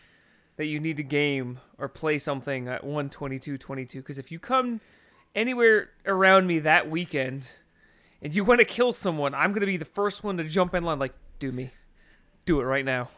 that 0.56 0.66
you 0.66 0.78
need 0.78 0.96
to 0.96 1.02
game 1.02 1.58
or 1.78 1.88
play 1.88 2.18
something 2.18 2.68
at 2.68 2.84
122 2.84 3.58
22 3.58 4.00
because 4.00 4.18
if 4.18 4.30
you 4.30 4.38
come 4.38 4.80
anywhere 5.34 5.90
around 6.06 6.46
me 6.46 6.58
that 6.60 6.88
weekend 6.88 7.52
and 8.22 8.34
you 8.34 8.44
want 8.44 8.60
to 8.60 8.64
kill 8.64 8.92
someone 8.92 9.34
i'm 9.34 9.50
going 9.50 9.60
to 9.60 9.66
be 9.66 9.76
the 9.76 9.84
first 9.84 10.22
one 10.22 10.36
to 10.36 10.44
jump 10.44 10.74
in 10.74 10.84
line 10.84 10.98
like 10.98 11.14
do 11.38 11.50
me 11.50 11.70
do 12.44 12.60
it 12.60 12.64
right 12.64 12.84
now 12.84 13.08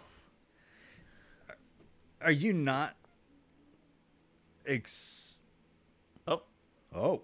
are 2.23 2.31
you 2.31 2.53
not 2.53 2.95
ex 4.67 5.43
oh 6.27 6.43
oh 6.95 7.23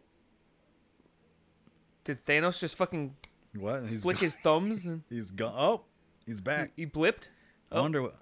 did 2.04 2.24
thanos 2.26 2.60
just 2.60 2.76
fucking 2.76 3.14
What? 3.54 3.86
He's 3.86 4.02
flick 4.02 4.16
gone. 4.16 4.24
his 4.24 4.36
thumbs 4.36 4.86
and 4.86 5.02
He's 5.10 5.30
gone. 5.30 5.54
Oh, 5.56 5.82
he's 6.26 6.40
back. 6.40 6.72
he 6.76 6.86
blipped 6.86 7.30
I 7.70 7.80
wonder 7.80 8.00
oh. 8.00 8.02
what. 8.04 8.16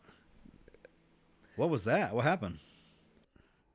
What 1.61 1.69
was 1.69 1.85
that? 1.85 2.15
What 2.15 2.25
happened? 2.25 2.59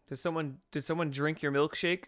Did 0.08 0.16
someone 0.16 0.58
did 0.72 0.84
someone 0.84 1.12
drink 1.12 1.44
your 1.44 1.52
milkshake? 1.52 2.06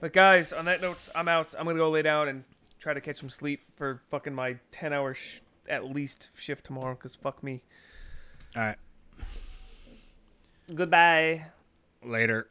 But 0.00 0.12
guys, 0.12 0.52
on 0.52 0.64
that 0.64 0.80
note, 0.80 1.08
I'm 1.14 1.28
out. 1.28 1.54
I'm 1.56 1.64
gonna 1.64 1.78
go 1.78 1.90
lay 1.90 2.02
down 2.02 2.26
and 2.26 2.42
try 2.80 2.92
to 2.92 3.00
catch 3.00 3.18
some 3.18 3.28
sleep 3.28 3.60
for 3.76 4.02
fucking 4.10 4.34
my 4.34 4.58
ten 4.72 4.92
hour 4.92 5.14
sh- 5.14 5.42
at 5.68 5.84
least 5.84 6.30
shift 6.34 6.66
tomorrow. 6.66 6.96
Cause 6.96 7.14
fuck 7.14 7.40
me. 7.40 7.62
All 8.56 8.62
right. 8.62 8.76
Goodbye. 10.74 11.46
Later. 12.02 12.48